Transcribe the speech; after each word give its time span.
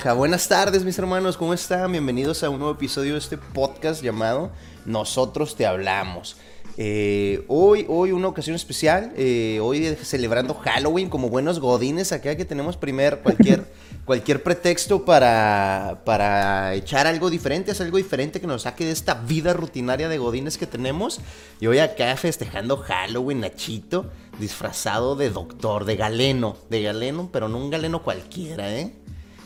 baja. 0.00 0.12
Buenas 0.14 0.48
tardes, 0.48 0.82
mis 0.82 0.98
hermanos, 0.98 1.36
¿cómo 1.36 1.52
están? 1.52 1.92
Bienvenidos 1.92 2.42
a 2.42 2.48
un 2.48 2.58
nuevo 2.58 2.72
episodio 2.72 3.12
de 3.12 3.18
este 3.18 3.36
podcast 3.36 4.02
llamado 4.02 4.50
Nosotros 4.86 5.56
te 5.56 5.66
hablamos. 5.66 6.36
Eh, 6.78 7.44
hoy, 7.48 7.84
hoy 7.86 8.12
una 8.12 8.28
ocasión 8.28 8.56
especial, 8.56 9.12
eh, 9.16 9.58
hoy 9.60 9.94
celebrando 10.02 10.54
Halloween 10.54 11.10
como 11.10 11.28
buenos 11.28 11.60
godines, 11.60 12.12
acá 12.12 12.34
que 12.34 12.46
tenemos 12.46 12.78
primer 12.78 13.18
cualquier, 13.18 13.66
cualquier 14.06 14.42
pretexto 14.42 15.04
para, 15.04 16.00
para 16.06 16.74
echar 16.74 17.06
algo 17.06 17.28
diferente, 17.28 17.70
hacer 17.70 17.84
algo 17.84 17.98
diferente 17.98 18.40
que 18.40 18.46
nos 18.46 18.62
saque 18.62 18.86
de 18.86 18.92
esta 18.92 19.14
vida 19.14 19.52
rutinaria 19.52 20.08
de 20.08 20.16
godines 20.16 20.56
que 20.56 20.66
tenemos. 20.66 21.20
Y 21.60 21.66
hoy 21.66 21.78
acá 21.78 22.16
festejando 22.16 22.78
Halloween, 22.78 23.40
Nachito, 23.40 24.06
disfrazado 24.38 25.14
de 25.14 25.28
doctor, 25.28 25.84
de 25.84 25.96
galeno, 25.96 26.56
de 26.70 26.84
galeno, 26.84 27.28
pero 27.30 27.48
no 27.48 27.58
un 27.58 27.68
galeno 27.68 28.02
cualquiera, 28.02 28.74
¿eh? 28.74 28.94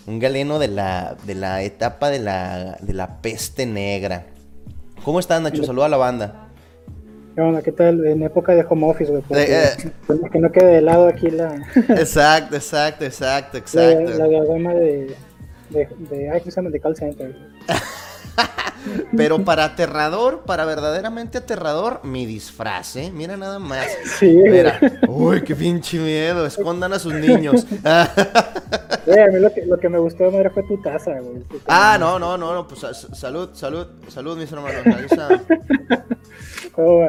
Un 0.07 0.19
galeno 0.19 0.59
de 0.59 0.69
la, 0.69 1.17
de 1.25 1.35
la 1.35 1.63
etapa 1.63 2.11
de 2.11 2.19
la, 2.19 2.79
de 2.81 2.93
la 2.93 3.21
peste 3.21 3.67
negra. 3.67 4.27
¿Cómo 5.05 5.21
estás, 5.21 5.41
Nacho? 5.41 5.65
Saluda 5.65 5.87
a 5.87 5.89
la 5.91 5.97
banda. 5.97 6.49
¿Qué 7.35 7.41
onda? 7.41 7.63
¿Qué 7.63 7.73
tal? 7.73 8.07
En 8.07 8.23
época 8.23 8.55
de 8.55 8.65
home 8.69 8.87
office, 8.87 9.11
güey. 9.11 9.23
Eh, 9.37 9.71
que 10.31 10.39
no 10.39 10.53
quede 10.53 10.77
de 10.77 10.81
lado 10.83 11.09
aquí 11.09 11.31
la... 11.31 11.57
exacto, 11.89 12.55
exacto, 12.55 13.05
exacto, 13.05 13.59
exacto. 13.59 14.19
La, 14.19 14.29
diagrama 14.29 14.75
de, 14.75 15.17
de, 15.71 15.89
de, 16.11 16.41
de, 16.41 16.71
de 16.71 16.81
call 16.81 16.97
center. 16.97 17.37
Pero 19.17 19.45
para 19.45 19.65
aterrador, 19.65 20.43
para 20.45 20.65
verdaderamente 20.65 21.39
aterrador, 21.39 22.01
mi 22.05 22.27
disfraz, 22.27 22.97
¿eh? 22.97 23.11
Mira 23.15 23.37
nada 23.37 23.59
más. 23.59 23.87
Sí. 24.19 24.27
Mira. 24.27 24.79
Uy, 25.09 25.43
qué 25.43 25.57
pinche 25.57 25.99
miedo. 25.99 26.45
Escondan 26.47 26.93
a 26.93 26.99
sus 26.99 27.15
niños. 27.15 27.67
Güey, 29.07 29.21
a 29.21 29.27
mí 29.27 29.39
lo 29.39 29.53
que, 29.53 29.67
lo 29.67 29.79
que 29.79 29.89
me 29.89 29.99
gustó 29.99 30.31
de 30.31 30.51
fue 30.51 30.63
tu 30.63 30.81
taza, 30.81 31.19
güey. 31.21 31.43
Ah, 31.67 31.97
no, 31.99 32.19
no, 32.19 32.39
no, 32.39 32.55
no. 32.55 32.67
Pues 32.67 32.81
salud, 32.81 33.51
salud, 33.53 33.89
salud, 34.09 34.39
mis 34.39 34.51
hermanos. 34.51 34.83
¿Cómo 36.77 37.07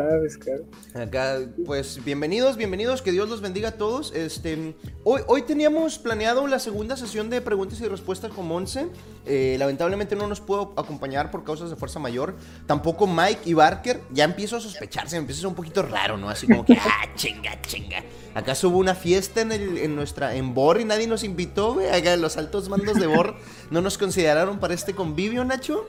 Acá, 0.94 1.40
pues 1.66 2.04
bienvenidos, 2.04 2.56
bienvenidos, 2.56 3.02
que 3.02 3.12
Dios 3.12 3.28
los 3.28 3.42
bendiga 3.42 3.70
a 3.70 3.72
todos. 3.72 4.14
Este, 4.14 4.76
hoy, 5.04 5.22
hoy 5.28 5.42
teníamos 5.42 5.98
planeado 5.98 6.46
la 6.46 6.60
segunda 6.60 6.96
sesión 6.96 7.32
de 7.32 7.42
preguntas 7.42 7.82
y 7.82 7.88
respuestas 7.88 8.32
con 8.32 8.48
Monse. 8.48 8.88
Eh, 9.26 9.56
lamentablemente 9.58 10.16
no 10.16 10.28
nos 10.28 10.40
puedo 10.40 10.74
acompañar 10.78 11.32
por 11.32 11.44
causas 11.44 11.72
de 11.72 11.76
fuerza 11.76 11.98
mayor. 11.98 12.36
Tampoco 12.68 13.08
Mike 13.08 13.42
y 13.46 13.54
Barker. 13.54 14.02
Ya 14.12 14.26
empiezo 14.26 14.56
a 14.56 14.60
sospecharse, 14.60 15.16
me 15.16 15.22
empieza 15.22 15.40
a 15.40 15.42
ser 15.42 15.48
un 15.48 15.56
poquito 15.56 15.82
raro, 15.82 16.16
¿no? 16.16 16.30
Así 16.30 16.46
como 16.46 16.64
que, 16.64 16.74
ah, 16.80 17.10
chinga, 17.16 17.60
chinga. 17.62 18.04
¿Acaso 18.36 18.70
hubo 18.70 18.78
una 18.78 18.94
fiesta 18.94 19.42
en, 19.42 19.52
el, 19.52 19.78
en 19.80 19.96
nuestra, 19.96 20.36
en 20.36 20.54
Bor 20.54 20.80
y 20.80 20.86
nadie 20.86 21.08
nos 21.08 21.24
invitó, 21.24 21.74
güey? 21.74 21.88
los 22.18 22.38
altos 22.38 22.70
mandos 22.70 23.00
de 23.00 23.08
Bor 23.08 23.36
no 23.72 23.82
nos 23.82 23.98
consideraron 23.98 24.60
para 24.60 24.76
este 24.76 24.94
convivio, 24.94 25.44
Nacho. 25.44 25.88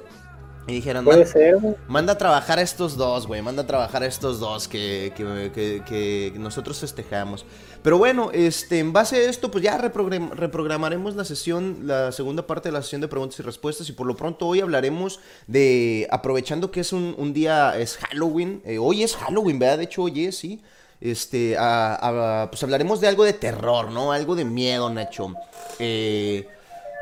Y 0.69 0.73
dijeron, 0.73 1.05
Puede 1.05 1.27
ser, 1.27 1.59
manda 1.87 2.15
a 2.15 2.19
trabajar 2.19 2.59
a 2.59 2.63
estos 2.63 2.97
dos, 2.97 3.29
güey, 3.29 3.41
manda 3.41 3.63
a 3.63 3.67
trabajar 3.67 4.03
a 4.03 4.07
estos 4.07 4.41
dos 4.41 4.67
que, 4.67 5.13
que, 5.15 6.33
nosotros 6.37 6.81
festejamos. 6.81 7.47
Pero 7.83 7.99
bueno, 7.99 8.31
este, 8.33 8.81
en 8.81 8.93
base 8.93 9.17
a 9.17 9.31
esto, 9.31 9.49
pues 9.49 9.63
ya 9.63 9.79
reprogramaremos 9.79 11.15
la 11.15 11.25
sesión, 11.25 11.83
la 11.85 12.11
segunda 12.11 12.49
parte 12.49 12.69
de 12.69 12.73
la 12.73 12.83
sesión 12.83 13.01
de 13.01 13.07
preguntas 13.07 13.39
y 13.39 13.45
respuestas. 13.45 13.89
Y 13.89 13.93
por 13.93 14.09
lo 14.09 14.17
pronto 14.17 14.49
hoy 14.49 14.61
hablaremos 14.61 15.21
de, 15.47 16.09
aprovechando 16.11 16.73
que 16.73 16.81
es 16.81 16.93
un, 16.93 17.33
día, 17.33 17.79
es 17.79 17.97
Halloween, 17.99 18.61
eh, 18.65 18.79
hoy 18.79 19.05
es 19.05 19.15
Halloween, 19.15 19.61
¿verdad? 19.61 19.79
De 19.79 19.85
hecho, 19.85 20.03
hoy 20.03 20.25
es, 20.25 20.37
sí. 20.37 20.63
Este, 21.01 21.55
pues 21.55 22.63
hablaremos 22.65 23.01
de 23.01 23.07
algo 23.07 23.23
de 23.23 23.35
terror, 23.35 23.93
¿no? 23.93 24.11
Algo 24.11 24.35
de 24.35 24.45
miedo, 24.45 24.91
Nacho. 24.91 25.33
Eh 25.79 26.49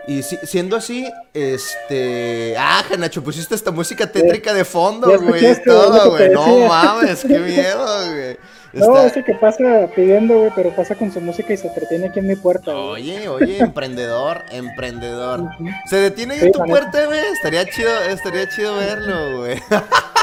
y 0.07 0.23
siendo 0.23 0.77
así, 0.77 1.11
este. 1.33 2.55
Ah, 2.59 2.83
Nacho, 2.99 3.23
pusiste 3.23 3.55
esta 3.55 3.71
música 3.71 4.11
tétrica 4.11 4.53
de 4.53 4.65
fondo, 4.65 5.09
güey. 5.21 5.63
Todo, 5.65 6.11
güey. 6.11 6.31
No 6.31 6.69
mames, 6.69 7.23
qué 7.23 7.39
miedo, 7.39 8.11
güey. 8.11 8.37
No, 8.75 8.99
ese 8.99 9.23
que 9.23 9.35
pasa 9.35 9.89
pidiendo, 9.95 10.37
güey, 10.39 10.51
pero 10.55 10.75
pasa 10.75 10.97
con 10.97 11.13
su 11.13 11.21
música 11.21 11.53
y 11.53 11.57
se 11.57 11.69
entretiene 11.69 12.09
aquí 12.09 12.19
en 12.19 12.27
mi 12.27 12.35
puerta. 12.35 12.75
Oye, 12.75 13.29
oye, 13.29 13.59
emprendedor, 13.59 14.43
emprendedor. 14.51 15.49
¿Se 15.89 15.97
detiene 15.97 16.35
ahí 16.35 16.41
en 16.47 16.53
tu 16.53 16.65
puerta, 16.65 17.07
güey? 17.07 17.21
Estaría 17.33 17.65
chido, 17.67 17.91
estaría 18.03 18.49
chido 18.49 18.77
verlo, 18.77 19.39
güey. 19.39 19.63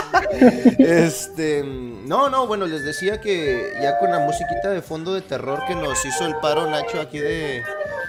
este, 0.77 1.63
no, 1.63 2.29
no, 2.29 2.47
bueno, 2.47 2.65
les 2.65 2.83
decía 2.83 3.21
que 3.21 3.73
ya 3.81 3.97
con 3.99 4.11
la 4.11 4.19
musiquita 4.19 4.69
de 4.69 4.81
fondo 4.81 5.13
de 5.13 5.21
terror 5.21 5.63
que 5.67 5.75
nos 5.75 6.03
hizo 6.05 6.25
el 6.25 6.35
paro 6.37 6.69
Nacho 6.69 6.99
aquí 6.99 7.19
de 7.19 7.63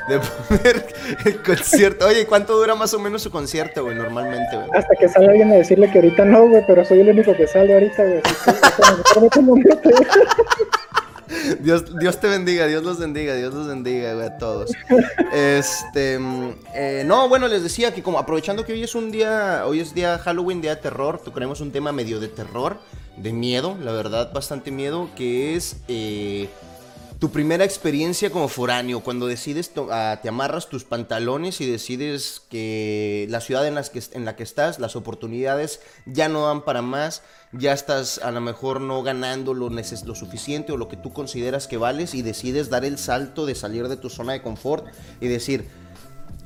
de 0.08 0.20
concierto. 1.44 2.06
Oye, 2.06 2.26
¿cuánto 2.26 2.56
dura 2.56 2.75
más 2.75 2.93
o 2.94 2.99
menos 2.99 3.22
su 3.22 3.31
concierto, 3.31 3.84
güey, 3.84 3.96
normalmente, 3.96 4.56
güey? 4.56 4.69
Hasta 4.75 4.94
que 4.96 5.08
sale 5.08 5.28
alguien 5.28 5.52
a 5.52 5.56
decirle 5.56 5.90
que 5.90 5.99
ahorita 5.99 6.25
no, 6.25 6.49
güey, 6.49 6.64
pero 6.66 6.84
soy 6.84 7.00
el 7.00 7.10
único 7.10 7.34
que 7.37 7.46
sale 7.46 7.75
ahorita, 7.75 8.02
güey. 8.02 8.22
Dios, 11.61 11.99
Dios 11.99 12.20
te 12.20 12.29
bendiga, 12.29 12.67
Dios 12.67 12.82
los 12.82 12.99
bendiga, 12.99 13.34
Dios 13.34 13.55
los 13.55 13.67
bendiga, 13.67 14.14
güey, 14.14 14.26
a 14.26 14.38
todos. 14.38 14.70
Este, 15.32 16.19
eh, 16.75 17.02
no, 17.06 17.29
bueno, 17.29 17.49
les 17.49 17.62
decía 17.62 17.94
que 17.94 18.02
como 18.02 18.19
aprovechando 18.19 18.64
que 18.64 18.73
hoy 18.73 18.82
es 18.82 18.94
un 18.94 19.11
día, 19.11 19.64
hoy 19.67 19.81
es 19.81 19.94
día 19.94 20.19
Halloween, 20.19 20.61
día 20.61 20.75
de 20.75 20.82
terror, 20.82 21.20
tocaremos 21.23 21.61
un 21.61 21.73
tema 21.73 21.93
medio 21.93 22.20
de 22.20 22.29
terror, 22.29 22.79
de 23.17 23.32
miedo, 23.32 23.76
la 23.82 23.93
verdad, 23.93 24.32
bastante 24.32 24.70
miedo, 24.70 25.08
que 25.17 25.56
es 25.56 25.76
eh, 25.88 26.49
tu 27.22 27.30
primera 27.30 27.64
experiencia 27.64 28.30
como 28.30 28.48
foráneo, 28.48 28.98
cuando 28.98 29.28
decides, 29.28 29.70
ah, 29.92 30.19
te 30.20 30.28
amarras 30.28 30.69
tus 30.69 30.82
pantalones 30.82 31.60
y 31.60 31.70
decides 31.70 32.42
que 32.50 33.28
la 33.30 33.40
ciudad 33.40 33.64
en, 33.64 33.76
que, 33.76 34.02
en 34.14 34.24
la 34.24 34.34
que 34.34 34.42
estás, 34.42 34.80
las 34.80 34.96
oportunidades 34.96 35.78
ya 36.04 36.28
no 36.28 36.48
dan 36.48 36.62
para 36.62 36.82
más, 36.82 37.22
ya 37.52 37.74
estás 37.74 38.19
a 38.19 38.32
lo 38.32 38.40
mejor 38.40 38.80
no 38.80 39.04
ganando 39.04 39.54
lo, 39.54 39.70
lo 39.70 40.14
suficiente 40.16 40.72
o 40.72 40.76
lo 40.76 40.88
que 40.88 40.96
tú 40.96 41.12
consideras 41.12 41.69
que 41.69 41.76
vales 41.76 42.12
y 42.14 42.22
decides 42.22 42.70
dar 42.70 42.84
el 42.84 42.98
salto 42.98 43.46
de 43.46 43.54
salir 43.54 43.86
de 43.86 43.96
tu 43.96 44.10
zona 44.10 44.32
de 44.32 44.42
confort 44.42 44.88
y 45.20 45.28
decir, 45.28 45.69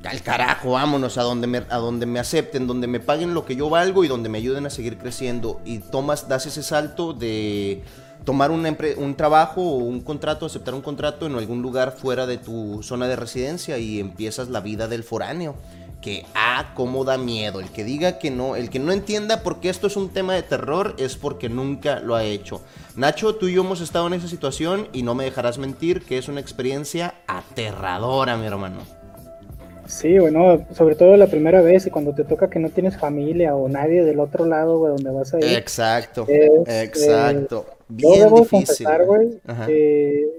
al 0.05 0.23
carajo, 0.23 0.73
vámonos 0.73 1.17
a 1.17 1.23
donde 1.23 1.47
me, 1.47 1.63
a 1.71 1.79
donde 1.79 2.05
me 2.05 2.19
acepten, 2.19 2.67
donde 2.67 2.87
me 2.87 3.01
paguen 3.01 3.33
lo 3.33 3.47
que 3.47 3.57
yo 3.57 3.71
valgo 3.71 4.05
y 4.05 4.09
donde 4.09 4.29
me 4.29 4.37
ayuden 4.37 4.67
a 4.67 4.71
seguir 4.71 4.99
creciendo. 4.99 5.59
Y 5.65 5.79
tomas, 5.79 6.29
das 6.29 6.45
ese 6.45 6.63
salto 6.63 7.15
de 7.15 7.83
tomar 8.27 8.51
un, 8.51 8.67
un 8.97 9.15
trabajo 9.15 9.63
o 9.63 9.77
un 9.77 10.01
contrato, 10.01 10.47
aceptar 10.47 10.75
un 10.75 10.83
contrato 10.83 11.27
en 11.27 11.37
algún 11.37 11.63
lugar 11.63 11.93
fuera 11.93 12.27
de 12.27 12.37
tu 12.37 12.83
zona 12.83 13.07
de 13.07 13.15
residencia 13.15 13.79
y 13.79 14.01
empiezas 14.01 14.49
la 14.49 14.61
vida 14.61 14.89
del 14.89 15.05
foráneo. 15.05 15.55
Que, 16.03 16.27
ah, 16.35 16.73
cómo 16.75 17.05
da 17.05 17.19
miedo. 17.19 17.59
El 17.61 17.71
que 17.71 17.83
diga 17.83 18.19
que 18.19 18.31
no, 18.31 18.55
el 18.55 18.69
que 18.69 18.79
no 18.79 18.93
entienda 18.93 19.43
por 19.43 19.61
qué 19.61 19.71
esto 19.71 19.87
es 19.87 19.97
un 19.97 20.11
tema 20.11 20.35
de 20.35 20.43
terror 20.43 20.95
es 20.99 21.17
porque 21.17 21.49
nunca 21.49 22.01
lo 22.01 22.15
ha 22.15 22.25
hecho. 22.25 22.61
Nacho, 22.97 23.37
tú 23.37 23.49
y 23.49 23.55
yo 23.55 23.63
hemos 23.63 23.81
estado 23.81 24.07
en 24.09 24.15
esa 24.15 24.29
situación 24.29 24.89
y 24.93 25.03
no 25.03 25.15
me 25.15 25.25
dejarás 25.25 25.59
mentir 25.59 26.03
que 26.03 26.19
es 26.19 26.29
una 26.29 26.41
experiencia 26.41 27.15
aterradora, 27.27 28.37
mi 28.37 28.47
hermano. 28.47 28.81
Sí, 29.87 30.19
bueno, 30.19 30.67
sobre 30.75 30.97
todo 30.97 31.17
la 31.17 31.29
primera 31.29 31.61
vez 31.61 31.87
y 31.87 31.91
cuando 31.91 32.13
te 32.13 32.25
toca 32.25 32.51
que 32.51 32.59
no 32.59 32.71
tienes 32.71 32.97
familia 32.99 33.55
o 33.55 33.69
nadie 33.69 34.05
del 34.05 34.19
otro 34.19 34.47
lado, 34.47 34.79
güey, 34.79 34.93
donde 34.93 35.11
vas 35.11 35.33
a 35.33 35.39
ir. 35.39 35.45
Exacto, 35.45 36.27
exacto. 36.29 37.76
Bien 37.89 38.21
debo 38.21 38.45
confesar, 38.47 39.05
güey, 39.05 39.41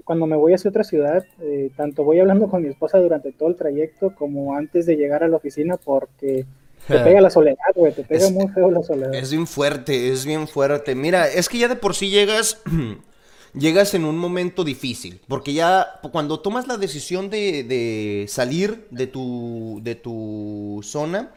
cuando 0.04 0.26
me 0.26 0.36
voy 0.36 0.52
hacia 0.52 0.68
otra 0.68 0.84
ciudad, 0.84 1.24
eh, 1.40 1.70
tanto 1.76 2.04
voy 2.04 2.20
hablando 2.20 2.48
con 2.48 2.62
mi 2.62 2.68
esposa 2.68 2.98
durante 2.98 3.32
todo 3.32 3.48
el 3.48 3.56
trayecto 3.56 4.14
como 4.14 4.54
antes 4.54 4.84
de 4.84 4.96
llegar 4.96 5.24
a 5.24 5.28
la 5.28 5.36
oficina 5.36 5.76
porque 5.76 6.44
te 6.86 6.98
pega 6.98 7.20
la 7.20 7.30
soledad, 7.30 7.56
güey, 7.74 7.92
te 7.92 8.04
pega 8.04 8.28
muy 8.30 8.48
feo 8.48 8.70
la 8.70 8.82
soledad. 8.82 9.14
Es 9.14 9.30
bien 9.30 9.46
fuerte, 9.46 10.10
es 10.10 10.26
bien 10.26 10.46
fuerte. 10.46 10.94
Mira, 10.94 11.26
es 11.26 11.48
que 11.48 11.58
ya 11.58 11.68
de 11.68 11.76
por 11.76 11.94
sí 11.94 12.10
llegas 12.10 12.60
llegas 13.54 13.94
en 13.94 14.04
un 14.04 14.18
momento 14.18 14.64
difícil, 14.64 15.20
porque 15.28 15.52
ya 15.52 16.00
cuando 16.12 16.40
tomas 16.40 16.66
la 16.66 16.76
decisión 16.76 17.30
de, 17.30 17.64
de 17.64 18.26
salir 18.28 18.86
de 18.90 19.06
tu, 19.06 19.80
de 19.82 19.94
tu 19.94 20.80
zona, 20.82 21.32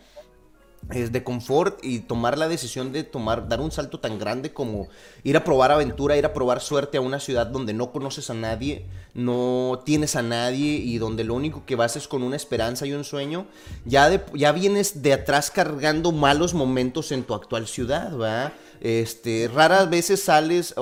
es 0.90 1.12
de 1.12 1.24
confort 1.24 1.80
y 1.84 2.00
tomar 2.00 2.38
la 2.38 2.48
decisión 2.48 2.92
de 2.92 3.04
tomar, 3.04 3.48
dar 3.48 3.62
un 3.62 3.72
salto 3.72 4.00
tan 4.00 4.20
grande 4.20 4.52
como 4.52 4.88
ir 5.24 5.38
a 5.38 5.44
probar 5.44 5.72
aventura, 5.72 6.18
ir 6.18 6.26
a 6.26 6.34
probar 6.34 6.60
suerte 6.62 6.98
a 6.98 7.02
una 7.02 7.20
ciudad 7.20 7.48
donde 7.48 7.74
no 7.74 7.92
conoces 7.92 8.30
a 8.30 8.34
nadie, 8.34 8.86
no 9.14 9.82
tienes 9.86 10.16
a 10.16 10.22
nadie 10.22 10.78
y 10.78 10.98
donde 10.98 11.24
lo 11.24 11.34
único 11.34 11.66
que 11.66 11.76
vas 11.76 11.96
es 11.96 12.08
con 12.08 12.24
una 12.24 12.36
esperanza 12.36 12.86
y 12.86 12.94
un 12.94 13.04
sueño, 13.04 13.46
ya, 13.86 14.26
ya 14.34 14.52
vienes 14.52 15.02
de 15.02 15.14
atrás 15.14 15.52
cargando 15.52 16.12
malos 16.12 16.54
momentos 16.54 17.12
en 17.12 17.24
tu 17.24 17.34
actual 17.34 17.68
ciudad, 17.68 18.12
¿verdad? 18.12 18.54
Este, 18.82 19.50
raras 19.54 19.90
veces 19.90 20.24
sales, 20.24 20.74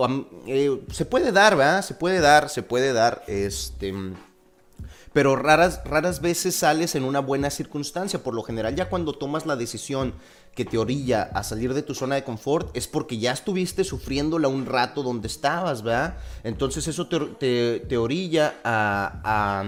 eh, 0.48 0.80
se 0.92 1.06
puede 1.06 1.31
dar, 1.31 1.57
¿verdad? 1.57 1.84
Se 1.84 1.94
puede 1.94 2.19
dar, 2.22 2.50
se 2.50 2.63
puede 2.63 2.94
dar, 2.94 3.24
este 3.28 3.94
pero 5.19 5.36
raras, 5.36 5.81
raras 5.83 6.21
veces 6.21 6.56
sales 6.56 6.95
en 6.95 7.04
una 7.04 7.19
buena 7.19 7.50
circunstancia. 7.50 8.24
Por 8.24 8.33
lo 8.33 8.42
general, 8.42 8.74
ya 8.77 8.88
cuando 8.88 9.12
tomas 9.12 9.45
la 9.45 9.57
decisión 9.57 10.13
que 10.56 10.63
te 10.63 10.77
orilla 10.77 11.24
a 11.33 11.44
salir 11.44 11.74
de 11.74 11.81
tu 11.81 11.94
zona 11.94 12.16
de 12.16 12.24
confort, 12.24 12.69
es 12.74 12.88
porque 12.88 13.18
ya 13.18 13.33
estuviste 13.33 13.83
sufriéndola 13.83 14.48
un 14.48 14.66
rato 14.66 15.04
donde 15.04 15.27
estabas, 15.27 15.83
¿verdad? 15.83 16.16
Entonces 16.45 16.88
eso 16.88 17.07
te, 17.10 17.81
te, 17.81 17.98
orilla 17.98 18.62
a, 18.63 19.66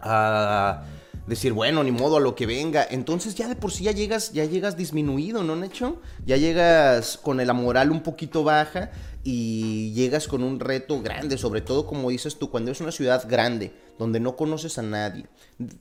a, 0.00 0.80
a 0.80 0.82
decir, 1.28 1.52
bueno, 1.52 1.84
ni 1.84 1.92
modo 1.92 2.16
a 2.16 2.20
lo 2.20 2.34
que 2.34 2.46
venga. 2.46 2.84
Entonces 2.90 3.36
ya 3.36 3.46
de 3.46 3.54
por 3.54 3.70
sí 3.70 3.84
ya 3.84 3.92
llegas, 3.92 4.32
ya 4.32 4.44
llegas 4.44 4.76
disminuido, 4.76 5.44
¿no, 5.44 5.54
Necho? 5.54 6.00
Ya 6.26 6.36
llegas 6.36 7.16
con 7.16 7.36
la 7.36 7.52
moral 7.52 7.92
un 7.92 8.02
poquito 8.02 8.42
baja 8.42 8.90
y 9.22 9.92
llegas 9.92 10.26
con 10.26 10.42
un 10.42 10.58
reto 10.58 11.00
grande, 11.00 11.38
sobre 11.38 11.60
todo 11.60 11.86
como 11.86 12.10
dices 12.10 12.38
tú, 12.40 12.50
cuando 12.50 12.72
es 12.72 12.80
una 12.80 12.90
ciudad 12.92 13.24
grande, 13.28 13.72
donde 13.98 14.20
no 14.20 14.36
conoces 14.36 14.78
a 14.78 14.82
nadie. 14.82 15.26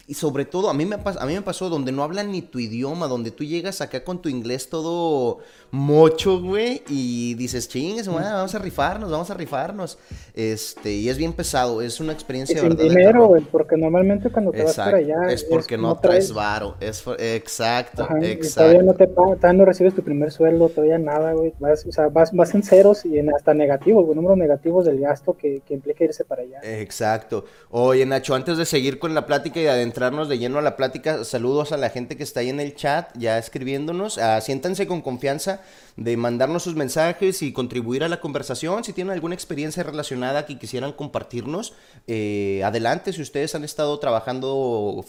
Y 0.07 0.15
sobre 0.15 0.45
todo, 0.45 0.71
a 0.71 0.73
mí, 0.73 0.85
me, 0.85 0.95
a 0.95 1.25
mí 1.27 1.33
me 1.33 1.41
pasó 1.43 1.69
donde 1.69 1.91
no 1.91 2.01
hablan 2.01 2.31
ni 2.31 2.41
tu 2.41 2.57
idioma, 2.57 3.07
donde 3.07 3.29
tú 3.29 3.43
llegas 3.43 3.79
acá 3.79 4.03
con 4.03 4.21
tu 4.23 4.27
inglés 4.27 4.69
todo 4.69 5.39
mocho, 5.69 6.41
güey, 6.41 6.81
y 6.87 7.35
dices, 7.35 7.67
chingues, 7.69 8.07
vamos 8.07 8.55
a 8.55 8.59
rifarnos, 8.59 9.11
vamos 9.11 9.29
a 9.29 9.35
rifarnos. 9.35 9.99
Este, 10.33 10.93
y 10.93 11.09
es 11.09 11.17
bien 11.17 11.33
pesado, 11.33 11.83
es 11.83 11.99
una 11.99 12.13
experiencia 12.13 12.59
de 12.59 12.69
dinero, 12.69 13.27
güey, 13.27 13.43
porque 13.43 13.77
normalmente 13.77 14.31
cuando 14.31 14.51
te 14.51 14.63
vas 14.63 14.75
para 14.75 14.97
allá... 14.97 15.29
Es 15.29 15.43
porque 15.43 15.77
no, 15.77 15.95
traes 15.97 16.33
varo, 16.33 16.75
es 16.79 17.03
exacto, 17.19 18.07
exacto. 18.21 18.61
Todavía 18.61 18.81
no, 18.81 18.93
te 18.93 19.07
todavía 19.07 19.53
no 19.53 19.65
recibes 19.65 19.93
tu 19.93 20.01
primer 20.01 20.31
sueldo, 20.31 20.69
todavía 20.69 20.97
nada, 20.97 21.33
güey, 21.33 21.53
vas, 21.59 21.85
o 21.85 21.91
sea, 21.91 22.07
vas, 22.07 22.31
vas 22.33 22.55
en 22.55 22.63
ceros 22.63 23.05
y 23.05 23.19
en 23.19 23.31
hasta 23.33 23.53
negativos, 23.53 24.05
güey, 24.05 24.15
números 24.15 24.37
negativos 24.37 24.85
del 24.85 24.99
gasto 24.99 25.37
que, 25.37 25.61
que 25.67 25.75
implica 25.75 26.03
irse 26.03 26.25
para 26.25 26.41
allá. 26.41 26.61
Exacto. 26.63 27.45
Oye, 27.69 28.05
Nacho, 28.05 28.33
antes 28.33 28.57
de 28.57 28.65
seguir 28.65 28.97
con 28.97 29.13
la 29.13 29.25
plática 29.25 29.59
y 29.59 29.66
de 29.67 29.73
adentrarnos 29.73 30.29
de 30.29 30.37
lleno 30.37 30.59
a 30.59 30.61
la 30.61 30.77
plática, 30.77 31.23
saludos 31.25 31.71
a 31.71 31.77
la 31.77 31.89
gente 31.89 32.15
que 32.15 32.23
está 32.23 32.39
ahí 32.39 32.49
en 32.49 32.59
el 32.59 32.75
chat, 32.75 33.09
ya 33.17 33.37
escribiéndonos. 33.37 34.17
Ah, 34.17 34.39
siéntanse 34.39 34.87
con 34.87 35.01
confianza 35.01 35.59
de 35.97 36.15
mandarnos 36.15 36.61
sus 36.61 36.75
mensajes 36.75 37.41
y 37.41 37.51
contribuir 37.51 38.03
a 38.03 38.07
la 38.07 38.19
conversación. 38.19 38.83
Si 38.83 38.93
tienen 38.93 39.13
alguna 39.13 39.33
experiencia 39.33 39.81
relacionada 39.81 40.45
que 40.45 40.59
quisieran 40.59 40.93
compartirnos, 40.93 41.73
eh, 42.05 42.61
adelante. 42.63 43.11
Si 43.13 43.21
ustedes 43.21 43.55
han 43.55 43.63
estado 43.63 43.97
trabajando 43.97 45.03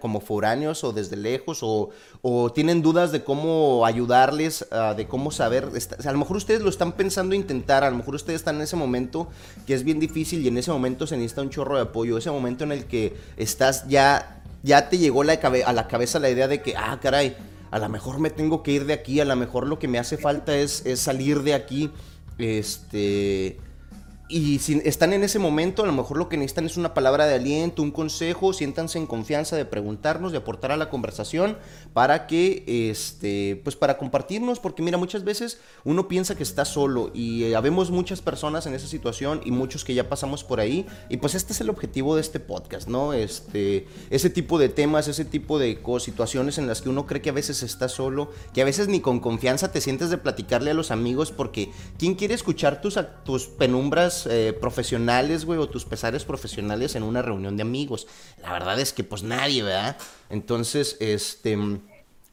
como 0.00 0.20
foráneos 0.20 0.82
o 0.82 0.92
desde 0.92 1.16
lejos 1.16 1.60
o, 1.62 1.90
tienen 2.54 2.82
dudas 2.82 3.12
de 3.12 3.22
cómo 3.22 3.86
ayudarles, 3.86 4.66
ah, 4.72 4.94
de 4.96 5.06
cómo 5.06 5.30
saber, 5.30 5.68
a 6.04 6.12
lo 6.12 6.18
mejor 6.18 6.36
ustedes 6.36 6.60
lo 6.60 6.70
están 6.70 6.92
pensando 6.92 7.36
intentar, 7.36 7.84
a 7.84 7.90
lo 7.90 7.96
mejor 7.96 8.16
ustedes 8.16 8.40
están 8.40 8.56
en 8.56 8.62
ese 8.62 8.76
momento 8.76 9.28
que 9.66 9.74
es 9.74 9.84
bien 9.84 10.00
difícil 10.00 10.42
y 10.42 10.48
en 10.48 10.58
ese 10.58 10.72
momento 10.72 11.06
se 11.06 11.16
necesita 11.16 11.42
un 11.42 11.50
chorro 11.50 11.76
de 11.76 11.82
apoyo, 11.82 12.18
ese 12.18 12.30
momento 12.30 12.64
en 12.64 12.72
el 12.72 12.86
que 12.86 13.16
estás 13.36 13.86
ya, 13.88 14.42
ya 14.64 14.88
te 14.88 14.98
llegó 14.98 15.22
la 15.22 15.34
a 15.34 15.72
la 15.72 15.86
cabeza 15.86 16.18
la 16.18 16.30
idea 16.30 16.48
de 16.48 16.62
que, 16.62 16.74
ah, 16.76 16.98
caray, 17.00 17.36
a 17.72 17.78
lo 17.78 17.88
mejor 17.88 18.20
me 18.20 18.28
tengo 18.28 18.62
que 18.62 18.70
ir 18.70 18.84
de 18.84 18.92
aquí, 18.92 19.18
a 19.18 19.24
lo 19.24 19.34
mejor 19.34 19.66
lo 19.66 19.78
que 19.78 19.88
me 19.88 19.98
hace 19.98 20.18
falta 20.18 20.54
es, 20.54 20.84
es 20.84 21.00
salir 21.00 21.42
de 21.42 21.54
aquí, 21.54 21.90
este 22.36 23.58
y 24.32 24.58
si 24.60 24.80
están 24.84 25.12
en 25.12 25.24
ese 25.24 25.38
momento, 25.38 25.82
a 25.82 25.86
lo 25.86 25.92
mejor 25.92 26.16
lo 26.16 26.30
que 26.30 26.38
necesitan 26.38 26.64
es 26.64 26.78
una 26.78 26.94
palabra 26.94 27.26
de 27.26 27.34
aliento, 27.34 27.82
un 27.82 27.90
consejo, 27.90 28.54
siéntanse 28.54 28.96
en 28.96 29.06
confianza 29.06 29.56
de 29.56 29.66
preguntarnos, 29.66 30.32
de 30.32 30.38
aportar 30.38 30.72
a 30.72 30.78
la 30.78 30.88
conversación 30.88 31.58
para 31.92 32.26
que, 32.26 32.64
este, 32.90 33.60
pues 33.62 33.76
para 33.76 33.98
compartirnos, 33.98 34.58
porque 34.58 34.82
mira, 34.82 34.96
muchas 34.96 35.22
veces 35.24 35.60
uno 35.84 36.08
piensa 36.08 36.34
que 36.34 36.42
está 36.44 36.64
solo 36.64 37.10
y 37.12 37.44
eh, 37.44 37.56
habemos 37.56 37.90
muchas 37.90 38.22
personas 38.22 38.64
en 38.66 38.72
esa 38.72 38.86
situación 38.86 39.42
y 39.44 39.50
muchos 39.50 39.84
que 39.84 39.92
ya 39.92 40.08
pasamos 40.08 40.44
por 40.44 40.60
ahí 40.60 40.86
y 41.10 41.18
pues 41.18 41.34
este 41.34 41.52
es 41.52 41.60
el 41.60 41.68
objetivo 41.68 42.14
de 42.14 42.22
este 42.22 42.40
podcast, 42.40 42.88
¿no? 42.88 43.12
Este, 43.12 43.86
ese 44.08 44.30
tipo 44.30 44.58
de 44.58 44.70
temas, 44.70 45.08
ese 45.08 45.26
tipo 45.26 45.58
de 45.58 45.78
situaciones 46.00 46.56
en 46.56 46.66
las 46.66 46.80
que 46.80 46.88
uno 46.88 47.04
cree 47.04 47.20
que 47.20 47.28
a 47.28 47.34
veces 47.34 47.62
está 47.62 47.90
solo, 47.90 48.30
que 48.54 48.62
a 48.62 48.64
veces 48.64 48.88
ni 48.88 49.00
con 49.00 49.20
confianza 49.20 49.72
te 49.72 49.82
sientes 49.82 50.08
de 50.08 50.16
platicarle 50.16 50.70
a 50.70 50.74
los 50.74 50.90
amigos 50.90 51.32
porque 51.32 51.70
¿quién 51.98 52.14
quiere 52.14 52.32
escuchar 52.32 52.80
tus, 52.80 52.98
tus 53.24 53.46
penumbras? 53.46 54.21
Eh, 54.26 54.52
profesionales, 54.52 55.44
güey, 55.44 55.58
o 55.58 55.68
tus 55.68 55.84
pesares 55.84 56.24
profesionales 56.24 56.94
en 56.94 57.02
una 57.02 57.22
reunión 57.22 57.56
de 57.56 57.62
amigos. 57.62 58.06
La 58.42 58.52
verdad 58.52 58.78
es 58.80 58.92
que 58.92 59.04
pues 59.04 59.22
nadie, 59.22 59.62
¿verdad? 59.62 59.96
Entonces, 60.30 60.96
este... 61.00 61.58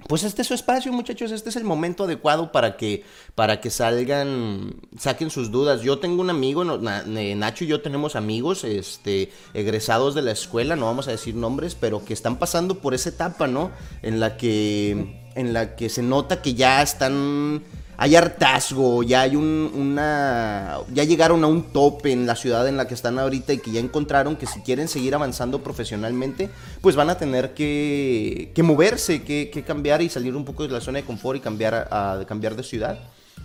Pues 0.07 0.23
este 0.23 0.43
es 0.43 0.47
su 0.47 0.53
espacio, 0.53 0.93
muchachos. 0.93 1.33
Este 1.33 1.49
es 1.49 1.57
el 1.57 1.65
momento 1.65 2.05
adecuado 2.05 2.53
para 2.53 2.77
que, 2.77 3.03
para 3.35 3.59
que 3.59 3.69
salgan, 3.69 4.75
saquen 4.97 5.29
sus 5.29 5.51
dudas. 5.51 5.81
Yo 5.81 5.99
tengo 5.99 6.21
un 6.21 6.29
amigo, 6.29 6.63
Nacho 6.63 7.65
y 7.65 7.67
yo 7.67 7.81
tenemos 7.81 8.15
amigos, 8.15 8.63
este, 8.63 9.29
egresados 9.53 10.15
de 10.15 10.21
la 10.21 10.31
escuela, 10.31 10.77
no 10.77 10.85
vamos 10.85 11.09
a 11.09 11.11
decir 11.11 11.35
nombres, 11.35 11.75
pero 11.75 12.05
que 12.05 12.13
están 12.13 12.39
pasando 12.39 12.75
por 12.75 12.93
esa 12.93 13.09
etapa, 13.09 13.47
¿no? 13.47 13.71
En 14.01 14.21
la 14.21 14.37
que, 14.37 15.31
en 15.35 15.51
la 15.51 15.75
que 15.75 15.89
se 15.89 16.01
nota 16.01 16.41
que 16.41 16.53
ya 16.53 16.81
están 16.81 17.61
hay 18.01 18.15
hartazgo, 18.15 19.03
ya 19.03 19.21
hay 19.21 19.35
un, 19.35 19.71
una, 19.75 20.77
ya 20.93 21.03
llegaron 21.03 21.43
a 21.43 21.47
un 21.47 21.73
tope 21.73 22.13
en 22.13 22.25
la 22.25 22.37
ciudad 22.37 22.65
en 22.65 22.77
la 22.77 22.87
que 22.87 22.93
están 22.93 23.19
ahorita 23.19 23.51
y 23.51 23.57
que 23.57 23.71
ya 23.71 23.81
encontraron 23.81 24.37
que 24.37 24.45
si 24.45 24.61
quieren 24.61 24.87
seguir 24.87 25.15
avanzando 25.15 25.61
profesionalmente, 25.61 26.49
pues 26.79 26.95
van 26.95 27.09
a 27.09 27.17
tener 27.17 27.53
que, 27.53 28.53
moverse, 28.63 29.23
que, 29.23 29.49
que, 29.51 29.63
cambiar 29.63 30.01
y 30.01 30.07
salir 30.07 30.33
un 30.37 30.45
poco 30.45 30.65
de 30.65 30.69
la 30.69 30.79
zona 30.79 30.99
de 30.99 31.03
confort 31.03 31.39
y 31.39 31.41
cambiar, 31.41 31.89
cambiar 32.25 32.55
de 32.55 32.63
ciudad. 32.63 32.97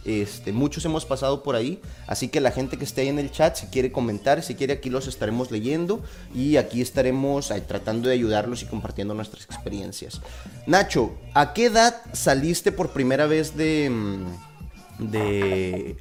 Este, 0.04 0.52
muchos 0.52 0.84
hemos 0.84 1.06
pasado 1.06 1.42
por 1.42 1.56
ahí, 1.56 1.80
así 2.06 2.28
que 2.28 2.40
la 2.40 2.50
gente 2.50 2.76
que 2.76 2.84
esté 2.84 3.02
ahí 3.02 3.08
en 3.08 3.18
el 3.18 3.30
chat, 3.30 3.56
si 3.56 3.66
quiere 3.66 3.90
comentar, 3.90 4.42
si 4.42 4.54
quiere, 4.54 4.74
aquí 4.74 4.90
los 4.90 5.06
estaremos 5.06 5.50
leyendo 5.50 6.02
y 6.34 6.56
aquí 6.56 6.82
estaremos 6.82 7.52
tratando 7.66 8.08
de 8.08 8.14
ayudarlos 8.14 8.62
y 8.62 8.66
compartiendo 8.66 9.14
nuestras 9.14 9.44
experiencias. 9.44 10.20
Nacho, 10.66 11.14
¿a 11.32 11.54
qué 11.54 11.66
edad 11.66 12.02
saliste 12.12 12.72
por 12.72 12.90
primera 12.90 13.26
vez 13.26 13.56
de... 13.56 13.90
Mm, 13.90 15.10
de 15.10 15.96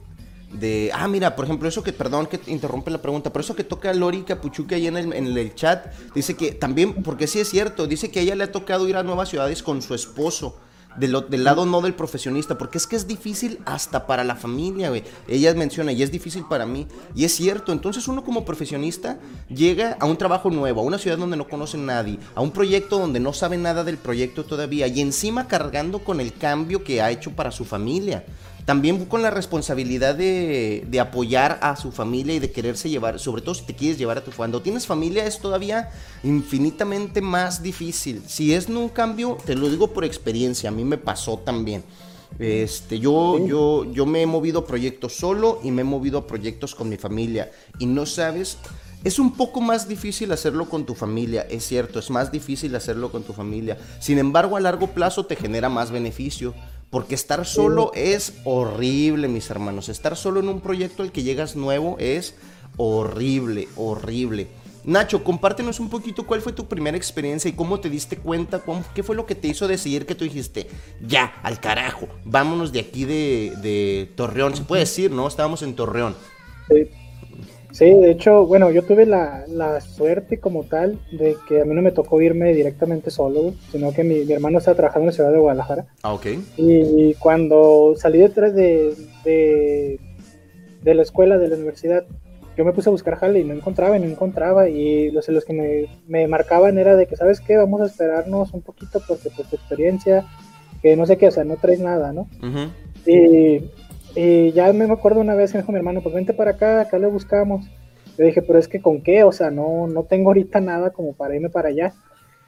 de, 0.53 0.91
ah, 0.93 1.07
mira, 1.07 1.36
por 1.36 1.45
ejemplo, 1.45 1.67
eso 1.67 1.83
que, 1.83 1.93
perdón 1.93 2.27
que 2.27 2.39
interrumpe 2.48 2.91
la 2.91 3.01
pregunta, 3.01 3.33
pero 3.33 3.41
eso 3.41 3.55
que 3.55 3.63
toca 3.63 3.91
Lori 3.93 4.22
Capuchuque 4.22 4.75
ahí 4.75 4.88
en 4.88 4.98
el, 4.98 5.13
en 5.13 5.25
el 5.36 5.55
chat, 5.55 5.88
dice 6.13 6.36
que 6.36 6.51
también, 6.51 7.01
porque 7.01 7.25
sí 7.25 7.39
es 7.39 7.50
cierto, 7.50 7.88
dice 7.88 8.12
que 8.12 8.19
a 8.19 8.22
ella 8.22 8.36
le 8.36 8.43
ha 8.43 8.51
tocado 8.51 8.88
ir 8.88 8.95
a 8.95 9.03
nuevas 9.03 9.29
ciudades 9.29 9.63
con 9.63 9.81
su 9.81 9.95
esposo 9.95 10.55
del 10.97 11.43
lado 11.43 11.65
no 11.65 11.81
del 11.81 11.93
profesionista, 11.93 12.57
porque 12.57 12.77
es 12.77 12.88
que 12.88 12.95
es 12.95 13.07
difícil 13.07 13.59
hasta 13.65 14.05
para 14.07 14.23
la 14.23 14.35
familia, 14.35 14.89
güey. 14.89 15.03
Ella 15.27 15.53
menciona, 15.53 15.91
y 15.91 16.03
es 16.03 16.12
difícil 16.12 16.45
para 16.50 16.65
mí, 16.65 16.88
y 17.15 17.25
es 17.25 17.35
cierto, 17.35 17.71
entonces 17.71 18.07
uno 18.07 18.23
como 18.23 18.45
profesionista 18.45 19.17
llega 19.50 19.97
a 20.00 20.05
un 20.05 20.17
trabajo 20.17 20.50
nuevo, 20.50 20.81
a 20.81 20.83
una 20.83 20.97
ciudad 20.97 21.17
donde 21.17 21.38
no 21.38 21.47
conoce 21.47 21.77
nadie, 21.77 22.19
a 22.35 22.41
un 22.41 22.51
proyecto 22.51 23.00
donde 23.00 23.19
no 23.19 23.33
sabe 23.33 23.57
nada 23.57 23.83
del 23.83 23.97
proyecto 23.97 24.43
todavía, 24.43 24.88
y 24.88 25.01
encima 25.01 25.47
cargando 25.47 26.00
con 26.00 26.19
el 26.19 26.33
cambio 26.33 26.83
que 26.83 27.01
ha 27.01 27.12
hecho 27.12 27.31
para 27.31 27.51
su 27.51 27.65
familia 27.65 28.25
también 28.65 29.05
con 29.05 29.22
la 29.22 29.29
responsabilidad 29.29 30.15
de, 30.15 31.00
apoyar 31.00 31.60
a 31.62 31.75
su 31.75 31.91
familia 31.91 32.36
y 32.36 32.39
de 32.39 32.51
quererse 32.51 32.89
llevar, 32.89 33.20
sobre 33.20 33.41
todo 33.41 33.55
si 33.55 33.63
te 33.63 33.75
quieres 33.75 33.98
llevar 33.98 34.17
a 34.17 34.24
tu 34.24 34.32
cuando 34.32 34.62
tienes 34.62 34.88
familia 34.88 35.25
es 35.25 35.39
todavía 35.39 35.89
infinitamente 36.24 37.22
más 37.22 37.62
difícil. 37.62 38.24
Si 38.27 38.53
es 38.53 38.70
un 38.70 38.89
cambio, 38.89 39.38
te 39.46 39.55
lo 39.55 39.70
digo 39.70 39.88
por 39.88 40.05
experiencia, 40.05 40.70
a 40.70 40.72
mí 40.72 40.84
me 40.84 40.98
pasó 40.98 41.38
también. 41.39 41.84
Este, 42.39 43.00
yo, 43.00 43.46
yo, 43.46 43.86
yo 43.91 44.05
me 44.05 44.22
he 44.22 44.25
movido 44.25 44.60
a 44.60 44.65
proyectos 44.65 45.13
solo 45.13 45.60
y 45.63 45.72
me 45.72 45.82
he 45.82 45.86
movido 45.86 46.20
a 46.20 46.27
proyectos 46.27 46.74
con 46.74 46.89
mi 46.89 46.98
familia. 46.98 47.51
Y 47.79 47.86
no 47.86 48.05
sabes, 48.05 48.58
es 49.03 49.20
un 49.20 49.34
poco 49.34 49.60
más 49.60 49.88
difícil 49.89 50.32
hacerlo 50.32 50.70
con 50.70 50.86
tu 50.86 50.96
familia, 50.96 51.46
es 51.50 51.67
cierto, 51.67 52.00
es 52.00 52.10
más 52.10 52.32
difícil 52.32 52.74
hacerlo 52.75 53.12
con 53.12 53.24
tu 53.24 53.34
familia. 53.34 53.77
Sin 54.00 54.17
embargo, 54.17 54.55
a 54.55 54.62
largo 54.62 54.88
plazo 54.88 55.25
te 55.25 55.36
genera 55.36 55.67
más 55.67 55.91
beneficio. 55.91 56.53
Porque 56.93 57.15
estar 57.15 57.43
solo 57.43 57.91
es 57.95 58.33
horrible, 58.43 59.27
mis 59.27 59.50
hermanos. 59.50 59.89
Estar 59.89 60.15
solo 60.15 60.41
en 60.41 60.47
un 60.47 60.62
proyecto 60.62 61.01
al 61.01 61.12
que 61.12 61.23
llegas 61.23 61.55
nuevo 61.55 61.97
es 61.97 62.35
horrible, 62.77 63.67
horrible. 63.75 64.47
Nacho, 64.83 65.23
compártenos 65.23 65.79
un 65.79 65.89
poquito 65.89 66.27
cuál 66.27 66.43
fue 66.43 66.53
tu 66.53 66.67
primera 66.67 66.95
experiencia 66.95 67.50
y 67.50 67.53
cómo 67.53 67.79
te 67.79 67.89
diste 67.89 68.17
cuenta, 68.17 68.62
qué 68.93 69.01
fue 69.01 69.15
lo 69.15 69.25
que 69.25 69.33
te 69.33 69.47
hizo 69.47 69.67
decidir 69.67 70.05
que 70.05 70.13
tú 70.13 70.23
dijiste, 70.23 70.67
ya, 71.01 71.33
al 71.41 71.59
carajo, 71.59 72.07
vámonos 72.25 72.71
de 72.71 72.81
aquí 72.81 73.05
de, 73.05 73.53
de 73.63 74.12
Torreón. 74.15 74.55
Se 74.55 74.62
puede 74.62 74.81
decir, 74.81 75.09
¿no? 75.09 75.27
Estábamos 75.27 75.63
en 75.63 75.75
Torreón. 75.75 76.15
Sí. 76.69 76.91
Sí, 77.74 77.86
de 77.86 78.12
hecho, 78.12 78.46
bueno, 78.46 78.70
yo 78.70 78.84
tuve 78.84 79.08
la, 79.08 79.82
suerte 79.82 80.39
como 80.39 80.63
tal 80.63 81.00
de 81.12 81.36
que 81.48 81.62
a 81.62 81.65
mí 81.65 81.74
no 81.74 81.82
me 81.82 81.92
tocó 81.92 82.22
irme 82.22 82.53
directamente 82.53 83.10
solo, 83.10 83.56
sino 83.72 83.92
que 83.92 84.03
mi, 84.03 84.32
hermano 84.32 84.60
estaba 84.60 84.77
trabajando 84.77 85.06
en 85.06 85.08
la 85.08 85.13
ciudad 85.13 85.32
de 85.32 85.39
Guadalajara. 85.39 85.86
Ah, 86.03 86.13
ok. 86.13 86.27
Y, 86.56 87.15
cuando 87.15 87.96
salí 87.98 88.20
detrás 88.20 88.53
de, 88.53 88.94
de, 89.25 90.94
la 90.94 91.01
escuela, 91.01 91.39
de 91.39 91.48
la 91.48 91.56
universidad, 91.56 92.06
yo 92.56 92.63
me 92.63 92.74
puse 92.74 92.89
a 92.89 92.92
buscar 92.92 93.15
jale 93.15 93.39
y 93.39 93.44
no 93.44 93.56
encontraba 93.56 93.98
y 93.98 94.01
no 94.01 94.06
encontraba. 94.06 94.70
Y 94.70 95.10
los, 95.10 95.27
los 95.30 95.44
que 95.44 95.53
me, 95.53 95.88
me, 96.08 96.27
marcaban 96.27 96.77
era 96.77 96.96
de 96.96 97.08
que, 97.08 97.15
¿sabes 97.15 97.42
qué? 97.42 97.58
Vamos 97.58 97.82
a 97.82 97.86
esperarnos 97.86 98.53
un 98.53 98.62
poquito 98.62 99.01
porque 99.08 99.32
pues 99.36 99.50
tu 99.50 99.56
experiencia, 99.56 100.27
que 100.84 100.96
no 100.96 101.08
sé 101.08 101.18
qué, 101.18 101.30
o 101.30 101.32
sea, 101.32 101.44
no 101.44 101.56
traes 101.58 101.80
nada, 101.80 102.13
¿no? 102.13 102.27
Y 103.08 103.60
y 104.15 104.51
ya 104.51 104.72
me 104.74 104.86
acuerdo 104.86 105.22
una 105.22 105.36
vez 105.36 105.51
que 105.51 105.58
me 105.58 105.62
dijo 105.62 105.72
mi 105.72 105.77
hermano, 105.77 106.01
pues 106.01 106.13
vente 106.13 106.34
para 106.34 106.51
acá, 106.51 106.82
acá 106.82 106.98
le 107.00 107.08
buscamos. 107.08 107.65
Yo 108.17 108.25
dije, 108.25 108.41
pero 108.41 108.60
es 108.60 108.67
que 108.67 108.82
con 108.82 109.01
qué, 109.01 109.24
o 109.24 109.32
sea, 109.32 109.50
no, 109.50 109.88
no 109.88 110.03
tengo 110.03 110.29
ahorita 110.29 110.62
nada 110.62 110.91
como 110.91 111.13
para 111.13 111.36
irme 111.36 111.50
para 111.50 111.70
allá. 111.70 111.93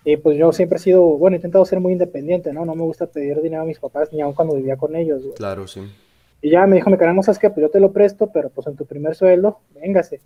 Y 0.03 0.17
pues 0.17 0.38
yo 0.38 0.51
siempre 0.51 0.77
he 0.77 0.81
sido, 0.81 1.01
bueno, 1.01 1.36
he 1.36 1.38
intentado 1.38 1.65
ser 1.65 1.79
muy 1.79 1.93
independiente, 1.93 2.53
¿no? 2.53 2.63
No 2.63 2.75
me 2.75 2.84
gusta 2.84 3.07
pedir 3.07 3.41
dinero 3.41 3.63
a 3.63 3.65
mis 3.65 3.79
papás, 3.79 4.13
ni 4.13 4.22
aun 4.22 4.34
cuando 4.34 4.55
vivía 4.55 4.77
con 4.77 4.95
ellos. 4.95 5.24
Claro, 5.36 5.67
sí. 5.67 5.81
Y 6.41 6.51
ya 6.51 6.67
me 6.67 6.75
dijo, 6.75 6.91
me 6.91 6.98
caramba, 6.98 7.24
¿sabes 7.24 7.39
qué? 7.39 7.50
Pues 7.50 7.63
yo 7.63 7.69
te 7.72 7.79
lo 7.79 7.91
presto, 7.91 8.29
pero 8.31 8.50
pues 8.50 8.67
en 8.67 8.75
tu 8.75 8.86
primer 8.86 9.15
sueldo, 9.15 9.60
véngase. 9.74 10.22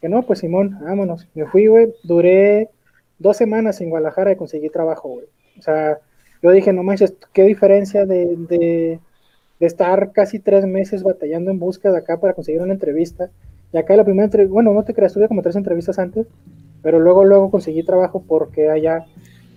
Que 0.00 0.08
no, 0.08 0.22
pues 0.22 0.38
Simón, 0.38 0.78
vámonos. 0.80 1.26
Me 1.34 1.44
fui, 1.46 1.66
güey, 1.66 1.92
duré 2.04 2.70
dos 3.18 3.36
semanas 3.36 3.80
en 3.80 3.90
Guadalajara 3.90 4.30
y 4.30 4.36
conseguí 4.36 4.68
trabajo, 4.68 5.08
güey. 5.08 5.26
O 5.58 5.62
sea, 5.62 5.98
yo 6.42 6.50
dije, 6.52 6.72
no 6.72 6.84
manches, 6.84 7.14
qué 7.32 7.42
diferencia 7.42 8.06
de, 8.06 8.36
de, 8.36 9.00
de, 9.58 9.66
estar 9.66 10.12
casi 10.12 10.38
tres 10.38 10.66
meses 10.66 11.02
batallando 11.02 11.50
en 11.50 11.58
busca 11.58 11.90
de 11.90 11.98
acá 11.98 12.18
para 12.18 12.34
conseguir 12.34 12.62
una 12.62 12.72
entrevista. 12.72 13.30
Y 13.72 13.78
acá 13.78 13.96
la 13.96 14.04
primera 14.04 14.24
entrevista, 14.24 14.52
bueno, 14.52 14.72
no 14.72 14.84
te 14.84 14.94
creas, 14.94 15.12
tuve 15.12 15.28
como 15.28 15.42
tres 15.42 15.56
entrevistas 15.56 15.98
antes, 15.98 16.26
pero 16.82 17.00
luego, 17.00 17.24
luego 17.24 17.50
conseguí 17.50 17.82
trabajo 17.82 18.22
porque 18.26 18.70
allá 18.70 19.06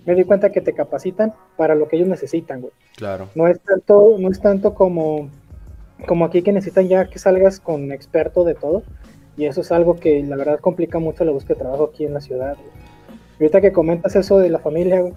me 0.06 0.14
di 0.14 0.24
cuenta 0.24 0.50
que 0.50 0.60
te 0.60 0.72
capacitan 0.72 1.32
para 1.56 1.74
lo 1.74 1.88
que 1.88 1.96
ellos 1.96 2.08
necesitan, 2.08 2.60
güey. 2.60 2.72
Claro. 2.96 3.28
No 3.34 3.46
es 3.46 3.60
tanto, 3.60 4.16
no 4.18 4.30
es 4.30 4.40
tanto 4.40 4.74
como, 4.74 5.28
como 6.06 6.24
aquí 6.24 6.42
que 6.42 6.52
necesitan 6.52 6.88
ya 6.88 7.06
que 7.06 7.18
salgas 7.18 7.60
con 7.60 7.92
experto 7.92 8.44
de 8.44 8.54
todo. 8.54 8.82
Y 9.36 9.46
eso 9.46 9.60
es 9.60 9.72
algo 9.72 9.96
que 9.96 10.22
la 10.22 10.36
verdad 10.36 10.58
complica 10.60 10.98
mucho 10.98 11.24
la 11.24 11.32
búsqueda 11.32 11.54
de 11.54 11.60
trabajo 11.60 11.90
aquí 11.92 12.04
en 12.04 12.14
la 12.14 12.20
ciudad. 12.20 12.56
Y 13.38 13.44
ahorita 13.44 13.60
que 13.60 13.72
comentas 13.72 14.16
eso 14.16 14.38
de 14.38 14.50
la 14.50 14.58
familia, 14.58 15.00
güey, 15.00 15.14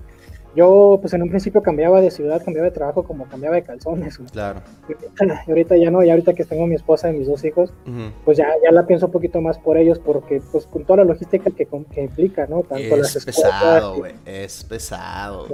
yo, 0.55 0.99
pues 1.01 1.13
en 1.13 1.23
un 1.23 1.29
principio 1.29 1.61
cambiaba 1.61 1.99
de 2.01 2.11
ciudad, 2.11 2.43
cambiaba 2.43 2.69
de 2.69 2.73
trabajo 2.73 3.03
como 3.03 3.25
cambiaba 3.27 3.55
de 3.55 3.63
calzones. 3.63 4.19
Claro. 4.31 4.61
Y 4.87 5.51
ahorita, 5.51 5.77
ya 5.77 5.89
no, 5.89 6.03
y 6.03 6.09
ahorita 6.09 6.33
que 6.33 6.45
tengo 6.45 6.67
mi 6.67 6.75
esposa 6.75 7.09
y 7.09 7.13
mis 7.13 7.27
dos 7.27 7.43
hijos, 7.43 7.73
pues 8.25 8.37
ya, 8.37 8.47
ya 8.63 8.71
la 8.71 8.85
pienso 8.85 9.07
un 9.07 9.11
poquito 9.11 9.41
más 9.41 9.57
por 9.57 9.77
ellos, 9.77 9.99
porque 9.99 10.41
pues 10.51 10.65
con 10.67 10.83
toda 10.85 10.97
la 10.97 11.05
logística 11.05 11.49
que, 11.49 11.67
que 11.91 12.01
implica, 12.01 12.45
¿no? 12.47 12.61
Tanto 12.61 12.95
es 12.97 13.25
pesado, 13.25 13.97
güey, 13.97 14.13
es 14.25 14.63
pesado. 14.63 15.47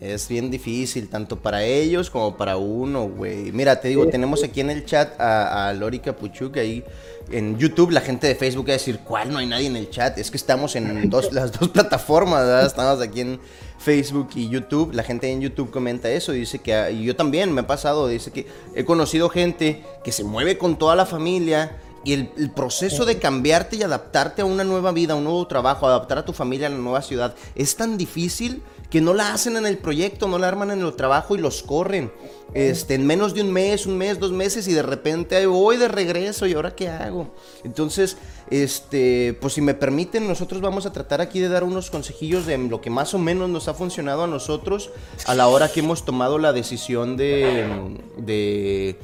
Es 0.00 0.28
bien 0.28 0.50
difícil, 0.50 1.08
tanto 1.08 1.38
para 1.38 1.62
ellos 1.62 2.10
como 2.10 2.36
para 2.36 2.58
uno, 2.58 3.08
güey. 3.08 3.52
Mira, 3.52 3.80
te 3.80 3.88
digo, 3.88 4.06
tenemos 4.08 4.44
aquí 4.44 4.60
en 4.60 4.70
el 4.70 4.84
chat 4.84 5.18
a, 5.18 5.68
a 5.68 5.72
Lori 5.72 6.00
Capuchuk, 6.00 6.58
ahí 6.58 6.84
en 7.30 7.58
YouTube, 7.58 7.90
la 7.90 8.00
gente 8.00 8.26
de 8.26 8.34
Facebook 8.34 8.66
va 8.68 8.72
a 8.72 8.74
decir, 8.74 9.00
¿cuál? 9.04 9.32
No 9.32 9.38
hay 9.38 9.46
nadie 9.46 9.66
en 9.66 9.76
el 9.76 9.90
chat. 9.90 10.18
Es 10.18 10.30
que 10.30 10.36
estamos 10.36 10.76
en 10.76 11.08
dos, 11.08 11.32
las 11.32 11.52
dos 11.52 11.68
plataformas, 11.70 12.44
¿verdad? 12.44 12.66
Estamos 12.66 13.00
aquí 13.00 13.20
en 13.22 13.40
Facebook 13.84 14.30
y 14.34 14.48
YouTube. 14.48 14.94
La 14.94 15.02
gente 15.02 15.30
en 15.30 15.42
YouTube 15.42 15.70
comenta 15.70 16.10
eso. 16.10 16.32
Dice 16.32 16.58
que, 16.58 16.90
y 16.92 17.04
yo 17.04 17.14
también 17.14 17.52
me 17.52 17.60
ha 17.60 17.66
pasado, 17.66 18.08
dice 18.08 18.30
que 18.30 18.46
he 18.74 18.84
conocido 18.84 19.28
gente 19.28 19.84
que 20.02 20.10
se 20.10 20.24
mueve 20.24 20.56
con 20.56 20.78
toda 20.78 20.96
la 20.96 21.04
familia 21.04 21.76
y 22.02 22.12
el, 22.14 22.50
proceso 22.54 23.04
de 23.04 23.18
cambiarte 23.18 23.76
y 23.76 23.82
adaptarte 23.82 24.42
a 24.42 24.44
una 24.44 24.64
nueva 24.64 24.92
vida, 24.92 25.14
a 25.14 25.16
un 25.16 25.24
nuevo 25.24 25.46
trabajo, 25.46 25.86
adaptar 25.86 26.18
a 26.18 26.24
tu 26.24 26.32
familia 26.32 26.66
a 26.66 26.70
la 26.70 26.76
nueva 26.76 27.02
ciudad, 27.02 27.34
es 27.54 27.76
tan 27.76 27.96
difícil 27.96 28.62
que 28.90 29.00
no 29.00 29.14
la 29.14 29.32
hacen 29.32 29.56
en 29.56 29.66
el 29.66 29.78
proyecto, 29.78 30.28
no 30.28 30.38
la 30.38 30.48
arman 30.48 30.70
en 30.70 30.80
el 30.80 30.94
trabajo 30.94 31.34
y 31.34 31.38
los 31.38 31.62
corren. 31.62 32.12
Este, 32.52 32.94
en 32.94 33.06
menos 33.06 33.34
de 33.34 33.40
un 33.40 33.52
mes, 33.52 33.86
un 33.86 33.96
mes, 33.96 34.20
dos 34.20 34.30
meses 34.30 34.68
y 34.68 34.72
de 34.72 34.82
repente 34.82 35.44
voy 35.46 35.76
de 35.76 35.88
regreso 35.88 36.46
y 36.46 36.52
ahora 36.52 36.76
qué 36.76 36.88
hago. 36.88 37.34
Entonces, 37.64 38.16
este, 38.50 39.36
pues 39.40 39.54
si 39.54 39.62
me 39.62 39.74
permiten, 39.74 40.28
nosotros 40.28 40.60
vamos 40.60 40.86
a 40.86 40.92
tratar 40.92 41.20
aquí 41.20 41.40
de 41.40 41.48
dar 41.48 41.64
unos 41.64 41.90
consejillos 41.90 42.46
de 42.46 42.58
lo 42.58 42.80
que 42.80 42.90
más 42.90 43.14
o 43.14 43.18
menos 43.18 43.48
nos 43.48 43.68
ha 43.68 43.74
funcionado 43.74 44.24
a 44.24 44.26
nosotros 44.26 44.90
a 45.26 45.34
la 45.34 45.48
hora 45.48 45.70
que 45.70 45.80
hemos 45.80 46.04
tomado 46.04 46.38
la 46.38 46.52
decisión 46.52 47.16
de, 47.16 48.96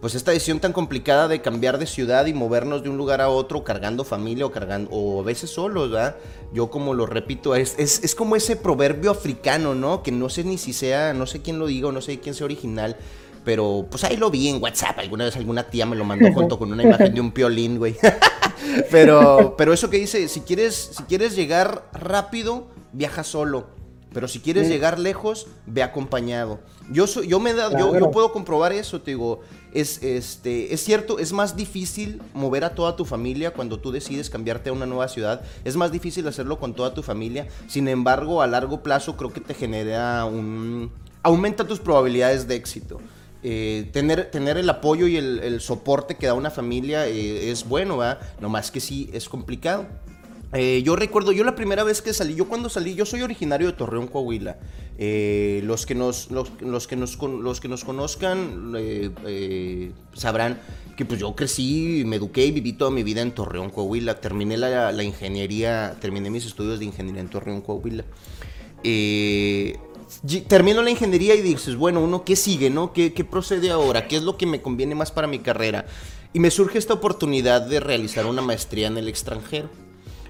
pues 0.00 0.14
esta 0.14 0.30
decisión 0.30 0.60
tan 0.60 0.72
complicada 0.72 1.26
de 1.26 1.42
cambiar 1.42 1.78
de 1.78 1.86
ciudad 1.86 2.26
y 2.26 2.34
movernos 2.34 2.82
de 2.82 2.90
un 2.90 2.96
lugar 2.96 3.20
a 3.20 3.28
otro 3.28 3.64
cargando 3.64 4.04
familia 4.04 4.46
o 4.46 4.52
cargando 4.52 4.90
o 4.90 5.20
a 5.20 5.24
veces 5.24 5.50
solos, 5.50 5.90
¿verdad? 5.90 6.16
Yo 6.52 6.70
como 6.70 6.94
lo 6.94 7.06
repito, 7.06 7.56
es, 7.56 8.14
como 8.16 8.36
ese 8.36 8.54
proverbio 8.54 9.10
africano, 9.10 9.74
¿no? 9.74 10.04
Que 10.04 10.12
no 10.12 10.28
sé 10.28 10.44
ni 10.44 10.56
si 10.56 10.72
sea, 10.72 11.14
no 11.14 11.26
sé 11.26 11.42
quién 11.42 11.58
lo 11.58 11.66
diga 11.66 11.90
no 11.90 12.00
sé 12.00 12.20
quién 12.20 12.34
sea 12.34 12.44
original, 12.44 12.96
pero 13.44 13.86
pues 13.90 14.04
ahí 14.04 14.16
lo 14.16 14.30
vi 14.30 14.48
en 14.48 14.62
WhatsApp, 14.62 14.98
alguna 15.00 15.24
vez 15.24 15.36
alguna 15.36 15.64
tía 15.64 15.84
me 15.84 15.96
lo 15.96 16.04
mandó 16.04 16.32
junto 16.32 16.58
con 16.58 16.72
una 16.72 16.82
imagen 16.82 17.12
de 17.12 17.20
un 17.20 17.32
piolín, 17.32 17.78
güey. 17.78 17.96
pero, 18.90 19.54
pero 19.56 19.72
eso 19.72 19.90
que 19.90 19.98
dice, 19.98 20.28
si 20.28 20.40
quieres, 20.40 20.90
si 20.96 21.02
quieres 21.04 21.36
llegar 21.36 21.88
rápido, 21.92 22.68
viaja 22.92 23.24
solo. 23.24 23.66
Pero 24.14 24.28
si 24.28 24.38
quieres 24.38 24.68
llegar 24.68 25.00
lejos, 25.00 25.48
ve 25.66 25.82
acompañado. 25.82 26.60
Yo, 26.88 27.06
yo, 27.06 27.40
me 27.40 27.52
da, 27.52 27.76
yo, 27.76 27.98
yo, 27.98 28.10
puedo 28.12 28.32
comprobar 28.32 28.72
eso, 28.72 29.02
te 29.02 29.10
digo. 29.10 29.40
Es, 29.72 30.00
este, 30.04 30.72
es 30.72 30.84
cierto, 30.84 31.18
es 31.18 31.32
más 31.32 31.56
difícil 31.56 32.22
mover 32.32 32.64
a 32.64 32.76
toda 32.76 32.94
tu 32.94 33.04
familia 33.04 33.52
cuando 33.52 33.80
tú 33.80 33.90
decides 33.90 34.30
cambiarte 34.30 34.70
a 34.70 34.72
una 34.72 34.86
nueva 34.86 35.08
ciudad. 35.08 35.42
Es 35.64 35.74
más 35.74 35.90
difícil 35.90 36.28
hacerlo 36.28 36.60
con 36.60 36.74
toda 36.74 36.94
tu 36.94 37.02
familia. 37.02 37.48
Sin 37.66 37.88
embargo, 37.88 38.40
a 38.40 38.46
largo 38.46 38.84
plazo 38.84 39.16
creo 39.16 39.32
que 39.32 39.40
te 39.40 39.52
genera 39.52 40.24
un... 40.26 40.92
aumenta 41.24 41.66
tus 41.66 41.80
probabilidades 41.80 42.46
de 42.46 42.54
éxito. 42.54 43.00
Eh, 43.46 43.90
tener, 43.92 44.30
tener 44.30 44.56
el 44.56 44.68
apoyo 44.70 45.06
y 45.06 45.16
el, 45.18 45.60
soporte 45.60 46.16
que 46.16 46.26
da 46.26 46.34
una 46.34 46.50
familia 46.50 47.06
eh, 47.06 47.50
es 47.50 47.68
bueno, 47.68 47.98
¿verdad? 47.98 48.18
No 48.40 48.48
más 48.48 48.70
que 48.70 48.80
sí 48.80 49.10
es 49.12 49.28
complicado. 49.28 49.86
Eh, 50.56 50.82
yo 50.84 50.94
recuerdo, 50.94 51.32
yo 51.32 51.42
la 51.42 51.56
primera 51.56 51.82
vez 51.82 52.00
que 52.00 52.14
salí, 52.14 52.36
yo 52.36 52.46
cuando 52.48 52.68
salí, 52.68 52.94
yo 52.94 53.04
soy 53.04 53.22
originario 53.22 53.66
de 53.66 53.72
Torreón, 53.72 54.06
Coahuila. 54.06 54.56
Eh, 54.96 55.60
los, 55.64 55.84
que 55.84 55.96
nos, 55.96 56.30
los, 56.30 56.48
que 56.86 56.94
nos, 56.94 57.18
los 57.20 57.60
que 57.60 57.66
nos 57.66 57.84
conozcan 57.84 58.72
eh, 58.76 59.90
sabrán 60.12 60.60
que 60.96 61.04
pues 61.04 61.18
yo 61.18 61.34
crecí, 61.34 62.04
me 62.06 62.16
eduqué 62.16 62.46
y 62.46 62.52
viví 62.52 62.74
toda 62.74 62.92
mi 62.92 63.02
vida 63.02 63.20
en 63.20 63.32
Torreón, 63.32 63.70
Coahuila. 63.70 64.20
Terminé 64.20 64.56
la, 64.56 64.92
la 64.92 65.02
ingeniería, 65.02 65.96
terminé 66.00 66.30
mis 66.30 66.46
estudios 66.46 66.78
de 66.78 66.84
ingeniería 66.84 67.20
en 67.20 67.28
Torreón, 67.28 67.60
Coahuila. 67.60 68.04
Termino 70.48 70.82
la 70.82 70.90
ingeniería 70.90 71.34
y 71.34 71.42
dices, 71.42 71.76
bueno, 71.76 72.00
uno, 72.00 72.24
¿qué 72.24 72.36
sigue, 72.36 72.70
no? 72.70 72.92
¿Qué, 72.92 73.12
¿Qué 73.12 73.24
procede 73.24 73.70
ahora? 73.70 74.08
¿Qué 74.08 74.16
es 74.16 74.22
lo 74.22 74.36
que 74.36 74.46
me 74.46 74.62
conviene 74.62 74.94
más 74.94 75.12
para 75.12 75.26
mi 75.26 75.38
carrera? 75.38 75.86
Y 76.32 76.40
me 76.40 76.50
surge 76.50 76.78
esta 76.78 76.94
oportunidad 76.94 77.62
de 77.62 77.80
realizar 77.80 78.26
una 78.26 78.42
maestría 78.42 78.88
en 78.88 78.98
el 78.98 79.08
extranjero. 79.08 79.68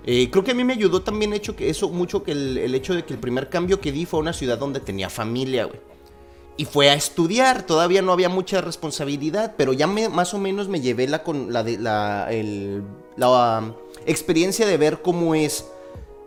Eh, 0.07 0.29
creo 0.31 0.45
que 0.45 0.51
a 0.51 0.55
mí 0.55 0.65
me 0.65 0.75
ayudó 0.75 1.01
también 1.03 1.33
hecho 1.33 1.57
que 1.57 1.71
eso 1.71 1.89
mucho 1.89 2.23
que 2.23 2.33
el, 2.33 2.75
hecho 2.75 2.95
de 2.95 3.05
que 3.05 3.15
el 3.15 3.19
primer 3.19 3.49
cambio 3.49 3.81
que 3.81 3.91
di 3.91 4.05
fue 4.05 4.19
a 4.19 4.23
una 4.23 4.35
ciudad 4.35 4.59
donde 4.59 4.81
tenía 4.81 5.09
familia, 5.09 5.65
güey. 5.65 5.81
Y 6.57 6.67
fue 6.67 6.91
a 6.91 6.95
estudiar, 6.95 7.65
todavía 7.65 8.01
no 8.01 8.13
había 8.13 8.29
mucha 8.29 8.61
responsabilidad, 8.61 9.55
pero 9.57 9.73
ya 9.73 9.87
me, 9.87 10.09
más 10.09 10.35
o 10.35 10.39
menos 10.39 10.69
me 10.69 10.81
llevé 10.81 11.09
la, 11.09 11.25
con, 11.25 11.53
la, 11.53 11.65
de, 11.65 11.79
la, 11.79 12.29
la 13.17 13.59
um, 13.59 13.73
experiencia 14.07 14.65
de 14.65 14.77
ver 14.77 15.03
cómo 15.03 15.35
es 15.35 15.65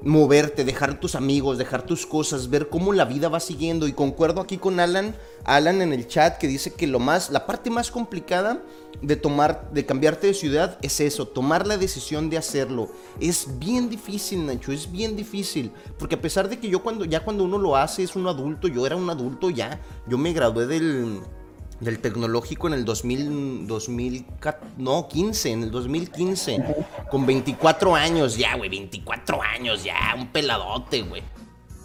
moverte, 0.01 0.63
dejar 0.63 0.99
tus 0.99 1.15
amigos, 1.15 1.57
dejar 1.57 1.83
tus 1.83 2.05
cosas, 2.05 2.49
ver 2.49 2.69
cómo 2.69 2.93
la 2.93 3.05
vida 3.05 3.29
va 3.29 3.39
siguiendo. 3.39 3.87
Y 3.87 3.93
concuerdo 3.93 4.41
aquí 4.41 4.57
con 4.57 4.79
Alan, 4.79 5.15
Alan 5.43 5.81
en 5.81 5.93
el 5.93 6.07
chat 6.07 6.37
que 6.37 6.47
dice 6.47 6.73
que 6.73 6.87
lo 6.87 6.99
más, 6.99 7.29
la 7.29 7.45
parte 7.45 7.69
más 7.69 7.91
complicada 7.91 8.61
de 9.01 9.15
tomar, 9.15 9.69
de 9.71 9.85
cambiarte 9.85 10.27
de 10.27 10.33
ciudad 10.33 10.77
es 10.81 10.99
eso, 10.99 11.27
tomar 11.27 11.67
la 11.67 11.77
decisión 11.77 12.29
de 12.29 12.37
hacerlo. 12.37 12.89
Es 13.19 13.59
bien 13.59 13.89
difícil, 13.89 14.45
Nacho, 14.45 14.71
es 14.71 14.91
bien 14.91 15.15
difícil. 15.15 15.71
Porque 15.97 16.15
a 16.15 16.21
pesar 16.21 16.49
de 16.49 16.59
que 16.59 16.69
yo 16.69 16.81
cuando, 16.83 17.05
ya 17.05 17.23
cuando 17.23 17.43
uno 17.43 17.57
lo 17.57 17.75
hace 17.75 18.03
es 18.03 18.15
un 18.15 18.27
adulto, 18.27 18.67
yo 18.67 18.85
era 18.85 18.95
un 18.95 19.09
adulto 19.09 19.49
ya, 19.49 19.79
yo 20.07 20.17
me 20.17 20.33
gradué 20.33 20.67
del 20.67 21.21
del 21.79 21.99
tecnológico 21.99 22.67
en 22.67 22.73
el 22.73 22.85
2000, 22.85 23.67
2000, 23.67 24.25
no, 24.77 25.07
15, 25.07 25.51
en 25.51 25.63
el 25.63 25.71
2015, 25.71 26.63
con 27.09 27.25
24 27.25 27.95
años 27.95 28.37
ya, 28.37 28.55
güey, 28.55 28.69
24 28.69 29.41
años 29.41 29.83
ya, 29.83 30.15
un 30.17 30.27
peladote, 30.27 31.03
güey. 31.03 31.23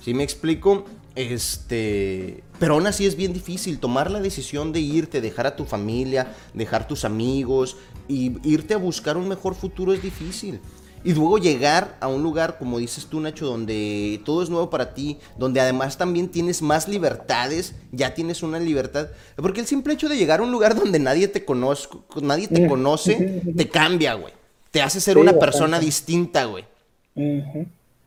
¿Sí 0.00 0.14
me 0.14 0.22
explico? 0.22 0.84
Este, 1.14 2.42
pero 2.58 2.75
aún 2.75 2.87
así 2.87 3.06
es 3.06 3.16
bien 3.16 3.34
difícil 3.34 3.78
tomar 3.78 4.11
la 4.11 4.20
decisión 4.20 4.72
de 4.72 4.80
irte, 4.80 5.20
dejar 5.20 5.46
a 5.46 5.56
tu 5.56 5.66
familia, 5.66 6.34
dejar 6.54 6.88
tus 6.88 7.04
amigos 7.04 7.76
y 8.08 8.32
irte 8.49 8.75
a 8.75 8.78
buscar 8.78 9.16
un 9.16 9.28
mejor 9.28 9.54
futuro 9.54 9.92
es 9.92 10.02
difícil. 10.02 10.61
Y 11.04 11.14
luego 11.14 11.38
llegar 11.38 11.97
a 12.00 12.06
un 12.06 12.23
lugar, 12.23 12.59
como 12.59 12.78
dices 12.78 13.06
tú, 13.06 13.21
Nacho, 13.21 13.47
donde 13.47 14.21
todo 14.25 14.42
es 14.42 14.50
nuevo 14.50 14.71
para 14.71 14.94
ti, 14.94 15.18
donde 15.37 15.61
además 15.61 15.99
también 15.99 16.28
tienes 16.28 16.62
más 16.62 16.87
libertades, 16.87 17.75
ya 17.90 18.14
tienes 18.14 18.42
una 18.42 18.61
libertad. 18.61 19.09
Porque 19.37 19.61
el 19.61 19.66
simple 19.66 19.94
hecho 19.94 20.09
de 20.09 20.16
llegar 20.16 20.40
a 20.40 20.42
un 20.44 20.52
lugar 20.52 20.75
donde 20.76 20.99
nadie 20.99 21.26
te 21.26 21.44
conoce, 21.44 21.88
nadie 22.21 22.47
te 22.47 22.68
conoce, 22.68 23.42
te 23.56 23.68
cambia, 23.68 24.14
güey. 24.14 24.32
Te 24.71 24.80
hace 24.80 25.00
ser 25.00 25.18
una 25.18 25.38
persona 25.38 25.80
distinta, 25.80 26.44
güey. 26.44 26.64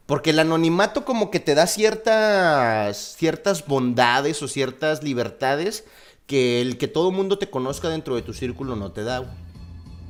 Porque 0.05 0.29
el 0.29 0.39
anonimato 0.39 1.03
como 1.03 1.31
que 1.31 1.39
te 1.39 1.55
da 1.55 1.67
ciertas, 1.67 3.15
ciertas 3.17 3.65
bondades 3.65 4.41
o 4.41 4.47
ciertas 4.47 5.03
libertades 5.03 5.83
que 6.27 6.61
el 6.61 6.77
que 6.77 6.87
todo 6.87 7.11
mundo 7.11 7.37
te 7.37 7.49
conozca 7.49 7.89
dentro 7.89 8.15
de 8.15 8.21
tu 8.21 8.33
círculo 8.33 8.75
no 8.75 8.91
te 8.91 9.03
da, 9.03 9.19
güey. 9.19 9.44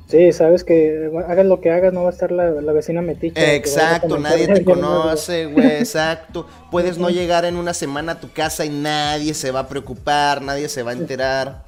Sí, 0.08 0.32
sabes 0.32 0.62
que 0.62 1.10
hagas 1.26 1.46
lo 1.46 1.60
que 1.60 1.70
hagas, 1.70 1.92
no 1.92 2.02
va 2.04 2.10
a 2.10 2.12
estar 2.12 2.30
la, 2.30 2.50
vecina 2.72 3.02
meticha. 3.02 3.54
Exacto, 3.54 4.18
nadie 4.18 4.46
te 4.54 4.64
conoce, 4.64 5.46
güey, 5.46 5.78
exacto. 5.78 6.46
Puedes 6.70 6.96
no 6.96 7.10
llegar 7.10 7.44
en 7.44 7.56
una 7.56 7.74
semana 7.74 8.12
a 8.12 8.20
tu 8.20 8.30
casa 8.32 8.64
y 8.64 8.68
nadie 8.68 9.34
se 9.34 9.50
va 9.50 9.60
a 9.60 9.68
preocupar, 9.68 10.42
nadie 10.42 10.68
se 10.68 10.84
va 10.84 10.92
a 10.92 10.94
enterar. 10.94 11.64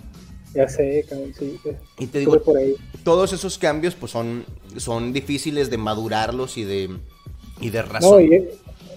Ya 0.55 0.69
sé, 0.69 1.05
cabrón, 1.09 1.35
sí. 1.37 1.59
Y 1.99 2.07
te 2.07 2.21
digo, 2.21 2.41
todos 3.03 3.33
esos 3.33 3.59
cambios 3.59 3.97
pues 3.97 4.13
son, 4.13 4.45
son 4.77 5.13
difíciles 5.13 5.69
de 5.69 5.77
madurarlos 5.77 6.59
y 6.59 6.65
de, 6.65 6.91
y 7.61 7.71
de 7.71 7.83
razón. 7.83 8.25
No, 8.31 8.41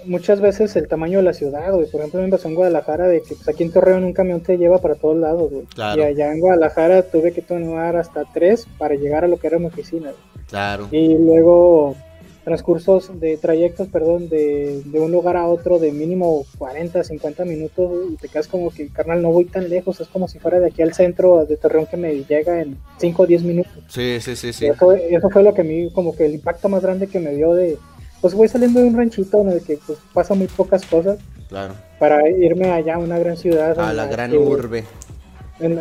muchas 0.06 0.42
veces 0.42 0.76
el 0.76 0.88
tamaño 0.88 1.20
de 1.20 1.24
la 1.24 1.34
ciudad, 1.34 1.72
güey. 1.72 1.90
Por 1.90 2.02
ejemplo, 2.02 2.22
me 2.22 2.30
pasó 2.30 2.48
en 2.48 2.56
Guadalajara 2.56 3.08
de 3.08 3.22
que 3.22 3.36
pues, 3.36 3.48
aquí 3.48 3.64
en 3.64 3.72
Torreón 3.72 4.04
un 4.04 4.14
camión 4.14 4.42
te 4.42 4.58
lleva 4.58 4.80
para 4.80 4.96
todos 4.96 5.18
lados, 5.18 5.52
güey. 5.52 5.66
Y 5.76 6.02
allá 6.02 6.32
en 6.32 6.40
Guadalajara 6.40 7.04
tuve 7.04 7.32
que 7.32 7.42
tomar 7.42 7.96
hasta 7.96 8.26
tres 8.34 8.68
para 8.78 8.96
llegar 8.96 9.24
a 9.24 9.28
lo 9.28 9.38
que 9.38 9.48
era 9.48 9.60
mi 9.60 9.66
oficina. 9.66 10.12
Claro. 10.48 10.88
Y 10.92 11.18
luego, 11.18 11.96
transcursos 12.44 13.20
de 13.20 13.38
trayectos, 13.38 13.88
perdón, 13.88 14.28
de, 14.30 14.82
de, 14.86 15.00
un 15.00 15.12
lugar 15.12 15.38
a 15.38 15.46
otro 15.46 15.80
de 15.80 15.92
mínimo 15.92 16.46
40, 16.58 17.04
50 17.04 17.46
minutos 17.46 17.92
y 18.12 18.16
te 18.16 18.28
quedas 18.28 18.48
como 18.48 18.72
que, 18.72 18.90
carnal, 18.90 19.22
no 19.22 19.32
voy 19.32 19.46
tan 19.46 19.70
lejos, 19.70 20.02
es 20.02 20.08
como 20.08 20.28
si 20.28 20.40
fuera 20.40 20.60
de 20.60 20.68
aquí 20.68 20.82
al 20.82 20.94
centro 20.94 21.46
de 21.46 21.58
Torreón 21.58 21.86
que 21.86 21.98
me 21.98 22.24
llega 22.24 22.62
en 22.62 22.78
5 22.98 23.24
o 23.24 23.28
10 23.28 23.44
minutos. 23.44 23.72
Sí, 23.88 24.20
sí, 24.20 24.36
sí, 24.36 24.54
sí. 24.54 24.66
Eso, 24.66 24.92
eso, 24.94 25.30
fue 25.30 25.44
lo 25.44 25.54
que 25.54 25.62
a 25.62 25.66
mí, 25.66 25.92
como 25.92 26.16
que 26.16 26.26
el 26.26 26.34
impacto 26.34 26.68
más 26.70 26.82
grande 26.82 27.08
que 27.08 27.20
me 27.20 27.34
dio 27.36 27.54
de, 27.54 27.78
pues 28.22 28.34
voy 28.34 28.48
saliendo 28.48 28.80
de 28.80 28.88
un 28.88 28.96
ranchito 28.96 29.42
en 29.42 29.50
el 29.50 29.62
que 29.62 29.80
pues 29.86 30.00
pasa 30.14 30.34
muy 30.34 30.48
pocas 30.48 30.86
cosas. 30.86 31.20
Claro. 31.50 31.74
Para 32.00 32.30
irme 32.30 32.72
allá 32.72 32.96
a 32.96 33.00
una 33.00 33.20
gran 33.20 33.36
ciudad. 33.36 33.78
A 33.80 33.92
la, 33.92 34.06
gran 34.06 34.34
urbe 34.34 34.86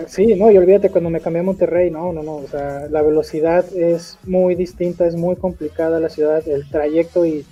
sí, 0.06 0.34
no, 0.34 0.50
y 0.50 0.58
olvídate 0.58 0.90
cuando 0.90 1.10
me 1.10 1.20
cambié 1.20 1.40
a 1.40 1.44
Monterrey, 1.44 1.90
no, 1.90 2.12
no, 2.12 2.22
no, 2.22 2.36
o 2.36 2.46
sea, 2.48 2.86
la 2.90 3.02
velocidad 3.02 3.64
es 3.74 4.18
muy 4.24 4.54
distinta, 4.54 5.06
es 5.06 5.14
muy 5.14 5.36
complicada 5.36 6.00
la 6.00 6.08
ciudad, 6.08 6.46
el 6.46 6.68
trayecto 6.68 7.24
y 7.24 7.44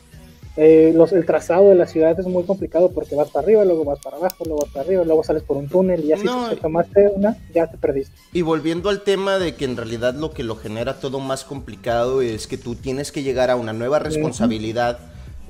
eh, 0.60 0.92
los, 0.92 1.12
el 1.12 1.24
trazado 1.24 1.68
de 1.68 1.76
la 1.76 1.86
ciudad 1.86 2.18
es 2.18 2.26
muy 2.26 2.42
complicado 2.42 2.90
porque 2.90 3.14
vas 3.14 3.30
para 3.30 3.44
arriba, 3.44 3.64
luego 3.64 3.84
vas 3.84 4.00
para 4.00 4.16
abajo, 4.16 4.42
luego 4.44 4.62
vas 4.62 4.72
para 4.72 4.84
arriba, 4.84 5.04
luego 5.04 5.22
sales 5.22 5.44
por 5.44 5.56
un 5.56 5.68
túnel 5.68 6.04
y 6.04 6.12
así 6.12 6.26
si 6.26 6.50
te 6.50 6.56
tomaste 6.56 7.12
una, 7.14 7.36
ya 7.54 7.70
te 7.70 7.78
perdiste. 7.78 8.16
Y 8.32 8.42
volviendo 8.42 8.88
al 8.88 9.02
tema 9.02 9.38
de 9.38 9.54
que 9.54 9.66
en 9.66 9.76
realidad 9.76 10.14
lo 10.14 10.32
que 10.32 10.42
lo 10.42 10.56
genera 10.56 10.98
todo 10.98 11.20
más 11.20 11.44
complicado 11.44 12.22
es 12.22 12.48
que 12.48 12.58
tú 12.58 12.74
tienes 12.74 13.12
que 13.12 13.22
llegar 13.22 13.50
a 13.50 13.56
una 13.56 13.72
nueva 13.72 14.00
responsabilidad 14.00 14.98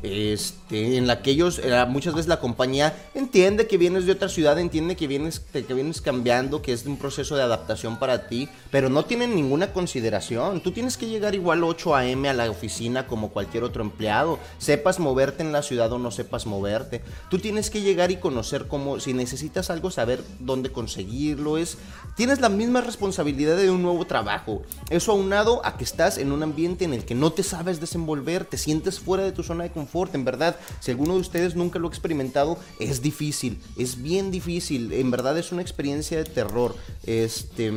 este, 0.02 0.96
en 0.96 1.06
la 1.06 1.22
que 1.22 1.30
ellos, 1.30 1.60
eh, 1.62 1.84
muchas 1.88 2.14
veces 2.14 2.28
la 2.28 2.40
compañía 2.40 2.96
entiende 3.14 3.66
que 3.66 3.78
vienes 3.78 4.06
de 4.06 4.12
otra 4.12 4.28
ciudad, 4.28 4.58
entiende 4.58 4.96
que 4.96 5.06
vienes, 5.06 5.40
que 5.40 5.74
vienes 5.74 6.00
cambiando, 6.00 6.62
que 6.62 6.72
es 6.72 6.86
un 6.86 6.96
proceso 6.96 7.36
de 7.36 7.42
adaptación 7.42 7.98
para 7.98 8.28
ti, 8.28 8.48
pero 8.70 8.88
no 8.88 9.04
tienen 9.04 9.34
ninguna 9.34 9.72
consideración. 9.72 10.60
Tú 10.60 10.72
tienes 10.72 10.96
que 10.96 11.08
llegar 11.08 11.34
igual 11.34 11.64
8 11.64 11.96
a.m. 11.96 12.28
a 12.28 12.34
la 12.34 12.50
oficina 12.50 13.06
como 13.06 13.30
cualquier 13.30 13.64
otro 13.64 13.82
empleado, 13.82 14.38
sepas 14.58 14.98
moverte 14.98 15.42
en 15.42 15.52
la 15.52 15.62
ciudad 15.62 15.92
o 15.92 15.98
no 15.98 16.10
sepas 16.10 16.46
moverte. 16.46 17.02
Tú 17.28 17.38
tienes 17.38 17.70
que 17.70 17.80
llegar 17.80 18.10
y 18.10 18.16
conocer 18.16 18.68
cómo, 18.68 19.00
si 19.00 19.14
necesitas 19.14 19.70
algo, 19.70 19.90
saber 19.90 20.22
dónde 20.38 20.70
conseguirlo. 20.70 21.58
Es, 21.58 21.78
tienes 22.16 22.40
la 22.40 22.48
misma 22.48 22.80
responsabilidad 22.80 23.56
de 23.56 23.70
un 23.70 23.82
nuevo 23.82 24.06
trabajo. 24.06 24.62
Eso 24.90 25.12
aunado 25.12 25.64
a 25.64 25.76
que 25.76 25.84
estás 25.84 26.18
en 26.18 26.32
un 26.32 26.42
ambiente 26.42 26.84
en 26.84 26.94
el 26.94 27.04
que 27.04 27.14
no 27.14 27.32
te 27.32 27.42
sabes 27.42 27.80
desenvolver, 27.80 28.44
te 28.44 28.58
sientes 28.58 29.00
fuera 29.00 29.24
de 29.24 29.32
tu 29.32 29.42
zona 29.42 29.64
de 29.64 29.70
confort 29.70 29.87
en 30.12 30.24
verdad, 30.24 30.56
si 30.80 30.90
alguno 30.90 31.14
de 31.14 31.20
ustedes 31.20 31.54
nunca 31.54 31.78
lo 31.78 31.88
ha 31.88 31.90
experimentado, 31.90 32.58
es 32.78 33.02
difícil, 33.02 33.58
es 33.76 34.00
bien 34.02 34.30
difícil, 34.30 34.92
en 34.92 35.10
verdad 35.10 35.38
es 35.38 35.52
una 35.52 35.62
experiencia 35.62 36.18
de 36.18 36.24
terror. 36.24 36.76
Este, 37.04 37.72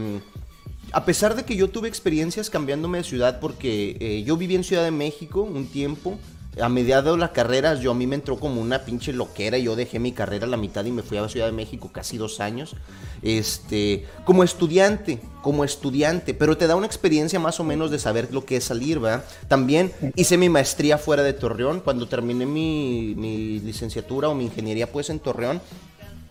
a 0.91 1.05
pesar 1.05 1.35
de 1.35 1.43
que 1.43 1.55
yo 1.55 1.69
tuve 1.69 1.87
experiencias 1.87 2.49
cambiándome 2.49 2.99
de 2.99 3.03
ciudad, 3.03 3.39
porque 3.39 3.97
eh, 3.99 4.23
yo 4.23 4.35
viví 4.37 4.55
en 4.55 4.63
Ciudad 4.63 4.83
de 4.83 4.91
México 4.91 5.41
un 5.41 5.67
tiempo, 5.67 6.17
a 6.59 6.67
mediados 6.67 7.15
de 7.15 7.19
la 7.19 7.31
carrera, 7.31 7.75
yo 7.75 7.91
a 7.91 7.93
mí 7.93 8.07
me 8.07 8.15
entró 8.15 8.37
como 8.37 8.59
una 8.59 8.83
pinche 8.83 9.13
loquera. 9.13 9.57
Yo 9.57 9.75
dejé 9.75 9.99
mi 9.99 10.11
carrera 10.11 10.45
a 10.45 10.49
la 10.49 10.57
mitad 10.57 10.83
y 10.83 10.91
me 10.91 11.01
fui 11.01 11.17
a 11.17 11.21
la 11.21 11.29
Ciudad 11.29 11.45
de 11.45 11.53
México 11.53 11.89
casi 11.93 12.17
dos 12.17 12.41
años. 12.41 12.75
Este, 13.21 14.05
como 14.25 14.43
estudiante, 14.43 15.19
como 15.41 15.63
estudiante, 15.63 16.33
pero 16.33 16.57
te 16.57 16.67
da 16.67 16.75
una 16.75 16.87
experiencia 16.87 17.39
más 17.39 17.59
o 17.61 17.63
menos 17.63 17.89
de 17.89 17.99
saber 17.99 18.33
lo 18.33 18.43
que 18.43 18.57
es 18.57 18.65
salir, 18.65 18.99
¿verdad? 18.99 19.23
También 19.47 19.93
hice 20.15 20.37
mi 20.37 20.49
maestría 20.49 20.97
fuera 20.97 21.23
de 21.23 21.33
Torreón. 21.33 21.79
Cuando 21.79 22.07
terminé 22.07 22.45
mi, 22.45 23.15
licenciatura 23.61 24.27
o 24.27 24.35
mi 24.35 24.45
ingeniería, 24.45 24.91
pues 24.91 25.09
en 25.09 25.19
Torreón, 25.19 25.61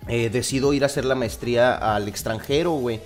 eh, 0.06 0.28
decido 0.28 0.74
ir 0.74 0.82
a 0.82 0.86
hacer 0.86 1.06
la 1.06 1.14
maestría 1.14 1.94
al 1.94 2.08
extranjero, 2.08 2.72
güey. 2.72 3.00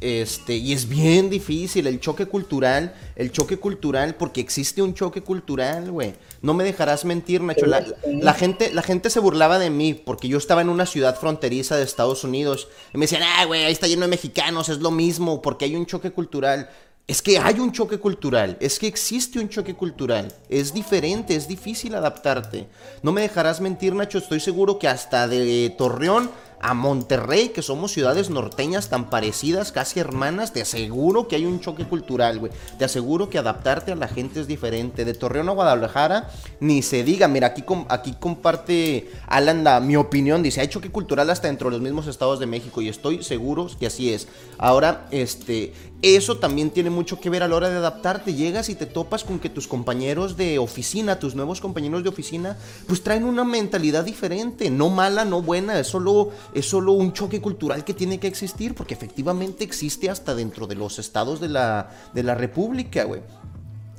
Este, 0.00 0.56
y 0.56 0.72
es 0.72 0.88
bien 0.88 1.28
difícil 1.28 1.86
el 1.86 2.00
choque 2.00 2.26
cultural, 2.26 2.94
el 3.16 3.32
choque 3.32 3.58
cultural, 3.58 4.14
porque 4.14 4.40
existe 4.40 4.80
un 4.80 4.94
choque 4.94 5.20
cultural, 5.22 5.90
güey. 5.90 6.14
No 6.42 6.54
me 6.54 6.64
dejarás 6.64 7.04
mentir, 7.04 7.42
Nacho. 7.42 7.66
La, 7.66 8.34
gente, 8.34 8.72
la 8.72 8.82
gente 8.82 9.10
se 9.10 9.20
burlaba 9.20 9.58
de 9.58 9.70
mí 9.70 9.94
porque 9.94 10.28
yo 10.28 10.38
estaba 10.38 10.62
en 10.62 10.70
una 10.70 10.86
ciudad 10.86 11.18
fronteriza 11.18 11.76
de 11.76 11.82
Estados 11.82 12.24
Unidos. 12.24 12.68
Y 12.94 12.98
me 12.98 13.04
decían, 13.04 13.22
ah, 13.22 13.44
güey, 13.44 13.64
ahí 13.64 13.72
está 13.72 13.86
lleno 13.86 14.02
de 14.02 14.08
mexicanos, 14.08 14.68
es 14.68 14.78
lo 14.78 14.90
mismo, 14.90 15.42
porque 15.42 15.66
hay 15.66 15.76
un 15.76 15.86
choque 15.86 16.12
cultural. 16.12 16.70
Es 17.06 17.22
que 17.22 17.38
hay 17.38 17.58
un 17.58 17.72
choque 17.72 17.98
cultural, 17.98 18.56
es 18.60 18.78
que 18.78 18.86
existe 18.86 19.40
un 19.40 19.48
choque 19.48 19.74
cultural. 19.74 20.32
Es 20.48 20.72
diferente, 20.72 21.34
es 21.34 21.48
difícil 21.48 21.96
adaptarte. 21.96 22.68
No 23.02 23.10
me 23.10 23.20
dejarás 23.20 23.60
mentir, 23.60 23.94
Nacho. 23.94 24.18
Estoy 24.18 24.38
seguro 24.38 24.78
que 24.78 24.86
hasta 24.86 25.26
de 25.26 25.74
Torreón 25.76 26.30
a 26.60 26.74
Monterrey, 26.74 27.50
que 27.50 27.62
somos 27.62 27.92
ciudades 27.92 28.30
norteñas 28.30 28.88
tan 28.88 29.10
parecidas, 29.10 29.72
casi 29.72 30.00
hermanas, 30.00 30.52
te 30.52 30.62
aseguro 30.62 31.26
que 31.26 31.36
hay 31.36 31.46
un 31.46 31.60
choque 31.60 31.84
cultural, 31.84 32.38
güey. 32.38 32.52
Te 32.78 32.84
aseguro 32.84 33.30
que 33.30 33.38
adaptarte 33.38 33.92
a 33.92 33.96
la 33.96 34.08
gente 34.08 34.40
es 34.40 34.46
diferente. 34.46 35.04
De 35.04 35.14
Torreón 35.14 35.48
a 35.48 35.52
Guadalajara, 35.52 36.30
ni 36.60 36.82
se 36.82 37.02
diga. 37.02 37.28
Mira, 37.28 37.48
aquí, 37.48 37.64
aquí 37.88 38.14
comparte 38.18 39.10
Alan 39.26 39.86
mi 39.86 39.96
opinión. 39.96 40.42
Dice, 40.42 40.60
hay 40.60 40.68
choque 40.68 40.90
cultural 40.90 41.30
hasta 41.30 41.48
dentro 41.48 41.68
de 41.70 41.76
los 41.76 41.82
mismos 41.82 42.06
estados 42.06 42.40
de 42.40 42.46
México 42.46 42.80
y 42.80 42.88
estoy 42.88 43.22
seguro 43.22 43.68
que 43.78 43.86
así 43.86 44.12
es. 44.12 44.28
Ahora, 44.58 45.06
este, 45.10 45.72
eso 46.02 46.38
también 46.38 46.70
tiene 46.70 46.88
mucho 46.88 47.20
que 47.20 47.28
ver 47.28 47.42
a 47.42 47.48
la 47.48 47.56
hora 47.56 47.68
de 47.68 47.76
adaptarte. 47.76 48.34
Llegas 48.34 48.68
y 48.68 48.74
te 48.74 48.86
topas 48.86 49.24
con 49.24 49.38
que 49.38 49.50
tus 49.50 49.68
compañeros 49.68 50.36
de 50.36 50.58
oficina, 50.58 51.18
tus 51.18 51.34
nuevos 51.34 51.60
compañeros 51.60 52.02
de 52.02 52.08
oficina, 52.08 52.56
pues 52.86 53.02
traen 53.02 53.24
una 53.24 53.44
mentalidad 53.44 54.04
diferente. 54.04 54.70
No 54.70 54.88
mala, 54.88 55.24
no 55.24 55.42
buena, 55.42 55.78
es 55.78 55.86
solo 55.86 56.30
es 56.54 56.66
solo 56.66 56.92
un 56.92 57.12
choque 57.12 57.40
cultural 57.40 57.84
que 57.84 57.94
tiene 57.94 58.18
que 58.18 58.28
existir, 58.28 58.74
porque 58.74 58.94
efectivamente 58.94 59.64
existe 59.64 60.08
hasta 60.08 60.34
dentro 60.34 60.66
de 60.66 60.74
los 60.74 60.98
estados 60.98 61.40
de 61.40 61.48
la, 61.48 61.90
de 62.14 62.22
la 62.22 62.34
República, 62.34 63.04
güey. 63.04 63.20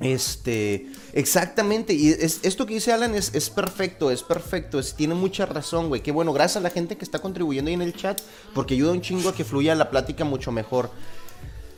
Este, 0.02 0.90
exactamente, 1.12 1.94
y 1.94 2.08
es, 2.08 2.40
esto 2.42 2.66
que 2.66 2.74
dice 2.74 2.92
Alan 2.92 3.14
es, 3.14 3.30
perfecto, 3.50 4.10
es 4.10 4.24
perfecto, 4.24 4.80
es, 4.80 4.94
tiene 4.94 5.14
mucha 5.14 5.46
razón, 5.46 5.88
güey. 5.88 6.00
Qué 6.00 6.10
bueno, 6.10 6.32
gracias 6.32 6.56
a 6.56 6.60
la 6.60 6.70
gente 6.70 6.96
que 6.96 7.04
está 7.04 7.20
contribuyendo 7.20 7.68
ahí 7.68 7.74
en 7.74 7.82
el 7.82 7.94
chat, 7.94 8.20
porque 8.52 8.74
ayuda 8.74 8.90
un 8.90 9.00
chingo 9.00 9.28
a 9.28 9.34
que 9.34 9.44
fluya 9.44 9.76
la 9.76 9.90
plática 9.90 10.24
mucho 10.24 10.50
mejor. 10.50 10.90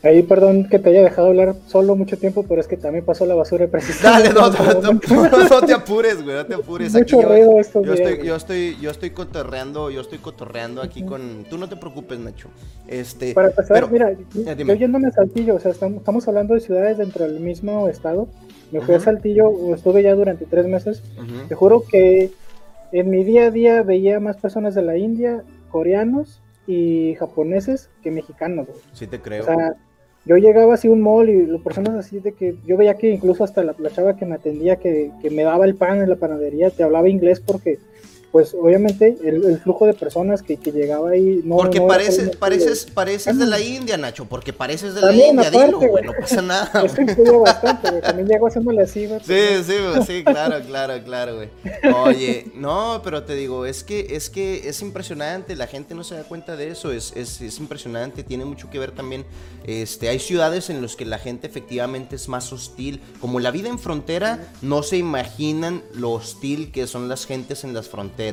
Ahí, 0.05 0.21
perdón 0.21 0.69
que 0.69 0.77
te 0.77 0.91
haya 0.91 1.01
dejado 1.01 1.29
hablar 1.29 1.55
solo 1.65 1.95
mucho 1.95 2.15
tiempo, 2.15 2.45
pero 2.47 2.61
es 2.61 2.67
que 2.67 2.77
también 2.77 3.03
pasó 3.03 3.25
la 3.25 3.33
basura 3.33 3.67
precisamente. 3.67 4.33
Dale, 4.33 4.39
no, 4.39 5.49
no, 5.49 5.61
te 5.65 5.73
apures, 5.73 6.23
güey, 6.23 6.35
no 6.35 6.45
te 6.45 6.53
apures. 6.53 6.93
Mucho 6.93 7.21
ruido 7.23 7.59
esto, 7.59 7.81
yo, 7.81 7.93
estoy, 7.93 8.23
yo 8.23 8.35
estoy, 8.35 8.77
yo 8.79 8.91
estoy 8.91 9.09
cotorreando, 9.09 9.89
yo 9.89 10.01
estoy 10.01 10.19
cotorreando 10.19 10.83
aquí 10.83 11.03
con. 11.03 11.45
Tú 11.49 11.57
no 11.57 11.67
te 11.67 11.75
preocupes, 11.75 12.19
Nacho. 12.19 12.49
Este. 12.87 13.33
Para 13.33 13.47
empezar, 13.47 13.91
mira, 13.91 14.11
yo 14.13 14.73
yéndome 14.75 15.07
a 15.07 15.11
Saltillo, 15.11 15.55
o 15.55 15.59
sea, 15.59 15.71
estamos, 15.71 16.27
hablando 16.27 16.53
de 16.53 16.59
ciudades 16.59 16.99
dentro 16.99 17.25
del 17.25 17.39
mismo 17.39 17.89
estado. 17.89 18.27
Me 18.71 18.81
fui 18.81 18.93
a 18.93 18.99
Saltillo, 18.99 19.73
estuve 19.73 20.03
ya 20.03 20.13
durante 20.13 20.45
tres 20.45 20.67
meses. 20.67 21.01
Te 21.47 21.55
juro 21.55 21.83
que 21.83 22.29
en 22.91 23.09
mi 23.09 23.23
día 23.23 23.47
a 23.47 23.51
día 23.51 23.81
veía 23.81 24.19
más 24.19 24.37
personas 24.37 24.75
de 24.75 24.83
la 24.83 24.97
India, 24.97 25.43
coreanos 25.71 26.41
y 26.67 27.15
japoneses 27.15 27.89
que 28.03 28.11
mexicanos, 28.11 28.67
güey. 28.67 28.79
Sí, 28.93 29.07
te 29.07 29.19
creo. 29.19 29.43
O 29.43 29.45
sea, 29.45 29.75
yo 30.25 30.37
llegaba 30.37 30.73
así 30.73 30.87
un 30.87 31.01
mall 31.01 31.29
y 31.29 31.45
las 31.45 31.61
personas 31.61 31.95
así 31.95 32.19
de 32.19 32.33
que 32.33 32.55
yo 32.65 32.77
veía 32.77 32.95
que 32.95 33.11
incluso 33.11 33.43
hasta 33.43 33.63
la, 33.63 33.75
chava 33.91 34.15
que 34.15 34.25
me 34.25 34.35
atendía, 34.35 34.77
que, 34.77 35.11
que, 35.21 35.29
me 35.29 35.43
daba 35.43 35.65
el 35.65 35.75
pan 35.75 36.01
en 36.01 36.09
la 36.09 36.15
panadería, 36.15 36.71
te 36.71 36.83
hablaba 36.83 37.09
inglés 37.09 37.39
porque 37.39 37.77
pues 38.35 38.53
obviamente 38.53 39.17
el, 39.23 39.61
flujo 39.61 39.85
de 39.85 39.93
personas 39.93 40.41
que, 40.41 40.57
llegaba 40.57 41.11
ahí 41.11 41.39
no 41.45 41.55
porque 41.55 41.79
pareces 41.79 42.35
pareces 42.35 42.85
pareces 42.85 43.39
de 43.39 43.45
la 43.45 43.61
India 43.61 43.95
Nacho 43.95 44.25
porque 44.25 44.51
pareces 44.51 44.93
de 44.93 44.99
la 44.99 45.13
India 45.13 45.49
dilo 45.49 45.79
güey 45.79 46.03
no 46.03 46.11
pasa 46.19 46.41
nada 46.41 46.83
eso 46.83 47.01
influye 47.01 47.31
bastante 47.31 47.91
güey 47.91 48.01
también 48.01 48.27
llego 48.27 48.47
haciéndole 48.47 48.81
así 48.81 49.05
güey 49.07 49.21
sí 49.21 49.63
sí 49.63 49.75
sí 50.05 50.23
claro 50.25 50.59
claro 50.67 51.01
claro 51.05 51.35
güey. 51.37 51.49
Oye 52.03 52.51
no 52.55 52.99
pero 53.05 53.23
te 53.23 53.35
digo 53.35 53.65
es 53.65 53.85
que 53.85 54.05
es 54.17 54.29
que 54.29 54.67
es 54.67 54.81
impresionante 54.81 55.55
la 55.55 55.67
gente 55.67 55.95
no 55.95 56.03
se 56.03 56.15
da 56.15 56.23
cuenta 56.25 56.57
de 56.57 56.71
eso 56.71 56.91
es, 56.91 57.13
es, 57.15 57.39
es 57.39 57.57
impresionante 57.59 58.21
tiene 58.23 58.43
mucho 58.43 58.69
que 58.69 58.79
ver 58.79 58.91
también 58.91 59.23
este 59.65 60.09
hay 60.09 60.19
ciudades 60.19 60.69
en 60.69 60.81
las 60.81 60.97
que 60.97 61.05
la 61.05 61.19
gente 61.19 61.47
efectivamente 61.47 62.17
es 62.17 62.27
más 62.27 62.51
hostil 62.51 62.99
como 63.21 63.39
la 63.39 63.51
vida 63.51 63.69
en 63.69 63.79
frontera 63.79 64.45
no 64.61 64.83
se 64.83 64.97
imaginan 64.97 65.83
lo 65.93 66.11
hostil 66.11 66.73
que 66.73 66.85
son 66.85 67.07
las 67.07 67.25
gentes 67.25 67.63
en 67.63 67.73
las 67.73 67.87
fronteras 67.87 68.24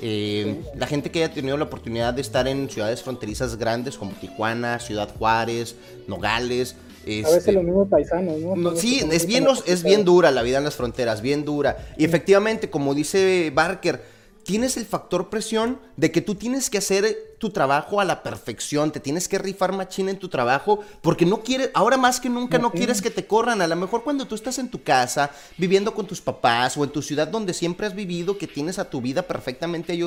eh, 0.00 0.60
la 0.74 0.86
gente 0.86 1.10
que 1.10 1.24
haya 1.24 1.32
tenido 1.32 1.56
la 1.56 1.64
oportunidad 1.64 2.14
de 2.14 2.20
estar 2.20 2.48
en 2.48 2.68
ciudades 2.70 3.02
fronterizas 3.02 3.56
grandes 3.56 3.96
como 3.96 4.12
Tijuana, 4.12 4.78
Ciudad 4.78 5.08
Juárez, 5.16 5.76
Nogales, 6.06 6.76
a 7.04 7.06
veces 7.06 7.36
este, 7.36 7.52
los 7.52 7.64
mismos 7.64 7.88
paisanos, 7.88 8.38
¿no? 8.38 8.76
sí, 8.76 9.02
es 9.12 9.26
bien, 9.26 9.46
es 9.66 9.82
bien 9.82 10.04
dura 10.04 10.30
la 10.30 10.42
vida 10.42 10.58
en 10.58 10.64
las 10.64 10.74
fronteras, 10.74 11.20
bien 11.20 11.44
dura. 11.44 11.76
Y 11.98 12.04
efectivamente, 12.04 12.70
como 12.70 12.94
dice 12.94 13.52
Barker, 13.54 14.13
tienes 14.44 14.76
el 14.76 14.86
factor 14.86 15.30
presión 15.30 15.80
de 15.96 16.12
que 16.12 16.20
tú 16.20 16.34
tienes 16.34 16.70
que 16.70 16.78
hacer 16.78 17.34
tu 17.38 17.50
trabajo 17.50 18.00
a 18.00 18.04
la 18.04 18.22
perfección, 18.22 18.92
te 18.92 19.00
tienes 19.00 19.26
que 19.26 19.38
rifar 19.38 19.72
machina 19.72 20.10
en 20.10 20.18
tu 20.18 20.28
trabajo, 20.28 20.80
porque 21.02 21.26
no 21.26 21.42
quieres, 21.42 21.70
ahora 21.74 21.96
más 21.96 22.20
que 22.20 22.28
nunca 22.28 22.58
no 22.58 22.70
quieres 22.70 23.02
que 23.02 23.10
te 23.10 23.26
corran. 23.26 23.62
A 23.62 23.66
lo 23.66 23.76
mejor 23.76 24.04
cuando 24.04 24.26
tú 24.26 24.34
estás 24.34 24.58
en 24.58 24.70
tu 24.70 24.82
casa, 24.82 25.30
viviendo 25.56 25.94
con 25.94 26.06
tus 26.06 26.20
papás 26.20 26.76
o 26.76 26.84
en 26.84 26.90
tu 26.90 27.02
ciudad 27.02 27.26
donde 27.26 27.54
siempre 27.54 27.86
has 27.86 27.94
vivido, 27.94 28.38
que 28.38 28.46
tienes 28.46 28.78
a 28.78 28.88
tu 28.88 29.00
vida 29.00 29.22
perfectamente 29.22 29.98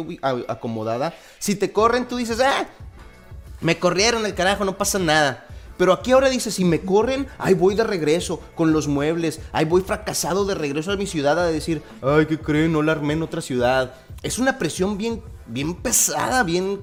acomodada, 0.47 1.13
si 1.39 1.55
te 1.55 1.71
corren, 1.71 2.07
tú 2.07 2.17
dices, 2.17 2.39
ah, 2.39 2.67
me 3.59 3.77
corrieron 3.77 4.25
el 4.25 4.35
carajo, 4.35 4.63
no 4.65 4.77
pasa 4.77 4.99
nada. 4.99 5.47
Pero 5.77 5.93
aquí 5.93 6.11
ahora 6.11 6.29
dice, 6.29 6.51
si 6.51 6.65
me 6.65 6.81
corren, 6.81 7.27
ahí 7.37 7.53
voy 7.53 7.75
de 7.75 7.83
regreso 7.83 8.41
con 8.55 8.73
los 8.73 8.87
muebles, 8.87 9.39
ahí 9.51 9.65
voy 9.65 9.81
fracasado 9.81 10.45
de 10.45 10.55
regreso 10.55 10.91
a 10.91 10.97
mi 10.97 11.07
ciudad 11.07 11.39
a 11.39 11.45
decir, 11.47 11.81
ay, 12.01 12.25
¿qué 12.25 12.39
creen? 12.39 12.73
No 12.73 12.81
la 12.81 12.93
armé 12.93 13.13
en 13.13 13.23
otra 13.23 13.41
ciudad. 13.41 13.93
Es 14.23 14.39
una 14.39 14.57
presión 14.57 14.97
bien, 14.97 15.21
bien 15.45 15.75
pesada, 15.75 16.43
bien 16.43 16.81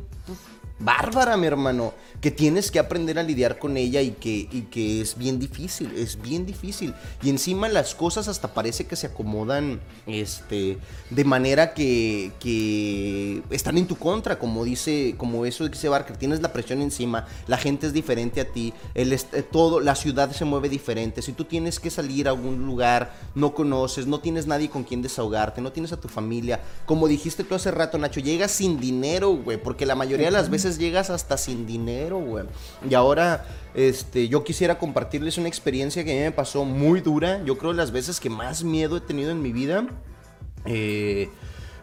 bárbara, 0.79 1.37
mi 1.37 1.47
hermano 1.47 1.95
que 2.25 2.31
tienes 2.31 2.71
que 2.71 2.79
aprender 2.79 3.19
a 3.19 3.23
lidiar 3.23 3.59
con 3.59 3.77
ella 3.77 4.01
y 4.01 4.13
que, 4.13 4.49
y 4.51 4.63
que 4.71 5.03
es 5.03 5.19
bien 5.19 5.39
difícil, 5.39 5.93
es 5.95 6.19
bien 6.23 6.47
difícil. 6.47 6.95
Y 7.23 7.29
encima 7.29 7.69
las 7.69 7.95
cosas 7.95 8.29
hasta 8.29 8.55
parece 8.55 8.87
que 8.87 8.97
se 8.97 9.09
acomodan 9.09 9.79
este, 10.07 10.79
de 11.11 11.25
manera 11.25 11.75
que, 11.75 12.33
que 12.41 13.43
están 13.51 13.77
en 13.77 13.87
tu 13.87 13.97
contra, 13.97 14.39
como 14.39 14.65
dice, 14.65 15.17
como 15.19 15.45
eso 15.45 15.69
dice 15.69 15.91
Barker, 15.91 16.17
tienes 16.17 16.41
la 16.41 16.51
presión 16.51 16.81
encima, 16.81 17.27
la 17.47 17.59
gente 17.59 17.89
es 17.89 17.93
diferente 17.93 18.41
a 18.41 18.51
ti, 18.51 18.73
el, 18.95 19.13
eh, 19.13 19.21
todo, 19.53 19.81
la 19.81 19.95
ciudad 19.95 20.33
se 20.33 20.47
mueve 20.47 20.71
diferente, 20.71 21.21
si 21.21 21.35
tú 21.35 21.45
tienes 21.45 21.79
que 21.79 21.91
salir 21.91 22.27
a 22.27 22.31
algún 22.31 22.65
lugar, 22.65 23.15
no 23.35 23.55
conoces, 23.55 24.07
no 24.07 24.21
tienes 24.21 24.47
nadie 24.47 24.71
con 24.71 24.85
quien 24.85 25.03
desahogarte, 25.03 25.61
no 25.61 25.73
tienes 25.73 25.93
a 25.93 26.01
tu 26.01 26.09
familia, 26.09 26.63
como 26.87 27.07
dijiste 27.07 27.45
tú 27.45 27.55
hace 27.55 27.71
rato, 27.71 27.99
Nacho, 27.99 28.21
llegas 28.21 28.51
sin 28.51 28.81
dinero, 28.81 29.29
güey, 29.29 29.63
porque 29.63 29.85
la 29.85 29.95
mayoría 29.95 30.29
de 30.29 30.33
las 30.33 30.49
veces 30.49 30.79
llegas 30.79 31.11
hasta 31.11 31.37
sin 31.37 31.67
dinero 31.67 32.14
y 32.89 32.95
ahora, 32.95 33.47
este, 33.75 34.29
yo 34.29 34.45
quisiera 34.45 34.79
compartirles 34.79 35.39
una 35.39 35.49
experiencia 35.49 36.05
que 36.05 36.13
a 36.13 36.15
mí 36.15 36.21
me 36.21 36.33
pasó 36.33 36.65
muy 36.65 37.01
dura. 37.01 37.43
Yo 37.45 37.59
creo 37.59 37.73
las 37.73 37.91
veces 37.91 38.21
que 38.21 38.31
más 38.31 38.65
miedo 38.65 38.97
he 38.97 39.01
tenido 39.01 39.31
en 39.31 39.43
mi 39.43 39.53
vida 39.53 39.87
eh, 40.65 41.29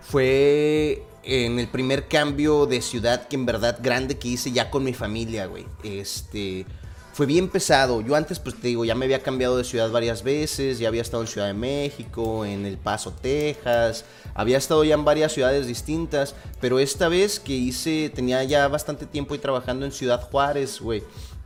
fue 0.01 1.03
en 1.23 1.59
el 1.59 1.67
primer 1.67 2.07
cambio 2.07 2.65
de 2.65 2.81
ciudad 2.81 3.27
que 3.27 3.35
en 3.35 3.45
verdad 3.45 3.79
grande 3.81 4.17
que 4.17 4.29
hice 4.29 4.51
ya 4.51 4.69
con 4.69 4.83
mi 4.83 4.93
familia, 4.93 5.45
güey. 5.45 5.65
Este 5.83 6.65
fue 7.13 7.25
bien 7.25 7.49
pesado. 7.49 8.01
Yo 8.01 8.15
antes, 8.15 8.39
pues 8.39 8.55
te 8.59 8.69
digo, 8.69 8.85
ya 8.85 8.95
me 8.95 9.05
había 9.05 9.21
cambiado 9.21 9.57
de 9.57 9.63
ciudad 9.63 9.91
varias 9.91 10.23
veces, 10.23 10.79
ya 10.79 10.87
había 10.87 11.01
estado 11.01 11.23
en 11.23 11.27
Ciudad 11.27 11.47
de 11.47 11.53
México, 11.53 12.45
en 12.45 12.65
El 12.65 12.77
Paso, 12.77 13.11
Texas, 13.11 14.05
había 14.33 14.57
estado 14.57 14.83
ya 14.83 14.95
en 14.95 15.05
varias 15.05 15.33
ciudades 15.33 15.67
distintas, 15.67 16.35
pero 16.59 16.79
esta 16.79 17.09
vez 17.09 17.39
que 17.39 17.53
hice, 17.53 18.11
tenía 18.13 18.43
ya 18.43 18.67
bastante 18.67 19.05
tiempo 19.05 19.35
y 19.35 19.39
trabajando 19.39 19.85
en 19.85 19.91
Ciudad 19.91 20.21
Juárez, 20.21 20.79
güey. 20.79 21.03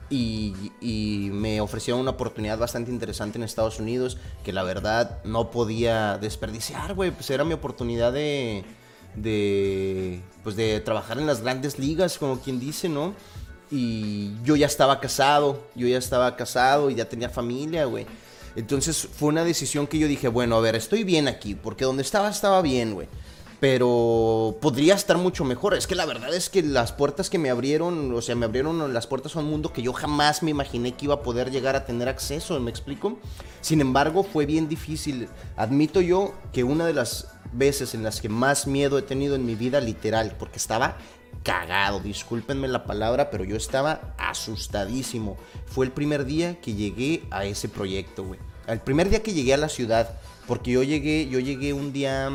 Y, 0.07 0.53
y, 0.79 1.31
me 1.31 1.61
ofrecieron 1.61 1.99
una 1.99 2.11
oportunidad 2.11 2.59
bastante 2.59 2.91
interesante 2.91 3.39
en 3.39 3.43
Estados 3.43 3.79
Unidos 3.79 4.17
que 4.43 4.53
la 4.53 4.61
verdad 4.61 5.17
no 5.23 5.49
podía 5.49 6.19
desperdiciar, 6.19 6.93
güey. 6.93 7.09
Pues 7.09 7.27
era 7.31 7.43
mi 7.43 7.53
oportunidad 7.53 8.13
de, 8.13 8.63
de, 9.15 10.21
pues 10.43 10.55
de 10.55 10.79
trabajar 10.81 11.17
en 11.17 11.25
las 11.25 11.41
grandes 11.41 11.79
ligas, 11.79 12.19
como 12.19 12.39
quien 12.39 12.59
dice, 12.59 12.87
¿no? 12.87 13.15
Y 13.71 14.31
yo 14.43 14.55
ya 14.55 14.67
estaba 14.67 14.99
casado, 14.99 15.63
yo 15.75 15.87
ya 15.87 15.97
estaba 15.97 16.35
casado 16.35 16.89
y 16.89 16.95
ya 16.95 17.05
tenía 17.05 17.29
familia, 17.29 17.85
güey. 17.85 18.05
Entonces 18.55 19.07
fue 19.11 19.29
una 19.29 19.43
decisión 19.43 19.87
que 19.87 19.99
yo 19.99 20.07
dije, 20.07 20.27
bueno, 20.27 20.55
a 20.55 20.61
ver, 20.61 20.75
estoy 20.75 21.03
bien 21.03 21.27
aquí, 21.27 21.55
porque 21.55 21.85
donde 21.85 22.03
estaba 22.03 22.29
estaba 22.29 22.61
bien, 22.61 22.93
güey. 22.93 23.07
Pero 23.59 24.57
podría 24.61 24.95
estar 24.95 25.17
mucho 25.17 25.43
mejor. 25.43 25.73
Es 25.73 25.87
que 25.87 25.95
la 25.95 26.05
verdad 26.05 26.33
es 26.33 26.49
que 26.49 26.61
las 26.61 26.91
puertas 26.91 27.29
que 27.29 27.39
me 27.39 27.49
abrieron, 27.49 28.13
o 28.13 28.21
sea, 28.21 28.35
me 28.35 28.45
abrieron 28.45 28.93
las 28.93 29.07
puertas 29.07 29.35
a 29.35 29.39
un 29.39 29.45
mundo 29.45 29.73
que 29.73 29.81
yo 29.81 29.93
jamás 29.93 30.43
me 30.43 30.51
imaginé 30.51 30.93
que 30.93 31.05
iba 31.05 31.15
a 31.15 31.23
poder 31.23 31.51
llegar 31.51 31.75
a 31.75 31.85
tener 31.85 32.07
acceso, 32.07 32.59
¿me 32.59 32.69
explico? 32.69 33.17
Sin 33.61 33.81
embargo, 33.81 34.23
fue 34.23 34.45
bien 34.45 34.67
difícil. 34.67 35.29
Admito 35.55 36.01
yo 36.01 36.33
que 36.53 36.63
una 36.63 36.85
de 36.85 36.93
las 36.93 37.27
veces 37.53 37.93
en 37.93 38.03
las 38.03 38.21
que 38.21 38.29
más 38.29 38.67
miedo 38.67 38.97
he 38.97 39.01
tenido 39.01 39.35
en 39.35 39.45
mi 39.45 39.55
vida, 39.55 39.79
literal, 39.79 40.35
porque 40.37 40.57
estaba 40.57 40.97
cagado, 41.43 41.99
discúlpenme 41.99 42.67
la 42.67 42.83
palabra, 42.85 43.29
pero 43.29 43.43
yo 43.43 43.55
estaba 43.55 44.13
asustadísimo. 44.17 45.37
Fue 45.65 45.85
el 45.85 45.91
primer 45.91 46.25
día 46.25 46.59
que 46.59 46.73
llegué 46.73 47.23
a 47.31 47.45
ese 47.45 47.69
proyecto, 47.69 48.23
güey. 48.23 48.39
El 48.67 48.79
primer 48.79 49.09
día 49.09 49.21
que 49.21 49.33
llegué 49.33 49.53
a 49.53 49.57
la 49.57 49.69
ciudad, 49.69 50.17
porque 50.47 50.71
yo 50.71 50.83
llegué, 50.83 51.27
yo 51.29 51.39
llegué 51.39 51.73
un 51.73 51.93
día, 51.93 52.29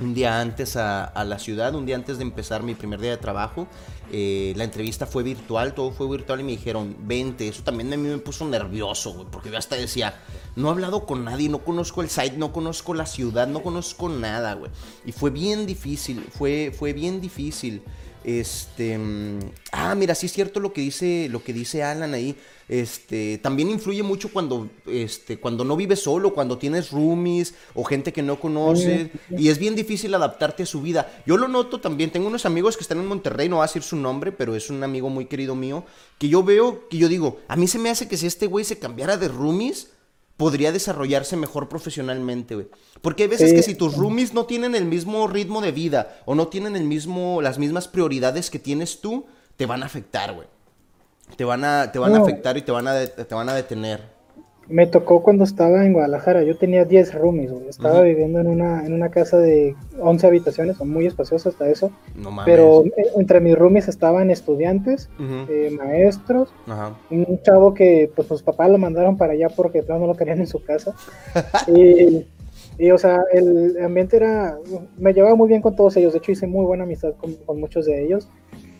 un 0.00 0.14
día 0.14 0.40
antes 0.40 0.76
a, 0.76 1.12
la 1.24 1.38
ciudad, 1.38 1.74
un 1.74 1.84
día 1.84 1.96
antes 1.96 2.16
de 2.18 2.22
empezar 2.22 2.62
mi 2.62 2.74
primer 2.74 3.00
día 3.00 3.10
de 3.10 3.16
trabajo. 3.18 3.66
Eh, 4.10 4.52
la 4.56 4.64
entrevista 4.64 5.06
fue 5.06 5.22
virtual, 5.22 5.74
todo 5.74 5.90
fue 5.90 6.08
virtual 6.08 6.40
y 6.40 6.44
me 6.44 6.52
dijeron, 6.52 6.96
vente. 7.00 7.48
Eso 7.48 7.62
también 7.62 7.92
a 7.92 7.96
mí 7.96 8.08
me 8.08 8.18
puso 8.18 8.46
nervioso, 8.46 9.12
güey, 9.12 9.26
porque 9.30 9.50
yo 9.50 9.58
hasta 9.58 9.76
decía, 9.76 10.14
no 10.56 10.68
he 10.68 10.70
hablado 10.70 11.06
con 11.06 11.24
nadie, 11.24 11.48
no 11.48 11.58
conozco 11.64 12.02
el 12.02 12.08
site, 12.08 12.36
no 12.36 12.52
conozco 12.52 12.94
la 12.94 13.06
ciudad, 13.06 13.46
no 13.46 13.62
conozco 13.62 14.08
nada, 14.08 14.54
güey. 14.54 14.70
Y 15.04 15.12
fue 15.12 15.30
bien 15.30 15.66
difícil, 15.66 16.26
fue, 16.30 16.74
fue 16.76 16.92
bien 16.92 17.20
difícil. 17.20 17.82
Este, 18.24 18.98
mm, 18.98 19.38
ah, 19.72 19.94
mira, 19.94 20.14
sí 20.14 20.26
es 20.26 20.32
cierto 20.32 20.60
lo 20.60 20.72
que 20.72 20.80
dice, 20.80 21.28
lo 21.30 21.42
que 21.42 21.52
dice 21.52 21.82
Alan 21.82 22.14
ahí. 22.14 22.36
Este, 22.68 23.38
también 23.38 23.68
influye 23.68 24.02
mucho 24.02 24.32
cuando, 24.32 24.70
este, 24.86 25.38
cuando 25.38 25.64
no 25.64 25.76
vives 25.76 26.00
solo, 26.00 26.32
cuando 26.32 26.56
tienes 26.56 26.90
roomies 26.90 27.54
o 27.74 27.84
gente 27.84 28.12
que 28.12 28.22
no 28.22 28.40
conoce 28.40 29.10
y 29.36 29.48
es 29.48 29.58
bien 29.58 29.74
difícil 29.74 30.14
adaptarte 30.14 30.62
a 30.62 30.66
su 30.66 30.80
vida. 30.80 31.22
Yo 31.26 31.36
lo 31.36 31.48
noto 31.48 31.80
también. 31.80 32.10
Tengo 32.10 32.28
unos 32.28 32.46
amigos 32.46 32.76
que 32.76 32.82
están 32.82 32.98
en 32.98 33.06
Monterrey, 33.06 33.48
no 33.48 33.58
va 33.58 33.64
a 33.64 33.66
decir 33.66 33.82
su 33.82 33.96
nombre, 33.96 34.32
pero 34.32 34.56
es 34.56 34.70
un 34.70 34.82
amigo 34.82 35.10
muy 35.10 35.26
querido 35.26 35.54
mío 35.54 35.84
que 36.18 36.28
yo 36.28 36.42
veo, 36.42 36.88
que 36.88 36.98
yo 36.98 37.08
digo, 37.08 37.40
a 37.48 37.56
mí 37.56 37.66
se 37.66 37.78
me 37.78 37.90
hace 37.90 38.08
que 38.08 38.16
si 38.16 38.26
este 38.26 38.46
güey 38.46 38.64
se 38.64 38.78
cambiara 38.78 39.16
de 39.16 39.28
roomies 39.28 39.88
podría 40.36 40.72
desarrollarse 40.72 41.36
mejor 41.36 41.68
profesionalmente, 41.68 42.54
güey. 42.54 42.68
Porque 43.00 43.24
hay 43.24 43.28
veces 43.28 43.52
que 43.52 43.62
si 43.62 43.74
tus 43.74 43.96
roomies 43.96 44.34
no 44.34 44.46
tienen 44.46 44.74
el 44.74 44.84
mismo 44.84 45.26
ritmo 45.26 45.60
de 45.60 45.72
vida 45.72 46.20
o 46.24 46.34
no 46.34 46.48
tienen 46.48 46.76
el 46.76 46.84
mismo, 46.84 47.42
las 47.42 47.58
mismas 47.58 47.88
prioridades 47.88 48.50
que 48.50 48.58
tienes 48.58 49.00
tú, 49.00 49.26
te 49.56 49.66
van 49.66 49.82
a 49.82 49.86
afectar, 49.86 50.34
güey. 50.34 50.48
Te 51.36 51.44
van 51.44 51.64
a, 51.64 51.92
te 51.92 51.98
van 51.98 52.14
a 52.14 52.20
afectar 52.20 52.56
y 52.56 52.62
te 52.62 52.72
van 52.72 52.88
a, 52.88 53.06
te 53.06 53.34
van 53.34 53.48
a 53.48 53.54
detener 53.54 54.21
me 54.68 54.86
tocó 54.86 55.22
cuando 55.22 55.44
estaba 55.44 55.84
en 55.84 55.92
Guadalajara. 55.92 56.42
Yo 56.42 56.56
tenía 56.56 56.84
10 56.84 57.14
roomies, 57.14 57.52
Estaba 57.68 58.02
viviendo 58.02 58.40
en 58.40 58.46
una, 58.46 58.86
en 58.86 58.92
una 58.92 59.10
casa 59.10 59.38
de 59.38 59.74
11 60.00 60.26
habitaciones, 60.26 60.76
son 60.76 60.90
muy 60.90 61.06
espaciosos 61.06 61.52
hasta 61.52 61.68
eso. 61.68 61.90
Pero 62.44 62.84
eh, 62.84 62.92
entre 63.16 63.40
mis 63.40 63.56
roomies 63.56 63.88
estaban 63.88 64.30
estudiantes, 64.30 65.10
eh, 65.48 65.70
maestros, 65.76 66.52
un 67.10 67.40
chavo 67.42 67.74
que 67.74 68.10
pues 68.14 68.28
sus 68.28 68.42
papás 68.42 68.70
lo 68.70 68.78
mandaron 68.78 69.16
para 69.16 69.32
allá 69.32 69.48
porque 69.48 69.84
no 69.88 70.06
lo 70.06 70.14
querían 70.14 70.40
en 70.40 70.46
su 70.46 70.62
casa. 70.62 70.94
y, 72.78 72.90
o 72.90 72.98
sea, 72.98 73.20
el 73.32 73.76
ambiente 73.84 74.16
era, 74.16 74.58
me 74.96 75.12
llevaba 75.12 75.34
muy 75.34 75.48
bien 75.48 75.60
con 75.60 75.76
todos 75.76 75.96
ellos. 75.96 76.12
De 76.12 76.18
hecho, 76.18 76.32
hice 76.32 76.46
muy 76.46 76.64
buena 76.64 76.84
amistad 76.84 77.14
con, 77.18 77.34
con 77.34 77.60
muchos 77.60 77.86
de 77.86 78.04
ellos. 78.04 78.28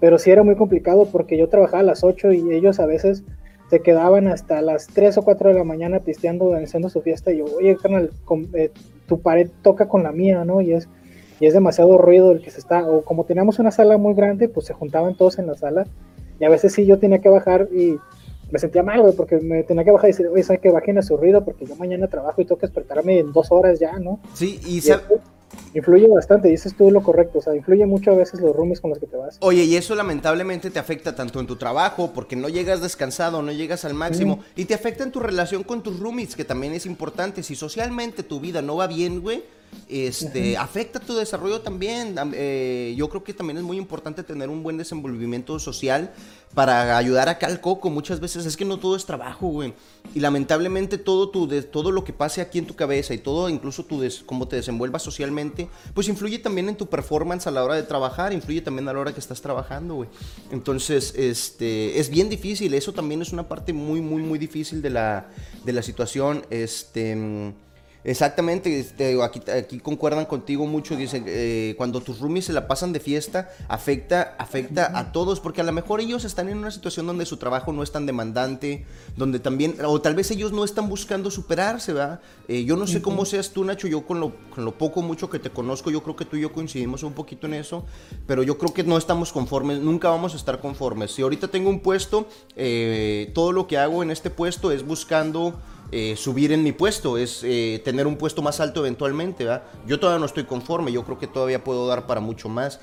Pero 0.00 0.18
sí 0.18 0.30
era 0.30 0.42
muy 0.42 0.56
complicado 0.56 1.06
porque 1.06 1.38
yo 1.38 1.48
trabajaba 1.48 1.80
a 1.80 1.84
las 1.84 2.02
8 2.02 2.32
y 2.32 2.52
ellos 2.52 2.80
a 2.80 2.86
veces 2.86 3.22
se 3.72 3.80
quedaban 3.80 4.28
hasta 4.28 4.60
las 4.60 4.86
3 4.88 5.16
o 5.16 5.22
4 5.22 5.48
de 5.48 5.54
la 5.54 5.64
mañana 5.64 6.00
pisteando, 6.00 6.54
haciendo 6.54 6.90
su 6.90 7.00
fiesta. 7.00 7.32
Y 7.32 7.38
yo, 7.38 7.46
oye, 7.56 7.74
carnal, 7.78 8.10
eh, 8.52 8.70
tu 9.06 9.22
pared 9.22 9.48
toca 9.62 9.88
con 9.88 10.02
la 10.02 10.12
mía, 10.12 10.44
¿no? 10.44 10.60
Y 10.60 10.74
es, 10.74 10.90
y 11.40 11.46
es 11.46 11.54
demasiado 11.54 11.96
ruido 11.96 12.32
el 12.32 12.42
que 12.42 12.50
se 12.50 12.58
está. 12.58 12.86
O 12.86 13.00
como 13.02 13.24
teníamos 13.24 13.58
una 13.60 13.70
sala 13.70 13.96
muy 13.96 14.12
grande, 14.12 14.50
pues 14.50 14.66
se 14.66 14.74
juntaban 14.74 15.14
todos 15.14 15.38
en 15.38 15.46
la 15.46 15.54
sala. 15.54 15.86
Y 16.38 16.44
a 16.44 16.50
veces 16.50 16.74
sí 16.74 16.84
yo 16.84 16.98
tenía 16.98 17.20
que 17.20 17.30
bajar 17.30 17.70
y 17.72 17.96
me 18.50 18.58
sentía 18.58 18.82
mal, 18.82 19.00
güey, 19.00 19.16
porque 19.16 19.38
me 19.38 19.62
tenía 19.62 19.84
que 19.84 19.90
bajar 19.90 20.10
y 20.10 20.12
decir, 20.12 20.26
oye, 20.26 20.42
¿sabes 20.42 20.60
que 20.60 20.68
bajen 20.68 20.98
a 20.98 21.02
su 21.02 21.16
ruido? 21.16 21.42
Porque 21.42 21.64
yo 21.64 21.74
mañana 21.76 22.08
trabajo 22.08 22.42
y 22.42 22.44
tengo 22.44 22.58
que 22.58 22.66
despertarme 22.66 23.20
en 23.20 23.32
dos 23.32 23.50
horas 23.50 23.80
ya, 23.80 23.98
¿no? 23.98 24.20
Sí, 24.34 24.60
y, 24.66 24.86
y 24.86 24.92
Influye 25.74 26.06
bastante, 26.08 26.48
dices 26.48 26.76
tú 26.76 26.90
lo 26.90 27.02
correcto, 27.02 27.38
o 27.38 27.42
sea, 27.42 27.56
influye 27.56 27.86
mucho 27.86 28.10
a 28.10 28.14
veces 28.14 28.40
los 28.40 28.54
roomies 28.54 28.80
con 28.80 28.90
los 28.90 28.98
que 28.98 29.06
te 29.06 29.16
vas. 29.16 29.38
Oye, 29.40 29.64
y 29.64 29.76
eso 29.76 29.94
lamentablemente 29.94 30.70
te 30.70 30.78
afecta 30.78 31.14
tanto 31.14 31.40
en 31.40 31.46
tu 31.46 31.56
trabajo, 31.56 32.12
porque 32.12 32.36
no 32.36 32.48
llegas 32.48 32.82
descansado, 32.82 33.42
no 33.42 33.52
llegas 33.52 33.84
al 33.84 33.94
máximo, 33.94 34.40
y 34.54 34.66
te 34.66 34.74
afecta 34.74 35.04
en 35.04 35.12
tu 35.12 35.20
relación 35.20 35.62
con 35.62 35.82
tus 35.82 35.98
roomies, 35.98 36.36
que 36.36 36.44
también 36.44 36.74
es 36.74 36.84
importante. 36.84 37.42
Si 37.42 37.54
socialmente 37.54 38.22
tu 38.22 38.40
vida 38.40 38.60
no 38.60 38.76
va 38.76 38.86
bien, 38.86 39.22
güey, 39.22 39.44
este, 39.88 40.56
afecta 40.56 41.00
tu 41.00 41.14
desarrollo 41.14 41.60
también. 41.60 42.14
Eh, 42.34 42.94
yo 42.96 43.08
creo 43.08 43.22
que 43.22 43.34
también 43.34 43.58
es 43.58 43.62
muy 43.62 43.76
importante 43.76 44.22
tener 44.22 44.48
un 44.48 44.62
buen 44.62 44.78
desenvolvimiento 44.78 45.58
social 45.58 46.12
para 46.54 46.96
ayudar 46.96 47.28
acá 47.28 47.46
al 47.46 47.60
coco. 47.60 47.90
Muchas 47.90 48.20
veces 48.20 48.46
es 48.46 48.56
que 48.56 48.64
no 48.64 48.78
todo 48.78 48.96
es 48.96 49.04
trabajo, 49.04 49.48
güey. 49.48 49.74
Y 50.14 50.20
lamentablemente 50.20 50.96
todo, 50.98 51.28
tu, 51.28 51.46
todo 51.64 51.90
lo 51.90 52.04
que 52.04 52.12
pase 52.12 52.40
aquí 52.40 52.58
en 52.58 52.66
tu 52.66 52.74
cabeza 52.74 53.12
y 53.12 53.18
todo, 53.18 53.48
incluso 53.48 53.84
tu 53.84 54.02
cómo 54.24 54.48
te 54.48 54.56
desenvuelvas 54.56 55.02
socialmente, 55.02 55.68
pues 55.94 56.08
influye 56.08 56.38
también 56.38 56.68
en 56.68 56.76
tu 56.76 56.86
performance 56.86 57.46
a 57.46 57.50
la 57.50 57.62
hora 57.62 57.74
de 57.74 57.82
trabajar, 57.82 58.32
influye 58.32 58.62
también 58.62 58.88
a 58.88 58.92
la 58.92 59.00
hora 59.00 59.12
que 59.12 59.20
estás 59.20 59.42
trabajando, 59.42 59.94
güey. 59.94 60.08
Entonces, 60.50 61.14
este, 61.16 61.98
es 61.98 62.08
bien 62.08 62.28
difícil. 62.30 62.72
Eso 62.74 62.92
también 62.92 63.20
es 63.20 63.32
una 63.32 63.48
parte 63.48 63.72
muy, 63.72 64.00
muy, 64.00 64.22
muy 64.22 64.38
difícil 64.38 64.80
de 64.80 64.90
la, 64.90 65.28
de 65.64 65.72
la 65.72 65.82
situación. 65.82 66.46
Este 66.50 67.52
Exactamente, 68.04 68.84
aquí, 69.22 69.40
aquí 69.50 69.78
concuerdan 69.78 70.26
contigo 70.26 70.66
mucho, 70.66 70.96
dicen, 70.96 71.24
eh, 71.28 71.74
cuando 71.76 72.00
tus 72.00 72.18
roomies 72.18 72.46
se 72.46 72.52
la 72.52 72.66
pasan 72.66 72.92
de 72.92 72.98
fiesta, 72.98 73.50
afecta, 73.68 74.34
afecta 74.38 74.98
a 74.98 75.12
todos, 75.12 75.38
porque 75.38 75.60
a 75.60 75.64
lo 75.64 75.70
mejor 75.72 76.00
ellos 76.00 76.24
están 76.24 76.48
en 76.48 76.58
una 76.58 76.72
situación 76.72 77.06
donde 77.06 77.26
su 77.26 77.36
trabajo 77.36 77.72
no 77.72 77.82
es 77.82 77.92
tan 77.92 78.04
demandante, 78.04 78.84
donde 79.16 79.38
también, 79.38 79.76
o 79.84 80.00
tal 80.00 80.16
vez 80.16 80.32
ellos 80.32 80.50
no 80.50 80.64
están 80.64 80.88
buscando 80.88 81.30
superarse, 81.30 81.92
¿verdad? 81.92 82.20
Eh, 82.48 82.64
yo 82.64 82.76
no 82.76 82.88
sé 82.88 83.00
cómo 83.00 83.24
seas 83.24 83.50
tú, 83.50 83.64
Nacho, 83.64 83.86
yo 83.86 84.04
con 84.04 84.18
lo, 84.18 84.34
con 84.52 84.64
lo 84.64 84.76
poco, 84.76 85.00
mucho 85.00 85.30
que 85.30 85.38
te 85.38 85.50
conozco, 85.50 85.90
yo 85.90 86.02
creo 86.02 86.16
que 86.16 86.24
tú 86.24 86.36
y 86.36 86.40
yo 86.40 86.52
coincidimos 86.52 87.04
un 87.04 87.12
poquito 87.12 87.46
en 87.46 87.54
eso, 87.54 87.84
pero 88.26 88.42
yo 88.42 88.58
creo 88.58 88.74
que 88.74 88.82
no 88.82 88.98
estamos 88.98 89.32
conformes, 89.32 89.78
nunca 89.78 90.08
vamos 90.08 90.34
a 90.34 90.36
estar 90.36 90.60
conformes. 90.60 91.12
Si 91.12 91.22
ahorita 91.22 91.48
tengo 91.48 91.70
un 91.70 91.78
puesto, 91.78 92.26
eh, 92.56 93.30
todo 93.32 93.52
lo 93.52 93.68
que 93.68 93.78
hago 93.78 94.02
en 94.02 94.10
este 94.10 94.28
puesto 94.28 94.72
es 94.72 94.84
buscando 94.84 95.60
eh, 95.92 96.16
subir 96.16 96.52
en 96.52 96.62
mi 96.62 96.72
puesto, 96.72 97.18
es 97.18 97.42
eh, 97.44 97.82
tener 97.84 98.06
un 98.06 98.16
puesto 98.16 98.40
más 98.40 98.60
alto 98.60 98.80
eventualmente. 98.80 99.46
Yo 99.86 100.00
todavía 100.00 100.18
no 100.18 100.24
estoy 100.24 100.44
conforme, 100.44 100.90
yo 100.90 101.04
creo 101.04 101.18
que 101.18 101.26
todavía 101.26 101.62
puedo 101.62 101.86
dar 101.86 102.06
para 102.06 102.20
mucho 102.20 102.48
más. 102.48 102.80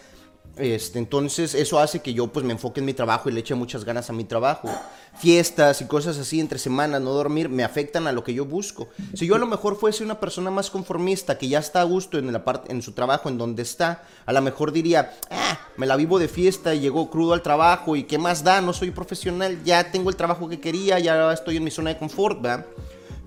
Este, 0.58 1.00
entonces 1.00 1.56
eso 1.56 1.80
hace 1.80 2.02
que 2.02 2.14
yo 2.14 2.28
pues 2.28 2.46
me 2.46 2.52
enfoque 2.52 2.82
en 2.82 2.86
mi 2.86 2.94
trabajo 2.94 3.30
y 3.30 3.32
le 3.32 3.40
eche 3.40 3.56
muchas 3.56 3.84
ganas 3.84 4.12
a 4.12 4.14
mi 4.14 4.26
trabajo. 4.26 4.70
Fiestas 5.18 5.82
y 5.82 5.86
cosas 5.86 6.20
así 6.20 6.40
entre 6.40 6.60
semanas, 6.60 7.02
no 7.02 7.12
dormir, 7.12 7.50
me 7.50 7.64
afectan 7.64 8.06
a 8.06 8.12
lo 8.12 8.24
que 8.24 8.34
yo 8.34 8.46
busco. 8.46 8.90
Si 9.16 9.26
yo 9.26 9.36
a 9.36 9.40
lo 9.40 9.48
mejor 9.48 9.76
fuese 9.78 10.04
una 10.04 10.20
persona 10.20 10.52
más 10.52 10.70
conformista, 10.70 11.38
que 11.38 11.48
ya 11.48 11.60
está 11.60 11.82
a 11.82 11.86
gusto 11.86 12.20
en, 12.20 12.32
la 12.32 12.46
parte, 12.46 12.72
en 12.72 12.82
su 12.84 12.92
trabajo, 12.92 13.30
en 13.30 13.40
donde 13.40 13.64
está, 13.64 14.04
a 14.26 14.34
lo 14.34 14.42
mejor 14.42 14.72
diría, 14.72 15.14
ah, 15.32 15.58
me 15.78 15.88
la 15.88 15.96
vivo 15.96 16.20
de 16.20 16.28
fiesta 16.28 16.76
y 16.76 16.82
llegó 16.82 17.10
crudo 17.10 17.34
al 17.34 17.42
trabajo 17.42 17.96
y 17.96 18.04
qué 18.04 18.18
más 18.18 18.44
da, 18.44 18.62
no 18.62 18.74
soy 18.74 18.92
profesional, 18.92 19.64
ya 19.64 19.92
tengo 19.92 20.10
el 20.10 20.16
trabajo 20.16 20.48
que 20.48 20.60
quería, 20.60 21.00
ya 21.00 21.32
estoy 21.32 21.58
en 21.58 21.64
mi 21.64 21.72
zona 21.72 21.92
de 21.92 21.98
confort, 21.98 22.42
¿verdad? 22.42 22.66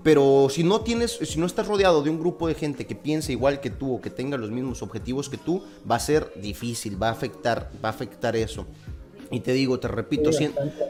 Pero 0.03 0.47
si 0.49 0.63
no 0.63 0.81
tienes, 0.81 1.11
si 1.11 1.39
no 1.39 1.45
estás 1.45 1.67
rodeado 1.67 2.03
de 2.03 2.09
un 2.09 2.19
grupo 2.19 2.47
de 2.47 2.55
gente 2.55 2.85
que 2.85 2.93
piense 2.93 3.31
igual 3.31 3.61
que 3.61 3.69
tú 3.69 3.95
o 3.95 4.01
que 4.01 4.09
tenga 4.09 4.37
los 4.37 4.51
mismos 4.51 4.81
objetivos 4.81 5.29
que 5.29 5.37
tú, 5.37 5.63
va 5.89 5.95
a 5.95 5.99
ser 5.99 6.31
difícil, 6.35 7.01
va 7.01 7.07
a 7.07 7.11
afectar, 7.11 7.71
va 7.83 7.89
a 7.89 7.93
afectar 7.93 8.35
eso. 8.35 8.65
Y 9.33 9.39
te 9.39 9.51
digo, 9.51 9.79
te 9.79 9.87
repito, 9.87 10.29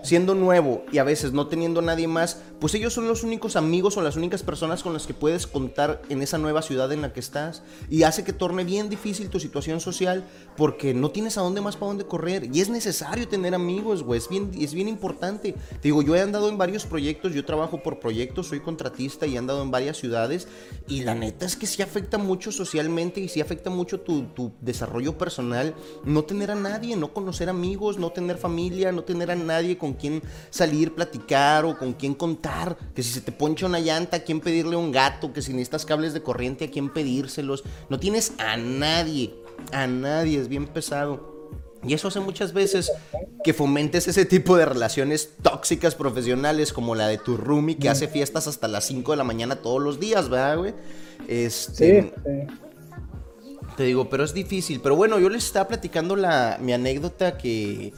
siendo, 0.04 0.36
nuevo 0.36 0.84
y 0.92 0.98
a 0.98 1.06
veces 1.06 1.32
no 1.32 1.48
teniendo 1.48 1.82
nadie 1.82 2.10
más, 2.10 2.42
pues 2.60 2.74
ellos 2.74 2.92
son 2.92 3.08
los 3.08 3.24
únicos 3.24 3.56
amigos 3.56 3.96
o 3.96 4.02
las 4.02 4.18
únicas 4.18 4.44
personas 4.44 4.84
con 4.84 4.92
las 4.92 5.08
que 5.08 5.14
puedes 5.14 5.48
contar 5.48 6.02
en 6.10 6.22
esa 6.22 6.38
nueva 6.38 6.62
ciudad 6.62 6.92
en 6.92 7.02
la 7.02 7.14
que 7.14 7.22
estás. 7.22 7.64
Y 7.90 8.04
hace 8.04 8.26
que 8.26 8.34
torne 8.34 8.66
bien 8.66 8.90
difícil 8.90 9.30
tu 9.30 9.40
situación 9.40 9.80
social 9.80 10.26
porque 10.58 10.94
no 10.94 11.10
tienes 11.12 11.38
a 11.38 11.42
dónde 11.42 11.62
más 11.62 11.78
para 11.78 11.88
dónde 11.88 12.06
correr. 12.06 12.50
Y 12.54 12.60
es 12.60 12.68
necesario 12.68 13.30
tener 13.30 13.56
amigos, 13.56 14.04
güey. 14.04 14.18
Es 14.18 14.28
bien, 14.28 14.52
es 14.60 14.74
bien 14.74 14.90
importante. 14.90 15.54
Te 15.54 15.80
digo, 15.84 16.02
yo 16.02 16.14
he 16.14 16.22
andado 16.22 16.50
en 16.50 16.58
varios 16.58 16.86
proyectos, 16.86 17.34
yo 17.34 17.46
trabajo 17.46 17.82
por 17.82 18.02
proyectos, 18.02 18.48
soy 18.48 18.60
contratista 18.60 19.26
y 19.26 19.36
he 19.36 19.38
andado 19.38 19.62
en 19.64 19.72
varias 19.72 19.96
ciudades. 19.96 20.50
Y 20.90 21.04
la 21.04 21.16
neta 21.16 21.46
es 21.46 21.56
que 21.56 21.66
sí 21.66 21.82
afecta 21.82 22.18
mucho 22.18 22.52
socialmente 22.52 23.22
y 23.22 23.30
sí 23.30 23.40
afecta 23.40 23.70
mucho 23.70 24.02
tu, 24.02 24.24
tu 24.34 24.52
desarrollo 24.60 25.18
personal. 25.18 25.76
No 26.04 26.26
tener 26.26 26.52
a 26.52 26.56
nadie, 26.56 26.98
no 26.98 27.14
conocer 27.14 27.48
amigos, 27.48 27.98
no 27.98 28.12
tener 28.12 28.33
familia, 28.38 28.92
no 28.92 29.04
tener 29.04 29.32
a 29.32 29.36
nadie 29.36 29.78
con 29.78 29.94
quien 29.94 30.22
salir, 30.50 30.94
platicar 30.94 31.66
o 31.66 31.78
con 31.78 31.94
quien 31.94 32.14
contar. 32.14 32.78
Que 32.96 33.04
si 33.04 33.12
se 33.12 33.22
te 33.22 33.32
poncha 33.32 33.66
una 33.66 33.80
llanta, 33.80 34.18
a 34.18 34.20
quién 34.22 34.40
pedirle 34.40 34.76
un 34.76 34.92
gato, 34.92 35.34
que 35.34 35.42
si 35.42 35.52
necesitas 35.52 35.86
cables 35.86 36.14
de 36.14 36.24
corriente, 36.24 36.66
a 36.66 36.72
quién 36.72 36.92
pedírselos. 36.92 37.64
No 37.90 38.00
tienes 38.00 38.34
a 38.38 38.58
nadie, 38.58 39.34
a 39.72 39.88
nadie, 39.88 40.40
es 40.40 40.48
bien 40.48 40.68
pesado. 40.68 41.34
Y 41.86 41.94
eso 41.94 42.08
hace 42.08 42.20
muchas 42.20 42.54
veces 42.54 42.92
que 43.44 43.54
fomentes 43.54 44.08
ese 44.08 44.26
tipo 44.26 44.56
de 44.56 44.66
relaciones 44.66 45.32
tóxicas 45.42 45.96
profesionales 45.96 46.72
como 46.72 46.96
la 46.96 47.08
de 47.08 47.18
tu 47.18 47.36
roomie 47.36 47.78
que 47.78 47.90
hace 47.90 48.08
fiestas 48.08 48.48
hasta 48.48 48.68
las 48.68 48.86
5 48.86 49.12
de 49.12 49.18
la 49.18 49.24
mañana 49.26 49.58
todos 49.58 49.82
los 49.82 50.00
días, 50.00 50.30
¿verdad, 50.30 50.58
güey? 50.58 50.74
Este, 51.28 52.02
sí, 52.02 52.48
Te 53.76 53.84
digo, 53.84 54.10
pero 54.10 54.24
es 54.24 54.34
difícil. 54.34 54.80
Pero 54.82 54.96
bueno, 54.96 55.20
yo 55.20 55.30
les 55.30 55.46
estaba 55.46 55.68
platicando 55.68 56.16
la, 56.16 56.58
mi 56.62 56.72
anécdota 56.72 57.38
que 57.38 57.92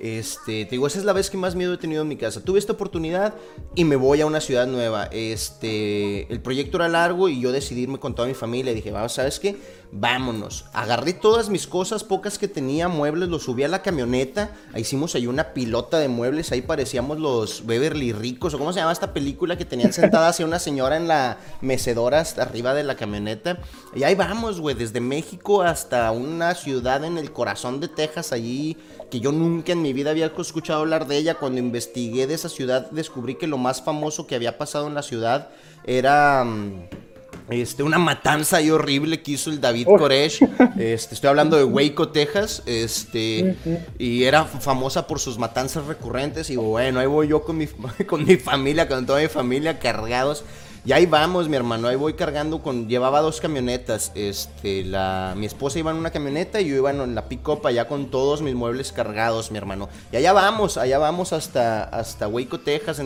este, 0.00 0.64
te 0.64 0.70
digo, 0.70 0.86
esa 0.86 0.98
es 0.98 1.04
la 1.04 1.12
vez 1.12 1.30
que 1.30 1.36
más 1.36 1.54
miedo 1.54 1.74
he 1.74 1.78
tenido 1.78 2.02
en 2.02 2.08
mi 2.08 2.16
casa. 2.16 2.42
Tuve 2.42 2.58
esta 2.58 2.72
oportunidad 2.72 3.34
y 3.74 3.84
me 3.84 3.96
voy 3.96 4.22
a 4.22 4.26
una 4.26 4.40
ciudad 4.40 4.66
nueva. 4.66 5.04
Este, 5.12 6.32
el 6.32 6.40
proyecto 6.40 6.78
era 6.78 6.88
largo 6.88 7.28
y 7.28 7.40
yo 7.40 7.52
decidí 7.52 7.82
irme 7.82 7.98
con 7.98 8.14
toda 8.14 8.26
mi 8.26 8.34
familia. 8.34 8.72
Dije, 8.72 8.90
vamos, 8.90 9.12
¿sabes 9.12 9.38
qué? 9.38 9.56
Vámonos. 9.92 10.66
Agarré 10.72 11.14
todas 11.14 11.48
mis 11.48 11.66
cosas, 11.66 12.04
pocas 12.04 12.38
que 12.38 12.46
tenía, 12.46 12.86
muebles, 12.86 13.28
los 13.28 13.42
subí 13.42 13.64
a 13.64 13.68
la 13.68 13.82
camioneta. 13.82 14.52
Hicimos 14.76 15.16
ahí 15.16 15.26
una 15.26 15.52
pilota 15.52 15.98
de 15.98 16.06
muebles. 16.06 16.52
Ahí 16.52 16.62
parecíamos 16.62 17.18
los 17.18 17.66
Beverly 17.66 18.12
Ricos, 18.12 18.54
o 18.54 18.58
cómo 18.58 18.72
se 18.72 18.78
llama 18.78 18.92
esta 18.92 19.12
película 19.12 19.58
que 19.58 19.64
tenían 19.64 19.92
sentada 19.92 20.28
hacia 20.28 20.46
una 20.46 20.60
señora 20.60 20.96
en 20.96 21.08
la 21.08 21.38
mecedora 21.60 22.24
arriba 22.38 22.72
de 22.72 22.84
la 22.84 22.94
camioneta. 22.94 23.58
Y 23.94 24.04
ahí 24.04 24.14
vamos, 24.14 24.60
güey, 24.60 24.76
desde 24.76 25.00
México 25.00 25.62
hasta 25.62 26.12
una 26.12 26.54
ciudad 26.54 27.02
en 27.04 27.18
el 27.18 27.32
corazón 27.32 27.80
de 27.80 27.88
Texas, 27.88 28.32
allí 28.32 28.76
que 29.10 29.18
yo 29.18 29.32
nunca 29.32 29.72
en 29.72 29.82
mi 29.82 29.92
vida 29.92 30.10
había 30.10 30.26
escuchado 30.26 30.80
hablar 30.80 31.08
de 31.08 31.16
ella. 31.16 31.34
Cuando 31.34 31.58
investigué 31.58 32.28
de 32.28 32.34
esa 32.34 32.48
ciudad, 32.48 32.88
descubrí 32.92 33.34
que 33.34 33.48
lo 33.48 33.58
más 33.58 33.82
famoso 33.82 34.28
que 34.28 34.36
había 34.36 34.56
pasado 34.56 34.86
en 34.86 34.94
la 34.94 35.02
ciudad 35.02 35.48
era 35.84 36.44
mm, 36.44 37.09
este, 37.50 37.82
una 37.82 37.98
matanza 37.98 38.58
ahí 38.58 38.70
horrible 38.70 39.22
que 39.22 39.32
hizo 39.32 39.50
el 39.50 39.60
David 39.60 39.86
Koresh. 39.86 40.40
Este, 40.78 41.14
estoy 41.14 41.28
hablando 41.28 41.56
de 41.56 41.64
Waco, 41.64 42.08
Texas. 42.08 42.62
Este, 42.66 43.56
y 43.98 44.24
era 44.24 44.44
famosa 44.44 45.06
por 45.06 45.20
sus 45.20 45.38
matanzas 45.38 45.86
recurrentes. 45.86 46.48
Y 46.50 46.56
bueno, 46.56 47.00
ahí 47.00 47.06
voy 47.06 47.28
yo 47.28 47.42
con 47.42 47.58
mi, 47.58 47.66
con 48.06 48.24
mi 48.24 48.36
familia, 48.36 48.88
con 48.88 49.04
toda 49.04 49.20
mi 49.20 49.28
familia 49.28 49.78
cargados 49.78 50.44
y 50.82 50.92
ahí 50.92 51.04
vamos, 51.04 51.46
mi 51.50 51.56
hermano, 51.56 51.88
ahí 51.88 51.96
voy 51.96 52.14
cargando 52.14 52.62
con, 52.62 52.88
llevaba 52.88 53.20
dos 53.20 53.38
camionetas, 53.38 54.12
este, 54.14 54.82
la, 54.82 55.34
mi 55.36 55.44
esposa 55.44 55.78
iba 55.78 55.90
en 55.90 55.98
una 55.98 56.10
camioneta 56.10 56.58
y 56.58 56.68
yo 56.68 56.76
iba 56.76 56.90
en 56.90 57.14
la 57.14 57.28
pick-up 57.28 57.66
allá 57.66 57.86
con 57.86 58.10
todos 58.10 58.40
mis 58.40 58.54
muebles 58.54 58.90
cargados, 58.90 59.50
mi 59.50 59.58
hermano. 59.58 59.90
Y 60.10 60.16
allá 60.16 60.32
vamos, 60.32 60.78
allá 60.78 60.98
vamos 60.98 61.34
hasta, 61.34 61.84
hasta 61.84 62.28
Waco, 62.28 62.60
Texas, 62.60 62.98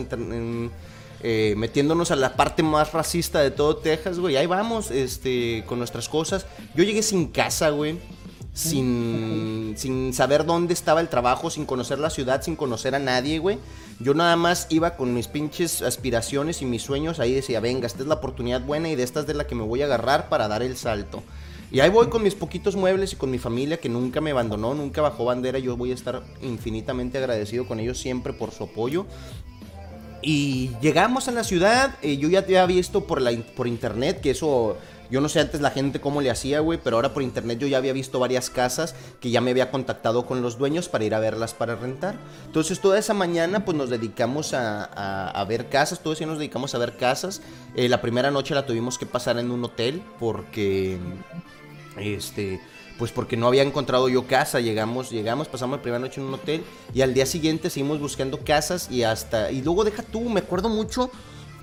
eh, 1.27 1.55
metiéndonos 1.57 2.11
a 2.11 2.15
la 2.15 2.35
parte 2.35 2.61
más 2.61 2.93
racista 2.93 3.39
de 3.39 3.49
todo 3.49 3.77
Texas, 3.77 4.19
güey. 4.19 4.37
Ahí 4.37 4.45
vamos, 4.45 4.91
este, 4.91 5.63
con 5.65 5.79
nuestras 5.79 6.07
cosas. 6.07 6.45
Yo 6.75 6.83
llegué 6.83 7.01
sin 7.01 7.27
casa, 7.27 7.71
güey 7.71 7.97
sin, 8.55 9.73
sin 9.75 10.13
saber 10.13 10.45
dónde 10.45 10.73
estaba 10.73 11.01
el 11.01 11.09
trabajo, 11.09 11.49
sin 11.49 11.65
conocer 11.65 11.99
la 11.99 12.09
ciudad, 12.09 12.41
sin 12.41 12.55
conocer 12.55 12.95
a 12.95 12.99
nadie, 12.99 13.37
güey. 13.37 13.59
Yo 13.99 14.13
nada 14.13 14.37
más 14.37 14.67
iba 14.69 14.95
con 14.95 15.13
mis 15.13 15.27
pinches 15.27 15.81
aspiraciones 15.81 16.61
y 16.61 16.65
mis 16.65 16.81
sueños, 16.81 17.19
ahí 17.19 17.33
decía, 17.33 17.59
venga, 17.59 17.85
esta 17.85 18.01
es 18.03 18.07
la 18.07 18.15
oportunidad 18.15 18.61
buena 18.61 18.89
y 18.89 18.95
de 18.95 19.03
esta 19.03 19.19
es 19.19 19.27
de 19.27 19.33
la 19.33 19.45
que 19.45 19.55
me 19.55 19.63
voy 19.63 19.81
a 19.81 19.85
agarrar 19.85 20.29
para 20.29 20.47
dar 20.47 20.63
el 20.63 20.77
salto. 20.77 21.21
Y 21.69 21.81
ahí 21.81 21.89
voy 21.89 22.07
con 22.07 22.23
mis 22.23 22.33
poquitos 22.33 22.77
muebles 22.77 23.11
y 23.11 23.15
con 23.17 23.29
mi 23.29 23.39
familia 23.39 23.77
que 23.77 23.89
nunca 23.89 24.21
me 24.21 24.31
abandonó, 24.31 24.73
nunca 24.73 25.01
bajó 25.01 25.25
bandera. 25.25 25.59
Yo 25.59 25.75
voy 25.75 25.91
a 25.91 25.93
estar 25.93 26.23
infinitamente 26.41 27.17
agradecido 27.17 27.67
con 27.67 27.81
ellos 27.81 27.97
siempre 27.97 28.31
por 28.31 28.51
su 28.51 28.63
apoyo. 28.63 29.05
Y 30.27 30.71
llegamos 30.81 31.27
a 31.27 31.31
la 31.31 31.43
ciudad, 31.43 31.97
eh, 32.01 32.17
yo 32.17 32.29
ya 32.29 32.39
había 32.39 32.65
visto 32.65 33.05
por, 33.05 33.21
la, 33.21 33.31
por 33.55 33.67
internet 33.67 34.21
que 34.21 34.31
eso 34.31 34.75
yo 35.11 35.21
no 35.21 35.29
sé 35.29 35.39
antes 35.39 35.61
la 35.61 35.69
gente 35.69 36.01
cómo 36.01 36.19
le 36.19 36.31
hacía, 36.31 36.61
güey, 36.61 36.79
pero 36.83 36.95
ahora 36.95 37.13
por 37.13 37.21
internet 37.21 37.59
yo 37.59 37.67
ya 37.67 37.77
había 37.77 37.93
visto 37.93 38.17
varias 38.17 38.49
casas 38.49 38.95
que 39.19 39.29
ya 39.29 39.39
me 39.39 39.51
había 39.51 39.69
contactado 39.69 40.25
con 40.25 40.41
los 40.41 40.57
dueños 40.57 40.89
para 40.89 41.03
ir 41.03 41.13
a 41.13 41.19
verlas 41.19 41.53
para 41.53 41.75
rentar. 41.75 42.15
Entonces 42.47 42.79
toda 42.79 42.97
esa 42.97 43.13
mañana 43.13 43.65
pues 43.65 43.77
nos 43.77 43.91
dedicamos 43.91 44.55
a, 44.55 45.45
ver 45.47 45.69
casas, 45.69 45.99
todos 45.99 46.17
días 46.17 46.27
nos 46.27 46.39
dedicamos 46.39 46.73
a 46.73 46.79
ver 46.79 46.97
casas. 46.97 47.43
Eh, 47.75 47.87
la 47.87 48.01
primera 48.01 48.31
noche 48.31 48.55
la 48.55 48.65
tuvimos 48.65 48.97
que 48.97 49.05
pasar 49.05 49.37
en 49.37 49.51
un 49.51 49.63
hotel 49.63 50.01
porque, 50.19 50.97
este, 51.97 52.59
pues 52.97 53.11
porque 53.11 53.37
no 53.37 53.47
había 53.47 53.63
encontrado 53.63 54.09
yo 54.09 54.27
casa. 54.27 54.59
Llegamos, 54.59 55.09
llegamos, 55.09 55.47
pasamos 55.47 55.77
la 55.77 55.81
primera 55.81 55.99
noche 55.99 56.21
en 56.21 56.27
un 56.27 56.33
hotel 56.33 56.63
y 56.93 57.01
al 57.01 57.13
día 57.13 57.25
siguiente 57.25 57.69
seguimos 57.69 57.99
buscando 57.99 58.39
casas 58.39 58.89
y 58.89 59.03
hasta, 59.03 59.51
y 59.51 59.61
luego 59.61 59.83
deja 59.83 60.03
tú, 60.03 60.29
me 60.29 60.39
acuerdo 60.39 60.69
mucho 60.69 61.11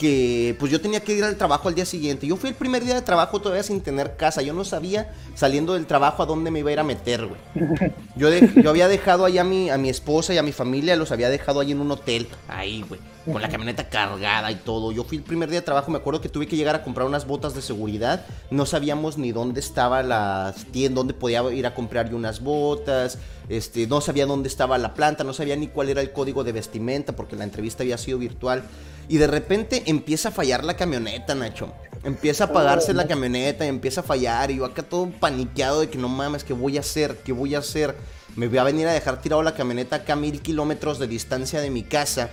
que 0.03 0.57
pues 0.59 0.73
yo 0.73 0.81
tenía 0.81 0.99
que 0.99 1.13
ir 1.13 1.23
al 1.23 1.37
trabajo 1.37 1.69
al 1.69 1.77
día 1.77 1.87
siguiente. 1.87 2.27
Yo 2.27 2.37
fui 2.37 2.51
el 2.51 2.57
primer 2.57 2.85
día 2.85 2.97
de 2.97 3.03
trabajo 3.03 3.41
todavía 3.41 3.63
sin 3.63 3.81
tener 3.81 4.17
casa. 4.17 4.43
Yo 4.43 4.53
no 4.53 4.65
sabía 4.65 5.15
saliendo 5.37 5.75
del 5.75 5.87
trabajo 5.87 6.25
a 6.25 6.27
dónde 6.27 6.51
me 6.51 6.59
iba 6.59 6.71
a 6.71 6.73
ir 6.73 6.81
a 6.81 6.83
meter, 6.83 7.25
güey. 7.25 7.41
Yo, 8.17 8.29
yo 8.31 8.69
había 8.69 8.89
dejado 8.89 9.25
ahí 9.25 9.39
a 9.39 9.45
mi, 9.45 9.71
a 9.71 9.79
mi 9.79 9.89
esposa 9.89 10.35
y 10.35 10.39
a 10.39 10.43
mi 10.43 10.53
familia, 10.53 10.97
los 10.97 11.13
había 11.13 11.31
dejado 11.31 11.61
ahí 11.61 11.73
en 11.73 11.81
un 11.81 11.91
hotel. 11.91 12.29
Ahí, 12.47 12.85
güey. 12.87 13.01
Con 13.25 13.41
la 13.41 13.49
camioneta 13.49 13.89
cargada 13.89 14.51
y 14.51 14.57
todo. 14.57 14.93
Yo 14.93 15.05
fui 15.05 15.17
el 15.17 15.23
primer 15.23 15.49
día 15.49 15.61
de 15.61 15.65
trabajo, 15.65 15.91
me 15.91 15.99
acuerdo 15.99 16.21
que 16.21 16.29
tuve 16.29 16.47
que 16.47 16.57
llegar 16.57 16.75
a 16.75 16.83
comprar 16.83 17.07
unas 17.07 17.27
botas 17.27 17.55
de 17.55 17.63
seguridad. 17.63 18.27
No 18.51 18.67
sabíamos 18.67 19.17
ni 19.17 19.33
dónde 19.33 19.61
estaba 19.61 20.03
la 20.03 20.55
tienda, 20.73 20.97
dónde 20.97 21.15
podía 21.15 21.43
ir 21.53 21.67
a 21.67 21.75
comprar 21.75 22.11
yo 22.11 22.17
unas 22.17 22.41
botas. 22.41 23.19
Este, 23.49 23.87
no 23.87 24.01
sabía 24.01 24.27
dónde 24.27 24.49
estaba 24.49 24.77
la 24.79 24.95
planta, 24.95 25.25
no 25.25 25.33
sabía 25.33 25.57
ni 25.57 25.69
cuál 25.69 25.89
era 25.89 26.01
el 26.01 26.13
código 26.13 26.45
de 26.45 26.53
vestimenta 26.53 27.15
porque 27.15 27.37
la 27.37 27.45
entrevista 27.45 27.83
había 27.83 27.97
sido 27.97 28.19
virtual. 28.19 28.65
Y 29.13 29.19
de 29.19 29.27
repente 29.27 29.83
empieza 29.85 30.31
a 30.31 30.33
fallar 30.33 30.65
la 30.65 30.75
camioneta, 30.75 31.35
Nacho. 31.35 31.71
Empieza 32.03 32.45
a 32.45 32.47
apagarse 32.47 32.95
la 32.95 33.07
camioneta, 33.07 33.67
empieza 33.67 34.01
a 34.01 34.05
fallar. 34.05 34.51
Y 34.51 34.57
yo 34.57 34.65
acá 34.65 34.83
todo 34.83 35.11
paniqueado 35.11 35.81
de 35.81 35.91
que 35.91 35.99
no 35.99 36.09
mames, 36.09 36.45
¿qué 36.45 36.55
voy 36.55 36.79
a 36.79 36.81
hacer? 36.81 37.19
¿Qué 37.23 37.31
voy 37.31 37.55
a 37.55 37.59
hacer? 37.59 37.95
Me 38.37 38.49
voy 38.49 38.57
a 38.57 38.65
venir 38.65 38.89
a 38.89 38.93
dejar 38.95 39.21
tirado 39.21 39.43
la 39.43 39.53
camioneta 39.53 39.97
acá 39.97 40.15
a 40.15 40.17
mil 40.17 40.41
kilómetros 40.41 40.99
de 40.99 41.09
distancia 41.09 41.61
de 41.61 41.69
mi 41.69 41.83
casa. 41.83 42.31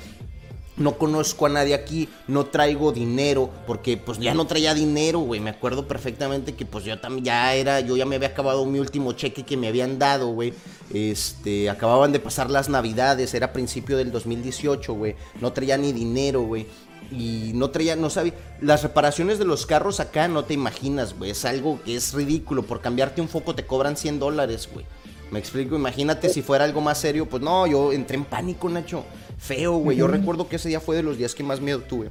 No 0.79 0.97
conozco 0.97 1.45
a 1.45 1.49
nadie 1.49 1.75
aquí, 1.75 2.09
no 2.27 2.45
traigo 2.45 2.91
dinero, 2.91 3.49
porque 3.67 3.97
pues 3.97 4.17
ya 4.17 4.33
no 4.33 4.47
traía 4.47 4.73
dinero, 4.73 5.19
güey. 5.19 5.39
Me 5.39 5.49
acuerdo 5.49 5.87
perfectamente 5.87 6.55
que 6.55 6.65
pues 6.65 6.85
yo 6.85 6.99
también 6.99 7.25
ya 7.25 7.53
era, 7.53 7.81
yo 7.81 7.97
ya 7.97 8.05
me 8.05 8.15
había 8.15 8.29
acabado 8.29 8.65
mi 8.65 8.79
último 8.79 9.11
cheque 9.11 9.43
que 9.43 9.57
me 9.57 9.67
habían 9.67 9.99
dado, 9.99 10.29
güey. 10.29 10.53
Este, 10.93 11.69
acababan 11.69 12.11
de 12.11 12.19
pasar 12.19 12.49
las 12.49 12.69
navidades, 12.69 13.33
era 13.33 13.53
principio 13.53 13.97
del 13.97 14.11
2018, 14.11 14.93
güey. 14.93 15.15
No 15.41 15.51
traía 15.51 15.77
ni 15.77 15.91
dinero, 15.91 16.41
güey. 16.41 16.65
Y 17.11 17.51
no 17.55 17.71
traía, 17.71 17.95
no 17.95 18.09
sabía. 18.09 18.33
Las 18.61 18.83
reparaciones 18.83 19.37
de 19.37 19.45
los 19.45 19.65
carros 19.65 19.99
acá 19.99 20.27
no 20.27 20.45
te 20.45 20.53
imaginas, 20.53 21.17
güey. 21.17 21.31
Es 21.31 21.43
algo 21.43 21.81
que 21.83 21.95
es 21.95 22.13
ridículo. 22.13 22.63
Por 22.63 22.81
cambiarte 22.81 23.19
un 23.19 23.27
foco 23.27 23.53
te 23.53 23.65
cobran 23.65 23.97
100 23.97 24.19
dólares, 24.19 24.69
güey. 24.71 24.85
Me 25.31 25.39
explico, 25.39 25.75
imagínate 25.75 26.29
si 26.29 26.41
fuera 26.41 26.65
algo 26.65 26.81
más 26.81 26.99
serio. 26.99 27.27
Pues 27.27 27.41
no, 27.43 27.67
yo 27.67 27.91
entré 27.91 28.15
en 28.15 28.25
pánico, 28.25 28.69
Nacho 28.69 29.03
feo, 29.39 29.77
güey. 29.77 29.97
Yo 29.97 30.07
recuerdo 30.07 30.47
que 30.47 30.57
ese 30.57 30.69
día 30.69 30.79
fue 30.79 30.95
de 30.95 31.03
los 31.03 31.17
días 31.17 31.33
que 31.33 31.43
más 31.43 31.61
miedo 31.61 31.79
tuve. 31.81 32.09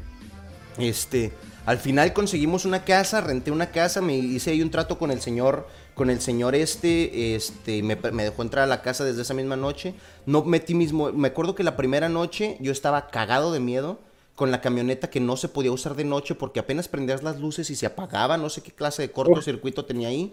Este, 0.78 1.32
al 1.66 1.78
final 1.78 2.12
conseguimos 2.12 2.64
una 2.64 2.84
casa, 2.84 3.20
renté 3.20 3.50
una 3.50 3.70
casa, 3.70 4.00
me 4.00 4.16
hice 4.16 4.50
ahí 4.50 4.62
un 4.62 4.70
trato 4.70 4.98
con 4.98 5.10
el 5.10 5.20
señor, 5.20 5.68
con 5.94 6.08
el 6.08 6.20
señor 6.20 6.54
este, 6.54 7.34
este, 7.34 7.82
me, 7.82 7.96
dejó 7.96 8.42
entrar 8.42 8.64
a 8.64 8.66
la 8.66 8.80
casa 8.80 9.04
desde 9.04 9.22
esa 9.22 9.34
misma 9.34 9.56
noche. 9.56 9.94
No 10.24 10.44
metí 10.44 10.74
mismo, 10.74 11.12
me 11.12 11.28
acuerdo 11.28 11.54
que 11.54 11.64
la 11.64 11.76
primera 11.76 12.08
noche 12.08 12.56
yo 12.60 12.72
estaba 12.72 13.08
cagado 13.08 13.52
de 13.52 13.60
miedo 13.60 13.98
con 14.34 14.50
la 14.50 14.60
camioneta 14.60 15.10
que 15.10 15.20
no 15.20 15.36
se 15.36 15.48
podía 15.48 15.72
usar 15.72 15.96
de 15.96 16.04
noche 16.04 16.36
porque 16.36 16.60
apenas 16.60 16.86
prendías 16.86 17.22
las 17.24 17.40
luces 17.40 17.68
y 17.70 17.74
se 17.74 17.86
apagaba, 17.86 18.38
no 18.38 18.48
sé 18.48 18.62
qué 18.62 18.70
clase 18.70 19.02
de 19.02 19.10
cortocircuito 19.10 19.84
tenía 19.84 20.08
ahí. 20.08 20.32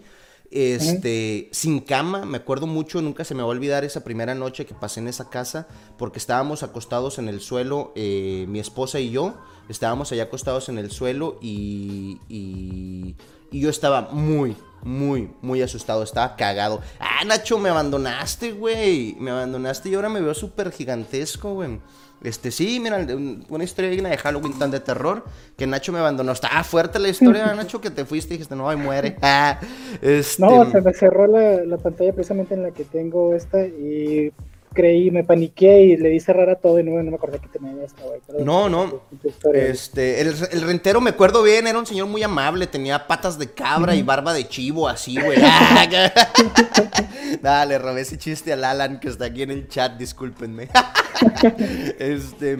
Este, 0.50 1.48
sin 1.52 1.80
cama, 1.80 2.24
me 2.24 2.38
acuerdo 2.38 2.66
mucho, 2.66 3.02
nunca 3.02 3.24
se 3.24 3.34
me 3.34 3.42
va 3.42 3.48
a 3.48 3.50
olvidar 3.50 3.84
esa 3.84 4.04
primera 4.04 4.34
noche 4.34 4.66
que 4.66 4.74
pasé 4.74 5.00
en 5.00 5.08
esa 5.08 5.28
casa, 5.28 5.66
porque 5.98 6.18
estábamos 6.18 6.62
acostados 6.62 7.18
en 7.18 7.28
el 7.28 7.40
suelo, 7.40 7.92
eh, 7.96 8.46
mi 8.48 8.58
esposa 8.58 9.00
y 9.00 9.10
yo, 9.10 9.34
estábamos 9.68 10.12
allá 10.12 10.24
acostados 10.24 10.68
en 10.68 10.78
el 10.78 10.90
suelo 10.90 11.38
y, 11.40 12.20
y, 12.28 13.16
y 13.50 13.60
yo 13.60 13.70
estaba 13.70 14.02
muy, 14.12 14.56
muy, 14.82 15.30
muy 15.42 15.62
asustado, 15.62 16.02
estaba 16.02 16.36
cagado. 16.36 16.80
Ah, 17.18 17.24
Nacho, 17.24 17.58
me 17.58 17.70
abandonaste, 17.70 18.52
güey, 18.52 19.16
me 19.18 19.30
abandonaste 19.30 19.88
y 19.88 19.94
ahora 19.94 20.10
me 20.10 20.20
veo 20.20 20.34
súper 20.34 20.70
gigantesco, 20.70 21.54
güey. 21.54 21.80
Este, 22.22 22.50
sí, 22.50 22.80
mira, 22.80 23.06
una 23.48 23.64
historia 23.64 23.90
digna 23.90 24.08
de 24.08 24.18
Halloween 24.18 24.58
tan 24.58 24.70
de 24.70 24.80
terror 24.80 25.24
que 25.56 25.66
Nacho 25.66 25.92
me 25.92 25.98
abandonó. 25.98 26.32
Está 26.32 26.62
fuerte 26.64 26.98
la 26.98 27.08
historia, 27.08 27.46
Nacho, 27.54 27.80
que 27.80 27.90
te 27.90 28.04
fuiste 28.04 28.34
y 28.34 28.36
dijiste, 28.36 28.54
no, 28.54 28.68
ay, 28.68 28.76
muere. 28.76 29.16
Ah, 29.22 29.58
este... 30.02 30.42
No, 30.42 30.70
se 30.70 30.80
me 30.80 30.92
cerró 30.92 31.26
la, 31.26 31.64
la, 31.64 31.78
pantalla 31.78 32.12
precisamente 32.12 32.54
en 32.54 32.62
la 32.62 32.70
que 32.70 32.84
tengo 32.84 33.34
esta 33.34 33.64
y 33.66 34.32
creí, 34.76 35.10
me 35.10 35.24
paniqué 35.24 35.80
y 35.80 35.96
le 35.96 36.10
di 36.10 36.20
cerrar 36.20 36.50
a 36.50 36.56
todo 36.56 36.78
y 36.78 36.84
no, 36.84 37.02
no 37.02 37.10
me 37.10 37.16
acordé 37.16 37.38
que 37.38 37.48
tenía 37.48 37.72
esta, 37.82 38.02
güey. 38.02 38.20
No, 38.44 38.68
no. 38.68 39.00
Este, 39.54 40.20
el, 40.20 40.34
el, 40.52 40.60
rentero, 40.60 41.00
me 41.00 41.10
acuerdo 41.10 41.42
bien, 41.42 41.66
era 41.66 41.78
un 41.78 41.86
señor 41.86 42.06
muy 42.06 42.22
amable, 42.22 42.66
tenía 42.66 43.06
patas 43.06 43.38
de 43.38 43.50
cabra 43.50 43.94
y 43.94 44.02
barba 44.02 44.34
de 44.34 44.46
chivo, 44.46 44.86
así, 44.86 45.18
güey. 45.18 45.38
Dale, 47.42 47.78
robé 47.78 48.02
ese 48.02 48.18
chiste 48.18 48.52
al 48.52 48.64
Alan 48.64 49.00
que 49.00 49.08
está 49.08 49.24
aquí 49.24 49.42
en 49.42 49.50
el 49.50 49.68
chat, 49.68 49.96
discúlpenme. 49.96 50.68
este, 51.98 52.58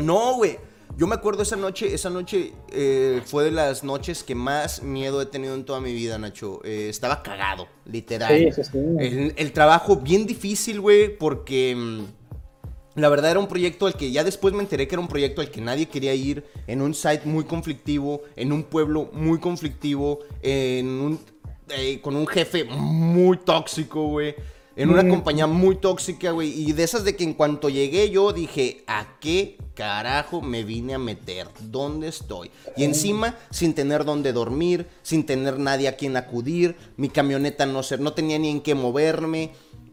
no, 0.00 0.34
güey. 0.34 0.58
Yo 0.98 1.06
me 1.06 1.14
acuerdo 1.14 1.44
esa 1.44 1.54
noche, 1.54 1.94
esa 1.94 2.10
noche 2.10 2.52
eh, 2.72 3.22
fue 3.24 3.44
de 3.44 3.52
las 3.52 3.84
noches 3.84 4.24
que 4.24 4.34
más 4.34 4.82
miedo 4.82 5.22
he 5.22 5.26
tenido 5.26 5.54
en 5.54 5.64
toda 5.64 5.80
mi 5.80 5.92
vida, 5.92 6.18
Nacho. 6.18 6.60
Eh, 6.64 6.88
estaba 6.88 7.22
cagado, 7.22 7.68
literal. 7.84 8.52
Sí, 8.52 8.64
sí, 8.64 8.78
El, 8.98 9.32
el, 9.36 9.52
trabajo 9.52 9.94
bien 9.98 10.26
difícil, 10.26 10.80
güey, 10.80 11.16
porque 11.16 11.76
mm, 11.76 13.00
la 13.00 13.08
verdad 13.10 13.30
era 13.30 13.38
un 13.38 13.46
proyecto 13.46 13.86
al 13.86 13.94
que 13.94 14.10
ya 14.10 14.24
después 14.24 14.52
me 14.54 14.60
enteré 14.60 14.88
que 14.88 14.96
era 14.96 15.00
un 15.00 15.06
proyecto 15.06 15.40
al 15.40 15.52
que 15.52 15.60
nadie 15.60 15.86
quería 15.86 16.14
ir, 16.14 16.42
en 16.66 16.82
un 16.82 16.92
site 16.92 17.22
muy 17.26 17.44
conflictivo, 17.44 18.22
en 18.34 18.50
un 18.50 18.64
pueblo 18.64 19.08
muy 19.12 19.38
conflictivo, 19.38 20.18
en 20.42 20.88
un, 20.88 21.20
eh, 21.68 22.00
con 22.00 22.16
un 22.16 22.26
jefe 22.26 22.64
muy 22.64 23.36
tóxico, 23.36 24.02
güey 24.08 24.34
en 24.78 24.90
una 24.90 25.08
compañía 25.08 25.48
muy 25.48 25.74
tóxica, 25.74 26.30
güey. 26.30 26.50
Y 26.50 26.72
de 26.72 26.84
esas 26.84 27.02
de 27.02 27.16
que 27.16 27.24
en 27.24 27.34
cuanto 27.34 27.68
llegué 27.68 28.10
yo 28.10 28.32
dije, 28.32 28.84
¿a 28.86 29.18
qué 29.18 29.58
carajo 29.74 30.40
me 30.40 30.62
vine 30.62 30.94
a 30.94 31.00
meter? 31.00 31.48
¿Dónde 31.60 32.06
estoy? 32.06 32.52
Y 32.76 32.84
encima, 32.84 33.36
sin 33.50 33.74
tener 33.74 34.04
dónde 34.04 34.32
dormir, 34.32 34.86
sin 35.02 35.26
tener 35.26 35.58
nadie 35.58 35.88
a 35.88 35.96
quien 35.96 36.16
acudir, 36.16 36.76
mi 36.96 37.08
camioneta 37.08 37.66
no, 37.66 37.82
ser, 37.82 37.98
no 37.98 38.12
tenía 38.12 38.38
ni 38.38 38.50
en 38.50 38.60
qué 38.60 38.76
moverme. 38.76 39.50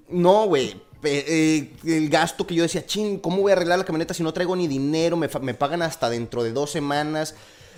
No, 0.08 0.46
güey. 0.46 0.80
Eh, 1.04 1.74
el 1.84 2.10
gasto 2.10 2.46
que 2.46 2.54
yo 2.54 2.62
decía, 2.62 2.86
ching, 2.86 3.18
¿cómo 3.18 3.42
voy 3.42 3.52
a 3.52 3.56
arreglar 3.56 3.80
la 3.80 3.86
camioneta 3.86 4.14
si 4.14 4.22
no 4.22 4.34
traigo 4.34 4.56
ni 4.56 4.68
dinero? 4.68 5.18
Me, 5.18 5.30
me 5.42 5.56
pagan 5.56 5.82
hasta 5.82 6.12
dentro 6.12 6.44
de 6.44 6.52
dos 6.52 6.70
semanas. 6.70 7.34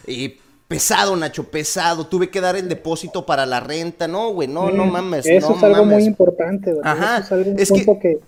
Y 0.06 0.36
Pesado, 0.68 1.16
Nacho, 1.16 1.46
pesado. 1.46 2.08
Tuve 2.08 2.30
que 2.30 2.42
dar 2.42 2.58
el 2.58 2.68
depósito 2.68 3.26
para 3.26 3.46
la 3.46 3.62
renta. 3.62 4.08
No, 4.08 4.30
güey, 4.32 4.48
no, 4.48 4.70
no 4.70 4.86
mames. 4.86 5.26
Eso 5.26 5.56
es 5.56 5.64
algo 5.64 5.86
muy 5.86 6.04
importante, 6.04 6.74
güey. 6.74 6.82
Ajá. 6.84 7.20
es, 7.58 7.72
que, 7.72 8.20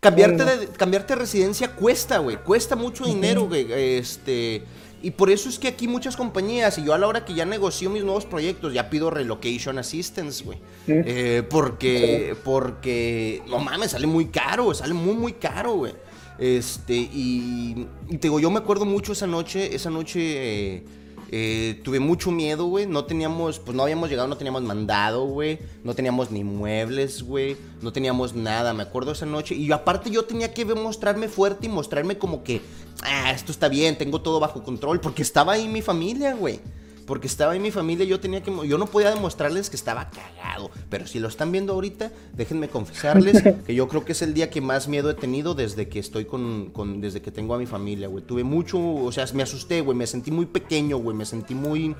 cambiarte, 0.00 0.44
de, 0.44 0.66
cambiarte 0.68 1.14
de 1.14 1.20
residencia 1.20 1.68
cuesta, 1.72 2.18
güey. 2.18 2.36
Cuesta 2.38 2.74
mucho 2.74 3.04
dinero, 3.04 3.46
güey. 3.46 3.72
Este. 3.72 4.64
Y 5.00 5.12
por 5.12 5.30
eso 5.30 5.48
es 5.48 5.60
que 5.60 5.68
aquí 5.68 5.86
muchas 5.86 6.16
compañías, 6.16 6.76
y 6.78 6.84
yo 6.84 6.92
a 6.92 6.98
la 6.98 7.06
hora 7.06 7.24
que 7.24 7.32
ya 7.32 7.44
negocio 7.44 7.88
mis 7.88 8.02
nuevos 8.02 8.26
proyectos, 8.26 8.74
ya 8.74 8.90
pido 8.90 9.10
relocation 9.10 9.78
assistance, 9.78 10.44
güey. 10.44 10.58
Eh, 10.88 11.44
porque, 11.48 12.34
porque, 12.42 13.40
no 13.46 13.60
mames, 13.60 13.92
sale 13.92 14.08
muy 14.08 14.26
caro, 14.26 14.74
sale 14.74 14.94
muy, 14.94 15.14
muy 15.14 15.32
caro, 15.34 15.74
güey. 15.74 15.92
Este, 16.38 16.94
y, 16.94 17.86
y, 18.08 18.16
te 18.18 18.26
digo, 18.26 18.40
yo 18.40 18.50
me 18.50 18.58
acuerdo 18.58 18.84
mucho 18.84 19.12
esa 19.12 19.28
noche, 19.28 19.72
esa 19.72 19.90
noche 19.90 20.18
eh, 20.20 20.82
eh, 21.30 21.80
tuve 21.84 22.00
mucho 22.00 22.30
miedo, 22.30 22.66
güey. 22.66 22.86
No 22.86 23.04
teníamos, 23.04 23.58
pues 23.58 23.76
no 23.76 23.82
habíamos 23.82 24.08
llegado, 24.08 24.28
no 24.28 24.36
teníamos 24.36 24.62
mandado, 24.62 25.24
güey. 25.24 25.58
No 25.84 25.94
teníamos 25.94 26.30
ni 26.30 26.44
muebles, 26.44 27.22
güey. 27.22 27.56
No 27.82 27.92
teníamos 27.92 28.34
nada, 28.34 28.72
me 28.72 28.82
acuerdo 28.82 29.12
esa 29.12 29.26
noche. 29.26 29.54
Y 29.54 29.70
aparte 29.72 30.10
yo 30.10 30.24
tenía 30.24 30.52
que 30.52 30.64
mostrarme 30.64 31.28
fuerte 31.28 31.66
y 31.66 31.68
mostrarme 31.68 32.18
como 32.18 32.42
que, 32.42 32.60
ah, 33.02 33.30
esto 33.32 33.52
está 33.52 33.68
bien, 33.68 33.98
tengo 33.98 34.20
todo 34.20 34.40
bajo 34.40 34.62
control. 34.62 35.00
Porque 35.00 35.22
estaba 35.22 35.52
ahí 35.52 35.68
mi 35.68 35.82
familia, 35.82 36.34
güey 36.34 36.60
porque 37.08 37.26
estaba 37.26 37.56
en 37.56 37.62
mi 37.62 37.70
familia 37.70 38.04
yo 38.04 38.20
tenía 38.20 38.42
que 38.42 38.52
yo 38.68 38.76
no 38.76 38.84
podía 38.84 39.10
demostrarles 39.10 39.70
que 39.70 39.76
estaba 39.76 40.10
cagado, 40.10 40.70
pero 40.90 41.06
si 41.06 41.18
lo 41.18 41.28
están 41.28 41.50
viendo 41.50 41.72
ahorita, 41.72 42.12
déjenme 42.34 42.68
confesarles 42.68 43.42
que 43.66 43.74
yo 43.74 43.88
creo 43.88 44.04
que 44.04 44.12
es 44.12 44.20
el 44.20 44.34
día 44.34 44.50
que 44.50 44.60
más 44.60 44.88
miedo 44.88 45.08
he 45.08 45.14
tenido 45.14 45.54
desde 45.54 45.88
que 45.88 46.00
estoy 46.00 46.26
con, 46.26 46.68
con 46.68 47.00
desde 47.00 47.22
que 47.22 47.30
tengo 47.30 47.54
a 47.54 47.58
mi 47.58 47.64
familia, 47.64 48.08
güey. 48.08 48.22
Tuve 48.22 48.44
mucho, 48.44 48.78
o 48.78 49.10
sea, 49.10 49.24
me 49.32 49.42
asusté, 49.42 49.80
güey, 49.80 49.96
me 49.96 50.06
sentí 50.06 50.30
muy 50.30 50.44
pequeño, 50.44 50.98
güey, 50.98 51.16
me 51.16 51.24
sentí 51.24 51.54
muy 51.54 51.96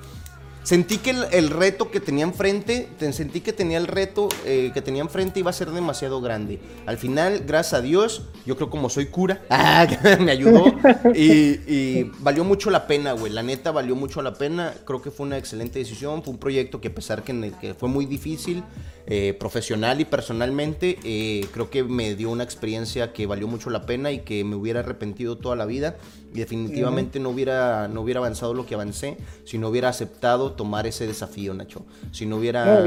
Sentí 0.63 0.97
que 0.97 1.11
el, 1.31 1.49
reto 1.49 1.89
que 1.89 1.99
tenía 1.99 2.23
enfrente, 2.25 2.89
sentí 3.11 3.41
que 3.41 3.53
tenía 3.53 3.77
el 3.77 3.87
reto 3.87 4.29
eh, 4.45 4.71
que 4.73 4.81
tenía 4.81 5.01
enfrente 5.01 5.39
iba 5.39 5.49
a 5.49 5.53
ser 5.53 5.71
demasiado 5.71 6.21
grande. 6.21 6.59
Al 6.85 6.97
final, 6.97 7.43
gracias 7.47 7.73
a 7.73 7.81
Dios, 7.81 8.23
yo 8.45 8.55
creo 8.55 8.69
como 8.69 8.89
soy 8.89 9.07
cura, 9.07 9.41
ah, 9.49 9.87
me 10.19 10.31
ayudó 10.31 10.75
y, 11.15 12.03
valió 12.19 12.43
mucho 12.43 12.69
la 12.69 12.87
pena, 12.87 13.13
güey. 13.13 13.31
La 13.31 13.41
neta 13.41 13.71
valió 13.71 13.95
mucho 13.95 14.21
la 14.21 14.33
pena. 14.33 14.73
Creo 14.85 15.01
que 15.01 15.11
fue 15.11 15.25
una 15.25 15.37
excelente 15.37 15.79
decisión. 15.79 16.23
Fue 16.23 16.33
un 16.33 16.39
proyecto 16.39 16.81
que 16.81 16.89
a 16.89 16.93
pesar 16.93 17.23
que, 17.23 17.53
que 17.59 17.73
fue 17.73 17.89
muy 17.89 18.05
difícil, 18.05 18.63
eh, 19.11 19.33
profesional 19.33 19.99
y 19.99 20.05
personalmente, 20.05 20.99
eh, 21.03 21.43
creo 21.51 21.71
que 21.71 21.83
me 21.83 22.13
dio 22.13 22.29
una 22.29 22.43
experiencia 22.43 23.11
que 23.11 23.25
valió 23.25 23.47
mucho 23.47 23.71
la 23.71 23.87
pena 23.87 24.11
y 24.11 24.19
que 24.19 24.43
me 24.43 24.55
hubiera 24.55 24.81
arrepentido 24.81 25.35
toda 25.35 25.55
la 25.55 25.65
vida. 25.65 25.97
Y 26.31 26.37
definitivamente 26.37 27.19
no, 27.19 27.31
hubiera, 27.31 27.87
no 27.87 28.01
hubiera 28.01 28.19
avanzado 28.19 28.53
lo 28.53 28.67
que 28.67 28.75
avancé 28.75 29.17
si 29.45 29.57
no 29.57 29.69
hubiera 29.69 29.89
aceptado 29.89 30.51
tomar 30.51 30.85
ese 30.85 31.07
desafío, 31.07 31.55
Nacho. 31.55 31.87
Si 32.11 32.27
no 32.27 32.37
hubiera... 32.37 32.85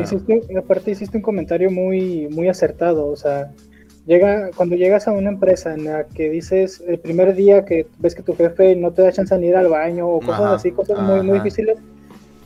aparte 0.56 0.92
hiciste 0.92 1.16
un 1.16 1.24
comentario 1.24 1.72
muy, 1.72 2.28
muy 2.28 2.48
acertado, 2.48 3.08
o 3.08 3.16
sea, 3.16 3.50
llega, 4.06 4.50
cuando 4.54 4.76
llegas 4.76 5.08
a 5.08 5.12
una 5.12 5.30
empresa 5.30 5.74
en 5.74 5.86
la 5.86 6.04
que 6.04 6.30
dices 6.30 6.82
el 6.86 7.00
primer 7.00 7.34
día 7.34 7.64
que 7.64 7.86
ves 7.98 8.14
que 8.14 8.22
tu 8.22 8.36
jefe 8.36 8.76
no 8.76 8.92
te 8.92 9.02
da 9.02 9.10
chance 9.10 9.36
de 9.36 9.46
ir 9.46 9.56
al 9.56 9.68
baño 9.68 10.08
o 10.08 10.20
cosas 10.20 10.52
así, 10.52 10.70
cosas 10.70 11.00
muy, 11.00 11.22
muy 11.22 11.38
difíciles, 11.38 11.78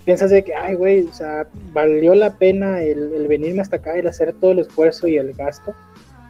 piensas 0.06 0.30
de 0.30 0.44
que, 0.44 0.54
ay, 0.54 0.74
güey, 0.74 1.02
o 1.02 1.12
sea, 1.12 1.48
valió 1.72 2.14
la 2.14 2.38
pena 2.38 2.80
el, 2.80 3.26
venirme 3.26 3.60
hasta 3.60 3.76
acá, 3.76 3.98
el 3.98 4.06
hacer 4.06 4.32
todo 4.32 4.52
el 4.52 4.60
esfuerzo 4.60 5.08
y 5.08 5.18
el 5.18 5.34
gasto, 5.34 5.74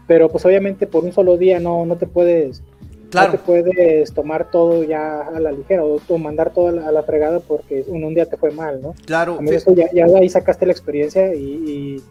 pero 0.09 0.31
pues 0.31 0.45
obviamente 0.47 0.87
por 0.87 1.05
un 1.05 1.13
solo 1.13 1.37
día 1.37 1.61
no, 1.61 1.85
no 1.85 1.97
te 1.97 2.07
puedes, 2.07 2.63
claro. 3.11 3.33
no 3.33 3.39
te 3.39 3.45
puedes 3.45 4.15
tomar 4.15 4.51
todo 4.51 4.83
ya 4.83 5.21
a 5.21 5.39
la 5.39 5.53
ligera 5.53 5.85
o, 5.85 6.01
mandar 6.19 6.55
todo 6.55 6.69
a 6.69 6.91
la, 6.91 7.03
fregada 7.03 7.41
porque 7.41 7.85
un, 7.87 8.03
un, 8.03 8.15
día 8.15 8.25
te 8.25 8.39
fue 8.39 8.51
mal, 8.51 8.81
¿no? 8.81 8.95
Claro. 9.05 9.39
Eso 9.43 9.75
ya, 9.75 9.93
ya, 9.93 10.07
ahí 10.07 10.31
sacaste 10.31 10.65
la 10.65 10.73
experiencia 10.73 11.35
y, 11.35 12.03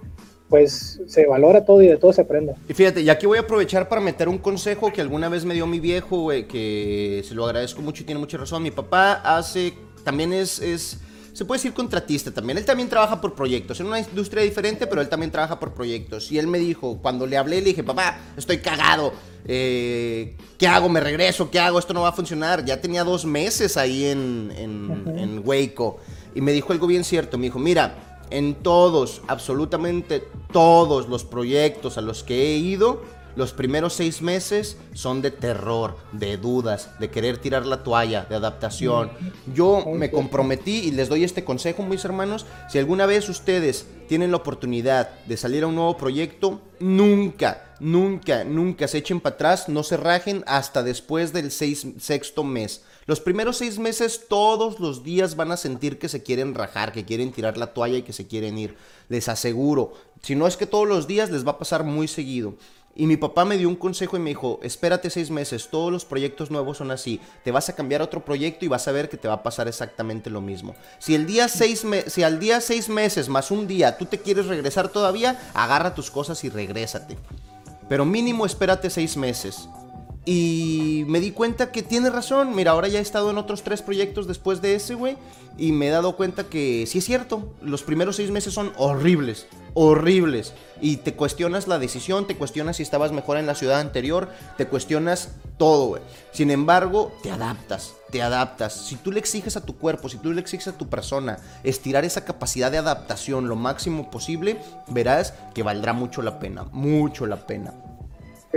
pues 0.48 1.02
se 1.08 1.26
valora 1.26 1.66
todo 1.66 1.82
y 1.82 1.88
de 1.88 1.98
todo 1.98 2.14
se 2.14 2.22
aprende. 2.22 2.54
Y 2.70 2.76
fíjate, 2.76 3.02
y 3.02 3.10
aquí 3.10 3.26
voy 3.26 3.40
a 3.40 3.42
aprovechar 3.42 3.90
para 3.90 4.00
meter 4.00 4.30
un 4.30 4.38
consejo 4.38 4.94
que 4.94 5.02
alguna 5.02 5.28
vez 5.30 5.44
me 5.44 5.56
dio 5.56 5.66
mi 5.66 5.80
viejo, 5.80 6.22
güey, 6.22 6.48
que 6.48 7.24
se 7.28 7.34
lo 7.34 7.46
agradezco 7.46 7.82
mucho 7.82 8.04
y 8.04 8.06
tiene 8.06 8.20
mucha 8.20 8.38
razón. 8.38 8.62
Mi 8.62 8.70
papá 8.70 9.14
hace, 9.14 9.74
también 10.04 10.32
es, 10.32 10.60
es 10.60 11.00
se 11.36 11.44
puede 11.44 11.60
decir 11.60 11.74
contratista 11.74 12.32
también. 12.32 12.58
Él 12.58 12.64
también 12.64 12.88
trabaja 12.88 13.20
por 13.20 13.36
proyectos, 13.36 13.82
en 13.82 13.88
una 13.88 14.00
industria 14.00 14.42
diferente, 14.42 14.88
pero 14.88 15.02
él 15.02 15.10
también 15.10 15.32
trabaja 15.34 15.60
por 15.60 15.74
proyectos. 15.74 16.32
Y 16.32 16.40
él 16.40 16.48
me 16.48 16.58
dijo, 16.58 16.98
cuando 17.02 17.28
le 17.28 17.36
hablé, 17.36 17.58
le 17.58 17.68
dije, 17.68 17.84
papá, 17.84 18.18
estoy 18.38 18.60
cagado. 18.60 19.12
Eh, 19.46 20.38
¿Qué 20.58 20.66
hago? 20.66 20.88
¿Me 20.88 21.02
regreso? 21.02 21.52
¿Qué 21.52 21.60
hago? 21.60 21.78
Esto 21.78 21.94
no 21.94 22.04
va 22.04 22.10
a 22.10 22.14
funcionar. 22.14 22.64
Ya 22.64 22.80
tenía 22.80 23.04
dos 23.04 23.26
meses 23.26 23.76
ahí 23.76 24.06
en, 24.06 24.50
en, 24.56 25.18
en 25.18 25.42
Waco. 25.44 25.98
Y 26.34 26.40
me 26.40 26.54
dijo 26.54 26.72
algo 26.72 26.88
bien 26.88 27.04
cierto. 27.04 27.38
Me 27.38 27.48
dijo, 27.48 27.60
mira, 27.60 28.16
en 28.30 28.56
todos, 28.56 29.22
absolutamente 29.28 30.24
todos 30.54 31.10
los 31.10 31.26
proyectos 31.26 31.98
a 31.98 32.02
los 32.02 32.24
que 32.24 32.54
he 32.54 32.58
ido, 32.60 33.04
los 33.36 33.54
primeros 33.54 33.94
seis 33.94 34.22
meses 34.22 34.78
son 34.94 35.22
de 35.22 35.32
terror, 35.32 35.98
de 36.14 36.38
dudas, 36.38 36.92
de 37.00 37.10
querer 37.10 37.38
tirar 37.38 37.66
la 37.66 37.84
toalla, 37.84 38.26
de 38.30 38.36
adaptación. 38.36 39.12
Yo 39.54 39.84
me 39.94 40.10
comprometí 40.10 40.86
y 40.86 40.92
les 40.92 41.10
doy 41.10 41.24
este 41.24 41.44
consejo, 41.44 41.84
mis 41.84 42.06
hermanos. 42.06 42.46
Si 42.70 42.78
alguna 42.78 43.06
vez 43.06 43.28
ustedes 43.28 43.88
tienen 44.08 44.32
la 44.32 44.38
oportunidad 44.38 45.10
de 45.26 45.38
salir 45.38 45.64
a 45.64 45.68
un 45.68 45.76
nuevo 45.76 45.98
proyecto, 45.98 46.62
nunca, 46.80 47.76
nunca, 47.80 48.44
nunca 48.44 48.88
se 48.88 49.00
echen 49.00 49.20
para 49.20 49.36
atrás, 49.36 49.68
no 49.68 49.84
se 49.84 49.98
rajen 49.98 50.44
hasta 50.48 50.84
después 50.84 51.34
del 51.34 51.52
seis, 51.52 51.86
sexto 52.00 52.44
mes. 52.44 52.84
Los 53.06 53.20
primeros 53.20 53.58
seis 53.58 53.78
meses, 53.78 54.26
todos 54.30 54.80
los 54.80 55.04
días 55.04 55.36
van 55.36 55.52
a 55.52 55.58
sentir 55.58 56.00
que 56.00 56.10
se 56.10 56.24
quieren 56.24 56.56
rajar, 56.56 56.92
que 56.92 57.06
quieren 57.06 57.32
tirar 57.32 57.58
la 57.58 57.74
toalla 57.74 57.98
y 57.98 58.04
que 58.04 58.14
se 58.14 58.28
quieren 58.28 58.58
ir. 58.58 58.76
Les 59.10 59.28
aseguro. 59.28 59.94
Si 60.22 60.36
no 60.36 60.48
es 60.48 60.58
que 60.58 60.66
todos 60.66 60.88
los 60.88 61.06
días 61.06 61.30
les 61.30 61.46
va 61.46 61.52
a 61.52 61.60
pasar 61.60 61.84
muy 61.84 62.08
seguido. 62.08 62.56
Y 62.98 63.08
mi 63.08 63.18
papá 63.18 63.44
me 63.44 63.58
dio 63.58 63.68
un 63.68 63.76
consejo 63.76 64.16
y 64.16 64.22
me 64.22 64.30
dijo, 64.30 64.60
espérate 64.64 65.10
seis 65.10 65.30
meses, 65.30 65.68
todos 65.70 65.92
los 65.92 66.06
proyectos 66.06 66.50
nuevos 66.50 66.78
son 66.78 66.92
así. 66.92 67.20
Te 67.44 67.52
vas 67.52 67.68
a 67.68 67.76
cambiar 67.76 68.00
a 68.00 68.06
otro 68.06 68.24
proyecto 68.24 68.64
y 68.64 68.70
vas 68.70 68.88
a 68.88 68.94
ver 68.94 69.10
que 69.10 69.18
te 69.18 69.28
va 69.28 69.36
a 69.36 69.44
pasar 69.44 69.68
exactamente 69.68 70.30
lo 70.30 70.40
mismo. 70.40 70.76
Si, 71.00 71.14
el 71.14 71.26
día 71.26 71.50
seis 71.50 71.86
si 72.08 72.24
al 72.24 72.40
día 72.40 72.62
seis 72.62 72.88
meses 72.88 73.28
más 73.28 73.52
un 73.52 73.68
día 73.68 73.98
tú 73.98 74.06
te 74.06 74.20
quieres 74.20 74.46
regresar 74.48 74.88
todavía, 74.88 75.38
agarra 75.54 75.94
tus 75.94 76.10
cosas 76.10 76.42
y 76.46 76.50
regrésate. 76.50 77.18
Pero 77.90 78.06
mínimo 78.06 78.46
espérate 78.46 78.90
seis 78.90 79.18
meses. 79.18 79.68
Y 80.26 81.06
me 81.08 81.20
di 81.20 81.30
cuenta 81.30 81.72
que 81.72 81.84
tiene 81.84 82.10
razón. 82.10 82.56
Mira, 82.56 82.72
ahora 82.72 82.88
ya 82.88 82.98
he 82.98 83.02
estado 83.02 83.30
en 83.30 83.38
otros 83.38 83.62
tres 83.62 83.84
proyectos 83.84 84.28
después 84.28 84.60
de 84.60 84.74
ese, 84.74 84.96
güey. 84.96 85.18
Y 85.58 85.72
me 85.72 85.88
he 85.88 85.92
dado 85.92 86.16
cuenta 86.16 86.46
que 86.46 86.86
sí 86.88 86.98
es 86.98 87.06
cierto. 87.06 87.54
Los 87.62 87.84
primeros 87.84 88.16
seis 88.16 88.32
meses 88.32 88.54
son 88.54 88.74
horribles. 88.76 89.46
Horribles. 89.76 90.54
Y 90.82 90.98
te 90.98 91.14
cuestionas 91.14 91.68
la 91.68 91.78
decisión, 91.78 92.26
te 92.26 92.38
cuestionas 92.38 92.78
si 92.78 92.84
estabas 92.84 93.12
mejor 93.12 93.38
en 93.38 93.46
la 93.46 93.56
ciudad 93.56 93.80
anterior, 93.80 94.30
te 94.58 94.68
cuestionas 94.68 95.30
todo, 95.58 95.88
güey. 95.88 96.02
Sin 96.32 96.50
embargo, 96.50 97.14
te 97.22 97.30
adaptas, 97.30 97.94
te 98.10 98.22
adaptas. 98.22 98.74
Si 98.74 98.96
tú 98.96 99.12
le 99.12 99.20
exiges 99.20 99.58
a 99.58 99.66
tu 99.66 99.78
cuerpo, 99.78 100.10
si 100.10 100.18
tú 100.18 100.34
le 100.34 100.42
exiges 100.42 100.70
a 100.70 100.78
tu 100.78 100.90
persona 100.90 101.38
estirar 101.64 102.04
esa 102.04 102.26
capacidad 102.26 102.72
de 102.72 102.80
adaptación 102.80 103.48
lo 103.48 103.56
máximo 103.56 104.10
posible, 104.10 104.58
verás 104.88 105.34
que 105.54 105.64
valdrá 105.64 105.94
mucho 105.94 106.22
la 106.22 106.40
pena, 106.40 106.66
mucho 106.72 107.26
la 107.26 107.46
pena 107.46 107.74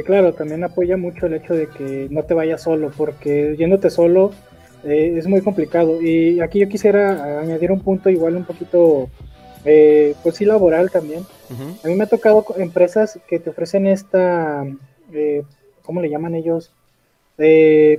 claro, 0.04 0.32
también 0.32 0.64
apoya 0.64 0.96
mucho 0.96 1.26
el 1.26 1.34
hecho 1.34 1.54
de 1.54 1.68
que 1.68 2.08
no 2.10 2.22
te 2.22 2.34
vayas 2.34 2.62
solo, 2.62 2.90
porque 2.96 3.56
yéndote 3.56 3.90
solo 3.90 4.32
eh, 4.84 5.14
es 5.16 5.26
muy 5.26 5.40
complicado. 5.40 6.00
Y 6.00 6.40
aquí 6.40 6.60
yo 6.60 6.68
quisiera 6.68 7.40
añadir 7.40 7.72
un 7.72 7.80
punto 7.80 8.10
igual 8.10 8.36
un 8.36 8.44
poquito, 8.44 9.08
eh, 9.64 10.14
pues 10.22 10.36
sí, 10.36 10.44
laboral 10.44 10.90
también. 10.90 11.24
A 11.82 11.88
mí 11.88 11.94
me 11.94 12.04
ha 12.04 12.08
tocado 12.08 12.44
empresas 12.58 13.18
que 13.26 13.38
te 13.38 13.50
ofrecen 13.50 13.86
esta, 13.86 14.64
eh, 15.12 15.42
¿cómo 15.82 16.00
le 16.00 16.10
llaman 16.10 16.34
ellos? 16.34 16.72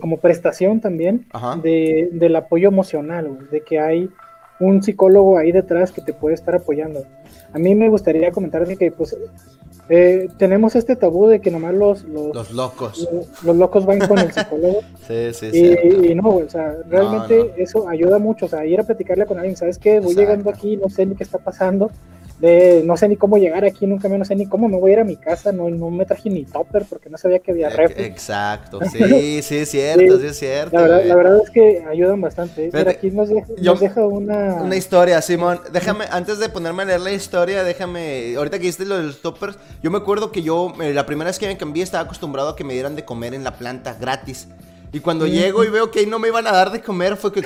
como 0.02 0.18
prestación 0.18 0.82
también 0.82 1.26
de, 1.64 2.10
del 2.12 2.36
apoyo 2.36 2.68
emocional, 2.68 3.48
de 3.50 3.62
que 3.62 3.80
hay 3.80 4.10
un 4.60 4.84
psicólogo 4.84 5.38
ahí 5.38 5.54
detrás 5.54 5.94
que 5.94 6.02
te 6.02 6.12
puede 6.12 6.36
estar 6.36 6.56
apoyando. 6.56 7.06
A 7.54 7.58
mí 7.58 7.74
me 7.74 7.88
gustaría 7.88 8.32
comentar 8.32 8.68
que 8.78 8.92
pues 8.92 9.16
eh, 9.90 10.30
tenemos 10.38 10.76
este 10.76 10.96
tabú 10.96 11.28
de 11.28 11.42
que 11.42 11.52
nomás 11.52 11.74
los, 11.74 12.04
los, 12.04 12.52
locos 12.52 13.10
los, 13.44 13.56
locos 13.56 13.86
van 13.86 14.00
con 14.00 14.20
el 14.20 14.32
psicólogo. 14.32 14.82
sí, 15.08 15.34
sí, 15.34 15.50
y, 15.52 16.12
y, 16.12 16.16
no, 16.16 16.30
o 16.30 16.50
sea, 16.50 16.76
realmente 16.88 17.54
eso 17.58 17.90
ayuda 17.90 18.20
mucho. 18.20 18.46
O 18.46 18.50
sea, 18.50 18.66
ir 18.66 18.80
a 18.80 18.84
platicarle 18.84 19.26
con 19.26 19.38
alguien, 19.38 19.58
¿sabes 19.58 19.78
qué? 19.78 20.00
Voy 20.00 20.16
llegando 20.16 20.50
aquí, 20.50 20.78
no 20.78 20.90
sé 20.90 21.06
ni 21.06 21.16
qué 21.16 21.24
está 21.24 21.40
pasando 21.40 21.90
de 22.40 22.84
no 22.86 22.96
sé 22.96 23.08
ni 23.10 23.18
cómo 23.18 23.38
llegar 23.38 23.66
aquí, 23.66 23.86
nunca 23.86 24.08
me 24.08 24.18
no 24.18 24.26
sé 24.26 24.36
ni 24.36 24.46
cómo 24.46 24.70
me 24.70 24.78
voy 24.78 24.92
a 24.92 24.94
ir 24.94 25.00
a 25.00 25.04
mi 25.04 25.18
casa, 25.18 25.52
no, 25.52 25.70
no 25.70 25.90
me 25.90 26.06
traje 26.06 26.30
ni 26.30 26.46
topper 26.46 26.86
porque 26.90 27.10
no 27.10 27.18
sabía 27.18 27.40
que 27.40 27.52
había 27.52 27.70
refri. 27.70 28.04
Exacto, 28.04 28.80
sí, 28.92 29.42
sí 29.42 29.58
es 29.58 29.70
cierto, 29.70 30.20
sí, 30.20 30.28
es 30.28 30.40
cierto. 30.40 30.76
La 30.76 30.82
verdad, 30.84 31.04
la 31.06 31.16
verdad, 31.16 31.42
es 31.44 31.50
que 31.50 31.84
ayudan 31.90 32.22
bastante. 32.22 32.68
¿eh? 32.68 32.86
aquí 32.88 33.12
nos 33.12 33.30
deja, 33.30 34.06
una... 34.06 34.56
Una 34.62 34.76
historia, 34.76 35.22
Simón. 35.22 35.60
Déjame, 35.72 36.06
antes 36.10 36.40
de 36.40 36.50
ponerme 36.50 36.84
a 36.84 36.86
leer 36.86 37.02
la 37.02 37.12
historia, 37.12 37.64
déjame, 37.64 38.36
ahorita 38.38 38.58
que 38.58 38.66
hiciste 38.66 38.86
lo 38.86 38.98
de 38.98 39.04
los 39.04 39.22
toppers, 39.22 39.58
yo 39.84 39.92
me 39.92 39.98
acuerdo 39.98 40.32
que 40.32 40.42
yo, 40.42 40.74
eh, 40.82 40.94
la 40.94 41.06
primera 41.06 41.30
vez 41.30 41.40
que 41.40 41.48
me 41.48 41.58
cambié, 41.58 41.84
estaba 41.84 42.04
acostumbrado 42.06 42.50
a 42.50 42.56
que 42.56 42.64
me 42.64 42.74
dieran 42.74 42.96
de 42.96 43.04
comer 43.04 43.34
en 43.34 43.44
la 43.44 43.58
planta 43.58 43.96
gratis. 44.00 44.48
Y 44.92 45.00
cuando 45.02 45.28
llego 45.28 45.64
y 45.64 45.70
veo 45.70 45.92
que 45.92 46.00
ahí 46.00 46.06
no 46.08 46.18
me 46.18 46.30
iban 46.30 46.48
a 46.48 46.52
dar 46.52 46.72
de 46.72 46.82
comer, 46.82 47.16
fue 47.16 47.32
que 47.32 47.44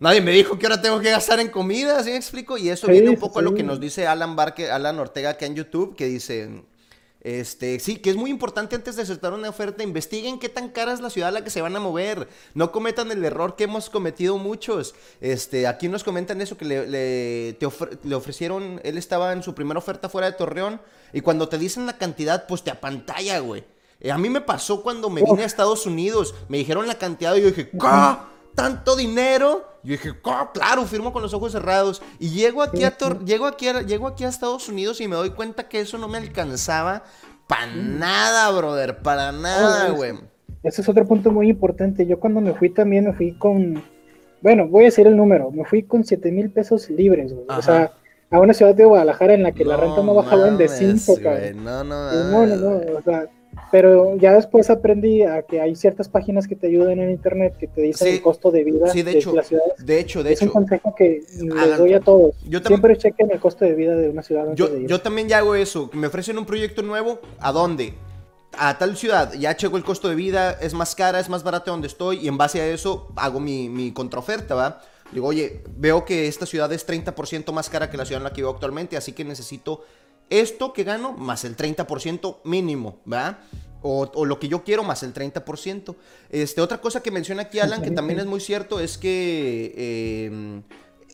nadie 0.00 0.20
me 0.20 0.32
dijo 0.32 0.58
que 0.58 0.66
ahora 0.66 0.82
tengo 0.82 0.98
que 0.98 1.10
gastar 1.10 1.38
en 1.38 1.48
comida, 1.48 2.02
¿sí 2.02 2.10
me 2.10 2.16
explico? 2.16 2.58
Y 2.58 2.68
eso 2.68 2.88
viene 2.88 3.08
un 3.08 3.16
poco 3.16 3.38
a 3.38 3.42
lo 3.42 3.54
que 3.54 3.62
nos 3.62 3.78
dice 3.78 4.06
Alan 4.06 4.34
Barque, 4.34 4.70
Alan 4.70 4.98
Ortega 4.98 5.30
acá 5.30 5.46
en 5.46 5.54
YouTube, 5.54 5.94
que 5.94 6.06
dice, 6.06 6.64
este, 7.20 7.78
sí, 7.78 7.98
que 7.98 8.10
es 8.10 8.16
muy 8.16 8.30
importante 8.30 8.74
antes 8.74 8.96
de 8.96 9.02
aceptar 9.02 9.32
una 9.32 9.48
oferta, 9.48 9.84
investiguen 9.84 10.40
qué 10.40 10.48
tan 10.48 10.70
cara 10.70 10.92
es 10.92 11.00
la 11.00 11.10
ciudad 11.10 11.28
a 11.28 11.32
la 11.32 11.44
que 11.44 11.50
se 11.50 11.62
van 11.62 11.76
a 11.76 11.80
mover. 11.80 12.26
No 12.54 12.72
cometan 12.72 13.12
el 13.12 13.24
error 13.24 13.54
que 13.54 13.64
hemos 13.64 13.88
cometido 13.88 14.36
muchos. 14.36 14.94
Este, 15.20 15.68
aquí 15.68 15.88
nos 15.88 16.02
comentan 16.02 16.40
eso, 16.40 16.56
que 16.56 16.64
le, 16.64 16.86
le, 16.88 17.58
le 18.02 18.14
ofrecieron, 18.14 18.80
él 18.82 18.98
estaba 18.98 19.32
en 19.32 19.44
su 19.44 19.54
primera 19.54 19.78
oferta 19.78 20.08
fuera 20.08 20.28
de 20.28 20.36
Torreón, 20.36 20.80
y 21.12 21.20
cuando 21.20 21.48
te 21.48 21.58
dicen 21.58 21.86
la 21.86 21.96
cantidad, 21.96 22.46
pues 22.48 22.64
te 22.64 22.72
apantalla, 22.72 23.38
güey. 23.38 23.64
Eh, 24.00 24.10
a 24.10 24.18
mí 24.18 24.30
me 24.30 24.40
pasó 24.40 24.82
cuando 24.82 25.10
me 25.10 25.22
vine 25.22 25.42
a 25.42 25.46
Estados 25.46 25.86
Unidos. 25.86 26.34
Me 26.48 26.58
dijeron 26.58 26.86
la 26.86 26.94
cantidad 26.96 27.34
y 27.36 27.42
yo 27.42 27.46
dije, 27.48 27.70
¿qué? 27.70 27.78
¿Tanto 28.54 28.96
dinero? 28.96 29.64
Yo 29.82 29.92
dije, 29.92 30.12
claro, 30.52 30.84
firmo 30.84 31.12
con 31.12 31.22
los 31.22 31.32
ojos 31.34 31.52
cerrados. 31.52 32.02
Y 32.18 32.30
llego 32.30 32.62
aquí, 32.62 32.84
a 32.84 32.96
llego, 33.24 33.46
aquí 33.46 33.68
a, 33.68 33.82
llego 33.82 34.06
aquí 34.06 34.24
a 34.24 34.28
Estados 34.28 34.68
Unidos 34.68 35.00
y 35.00 35.08
me 35.08 35.16
doy 35.16 35.30
cuenta 35.30 35.68
que 35.68 35.80
eso 35.80 35.98
no 35.98 36.08
me 36.08 36.18
alcanzaba 36.18 37.04
para 37.46 37.66
nada, 37.66 38.50
brother. 38.52 38.98
Para 38.98 39.32
nada, 39.32 39.90
güey. 39.90 40.12
ese 40.62 40.82
es 40.82 40.88
otro 40.88 41.06
punto 41.06 41.30
muy 41.30 41.48
importante. 41.48 42.06
Yo 42.06 42.20
cuando 42.20 42.40
me 42.40 42.54
fui 42.54 42.70
también 42.70 43.06
me 43.06 43.12
fui 43.12 43.32
con... 43.32 43.82
Bueno, 44.40 44.68
voy 44.68 44.84
a 44.84 44.86
decir 44.86 45.06
el 45.06 45.16
número. 45.16 45.50
Me 45.50 45.64
fui 45.64 45.82
con 45.82 46.04
7 46.04 46.30
mil 46.30 46.50
pesos 46.50 46.88
libres, 46.88 47.32
güey. 47.32 47.46
O 47.48 47.60
sea, 47.60 47.92
a 48.30 48.38
una 48.38 48.54
ciudad 48.54 48.74
de 48.74 48.84
Guadalajara 48.84 49.34
en 49.34 49.42
la 49.42 49.52
que 49.52 49.64
la 49.64 49.76
renta 49.76 50.02
no 50.02 50.14
bajaba 50.14 50.48
en 50.48 50.56
de 50.58 50.68
5, 50.68 51.18
No, 51.56 51.82
no, 51.82 52.12
no, 52.12 52.46
no, 52.46 52.56
no. 52.56 52.98
O 52.98 53.02
sea, 53.02 53.28
pero 53.70 54.16
ya 54.16 54.32
después 54.32 54.70
aprendí 54.70 55.22
a 55.22 55.42
que 55.42 55.60
hay 55.60 55.76
ciertas 55.76 56.08
páginas 56.08 56.48
que 56.48 56.56
te 56.56 56.66
ayudan 56.66 56.98
en 56.98 57.10
internet 57.10 57.56
que 57.58 57.66
te 57.66 57.80
dicen 57.82 58.08
el 58.08 58.22
costo 58.22 58.50
de 58.50 58.64
vida 58.64 58.92
de, 58.92 59.10
hecho, 59.12 59.34
las 59.34 59.48
ciudades. 59.48 59.74
De 59.84 60.00
hecho, 60.00 60.22
de 60.22 60.32
es 60.32 60.42
un 60.42 60.48
consejo 60.48 60.94
que 60.96 61.22
les 61.38 61.78
doy 61.78 61.94
a 61.94 62.00
todos. 62.00 62.34
Siempre 62.66 62.96
chequen 62.96 63.30
el 63.30 63.40
costo 63.40 63.64
de 63.64 63.74
vida 63.74 63.94
de 63.94 64.08
una 64.08 64.22
ciudad. 64.22 64.54
yo, 64.54 64.76
yo 64.78 65.00
también 65.00 65.28
ya 65.28 65.38
hago 65.38 65.54
eso. 65.54 65.90
Me 65.92 66.06
ofrecen 66.06 66.38
un 66.38 66.46
proyecto 66.46 66.82
nuevo. 66.82 67.20
¿A 67.38 67.52
dónde? 67.52 67.94
A 68.58 68.76
tal 68.78 68.96
ciudad. 68.96 69.32
Ya 69.34 69.56
checo 69.56 69.76
el 69.76 69.84
costo 69.84 70.08
de 70.08 70.14
vida. 70.14 70.52
Es 70.60 70.74
más 70.74 70.94
cara, 70.94 71.20
es 71.20 71.28
más 71.28 71.42
barata 71.42 71.70
donde 71.70 71.88
estoy. 71.88 72.18
Y 72.18 72.28
en 72.28 72.36
base 72.36 72.60
a 72.60 72.66
eso 72.66 73.08
hago 73.16 73.40
mi, 73.40 73.68
mi 73.68 73.92
contraoferta, 73.92 74.54
¿va? 74.54 74.80
Digo, 75.12 75.26
oye, 75.26 75.62
veo 75.76 76.04
que 76.04 76.28
esta 76.28 76.46
ciudad 76.46 76.72
es 76.72 76.86
30% 76.86 77.52
más 77.52 77.68
cara 77.68 77.90
que 77.90 77.96
la 77.96 78.04
ciudad 78.04 78.20
en 78.20 78.24
la 78.24 78.30
que 78.30 78.42
vivo 78.42 78.50
actualmente. 78.50 78.96
Así 78.96 79.12
que 79.12 79.24
necesito 79.24 79.82
esto 80.30 80.72
que 80.72 80.84
gano 80.84 81.12
más 81.12 81.44
el 81.44 81.56
30% 81.56 82.38
mínimo, 82.44 83.00
¿verdad? 83.04 83.40
O, 83.82 84.26
lo 84.26 84.38
que 84.38 84.48
yo 84.48 84.62
quiero 84.62 84.84
más 84.84 85.02
el 85.02 85.12
30%. 85.12 85.96
Este, 86.30 86.60
otra 86.60 86.80
cosa 86.80 87.02
que 87.02 87.10
menciona 87.10 87.42
aquí 87.42 87.60
Alan, 87.60 87.82
que 87.82 87.90
también 87.90 88.20
es 88.20 88.26
muy 88.26 88.40
cierto, 88.40 88.78
es 88.78 88.98
que 88.98 90.26
em, 90.26 90.62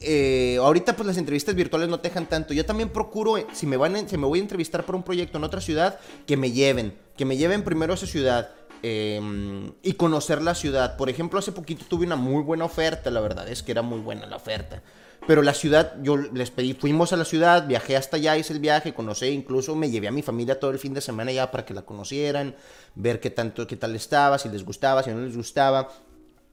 eh, 0.00 0.58
ahorita 0.60 0.96
pues 0.96 1.06
las 1.06 1.16
entrevistas 1.16 1.54
virtuales 1.54 1.88
no 1.88 2.00
te 2.00 2.08
dejan 2.08 2.26
tanto. 2.26 2.52
Yo 2.52 2.66
también 2.66 2.90
procuro, 2.90 3.38
eh, 3.38 3.46
si 3.52 3.66
me, 3.66 3.76
van, 3.76 4.08
si 4.08 4.18
me 4.18 4.26
voy 4.26 4.40
a 4.40 4.42
entrevistar 4.42 4.84
por 4.84 4.96
un 4.96 5.02
proyecto 5.02 5.38
en 5.38 5.44
otra 5.44 5.60
ciudad, 5.60 5.98
que 6.26 6.36
me 6.36 6.50
lleven, 6.50 6.94
que 7.16 7.24
me 7.24 7.36
lleven 7.36 7.62
primero 7.62 7.92
a 7.92 7.96
esa 7.96 8.06
ciudad. 8.06 8.50
Em, 8.82 9.72
y 9.82 9.94
conocer 9.94 10.42
la 10.42 10.54
ciudad. 10.54 10.96
Por 10.96 11.08
ejemplo, 11.08 11.38
hace 11.38 11.50
poquito 11.50 11.86
tuve 11.88 12.04
una 12.04 12.14
muy 12.14 12.42
buena 12.42 12.66
oferta, 12.66 13.10
la 13.10 13.20
verdad 13.20 13.48
es 13.48 13.62
que 13.62 13.72
era 13.72 13.80
muy 13.80 14.00
buena 14.00 14.26
la 14.26 14.36
oferta. 14.36 14.82
Pero 15.26 15.42
la 15.42 15.54
ciudad, 15.54 15.94
yo 16.02 16.16
les 16.16 16.52
pedí, 16.52 16.74
fuimos 16.74 17.12
a 17.12 17.16
la 17.16 17.24
ciudad, 17.24 17.66
viajé 17.66 17.96
hasta 17.96 18.16
allá, 18.16 18.36
hice 18.36 18.52
el 18.52 18.60
viaje, 18.60 18.94
conocí, 18.94 19.26
incluso 19.26 19.74
me 19.74 19.90
llevé 19.90 20.06
a 20.06 20.12
mi 20.12 20.22
familia 20.22 20.60
todo 20.60 20.70
el 20.70 20.78
fin 20.78 20.94
de 20.94 21.00
semana 21.00 21.32
ya 21.32 21.50
para 21.50 21.64
que 21.64 21.74
la 21.74 21.82
conocieran, 21.82 22.54
ver 22.94 23.18
qué 23.18 23.30
tanto, 23.30 23.66
qué 23.66 23.76
tal 23.76 23.96
estaba, 23.96 24.38
si 24.38 24.48
les 24.48 24.64
gustaba, 24.64 25.02
si 25.02 25.10
no 25.10 25.20
les 25.20 25.36
gustaba. 25.36 25.88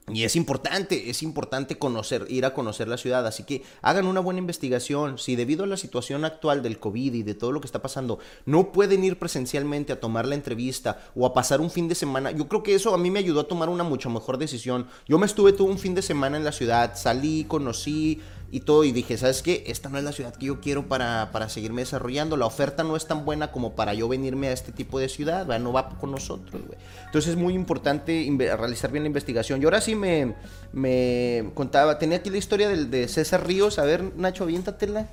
Y 0.08 0.24
es 0.24 0.36
importante, 0.36 1.08
es 1.08 1.22
importante 1.22 1.78
conocer, 1.78 2.26
ir 2.28 2.44
a 2.44 2.52
conocer 2.52 2.88
la 2.88 2.98
ciudad. 2.98 3.26
Así 3.26 3.44
que 3.44 3.62
hagan 3.80 4.06
una 4.06 4.20
buena 4.20 4.38
investigación. 4.38 5.16
Si 5.16 5.34
debido 5.34 5.64
a 5.64 5.66
la 5.66 5.78
situación 5.78 6.26
actual 6.26 6.62
del 6.62 6.78
COVID 6.78 7.14
y 7.14 7.22
de 7.22 7.34
todo 7.34 7.52
lo 7.52 7.60
que 7.62 7.66
está 7.66 7.80
pasando, 7.80 8.18
no 8.44 8.70
pueden 8.70 9.02
ir 9.02 9.18
presencialmente 9.18 9.94
a 9.94 10.00
tomar 10.00 10.26
la 10.26 10.34
entrevista 10.34 11.00
o 11.14 11.24
a 11.24 11.32
pasar 11.32 11.62
un 11.62 11.70
fin 11.70 11.88
de 11.88 11.94
semana, 11.94 12.32
yo 12.32 12.48
creo 12.48 12.62
que 12.62 12.74
eso 12.74 12.92
a 12.92 12.98
mí 12.98 13.10
me 13.10 13.20
ayudó 13.20 13.40
a 13.40 13.48
tomar 13.48 13.70
una 13.70 13.82
mucho 13.82 14.10
mejor 14.10 14.36
decisión. 14.36 14.88
Yo 15.08 15.18
me 15.18 15.24
estuve 15.24 15.54
todo 15.54 15.68
un 15.68 15.78
fin 15.78 15.94
de 15.94 16.02
semana 16.02 16.36
en 16.36 16.44
la 16.44 16.52
ciudad, 16.52 16.96
salí, 16.96 17.44
conocí, 17.44 18.20
y 18.50 18.60
todo. 18.60 18.84
Y 18.84 18.92
dije, 18.92 19.16
¿sabes 19.16 19.42
qué? 19.42 19.64
Esta 19.66 19.88
no 19.88 19.98
es 19.98 20.04
la 20.04 20.12
ciudad 20.12 20.34
que 20.34 20.46
yo 20.46 20.60
quiero 20.60 20.86
para, 20.86 21.30
para 21.32 21.48
seguirme 21.48 21.82
desarrollando. 21.82 22.36
La 22.36 22.46
oferta 22.46 22.84
no 22.84 22.96
es 22.96 23.06
tan 23.06 23.24
buena 23.24 23.52
como 23.52 23.74
para 23.74 23.94
yo 23.94 24.08
venirme 24.08 24.48
a 24.48 24.52
este 24.52 24.72
tipo 24.72 24.98
de 24.98 25.08
ciudad, 25.08 25.46
no 25.58 25.72
va 25.72 25.88
con 25.90 26.10
nosotros, 26.10 26.62
güey. 26.66 26.78
Entonces 27.06 27.32
es 27.32 27.36
muy 27.36 27.54
importante 27.54 28.28
realizar 28.56 28.90
bien 28.90 29.04
la 29.04 29.08
investigación. 29.08 29.60
Y 29.60 29.64
ahora 29.64 29.80
sí 29.80 29.94
me, 29.94 30.34
me 30.72 31.50
contaba, 31.54 31.98
tenía 31.98 32.18
aquí 32.18 32.30
la 32.30 32.38
historia 32.38 32.68
del, 32.68 32.90
de 32.90 33.08
César 33.08 33.46
Ríos. 33.46 33.78
A 33.78 33.84
ver, 33.84 34.02
Nacho, 34.16 34.44
aviéntatela. 34.44 35.06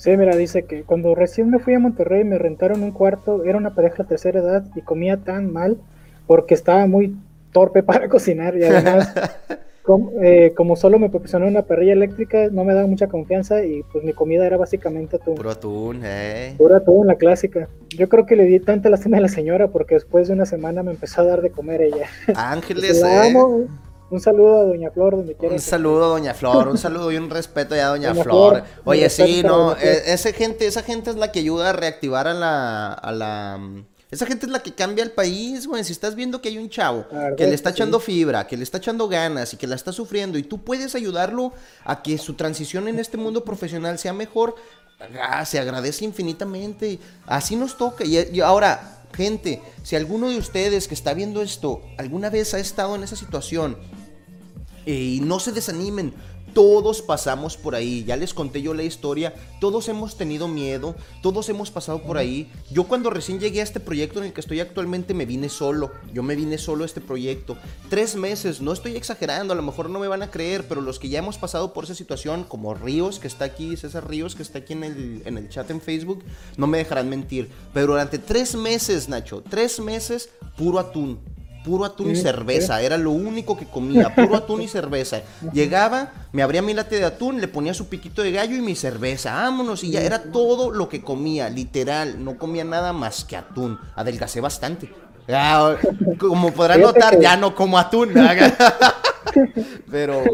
Sí, 0.00 0.16
mira, 0.16 0.34
dice 0.34 0.64
que 0.64 0.82
cuando 0.84 1.14
recién 1.14 1.50
me 1.50 1.58
fui 1.58 1.74
a 1.74 1.78
Monterrey 1.78 2.24
me 2.24 2.38
rentaron 2.38 2.82
un 2.82 2.90
cuarto, 2.90 3.44
era 3.44 3.58
una 3.58 3.74
pareja 3.74 4.02
de 4.02 4.08
tercera 4.08 4.40
edad 4.40 4.64
y 4.74 4.80
comía 4.80 5.18
tan 5.18 5.52
mal 5.52 5.76
porque 6.26 6.54
estaba 6.54 6.86
muy 6.86 7.16
torpe 7.52 7.82
para 7.82 8.08
cocinar 8.08 8.56
y 8.56 8.64
además 8.64 9.12
eh, 10.22 10.52
como, 10.56 10.76
solo 10.76 10.98
me 10.98 11.08
proporcionó 11.08 11.46
una 11.46 11.62
parrilla 11.62 11.94
eléctrica 11.94 12.48
no 12.50 12.64
me 12.64 12.74
daba 12.74 12.86
mucha 12.86 13.08
confianza 13.08 13.64
y 13.64 13.82
pues 13.92 14.04
mi 14.04 14.12
comida 14.12 14.46
era 14.46 14.56
básicamente 14.56 15.16
atún. 15.16 15.34
Puro 15.34 15.50
atún, 15.50 16.02
eh. 16.04 16.54
Puro 16.58 16.76
atún, 16.76 17.06
la 17.06 17.16
clásica. 17.16 17.68
Yo 17.88 18.08
creo 18.08 18.26
que 18.26 18.36
le 18.36 18.44
di 18.44 18.60
tanta 18.60 18.90
lástima 18.90 19.16
a 19.16 19.20
la 19.20 19.28
señora 19.28 19.68
porque 19.68 19.94
después 19.94 20.28
de 20.28 20.34
una 20.34 20.46
semana 20.46 20.82
me 20.82 20.92
empezó 20.92 21.22
a 21.22 21.24
dar 21.24 21.42
de 21.42 21.50
comer 21.50 21.82
ella. 21.82 22.06
Ángeles, 22.34 23.02
eh. 23.02 23.34
Un 24.10 24.20
saludo 24.20 24.60
a 24.60 24.64
Doña 24.64 24.90
Flor, 24.90 25.16
donde 25.16 25.36
quiera. 25.36 25.54
Un 25.54 25.60
saludo 25.60 26.04
a 26.04 26.08
Doña 26.08 26.34
Flor, 26.34 26.66
un 26.66 26.78
saludo 26.78 27.12
y 27.12 27.16
un 27.16 27.30
respeto 27.30 27.76
ya 27.76 27.86
a 27.86 27.90
Doña, 27.90 28.12
Flor. 28.12 28.64
Oye, 28.84 29.08
sí, 29.08 29.42
no, 29.44 29.76
e, 29.76 30.12
esa 30.12 30.32
gente, 30.32 30.66
esa 30.66 30.82
gente 30.82 31.10
es 31.10 31.16
la 31.16 31.30
que 31.30 31.38
ayuda 31.38 31.70
a 31.70 31.72
reactivar 31.72 32.26
a 32.26 32.34
la, 32.34 32.92
a 32.92 33.12
la, 33.12 33.60
esa 34.10 34.26
gente 34.26 34.46
es 34.46 34.52
la 34.52 34.62
que 34.62 34.72
cambia 34.72 35.04
el 35.04 35.12
país, 35.12 35.66
güey. 35.66 35.84
Si 35.84 35.92
estás 35.92 36.14
viendo 36.14 36.42
que 36.42 36.48
hay 36.48 36.58
un 36.58 36.68
chavo 36.68 37.06
que 37.36 37.46
le 37.46 37.54
está 37.54 37.70
echando 37.70 38.00
fibra, 38.00 38.46
que 38.46 38.56
le 38.56 38.64
está 38.64 38.78
echando 38.78 39.08
ganas 39.08 39.54
y 39.54 39.56
que 39.56 39.66
la 39.66 39.76
está 39.76 39.92
sufriendo 39.92 40.36
y 40.36 40.42
tú 40.42 40.62
puedes 40.62 40.94
ayudarlo 40.94 41.52
a 41.84 42.02
que 42.02 42.18
su 42.18 42.34
transición 42.34 42.88
en 42.88 42.98
este 42.98 43.16
mundo 43.16 43.44
profesional 43.44 43.98
sea 43.98 44.12
mejor, 44.12 44.56
ah, 45.22 45.44
se 45.44 45.60
agradece 45.60 46.04
infinitamente. 46.04 46.98
Así 47.26 47.54
nos 47.54 47.76
toca. 47.76 48.04
y 48.04 48.40
ahora, 48.40 49.04
gente, 49.14 49.62
si 49.84 49.94
alguno 49.94 50.28
de 50.28 50.38
ustedes 50.38 50.88
que 50.88 50.94
está 50.94 51.14
viendo 51.14 51.40
esto 51.40 51.82
alguna 51.96 52.30
vez 52.30 52.52
ha 52.54 52.58
estado 52.58 52.96
en 52.96 53.04
esa 53.04 53.16
situación 53.16 53.76
y 54.86 55.20
no 55.22 55.40
se 55.40 55.52
desanimen. 55.52 56.12
Todos 56.54 57.02
pasamos 57.02 57.56
por 57.56 57.74
ahí, 57.74 58.04
ya 58.04 58.16
les 58.16 58.34
conté 58.34 58.60
yo 58.60 58.74
la 58.74 58.82
historia, 58.82 59.34
todos 59.60 59.88
hemos 59.88 60.16
tenido 60.16 60.48
miedo, 60.48 60.96
todos 61.22 61.48
hemos 61.48 61.70
pasado 61.70 62.02
por 62.02 62.18
ahí. 62.18 62.50
Yo 62.70 62.84
cuando 62.84 63.08
recién 63.10 63.38
llegué 63.38 63.60
a 63.60 63.64
este 63.64 63.78
proyecto 63.78 64.18
en 64.18 64.26
el 64.26 64.32
que 64.32 64.40
estoy 64.40 64.60
actualmente 64.60 65.14
me 65.14 65.26
vine 65.26 65.48
solo, 65.48 65.92
yo 66.12 66.22
me 66.22 66.34
vine 66.34 66.58
solo 66.58 66.82
a 66.82 66.86
este 66.86 67.00
proyecto. 67.00 67.56
Tres 67.88 68.16
meses, 68.16 68.60
no 68.60 68.72
estoy 68.72 68.96
exagerando, 68.96 69.52
a 69.52 69.56
lo 69.56 69.62
mejor 69.62 69.90
no 69.90 70.00
me 70.00 70.08
van 70.08 70.22
a 70.22 70.30
creer, 70.30 70.66
pero 70.68 70.80
los 70.80 70.98
que 70.98 71.08
ya 71.08 71.20
hemos 71.20 71.38
pasado 71.38 71.72
por 71.72 71.84
esa 71.84 71.94
situación, 71.94 72.44
como 72.44 72.74
Ríos, 72.74 73.18
que 73.18 73.28
está 73.28 73.44
aquí, 73.44 73.76
César 73.76 74.08
Ríos, 74.08 74.34
que 74.34 74.42
está 74.42 74.58
aquí 74.58 74.72
en 74.72 74.84
el, 74.84 75.22
en 75.24 75.38
el 75.38 75.48
chat 75.48 75.70
en 75.70 75.80
Facebook, 75.80 76.24
no 76.56 76.66
me 76.66 76.78
dejarán 76.78 77.08
mentir. 77.08 77.50
Pero 77.72 77.88
durante 77.88 78.18
tres 78.18 78.54
meses, 78.56 79.08
Nacho, 79.08 79.42
tres 79.48 79.78
meses, 79.78 80.30
puro 80.56 80.78
atún 80.78 81.20
puro 81.64 81.84
atún 81.84 82.10
y 82.10 82.16
cerveza, 82.16 82.80
era 82.82 82.96
lo 82.96 83.10
único 83.10 83.56
que 83.56 83.66
comía, 83.66 84.14
puro 84.14 84.36
atún 84.36 84.62
y 84.62 84.68
cerveza. 84.68 85.22
Llegaba, 85.52 86.12
me 86.32 86.42
abría 86.42 86.62
mi 86.62 86.74
late 86.74 86.96
de 86.96 87.04
atún, 87.04 87.40
le 87.40 87.48
ponía 87.48 87.74
su 87.74 87.88
piquito 87.88 88.22
de 88.22 88.32
gallo 88.32 88.56
y 88.56 88.60
mi 88.60 88.74
cerveza, 88.74 89.34
vámonos, 89.34 89.84
y 89.84 89.90
ya 89.90 90.00
era 90.00 90.22
todo 90.24 90.70
lo 90.70 90.88
que 90.88 91.02
comía, 91.02 91.48
literal, 91.48 92.22
no 92.24 92.36
comía 92.38 92.64
nada 92.64 92.92
más 92.92 93.24
que 93.24 93.36
atún. 93.36 93.78
Adelgacé 93.94 94.40
bastante. 94.40 94.92
como 96.18 96.52
podrán 96.52 96.80
notar, 96.80 97.18
ya 97.20 97.36
no 97.36 97.54
como 97.54 97.78
atún. 97.78 98.14
Pero 99.90 100.24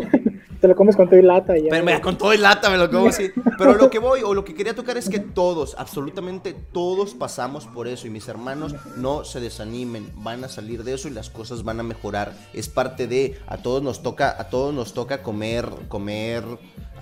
te 0.60 0.68
lo 0.68 0.76
comes 0.76 0.96
con 0.96 1.08
todo 1.08 1.18
y 1.18 1.22
lata. 1.22 1.56
Ya, 1.56 1.68
pero 1.70 1.84
mira, 1.84 2.00
con 2.00 2.16
todo 2.16 2.32
y 2.34 2.38
lata 2.38 2.70
me 2.70 2.76
lo 2.76 2.90
como 2.90 3.08
así. 3.08 3.30
Pero 3.58 3.74
lo 3.74 3.90
que 3.90 3.98
voy, 3.98 4.20
o 4.22 4.34
lo 4.34 4.44
que 4.44 4.54
quería 4.54 4.74
tocar 4.74 4.96
es 4.96 5.08
que 5.08 5.18
todos, 5.18 5.74
absolutamente 5.78 6.54
todos 6.72 7.14
pasamos 7.14 7.66
por 7.66 7.88
eso. 7.88 8.06
Y 8.06 8.10
mis 8.10 8.28
hermanos 8.28 8.74
no 8.96 9.24
se 9.24 9.40
desanimen, 9.40 10.10
van 10.16 10.44
a 10.44 10.48
salir 10.48 10.84
de 10.84 10.94
eso 10.94 11.08
y 11.08 11.12
las 11.12 11.30
cosas 11.30 11.64
van 11.64 11.80
a 11.80 11.82
mejorar. 11.82 12.32
Es 12.52 12.68
parte 12.68 13.06
de, 13.06 13.38
a 13.46 13.58
todos 13.58 13.82
nos 13.82 14.02
toca, 14.02 14.36
a 14.38 14.48
todos 14.48 14.74
nos 14.74 14.92
toca 14.92 15.22
comer, 15.22 15.68
comer 15.88 16.44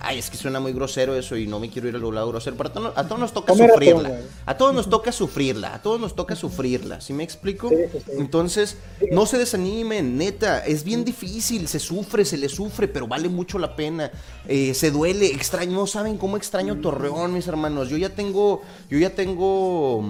Ay, 0.07 0.19
es 0.19 0.29
que 0.29 0.37
suena 0.37 0.59
muy 0.59 0.71
grosero 0.71 1.15
eso 1.15 1.35
y 1.35 1.47
no 1.47 1.59
me 1.59 1.67
quiero 1.71 1.87
ir 1.87 1.95
al 1.95 2.13
lado 2.13 2.27
grosero, 2.27 2.55
pero 2.55 2.69
a 2.95 3.07
todos, 3.07 3.19
nos 3.19 3.33
toca 3.33 3.55
sufrirla. 3.55 4.19
A 4.45 4.55
todos 4.55 4.71
nos 4.71 4.87
toca 4.87 5.11
sufrirla, 5.11 5.73
a 5.73 5.81
todos 5.81 5.99
nos 5.99 6.15
toca 6.15 6.35
sufrirla, 6.35 7.01
¿sí 7.01 7.11
me 7.11 7.23
explico? 7.23 7.71
Entonces, 8.15 8.77
no 9.09 9.25
se 9.25 9.39
desanimen, 9.39 10.15
neta, 10.15 10.63
es 10.63 10.83
bien 10.83 11.03
difícil, 11.03 11.67
se 11.67 11.79
sufre, 11.79 12.23
se 12.23 12.37
le 12.37 12.49
sufre, 12.49 12.87
pero 12.87 13.07
vale 13.07 13.29
mucho 13.29 13.57
la 13.57 13.75
pena. 13.75 14.11
Eh, 14.47 14.75
se 14.75 14.91
duele, 14.91 15.25
extraño, 15.25 15.71
no 15.71 15.87
saben 15.87 16.19
cómo 16.19 16.37
extraño 16.37 16.79
Torreón, 16.81 17.33
mis 17.33 17.47
hermanos. 17.47 17.89
Yo 17.89 17.97
ya 17.97 18.09
tengo, 18.09 18.61
yo 18.91 18.99
ya 18.99 19.09
tengo, 19.09 20.05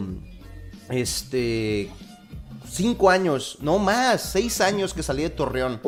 este, 0.89 1.89
cinco 2.69 3.09
años, 3.09 3.59
no 3.61 3.79
más, 3.79 4.21
seis 4.21 4.59
años 4.59 4.93
que 4.93 5.03
salí 5.03 5.23
de 5.23 5.29
Torreón. 5.29 5.79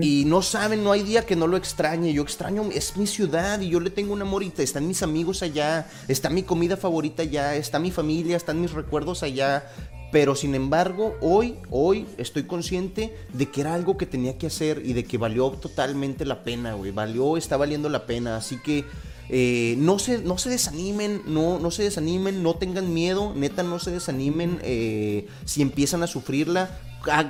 Y 0.00 0.24
no 0.26 0.42
saben, 0.42 0.82
no 0.82 0.92
hay 0.92 1.02
día 1.02 1.26
que 1.26 1.36
no 1.36 1.46
lo 1.46 1.56
extrañe. 1.56 2.12
Yo 2.12 2.22
extraño, 2.22 2.64
es 2.72 2.96
mi 2.96 3.06
ciudad 3.06 3.60
y 3.60 3.68
yo 3.68 3.80
le 3.80 3.90
tengo 3.90 4.12
un 4.12 4.22
amor 4.22 4.42
y 4.42 4.52
están 4.56 4.86
mis 4.86 5.02
amigos 5.02 5.42
allá, 5.42 5.86
está 6.08 6.30
mi 6.30 6.42
comida 6.42 6.76
favorita 6.76 7.22
allá, 7.22 7.54
está 7.54 7.78
mi 7.78 7.90
familia, 7.90 8.36
están 8.36 8.60
mis 8.60 8.72
recuerdos 8.72 9.22
allá. 9.22 9.64
Pero 10.12 10.34
sin 10.34 10.54
embargo, 10.54 11.16
hoy, 11.20 11.56
hoy 11.70 12.06
estoy 12.16 12.44
consciente 12.44 13.14
de 13.32 13.50
que 13.50 13.60
era 13.60 13.74
algo 13.74 13.96
que 13.96 14.06
tenía 14.06 14.38
que 14.38 14.46
hacer 14.46 14.82
y 14.84 14.92
de 14.92 15.04
que 15.04 15.18
valió 15.18 15.50
totalmente 15.50 16.24
la 16.24 16.42
pena, 16.44 16.74
güey. 16.74 16.92
Valió, 16.92 17.36
está 17.36 17.56
valiendo 17.56 17.88
la 17.88 18.06
pena. 18.06 18.36
Así 18.36 18.56
que 18.58 18.84
eh, 19.28 19.74
no, 19.78 19.98
se, 19.98 20.18
no 20.18 20.38
se 20.38 20.50
desanimen, 20.50 21.22
no, 21.26 21.58
no 21.58 21.70
se 21.70 21.82
desanimen, 21.82 22.42
no 22.42 22.56
tengan 22.56 22.92
miedo, 22.92 23.32
neta, 23.34 23.62
no 23.62 23.78
se 23.78 23.90
desanimen 23.90 24.60
eh, 24.62 25.26
si 25.44 25.62
empiezan 25.62 26.02
a 26.02 26.06
sufrirla. 26.06 26.80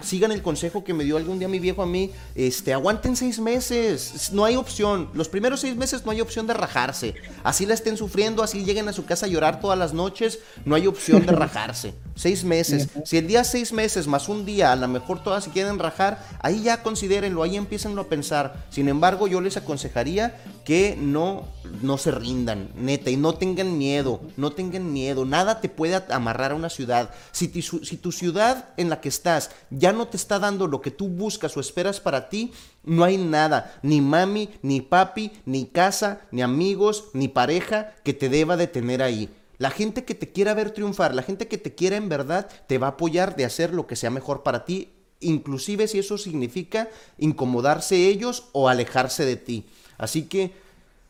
Sigan 0.03 0.33
el 0.33 0.43
consejo 0.43 0.85
que 0.85 0.95
me 0.95 1.05
dio 1.05 1.17
algún 1.17 1.39
día 1.39 1.49
mi 1.49 1.59
viejo 1.59 1.83
a 1.83 1.87
mí, 1.87 2.11
este, 2.35 2.73
aguanten 2.73 3.15
seis 3.15 3.39
meses, 3.39 4.31
no 4.33 4.47
hay 4.47 4.57
opción, 4.57 5.11
los 5.13 5.29
primeros 5.29 5.61
seis 5.61 5.77
meses 5.77 6.05
no 6.07 6.13
hay 6.13 6.23
opción 6.23 6.47
de 6.47 6.55
rajarse, 6.55 7.15
así 7.45 7.67
la 7.67 7.75
estén 7.75 7.99
sufriendo, 7.99 8.43
así 8.43 8.65
lleguen 8.65 8.89
a 8.89 8.95
su 8.95 9.05
casa 9.05 9.27
a 9.27 9.29
llorar 9.29 9.61
todas 9.61 9.79
las 9.79 9.93
noches, 9.93 10.39
no 10.65 10.77
hay 10.77 10.87
opción 10.87 11.27
de 11.27 11.33
rajarse, 11.33 11.95
seis 12.15 12.43
meses, 12.43 12.89
si 13.05 13.19
el 13.19 13.27
día 13.27 13.45
seis 13.45 13.73
meses 13.75 14.07
más 14.07 14.31
un 14.31 14.47
día, 14.47 14.73
a 14.73 14.77
lo 14.77 14.89
mejor 14.89 15.23
todas 15.23 15.45
se 15.45 15.51
quieren 15.51 15.79
rajar, 15.79 16.25
ahí 16.41 16.63
ya 16.63 16.83
considérenlo, 16.83 17.43
ahí 17.43 17.57
empiecen 17.57 17.99
a 17.99 18.05
pensar, 18.05 18.65
sin 18.71 18.89
embargo 18.89 19.29
yo 19.29 19.43
les 19.43 19.59
aconsejaría 19.59 20.41
que 20.65 20.97
no, 20.99 21.49
no 21.87 21.99
se 21.99 22.11
rindan, 22.11 22.71
neta, 22.75 23.11
y 23.11 23.17
no 23.17 23.35
tengan 23.35 23.79
miedo, 23.79 24.21
no 24.37 24.53
tengan 24.53 24.93
miedo, 24.93 25.25
nada 25.25 25.61
te 25.61 25.69
puede 25.69 26.03
amarrar 26.11 26.53
a 26.53 26.57
una 26.57 26.69
ciudad, 26.69 27.11
si, 27.33 27.49
si 27.63 27.97
tu 27.97 28.13
ciudad 28.13 28.71
en 28.77 28.91
la 28.91 29.01
que 29.01 29.09
estás 29.09 29.51
ya 29.71 29.93
no 29.93 30.09
te 30.09 30.17
está 30.17 30.39
dando 30.39 30.67
lo 30.67 30.81
que 30.81 30.91
tú 30.91 31.09
buscas 31.09 31.57
o 31.57 31.61
esperas 31.61 32.01
para 32.01 32.29
ti, 32.29 32.53
no 32.85 33.05
hay 33.05 33.17
nada, 33.17 33.79
ni 33.83 34.01
mami, 34.01 34.51
ni 34.63 34.81
papi, 34.81 35.33
ni 35.45 35.67
casa, 35.67 36.21
ni 36.31 36.43
amigos, 36.43 37.07
ni 37.13 37.29
pareja 37.29 37.95
que 38.05 38.13
te 38.13 38.29
deba 38.29 38.57
de 38.57 38.67
tener 38.67 39.03
ahí. 39.03 39.31
La 39.59 39.71
gente 39.71 40.05
que 40.05 40.15
te 40.15 40.31
quiera 40.33 40.55
ver 40.55 40.71
triunfar, 40.71 41.15
la 41.15 41.23
gente 41.23 41.49
que 41.49 41.59
te 41.59 41.75
quiera 41.75 41.97
en 41.97 42.09
verdad, 42.09 42.49
te 42.67 42.79
va 42.79 42.89
a 42.89 42.91
apoyar 42.91 43.37
de 43.37 43.45
hacer 43.45 43.73
lo 43.73 43.87
que 43.87 43.97
sea 43.97 44.11
mejor 44.11 44.43
para 44.43 44.65
ti, 44.65 44.93
inclusive 45.21 45.89
si 45.89 45.99
eso 45.99 46.19
significa 46.19 46.89
incomodarse 47.19 48.09
ellos 48.09 48.45
o 48.53 48.69
alejarse 48.69 49.25
de 49.25 49.37
ti. 49.37 49.67
Así 49.99 50.25
que 50.25 50.53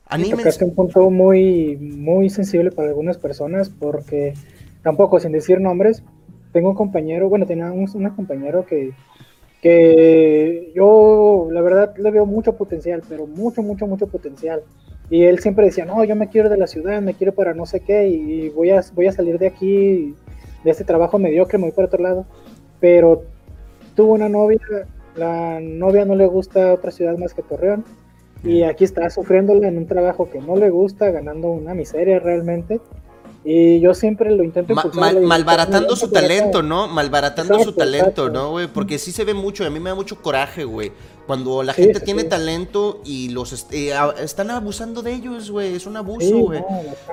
anímense. 0.07 0.49
Es 0.49 0.63
un 0.63 0.75
punto 0.75 1.11
muy, 1.11 1.77
muy 1.77 2.31
sensible 2.31 2.71
para 2.71 2.89
algunas 2.89 3.19
personas 3.19 3.69
porque 3.71 4.35
tampoco 4.83 5.19
sin 5.21 5.33
decir 5.33 5.61
nombres, 5.61 6.03
tengo 6.53 6.71
un 6.71 6.77
compañero, 6.77 7.29
bueno, 7.29 7.47
tenía 7.47 7.71
un, 7.71 7.87
compañero 8.11 8.65
que, 8.65 8.93
que 9.61 10.73
yo 10.75 11.49
la 11.51 11.61
verdad 11.61 11.97
le 11.97 12.11
veo 12.11 12.25
mucho 12.25 12.57
potencial, 12.57 13.03
pero 13.09 13.27
mucho, 13.27 13.63
mucho, 13.63 13.87
mucho 13.87 14.07
potencial. 14.07 14.63
Y 15.09 15.25
él 15.25 15.39
siempre 15.39 15.67
decía, 15.67 15.85
no, 15.85 16.03
yo 16.05 16.17
me 16.17 16.29
quiero 16.29 16.49
de 16.49 16.57
la 16.57 16.67
ciudad, 16.67 17.01
me 17.01 17.15
quiero 17.15 17.35
para 17.35 17.55
no 17.55 17.67
sé 17.67 17.81
qué, 17.81 18.09
y 18.09 18.49
voy 18.49 18.71
a, 18.71 18.83
voy 18.95 19.07
a 19.07 19.13
salir 19.13 19.39
de 19.39 19.47
aquí, 19.47 20.15
de 20.65 20.71
este 20.71 20.85
trabajo 20.85 21.19
mediocre, 21.19 21.59
me 21.59 21.65
voy 21.65 21.73
para 21.73 21.87
otro 21.87 22.03
lado. 22.03 22.27
Pero 22.81 23.25
tuvo 23.95 24.15
una 24.15 24.29
novia, 24.29 24.61
la 25.15 25.61
novia 25.61 26.05
no 26.05 26.15
le 26.15 26.27
gusta 26.27 26.73
otra 26.73 26.91
ciudad 26.91 27.17
más 27.17 27.35
que 27.35 27.43
Torreón, 27.43 27.85
y 28.45 28.63
aquí 28.63 28.85
está 28.85 29.09
sufriéndola 29.11 29.69
en 29.69 29.79
un 29.79 29.87
trabajo 29.87 30.31
que 30.31 30.41
no 30.41 30.57
le 30.57 30.71
gusta, 30.71 31.11
ganando 31.11 31.49
una 31.49 31.75
miseria 31.75 32.19
realmente. 32.19 32.81
Y 33.49 33.79
yo 33.79 33.95
siempre 33.95 34.33
lo 34.33 34.43
intento 34.43 34.75
malbaratando 34.75 35.95
su 35.95 36.11
talento, 36.11 36.63
¿no? 36.63 36.89
Malbaratando 36.89 37.61
su 37.61 37.73
talento, 37.73 38.29
¿no, 38.29 38.51
güey? 38.51 38.67
Porque 38.67 38.99
sí 38.99 39.13
se 39.13 39.25
ve 39.25 39.35
mucho, 39.35 39.63
y 39.63 39.67
a 39.67 39.71
mí 39.71 39.79
me 39.79 39.91
da 39.91 39.95
mucho 39.95 40.21
coraje, 40.21 40.65
güey. 40.65 40.91
Cuando 41.27 41.63
la 41.63 41.73
gente 41.73 42.01
tiene 42.01 42.25
talento 42.25 43.01
y 43.05 43.31
los 43.31 43.67
eh, 43.73 43.93
están 44.21 44.51
abusando 44.51 45.03
de 45.03 45.15
ellos, 45.15 45.51
güey, 45.51 45.75
es 45.75 45.87
un 45.87 45.97
abuso, 45.97 46.39
güey. 46.39 46.63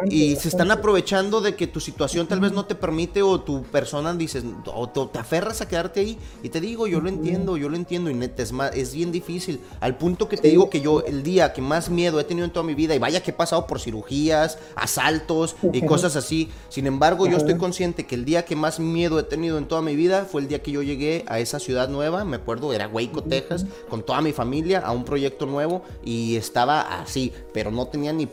y 0.09 0.35
se 0.35 0.49
están 0.49 0.71
aprovechando 0.71 1.41
de 1.41 1.55
que 1.55 1.67
tu 1.67 1.79
situación 1.79 2.27
tal 2.27 2.39
vez 2.39 2.51
no 2.51 2.65
te 2.65 2.75
permite 2.75 3.21
o 3.21 3.41
tu 3.41 3.63
persona 3.63 4.13
dices, 4.13 4.43
o 4.65 4.89
te, 4.89 5.19
aferras 5.19 5.61
a 5.61 5.67
quedarte 5.67 6.01
ahí. 6.01 6.17
Y 6.43 6.49
te 6.49 6.61
digo, 6.61 6.87
yo 6.87 7.01
lo 7.01 7.09
entiendo, 7.09 7.57
yo 7.57 7.69
lo 7.69 7.75
entiendo 7.75 8.09
y 8.09 8.13
neta, 8.13 8.43
es, 8.43 8.51
más, 8.51 8.75
es 8.75 8.93
bien 8.93 9.11
difícil. 9.11 9.59
Al 9.79 9.97
punto 9.97 10.29
que 10.29 10.37
te 10.37 10.49
digo 10.49 10.69
que 10.69 10.81
yo 10.81 11.03
el 11.05 11.23
día 11.23 11.53
que 11.53 11.61
más 11.61 11.89
miedo 11.89 12.19
he 12.19 12.23
tenido 12.23 12.45
en 12.45 12.51
toda 12.51 12.65
mi 12.65 12.75
vida, 12.75 12.93
y 12.95 12.99
vaya 12.99 13.23
que 13.23 13.31
he 13.31 13.33
pasado 13.33 13.65
por 13.67 13.79
cirugías, 13.79 14.57
asaltos 14.75 15.55
y 15.71 15.81
cosas 15.85 16.15
así. 16.15 16.49
Sin 16.69 16.87
embargo, 16.87 17.27
yo 17.27 17.37
estoy 17.37 17.57
consciente 17.57 18.05
que 18.05 18.15
el 18.15 18.25
día 18.25 18.45
que 18.45 18.55
más 18.55 18.79
miedo 18.79 19.19
he 19.19 19.23
tenido 19.23 19.57
en 19.57 19.65
toda 19.65 19.81
mi 19.81 19.95
vida 19.95 20.25
fue 20.25 20.41
el 20.41 20.47
día 20.47 20.61
que 20.61 20.71
yo 20.71 20.81
llegué 20.81 21.23
a 21.27 21.39
esa 21.39 21.59
ciudad 21.59 21.89
nueva, 21.89 22.25
me 22.25 22.35
acuerdo, 22.35 22.73
era 22.73 22.87
Waco, 22.87 23.23
Texas, 23.23 23.65
con 23.89 24.02
toda 24.03 24.21
mi 24.21 24.33
familia 24.33 24.79
a 24.79 24.91
un 24.91 25.03
proyecto 25.03 25.45
nuevo 25.45 25.83
y 26.03 26.35
estaba 26.35 27.01
así, 27.01 27.33
pero 27.53 27.71
no 27.71 27.87
tenía 27.87 28.13
ni 28.13 28.27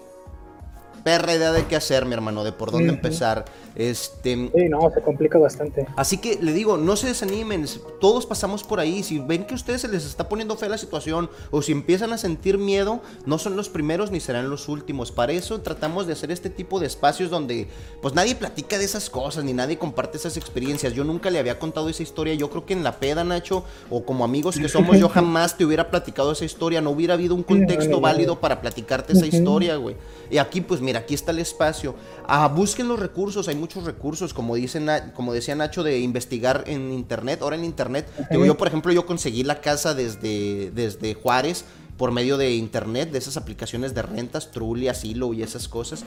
perra 1.02 1.34
idea 1.34 1.52
de 1.52 1.66
qué 1.66 1.76
hacer, 1.76 2.04
mi 2.04 2.14
hermano, 2.14 2.44
de 2.44 2.52
por 2.52 2.70
dónde 2.70 2.90
empezar. 2.90 3.44
Este, 3.80 4.50
sí, 4.54 4.68
no, 4.68 4.90
se 4.90 5.00
complica 5.00 5.38
bastante. 5.38 5.86
Así 5.96 6.18
que 6.18 6.38
le 6.38 6.52
digo, 6.52 6.76
no 6.76 6.96
se 6.96 7.06
desanimen, 7.06 7.64
todos 7.98 8.26
pasamos 8.26 8.62
por 8.62 8.78
ahí. 8.78 9.02
Si 9.02 9.18
ven 9.20 9.46
que 9.46 9.54
a 9.54 9.56
ustedes 9.56 9.80
se 9.80 9.88
les 9.88 10.04
está 10.04 10.28
poniendo 10.28 10.54
fe 10.58 10.68
la 10.68 10.76
situación 10.76 11.30
o 11.50 11.62
si 11.62 11.72
empiezan 11.72 12.12
a 12.12 12.18
sentir 12.18 12.58
miedo, 12.58 13.00
no 13.24 13.38
son 13.38 13.56
los 13.56 13.70
primeros 13.70 14.10
ni 14.10 14.20
serán 14.20 14.50
los 14.50 14.68
últimos. 14.68 15.12
Para 15.12 15.32
eso 15.32 15.62
tratamos 15.62 16.06
de 16.06 16.12
hacer 16.12 16.30
este 16.30 16.50
tipo 16.50 16.78
de 16.78 16.88
espacios 16.88 17.30
donde 17.30 17.68
pues 18.02 18.12
nadie 18.12 18.34
platica 18.34 18.76
de 18.76 18.84
esas 18.84 19.08
cosas 19.08 19.44
ni 19.44 19.54
nadie 19.54 19.78
comparte 19.78 20.18
esas 20.18 20.36
experiencias. 20.36 20.92
Yo 20.92 21.02
nunca 21.02 21.30
le 21.30 21.38
había 21.38 21.58
contado 21.58 21.88
esa 21.88 22.02
historia. 22.02 22.34
Yo 22.34 22.50
creo 22.50 22.66
que 22.66 22.74
en 22.74 22.84
la 22.84 23.00
peda, 23.00 23.24
Nacho, 23.24 23.64
o 23.88 24.04
como 24.04 24.24
amigos 24.24 24.58
que 24.58 24.68
somos, 24.68 24.98
yo 24.98 25.08
jamás 25.08 25.56
te 25.56 25.64
hubiera 25.64 25.90
platicado 25.90 26.32
esa 26.32 26.44
historia. 26.44 26.82
No 26.82 26.90
hubiera 26.90 27.14
habido 27.14 27.34
un 27.34 27.44
contexto 27.44 27.98
válido 27.98 28.40
para 28.40 28.60
platicarte 28.60 29.14
esa 29.14 29.24
historia, 29.24 29.76
güey. 29.76 29.96
Y 30.30 30.36
aquí, 30.36 30.60
pues 30.60 30.82
mira, 30.82 31.00
aquí 31.00 31.14
está 31.14 31.32
el 31.32 31.38
espacio. 31.38 31.94
Ah, 32.26 32.46
busquen 32.46 32.86
los 32.86 33.00
recursos, 33.00 33.48
hay 33.48 33.56
muchos 33.56 33.69
recursos, 33.74 34.34
como, 34.34 34.54
dicen, 34.54 34.88
como 35.14 35.32
decía 35.32 35.54
Nacho, 35.54 35.82
de 35.82 36.00
investigar 36.00 36.64
en 36.66 36.92
internet. 36.92 37.40
Ahora 37.42 37.56
en 37.56 37.64
internet, 37.64 38.06
digo, 38.30 38.44
yo 38.44 38.56
por 38.56 38.68
ejemplo, 38.68 38.92
yo 38.92 39.06
conseguí 39.06 39.42
la 39.42 39.60
casa 39.60 39.94
desde, 39.94 40.70
desde 40.72 41.14
Juárez 41.14 41.64
por 42.00 42.12
medio 42.12 42.38
de 42.38 42.54
internet, 42.54 43.10
de 43.10 43.18
esas 43.18 43.36
aplicaciones 43.36 43.94
de 43.94 44.00
rentas, 44.00 44.52
Trulli, 44.52 44.88
Asilo 44.88 45.34
y 45.34 45.42
esas 45.42 45.68
cosas. 45.68 46.06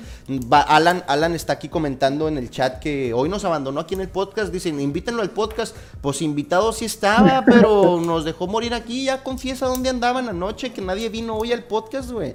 Alan, 0.49 1.03
Alan 1.07 1.35
está 1.35 1.53
aquí 1.53 1.69
comentando 1.69 2.27
en 2.27 2.39
el 2.39 2.49
chat 2.49 2.79
que 2.79 3.13
hoy 3.13 3.29
nos 3.29 3.45
abandonó 3.45 3.79
aquí 3.79 3.93
en 3.93 4.01
el 4.01 4.09
podcast. 4.09 4.51
Dicen, 4.51 4.79
invítenlo 4.79 5.21
al 5.21 5.29
podcast. 5.29 5.75
Pues 6.01 6.23
invitado 6.23 6.73
sí 6.73 6.85
estaba, 6.85 7.43
pero 7.45 8.01
nos 8.01 8.25
dejó 8.25 8.47
morir 8.47 8.73
aquí. 8.73 9.05
Ya 9.05 9.21
confiesa 9.21 9.67
dónde 9.67 9.89
andaban 9.89 10.27
anoche, 10.27 10.73
que 10.73 10.81
nadie 10.81 11.09
vino 11.09 11.37
hoy 11.37 11.53
al 11.53 11.63
podcast, 11.65 12.09
güey. 12.09 12.33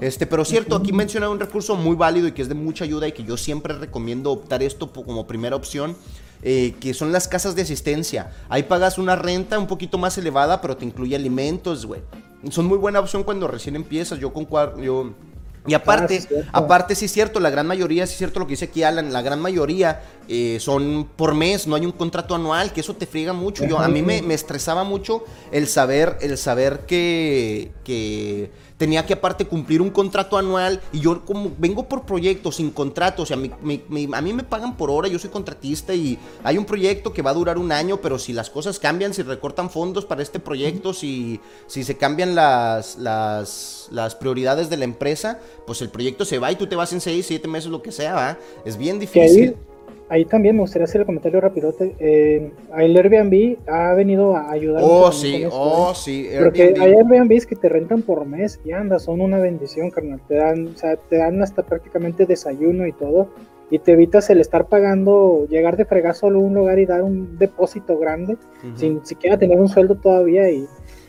Este, 0.00 0.26
pero 0.26 0.44
cierto, 0.44 0.76
aquí 0.76 0.92
menciona 0.92 1.28
un 1.28 1.40
recurso 1.40 1.74
muy 1.76 1.96
válido 1.96 2.28
y 2.28 2.32
que 2.32 2.42
es 2.42 2.48
de 2.48 2.54
mucha 2.54 2.84
ayuda 2.84 3.08
y 3.08 3.12
que 3.12 3.24
yo 3.24 3.36
siempre 3.36 3.74
recomiendo 3.74 4.30
optar 4.30 4.62
esto 4.62 4.92
como 4.92 5.26
primera 5.26 5.56
opción. 5.56 5.96
Eh, 6.44 6.76
que 6.78 6.94
son 6.94 7.10
las 7.10 7.26
casas 7.26 7.56
de 7.56 7.62
asistencia. 7.62 8.30
Ahí 8.48 8.62
pagas 8.62 8.96
una 8.96 9.16
renta 9.16 9.58
un 9.58 9.66
poquito 9.66 9.98
más 9.98 10.16
elevada, 10.18 10.60
pero 10.60 10.76
te 10.76 10.84
incluye 10.84 11.16
alimentos, 11.16 11.84
güey. 11.84 12.00
Son 12.50 12.64
muy 12.64 12.78
buena 12.78 13.00
opción 13.00 13.24
cuando 13.24 13.48
recién 13.48 13.74
empiezas. 13.74 14.20
Yo 14.20 14.32
con 14.32 14.46
yo 14.80 15.14
y 15.68 15.74
aparte, 15.74 16.26
ah, 16.52 16.60
aparte 16.60 16.94
sí 16.94 17.04
es 17.04 17.12
cierto, 17.12 17.40
la 17.40 17.50
gran 17.50 17.66
mayoría, 17.66 18.06
sí 18.06 18.12
es 18.12 18.18
cierto 18.18 18.40
lo 18.40 18.46
que 18.46 18.52
dice 18.52 18.66
aquí 18.66 18.82
Alan, 18.82 19.12
la 19.12 19.20
gran 19.20 19.40
mayoría 19.40 20.00
eh, 20.28 20.58
son 20.60 21.08
por 21.16 21.34
mes, 21.34 21.66
no 21.66 21.74
hay 21.74 21.86
un 21.86 21.92
contrato 21.92 22.34
anual, 22.34 22.72
que 22.72 22.80
eso 22.80 22.94
te 22.94 23.06
friega 23.06 23.32
mucho. 23.32 23.64
Yo, 23.64 23.78
a 23.78 23.88
mí 23.88 24.02
me, 24.02 24.20
me 24.20 24.34
estresaba 24.34 24.84
mucho 24.84 25.24
el 25.52 25.66
saber, 25.68 26.18
el 26.20 26.36
saber 26.36 26.80
que, 26.86 27.72
que 27.82 28.50
tenía 28.78 29.04
que 29.04 29.14
aparte 29.14 29.46
cumplir 29.46 29.82
un 29.82 29.90
contrato 29.90 30.38
anual 30.38 30.80
y 30.92 31.00
yo 31.00 31.24
como 31.24 31.50
vengo 31.58 31.88
por 31.88 32.06
proyectos 32.06 32.56
sin 32.56 32.70
contrato, 32.70 33.22
o 33.22 33.26
sea, 33.26 33.36
a 33.36 34.20
mí 34.20 34.32
me 34.32 34.44
pagan 34.44 34.76
por 34.76 34.90
hora, 34.90 35.08
yo 35.08 35.18
soy 35.18 35.30
contratista 35.30 35.94
y 35.94 36.18
hay 36.44 36.56
un 36.56 36.64
proyecto 36.64 37.12
que 37.12 37.20
va 37.20 37.30
a 37.30 37.34
durar 37.34 37.58
un 37.58 37.72
año, 37.72 38.00
pero 38.00 38.18
si 38.18 38.32
las 38.32 38.50
cosas 38.50 38.78
cambian, 38.78 39.12
si 39.12 39.22
recortan 39.22 39.68
fondos 39.68 40.04
para 40.04 40.22
este 40.22 40.38
proyecto, 40.38 40.94
si, 40.94 41.40
si 41.66 41.84
se 41.84 41.96
cambian 41.96 42.34
las, 42.34 42.96
las, 42.98 43.88
las 43.90 44.14
prioridades 44.14 44.70
de 44.70 44.76
la 44.76 44.84
empresa, 44.84 45.40
pues 45.66 45.82
el 45.82 45.90
proyecto 45.90 46.24
se 46.24 46.38
va 46.38 46.52
y 46.52 46.56
tú 46.56 46.66
te 46.66 46.76
vas 46.76 46.92
en 46.92 47.00
6, 47.00 47.26
7 47.26 47.48
meses, 47.48 47.70
lo 47.70 47.82
que 47.82 47.92
sea, 47.92 48.14
¿va? 48.14 48.38
Es 48.64 48.76
bien 48.76 48.98
difícil 48.98 49.56
ahí 50.08 50.24
también 50.24 50.56
me 50.56 50.62
gustaría 50.62 50.84
hacer 50.84 51.02
el 51.02 51.06
comentario 51.06 51.40
rapidote. 51.40 51.94
Eh, 51.98 52.50
el 52.76 52.96
Airbnb 52.96 53.56
ha 53.68 53.94
venido 53.94 54.36
a 54.36 54.50
ayudar. 54.50 54.82
Oh, 54.84 55.12
sí, 55.12 55.44
oh, 55.50 55.92
¿eh? 55.92 55.94
sí. 55.94 56.28
Porque 56.38 56.74
hay 56.78 56.92
Airbnbs 56.94 57.46
que 57.46 57.56
te 57.56 57.68
rentan 57.68 58.02
por 58.02 58.24
mes 58.24 58.60
y 58.64 58.72
anda, 58.72 58.98
son 58.98 59.20
una 59.20 59.38
bendición, 59.38 59.90
carnal. 59.90 60.20
Te 60.26 60.36
dan, 60.36 60.68
o 60.68 60.76
sea, 60.76 60.96
te 60.96 61.16
dan 61.16 61.42
hasta 61.42 61.62
prácticamente 61.62 62.26
desayuno 62.26 62.86
y 62.86 62.92
todo. 62.92 63.28
Y 63.70 63.80
te 63.80 63.92
evitas 63.92 64.30
el 64.30 64.40
estar 64.40 64.66
pagando, 64.68 65.46
llegar 65.50 65.76
de 65.76 65.84
fregar 65.84 66.14
solo 66.14 66.38
a 66.38 66.42
un 66.42 66.54
lugar 66.54 66.78
y 66.78 66.86
dar 66.86 67.02
un 67.02 67.36
depósito 67.36 67.98
grande, 67.98 68.38
sin 68.76 69.04
siquiera 69.04 69.36
tener 69.36 69.60
un 69.60 69.68
sueldo 69.68 69.94
todavía. 69.96 70.50
Y, 70.50 70.66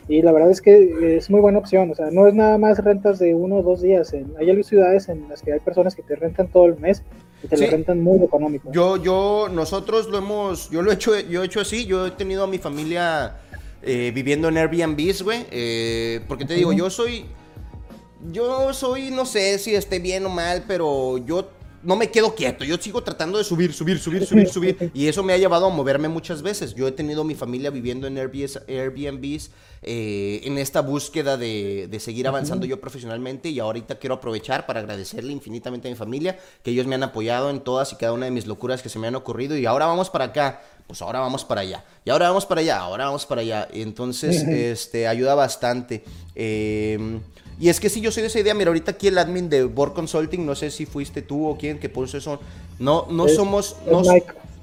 y 0.08 0.20
la 0.20 0.30
verdad 0.30 0.50
es 0.50 0.60
que 0.60 1.16
es 1.16 1.30
muy 1.30 1.40
buena 1.40 1.58
opción. 1.58 1.90
O 1.90 1.94
sea, 1.94 2.10
no 2.10 2.26
es 2.26 2.34
nada 2.34 2.58
más 2.58 2.84
rentas 2.84 3.18
de 3.18 3.34
uno 3.34 3.56
o 3.56 3.62
dos 3.62 3.80
días. 3.80 4.14
Hay 4.38 4.62
ciudades 4.62 5.08
en 5.08 5.26
las 5.30 5.40
que 5.40 5.54
hay 5.54 5.60
personas 5.60 5.96
que 5.96 6.02
te 6.02 6.16
rentan 6.16 6.48
todo 6.48 6.66
el 6.66 6.78
mes 6.78 7.02
te 7.48 7.56
lo 7.56 7.70
rentan 7.70 8.00
muy 8.00 8.22
económico. 8.22 8.70
Yo, 8.72 8.96
yo, 8.96 9.48
nosotros 9.50 10.08
lo 10.08 10.18
hemos, 10.18 10.70
yo 10.70 10.82
lo 10.82 10.90
he 10.90 10.94
hecho, 10.94 11.18
yo 11.18 11.42
he 11.42 11.46
hecho 11.46 11.60
así, 11.60 11.86
yo 11.86 12.06
he 12.06 12.10
tenido 12.10 12.44
a 12.44 12.46
mi 12.46 12.58
familia 12.58 13.36
eh, 13.82 14.12
viviendo 14.14 14.48
en 14.48 14.58
Airbnb, 14.58 15.22
güey, 15.22 15.46
eh, 15.50 16.20
porque 16.28 16.44
te 16.44 16.54
digo, 16.54 16.72
yo 16.72 16.90
soy, 16.90 17.24
yo 18.30 18.74
soy, 18.74 19.10
no 19.10 19.24
sé 19.24 19.58
si 19.58 19.74
esté 19.74 19.98
bien 19.98 20.26
o 20.26 20.28
mal, 20.28 20.64
pero 20.66 21.18
yo 21.18 21.48
no 21.82 21.96
me 21.96 22.10
quedo 22.10 22.34
quieto, 22.34 22.64
yo 22.64 22.76
sigo 22.76 23.02
tratando 23.02 23.38
de 23.38 23.44
subir, 23.44 23.72
subir, 23.72 23.98
subir, 23.98 24.26
subir, 24.26 24.48
subir. 24.48 24.90
Y 24.94 25.08
eso 25.08 25.22
me 25.22 25.32
ha 25.32 25.38
llevado 25.38 25.66
a 25.66 25.70
moverme 25.70 26.08
muchas 26.08 26.42
veces. 26.42 26.74
Yo 26.74 26.86
he 26.86 26.92
tenido 26.92 27.24
mi 27.24 27.34
familia 27.34 27.70
viviendo 27.70 28.06
en 28.06 28.18
Airbnbs, 28.18 29.50
eh, 29.82 30.40
en 30.44 30.58
esta 30.58 30.82
búsqueda 30.82 31.36
de, 31.36 31.88
seguir 32.00 32.28
avanzando 32.28 32.66
yo 32.66 32.80
profesionalmente 32.80 33.48
y 33.48 33.60
ahorita 33.60 33.98
quiero 33.98 34.16
aprovechar 34.16 34.66
para 34.66 34.80
agradecerle 34.80 35.32
infinitamente 35.32 35.88
a 35.88 35.90
mi 35.90 35.96
familia, 35.96 36.38
que 36.62 36.70
ellos 36.70 36.86
me 36.86 36.94
han 36.94 37.02
apoyado 37.02 37.50
en 37.50 37.60
todas 37.60 37.92
y 37.92 37.96
cada 37.96 38.12
una 38.12 38.26
de 38.26 38.30
mis 38.30 38.46
locuras 38.46 38.82
que 38.82 38.88
se 38.88 38.98
me 38.98 39.06
han 39.06 39.14
ocurrido 39.14 39.56
y 39.56 39.66
ahora 39.66 39.86
vamos 39.86 40.10
para 40.10 40.26
acá, 40.26 40.62
pues 40.90 41.02
ahora 41.02 41.20
vamos 41.20 41.44
para 41.44 41.60
allá, 41.60 41.84
y 42.04 42.10
ahora 42.10 42.26
vamos 42.26 42.46
para 42.46 42.62
allá, 42.62 42.80
ahora 42.80 43.04
vamos 43.04 43.24
para 43.24 43.42
allá. 43.42 43.68
Y 43.72 43.80
entonces, 43.82 44.42
este, 44.42 45.06
ayuda 45.06 45.36
bastante. 45.36 46.02
Eh, 46.34 47.20
y 47.60 47.68
es 47.68 47.78
que 47.78 47.88
si 47.88 48.00
yo 48.00 48.10
soy 48.10 48.22
de 48.22 48.26
esa 48.26 48.40
idea, 48.40 48.54
mira, 48.54 48.70
ahorita 48.70 48.90
aquí 48.90 49.06
el 49.06 49.16
admin 49.16 49.48
de 49.48 49.62
Board 49.62 49.92
Consulting, 49.92 50.44
no 50.44 50.56
sé 50.56 50.72
si 50.72 50.86
fuiste 50.86 51.22
tú 51.22 51.46
o 51.46 51.56
quién 51.56 51.78
que 51.78 51.88
puso 51.88 52.18
eso. 52.18 52.40
No, 52.80 53.06
no 53.08 53.28
somos, 53.28 53.76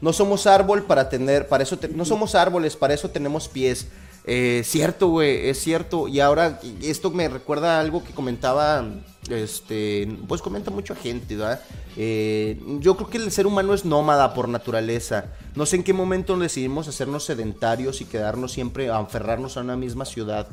no, 0.01 0.11
somos 0.11 0.47
árbol 0.47 0.83
para 0.83 1.07
tener, 1.07 1.47
para 1.47 1.63
eso, 1.63 1.79
no 1.95 2.03
somos 2.03 2.35
árboles, 2.35 2.75
para 2.75 2.93
eso 2.93 3.09
tenemos 3.09 3.47
pies. 3.47 3.87
Eh, 4.29 4.61
cierto, 4.65 5.07
güey, 5.07 5.47
es 5.49 5.57
cierto. 5.59 6.09
Y 6.09 6.19
ahora 6.19 6.59
esto 6.81 7.09
me 7.11 7.29
recuerda 7.29 7.77
a 7.77 7.79
algo 7.79 8.03
que 8.03 8.11
comentaba, 8.11 8.85
este, 9.29 10.07
pues 10.27 10.41
comenta 10.41 10.69
mucha 10.69 10.95
gente, 10.95 11.37
¿verdad? 11.37 11.61
Eh, 11.95 12.59
yo 12.81 12.97
creo 12.97 13.09
que 13.09 13.17
el 13.17 13.31
ser 13.31 13.47
humano 13.47 13.73
es 13.73 13.85
nómada 13.85 14.33
por 14.33 14.49
naturaleza. 14.49 15.25
No 15.55 15.65
sé 15.65 15.77
en 15.77 15.83
qué 15.83 15.93
momento 15.93 16.37
decidimos 16.37 16.89
hacernos 16.89 17.23
sedentarios 17.23 18.01
y 18.01 18.05
quedarnos 18.05 18.51
siempre, 18.51 18.89
a 18.89 18.97
aferrarnos 18.97 19.55
a 19.55 19.61
una 19.61 19.77
misma 19.77 20.03
ciudad. 20.03 20.47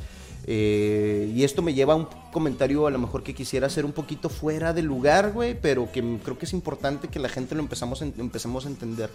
Eh, 0.47 1.33
y 1.35 1.43
esto 1.43 1.61
me 1.61 1.75
lleva 1.75 1.95
a 1.95 1.97
un 1.97 2.07
comentario 2.33 2.87
a 2.87 2.91
lo 2.91 2.99
mejor 2.99 3.25
que 3.25 3.35
quisiera 3.35 3.67
hacer 3.67 3.85
un 3.85 3.93
poquito 3.93 4.29
fuera 4.29 4.73
del 4.73 4.85
lugar, 4.85 5.33
güey, 5.33 5.59
pero 5.61 5.91
que 5.91 6.19
creo 6.23 6.39
que 6.39 6.45
es 6.45 6.53
importante 6.53 7.09
que 7.09 7.19
la 7.19 7.29
gente 7.29 7.57
lo 7.57 7.61
empezamos 7.63 8.03
empecemos 8.03 8.67
a 8.67 8.69
entender. 8.69 9.11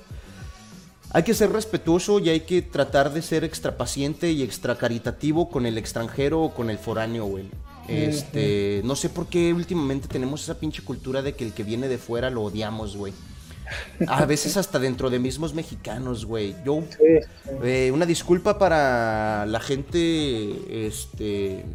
Hay 1.12 1.24
que 1.24 1.34
ser 1.34 1.52
respetuoso 1.52 2.20
y 2.20 2.30
hay 2.30 2.42
que 2.42 2.62
tratar 2.62 3.12
de 3.12 3.22
ser 3.22 3.44
extra 3.44 3.78
paciente 3.78 4.32
y 4.32 4.44
extra 4.44 4.78
caritativo 4.78 5.50
con 5.50 5.66
el 5.66 5.78
extranjero 5.78 6.42
o 6.42 6.54
con 6.54 6.70
el 6.70 6.78
foráneo, 6.78 7.26
güey. 7.26 7.46
Este, 7.88 8.82
no 8.86 8.96
sé 8.96 9.10
por 9.10 9.28
qué 9.28 9.52
últimamente 9.52 10.08
tenemos 10.08 10.44
esa 10.44 10.60
pinche 10.60 10.84
cultura 10.84 11.24
de 11.24 11.34
que 11.34 11.44
el 11.44 11.54
que 11.54 11.64
viene 11.64 11.88
de 11.88 11.98
fuera 11.98 12.30
lo 12.30 12.44
odiamos, 12.44 12.96
güey. 12.96 13.14
A 14.08 14.26
veces 14.28 14.58
hasta 14.58 14.78
dentro 14.78 15.10
de 15.10 15.18
mismos 15.18 15.56
mexicanos, 15.56 16.26
güey. 16.26 16.56
Yo, 16.64 16.84
eh, 17.64 17.92
una 17.92 18.06
disculpa 18.06 18.60
para 18.60 19.48
la 19.48 19.60
gente, 19.60 20.88
este, 20.88 21.66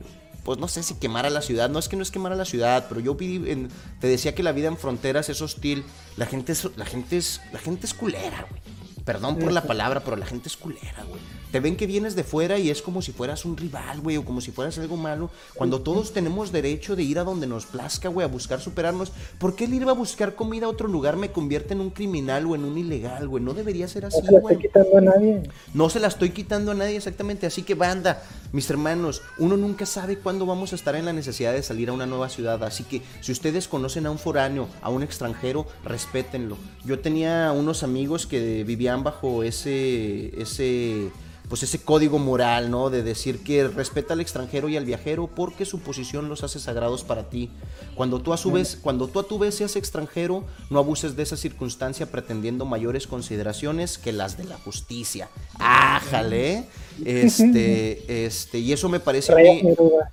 pues 0.45 0.59
no 0.59 0.68
sé 0.68 0.85
si 0.85 0.95
quemar 0.95 1.26
a 1.26 1.30
la 1.30 1.43
ciudad. 1.43 1.68
No 1.68 1.80
es 1.80 1.89
que 1.89 1.97
no 1.97 2.05
es 2.05 2.12
quemar 2.12 2.32
a 2.32 2.37
la 2.37 2.45
ciudad, 2.45 2.87
pero 2.89 3.01
yo 3.01 3.16
te 3.16 4.07
decía 4.07 4.37
que 4.37 4.45
la 4.45 4.53
vida 4.53 4.68
en 4.68 4.76
fronteras 4.76 5.28
es 5.28 5.43
hostil. 5.43 5.85
La 6.16 6.26
gente 6.26 6.53
es, 6.53 6.68
la 6.76 6.85
gente 6.85 7.16
es, 7.16 7.41
la 7.53 7.59
gente 7.59 7.87
es 7.87 7.95
culera, 7.95 8.47
güey. 8.49 8.84
Perdón 9.05 9.39
por 9.39 9.53
la 9.53 9.63
palabra, 9.63 10.01
pero 10.01 10.17
la 10.17 10.25
gente 10.25 10.49
es 10.49 10.57
culera, 10.57 11.05
güey. 11.07 11.21
Te 11.53 11.61
ven 11.61 11.77
que 11.77 11.87
vienes 11.87 12.17
de 12.17 12.25
fuera 12.25 12.59
y 12.59 12.69
es 12.71 12.83
como 12.83 13.01
si 13.01 13.13
fueras 13.13 13.45
un 13.45 13.57
rival, 13.57 14.01
güey, 14.01 14.17
o 14.17 14.25
como 14.25 14.41
si 14.41 14.51
fueras 14.51 14.77
algo 14.79 14.97
malo. 14.97 15.31
Cuando 15.55 15.83
todos 15.83 16.13
tenemos 16.13 16.51
derecho 16.51 16.97
de 16.97 17.05
ir 17.05 17.19
a 17.19 17.23
donde 17.23 17.47
nos 17.47 17.67
plazca, 17.67 18.09
güey, 18.09 18.25
a 18.25 18.29
buscar 18.29 18.61
superarnos. 18.61 19.13
¿Por 19.39 19.55
qué 19.55 19.67
el 19.67 19.75
ir 19.75 19.85
a 19.85 19.93
buscar 19.93 20.35
comida 20.35 20.67
a 20.67 20.69
otro 20.69 20.89
lugar 20.89 21.17
me 21.17 21.31
convierte 21.31 21.75
en 21.75 21.81
un 21.81 21.91
criminal 21.91 22.47
o 22.47 22.57
en 22.57 22.65
un 22.65 22.77
ilegal, 22.77 23.29
güey? 23.29 23.45
No 23.45 23.55
debería 23.55 23.87
ser 23.87 24.07
así, 24.07 24.21
güey. 24.27 24.59
No 24.65 24.71
se 24.71 24.81
la 24.81 24.89
estoy 24.89 24.91
quitando 24.91 24.97
a 24.97 25.01
nadie. 25.01 25.43
No 25.75 25.91
se 25.91 26.01
la 26.01 26.09
estoy 26.09 26.31
quitando 26.31 26.71
a 26.73 26.75
nadie, 26.75 26.97
exactamente. 26.97 27.47
Así 27.47 27.63
que, 27.63 27.75
banda, 27.75 28.23
mis 28.51 28.69
hermanos, 28.71 29.23
uno 29.39 29.57
nunca 29.57 29.87
sabe 29.87 30.19
cuándo 30.19 30.47
vamos 30.47 30.73
a 30.73 30.77
estar 30.77 30.97
en 30.97 31.05
la 31.05 31.13
necesidad 31.13 31.53
de 31.53 31.63
salir 31.63 31.91
a 31.91 31.93
una 31.93 32.07
nueva 32.07 32.31
ciudad. 32.31 32.65
Así 32.65 32.83
que, 32.85 33.03
si 33.21 33.31
ustedes 33.31 33.69
conocen 33.69 34.07
a 34.07 34.11
un 34.11 34.19
foráneo, 34.19 34.67
a 34.83 34.91
un 34.91 35.05
extranjero, 35.05 35.67
respétenlo. 35.85 36.57
Yo 36.85 36.99
tenía 36.99 37.53
unos 37.53 37.83
amigos 37.83 38.27
que 38.27 38.65
vivían 38.65 38.94
bajo 39.03 39.43
ese, 39.43 40.41
ese, 40.41 41.11
pues 41.49 41.63
ese 41.63 41.81
código 41.81 42.19
moral, 42.19 42.71
¿no? 42.71 42.91
De 42.91 43.03
decir 43.03 43.43
que 43.43 43.69
respeta 43.69 44.15
al 44.15 44.21
extranjero 44.21 44.69
y 44.69 44.77
al 44.77 44.85
viajero 44.85 45.27
porque 45.27 45.65
su 45.65 45.81
posición 45.81 46.29
los 46.29 46.43
hace 46.43 46.59
sagrados 46.59 47.05
para 47.05 47.29
ti. 47.29 47.51
Cuando 47.95 48.21
tú 48.21 48.33
a 48.33 48.37
su 48.37 48.51
vez, 48.51 48.79
cuando 48.81 49.09
tú 49.09 49.21
a 49.21 49.25
tu 49.25 49.39
vez 49.39 49.57
seas 49.57 49.77
extranjero, 49.77 50.45
no 50.71 50.79
abuses 50.79 51.17
de 51.17 51.23
esa 51.23 51.37
circunstancia 51.37 52.07
pretendiendo 52.07 52.65
mayores 52.65 53.07
consideraciones 53.07 53.99
que 53.99 54.13
las 54.13 54.37
de 54.37 54.45
la 54.45 54.57
justicia. 54.59 55.29
¡Ájale! 55.59 56.65
Este, 57.05 58.25
este, 58.25 58.61
y 58.61 58.73
eso 58.73 58.89
me 58.89 59.01
parece 59.01 59.33
a 59.33 59.35
mí, 59.35 59.63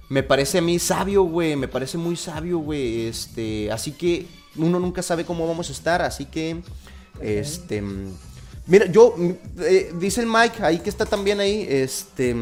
me 0.10 0.24
parece 0.24 0.58
a 0.58 0.62
mí 0.64 0.80
sabio, 0.80 1.22
güey, 1.22 1.56
me 1.56 1.68
parece 1.68 1.96
muy 2.00 2.16
sabio, 2.16 2.58
güey, 2.58 3.06
este, 3.06 3.72
así 3.72 3.92
que 3.92 4.26
uno 4.56 4.80
nunca 4.80 5.04
sabe 5.04 5.24
cómo 5.24 5.48
vamos 5.48 5.70
a 5.70 5.74
estar, 5.74 6.02
así 6.02 6.26
que, 6.26 6.64
este, 7.22 7.84
mira, 8.68 8.86
yo, 8.88 9.16
eh, 9.60 9.92
dice 10.00 10.22
el 10.22 10.28
Mike, 10.28 10.64
ahí 10.64 10.80
que 10.80 10.90
está 10.90 11.06
también 11.06 11.40
ahí, 11.40 11.66
este, 11.70 12.36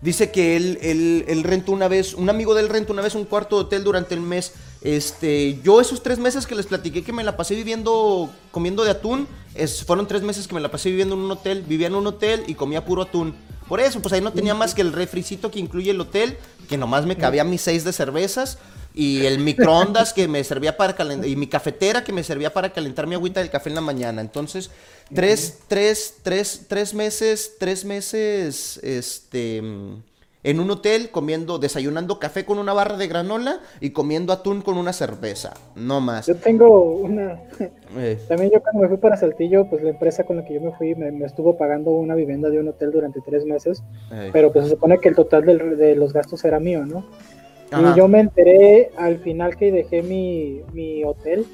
dice 0.00 0.30
que 0.30 0.56
él, 0.56 0.78
él, 0.82 1.24
él 1.28 1.42
rentó 1.44 1.72
una 1.72 1.88
vez, 1.88 2.14
un 2.14 2.28
amigo 2.30 2.54
de 2.54 2.62
él 2.62 2.68
rentó 2.68 2.92
una 2.92 3.02
vez 3.02 3.14
un 3.14 3.24
cuarto 3.24 3.56
de 3.56 3.62
hotel 3.62 3.84
durante 3.84 4.14
el 4.14 4.20
mes, 4.20 4.52
este, 4.82 5.60
yo 5.62 5.80
esos 5.80 6.02
tres 6.02 6.18
meses 6.18 6.46
que 6.46 6.56
les 6.56 6.66
platiqué 6.66 7.04
que 7.04 7.12
me 7.12 7.22
la 7.22 7.36
pasé 7.36 7.54
viviendo, 7.54 8.30
comiendo 8.50 8.82
de 8.82 8.90
atún, 8.90 9.28
es, 9.54 9.84
fueron 9.84 10.08
tres 10.08 10.22
meses 10.22 10.48
que 10.48 10.54
me 10.54 10.60
la 10.60 10.70
pasé 10.70 10.90
viviendo 10.90 11.14
en 11.14 11.20
un 11.20 11.30
hotel, 11.30 11.62
vivía 11.62 11.86
en 11.86 11.94
un 11.94 12.06
hotel 12.06 12.42
y 12.46 12.54
comía 12.54 12.84
puro 12.84 13.02
atún. 13.02 13.34
Por 13.72 13.80
eso, 13.80 14.02
pues 14.02 14.12
ahí 14.12 14.20
no 14.20 14.34
tenía 14.34 14.54
más 14.54 14.74
que 14.74 14.82
el 14.82 14.92
refricito 14.92 15.50
que 15.50 15.58
incluye 15.58 15.92
el 15.92 15.98
hotel, 16.02 16.36
que 16.68 16.76
nomás 16.76 17.06
me 17.06 17.16
cabía 17.16 17.42
mis 17.42 17.62
seis 17.62 17.84
de 17.84 17.94
cervezas, 17.94 18.58
y 18.92 19.24
el 19.24 19.38
microondas 19.38 20.12
que 20.12 20.28
me 20.28 20.44
servía 20.44 20.76
para 20.76 20.94
calentar, 20.94 21.26
y 21.26 21.36
mi 21.36 21.46
cafetera 21.46 22.04
que 22.04 22.12
me 22.12 22.22
servía 22.22 22.52
para 22.52 22.70
calentar 22.70 23.06
mi 23.06 23.14
agüita 23.14 23.40
del 23.40 23.48
café 23.48 23.70
en 23.70 23.76
la 23.76 23.80
mañana. 23.80 24.20
Entonces, 24.20 24.70
tres, 25.14 25.60
tres, 25.68 26.16
tres, 26.22 26.66
tres 26.68 26.92
meses, 26.92 27.52
tres 27.58 27.86
meses, 27.86 28.78
este, 28.82 29.62
en 30.44 30.60
un 30.60 30.70
hotel 30.70 31.10
comiendo, 31.10 31.58
desayunando 31.58 32.18
café 32.18 32.44
con 32.44 32.58
una 32.58 32.72
barra 32.72 32.96
de 32.96 33.06
granola 33.06 33.60
y 33.80 33.90
comiendo 33.90 34.32
atún 34.32 34.62
con 34.62 34.76
una 34.76 34.92
cerveza, 34.92 35.54
no 35.76 36.00
más. 36.00 36.26
Yo 36.26 36.36
tengo 36.36 36.96
una... 36.96 37.40
Eh. 37.94 38.18
También 38.26 38.50
yo 38.50 38.62
cuando 38.62 38.80
me 38.80 38.88
fui 38.88 38.96
para 38.96 39.18
Saltillo, 39.18 39.66
pues 39.68 39.82
la 39.82 39.90
empresa 39.90 40.24
con 40.24 40.38
la 40.38 40.46
que 40.46 40.54
yo 40.54 40.62
me 40.62 40.72
fui 40.72 40.94
me, 40.94 41.26
estuvo 41.26 41.58
pagando 41.58 41.90
una 41.90 42.14
vivienda 42.14 42.48
de 42.48 42.58
un 42.58 42.68
hotel 42.68 42.90
durante 42.90 43.20
tres 43.20 43.44
meses, 43.44 43.82
pero 44.32 44.50
pues 44.50 44.64
se 44.64 44.70
supone 44.70 44.96
que 44.96 45.10
el 45.10 45.14
total 45.14 45.44
de 45.44 45.94
los 45.94 46.14
gastos 46.14 46.42
era 46.46 46.58
mío, 46.58 46.86
¿no? 46.86 47.04
Y 47.70 47.98
yo 47.98 48.08
me 48.08 48.20
enteré 48.20 48.92
al 48.96 49.18
final 49.18 49.58
que 49.58 49.70
dejé 49.70 50.02
mi, 50.02 50.62
mi 50.72 51.04
hotel, 51.04 51.44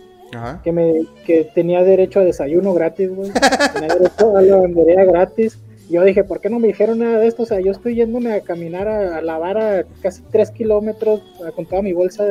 Que, 0.62 0.70
me, 0.70 1.06
que 1.26 1.42
tenía 1.42 1.82
derecho 1.82 2.20
a 2.20 2.24
desayuno 2.24 2.72
gratis, 2.72 3.12
güey. 3.12 3.32
tenía 3.72 3.94
derecho 3.94 4.36
a 4.36 4.40
la 4.40 4.42
lavandería 4.42 5.04
gratis 5.06 5.58
yo 5.88 6.02
dije, 6.04 6.24
¿por 6.24 6.40
qué 6.40 6.50
no 6.50 6.58
me 6.58 6.68
dijeron 6.68 6.98
nada 6.98 7.18
de 7.18 7.26
esto? 7.26 7.44
O 7.44 7.46
sea, 7.46 7.60
yo 7.60 7.72
estoy 7.72 7.94
yéndome 7.94 8.32
a 8.32 8.40
caminar 8.40 8.88
a, 8.88 9.22
lavar 9.22 9.58
a 9.58 9.84
casi 10.02 10.22
tres 10.30 10.50
kilómetros 10.50 11.22
con 11.54 11.66
toda 11.66 11.82
mi 11.82 11.92
bolsa 11.92 12.24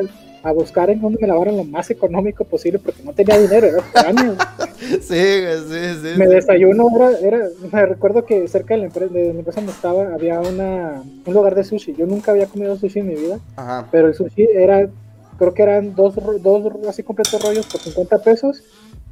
a 0.43 0.51
buscar 0.51 0.89
en 0.89 1.01
dónde 1.01 1.17
me 1.19 1.27
lavaran 1.27 1.57
lo 1.57 1.63
más 1.63 1.89
económico 1.89 2.45
posible 2.45 2.79
porque 2.79 3.03
no 3.03 3.13
tenía 3.13 3.37
dinero, 3.39 3.67
era 3.67 4.07
años. 4.07 4.37
sí, 4.79 4.99
sí, 5.01 5.79
sí. 6.01 6.17
Me 6.17 6.27
desayuno, 6.27 6.89
era, 6.95 7.19
era, 7.19 7.47
me 7.71 7.85
recuerdo 7.85 8.25
que 8.25 8.47
cerca 8.47 8.75
de 8.75 8.81
la 8.81 8.85
empresa, 8.85 9.13
de 9.13 9.33
mi 9.33 9.39
empresa 9.39 9.59
donde 9.59 9.73
estaba 9.73 10.13
había 10.13 10.39
una, 10.39 11.03
un 11.25 11.33
lugar 11.33 11.55
de 11.55 11.63
sushi. 11.63 11.95
Yo 11.95 12.05
nunca 12.05 12.31
había 12.31 12.45
comido 12.45 12.77
sushi 12.77 12.99
en 12.99 13.07
mi 13.07 13.15
vida, 13.15 13.39
Ajá. 13.55 13.87
pero 13.91 14.07
el 14.07 14.13
sushi 14.13 14.47
era, 14.53 14.87
creo 15.37 15.53
que 15.53 15.63
eran 15.63 15.95
dos, 15.95 16.15
dos 16.41 16.71
así 16.87 17.03
completos 17.03 17.43
rollos 17.43 17.65
por 17.65 17.81
50 17.81 18.19
pesos 18.19 18.63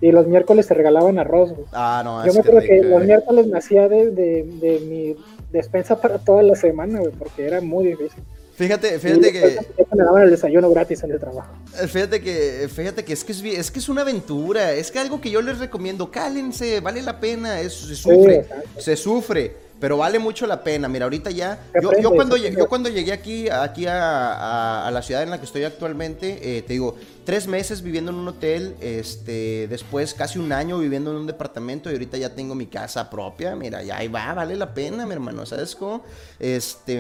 y 0.01 0.11
los 0.11 0.27
miércoles 0.27 0.65
se 0.65 0.73
regalaban 0.73 1.19
arroz. 1.19 1.53
Ah, 1.71 2.01
no, 2.03 2.25
Yo 2.25 2.33
me 2.33 2.39
acuerdo 2.39 2.61
que, 2.61 2.83
los 2.83 3.03
miércoles 3.03 3.47
me 3.47 3.57
hacía 3.57 3.87
de, 3.87 4.11
de, 4.11 4.79
mi 4.87 5.15
despensa 5.51 5.99
para 5.99 6.17
toda 6.17 6.43
la 6.43 6.55
semana, 6.55 6.99
güey, 6.99 7.11
porque 7.13 7.45
era 7.45 7.61
muy 7.61 7.87
difícil. 7.87 8.23
Fíjate, 8.55 8.99
fíjate 8.99 9.33
que. 9.33 9.59
Me 9.93 10.03
daban 10.03 10.23
el 10.23 10.29
desayuno 10.29 10.69
gratis 10.69 11.03
en 11.03 11.11
el 11.11 11.19
trabajo. 11.19 11.53
Eh, 11.81 11.87
fíjate 11.87 12.21
que, 12.21 12.69
fíjate 12.73 13.03
que 13.03 13.13
es 13.13 13.23
que 13.23 13.33
es, 13.33 13.43
es 13.43 13.71
que 13.71 13.79
es 13.79 13.89
una 13.89 14.01
aventura. 14.01 14.71
Es 14.73 14.91
que 14.91 14.99
algo 14.99 15.19
que 15.19 15.29
yo 15.29 15.41
les 15.41 15.59
recomiendo, 15.59 16.09
cálense, 16.09 16.79
vale 16.79 17.01
la 17.01 17.19
pena. 17.19 17.59
Eso 17.59 17.87
se 17.87 17.95
sufre. 17.95 18.45
se 18.77 18.95
sufre 18.95 19.64
pero 19.85 19.97
vale 19.97 20.17
mucho 20.17 20.47
la 20.47 20.63
pena. 20.63 20.87
Mira, 20.87 21.05
ahorita 21.05 21.29
ya. 21.29 21.59
Yo, 21.79 21.91
yo, 22.01 22.09
cuando, 22.09 22.35
llegué, 22.37 22.57
yo 22.57 22.67
cuando 22.67 22.89
llegué 22.89 23.13
aquí, 23.13 23.49
aquí 23.49 23.85
a, 23.85 24.87
a, 24.87 24.89
la 24.89 25.03
ciudad 25.03 25.21
en 25.21 25.29
la 25.29 25.37
que 25.37 25.45
estoy 25.45 25.63
actualmente, 25.63 26.57
eh, 26.57 26.63
te 26.63 26.73
digo, 26.73 26.95
tres 27.23 27.45
meses 27.45 27.83
viviendo 27.83 28.09
en 28.09 28.17
un 28.17 28.27
hotel, 28.27 28.75
este, 28.81 29.67
después 29.67 30.15
casi 30.15 30.39
un 30.39 30.51
año 30.51 30.79
viviendo 30.79 31.11
en 31.11 31.17
un 31.17 31.27
departamento 31.27 31.91
y 31.91 31.93
ahorita 31.93 32.17
ya 32.17 32.33
tengo 32.33 32.55
mi 32.55 32.65
casa 32.65 33.11
propia. 33.11 33.55
Mira, 33.55 33.83
ya 33.83 33.97
ahí 33.97 34.07
va, 34.07 34.33
vale 34.33 34.55
la 34.55 34.73
pena, 34.73 35.05
mi 35.05 35.13
hermano. 35.13 35.45
¿Sabes 35.45 35.75
cómo? 35.75 36.03
Este, 36.39 36.99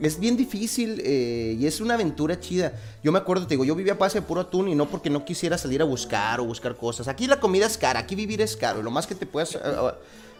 es 0.00 0.18
bien 0.18 0.34
difícil 0.34 1.02
eh, 1.04 1.58
y 1.60 1.66
es 1.66 1.82
una 1.82 1.92
aventura 1.92 2.40
chida. 2.40 2.72
Yo 3.04 3.12
me 3.12 3.18
acuerdo, 3.18 3.46
te 3.46 3.56
digo, 3.56 3.66
yo 3.66 3.74
vivía 3.74 3.92
a 3.92 3.96
base 3.96 4.20
de 4.20 4.26
puro 4.26 4.40
atún 4.40 4.68
y 4.68 4.74
no 4.74 4.88
porque 4.88 5.10
no 5.10 5.22
quisiera 5.26 5.58
salir 5.58 5.82
a 5.82 5.84
buscar 5.84 6.40
o 6.40 6.46
buscar 6.46 6.76
cosas. 6.76 7.08
Aquí 7.08 7.26
la 7.26 7.40
comida 7.40 7.66
es 7.66 7.76
cara, 7.76 8.00
aquí 8.00 8.14
vivir 8.14 8.40
es 8.40 8.56
caro. 8.56 8.80
Lo 8.82 8.90
más 8.90 9.06
que 9.06 9.14
te 9.14 9.26
puedas. 9.26 9.58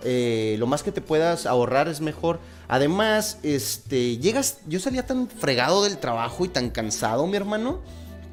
Eh, 0.04 0.56
lo 0.58 0.66
más 0.66 0.82
que 0.82 0.92
te 0.92 1.00
puedas 1.00 1.46
ahorrar 1.46 1.88
es 1.88 2.00
mejor. 2.00 2.40
Además, 2.68 3.38
este, 3.42 4.18
llegas, 4.18 4.58
yo 4.66 4.80
salía 4.80 5.06
tan 5.06 5.28
fregado 5.28 5.84
del 5.84 5.98
trabajo 5.98 6.44
y 6.44 6.48
tan 6.48 6.70
cansado, 6.70 7.26
mi 7.26 7.36
hermano, 7.36 7.80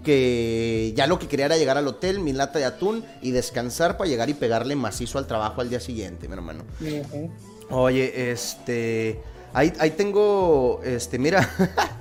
que 0.03 0.93
ya 0.95 1.07
lo 1.07 1.19
que 1.19 1.27
quería 1.27 1.47
era 1.47 1.57
llegar 1.57 1.77
al 1.77 1.87
hotel, 1.87 2.19
mi 2.19 2.33
lata 2.33 2.59
de 2.59 2.65
atún 2.65 3.03
y 3.21 3.31
descansar 3.31 3.97
para 3.97 4.09
llegar 4.09 4.29
y 4.29 4.33
pegarle 4.33 4.75
macizo 4.75 5.17
al 5.17 5.27
trabajo 5.27 5.61
al 5.61 5.69
día 5.69 5.79
siguiente, 5.79 6.27
mi 6.27 6.33
hermano. 6.33 6.63
Oye, 7.69 8.31
este, 8.31 9.21
ahí, 9.53 9.73
ahí 9.79 9.91
tengo, 9.91 10.81
este, 10.83 11.19
mira, 11.19 11.49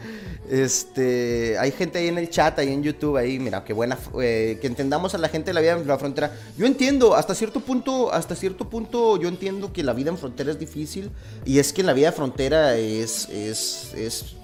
Este, 0.50 1.58
hay 1.58 1.72
gente 1.72 1.98
ahí 1.98 2.08
en 2.08 2.16
el 2.16 2.30
chat, 2.30 2.58
ahí 2.58 2.72
en 2.72 2.82
YouTube, 2.82 3.16
ahí, 3.16 3.38
mira, 3.38 3.64
qué 3.64 3.74
buena, 3.74 3.98
eh, 4.20 4.58
que 4.60 4.66
entendamos 4.66 5.14
a 5.14 5.18
la 5.18 5.28
gente 5.28 5.50
de 5.50 5.54
la 5.54 5.60
vida 5.60 5.72
en 5.72 5.86
la 5.86 5.98
frontera. 5.98 6.32
Yo 6.56 6.66
entiendo, 6.66 7.14
hasta 7.14 7.34
cierto 7.34 7.60
punto, 7.60 8.12
hasta 8.12 8.34
cierto 8.34 8.68
punto, 8.68 9.20
yo 9.20 9.28
entiendo 9.28 9.72
que 9.72 9.82
la 9.82 9.92
vida 9.92 10.10
en 10.10 10.16
frontera 10.16 10.50
es 10.50 10.58
difícil 10.58 11.10
y 11.44 11.58
es 11.58 11.72
que 11.72 11.82
la 11.82 11.92
vida 11.92 12.06
de 12.06 12.16
frontera 12.16 12.76
es, 12.76 13.28
es, 13.28 13.92
es 13.94 14.36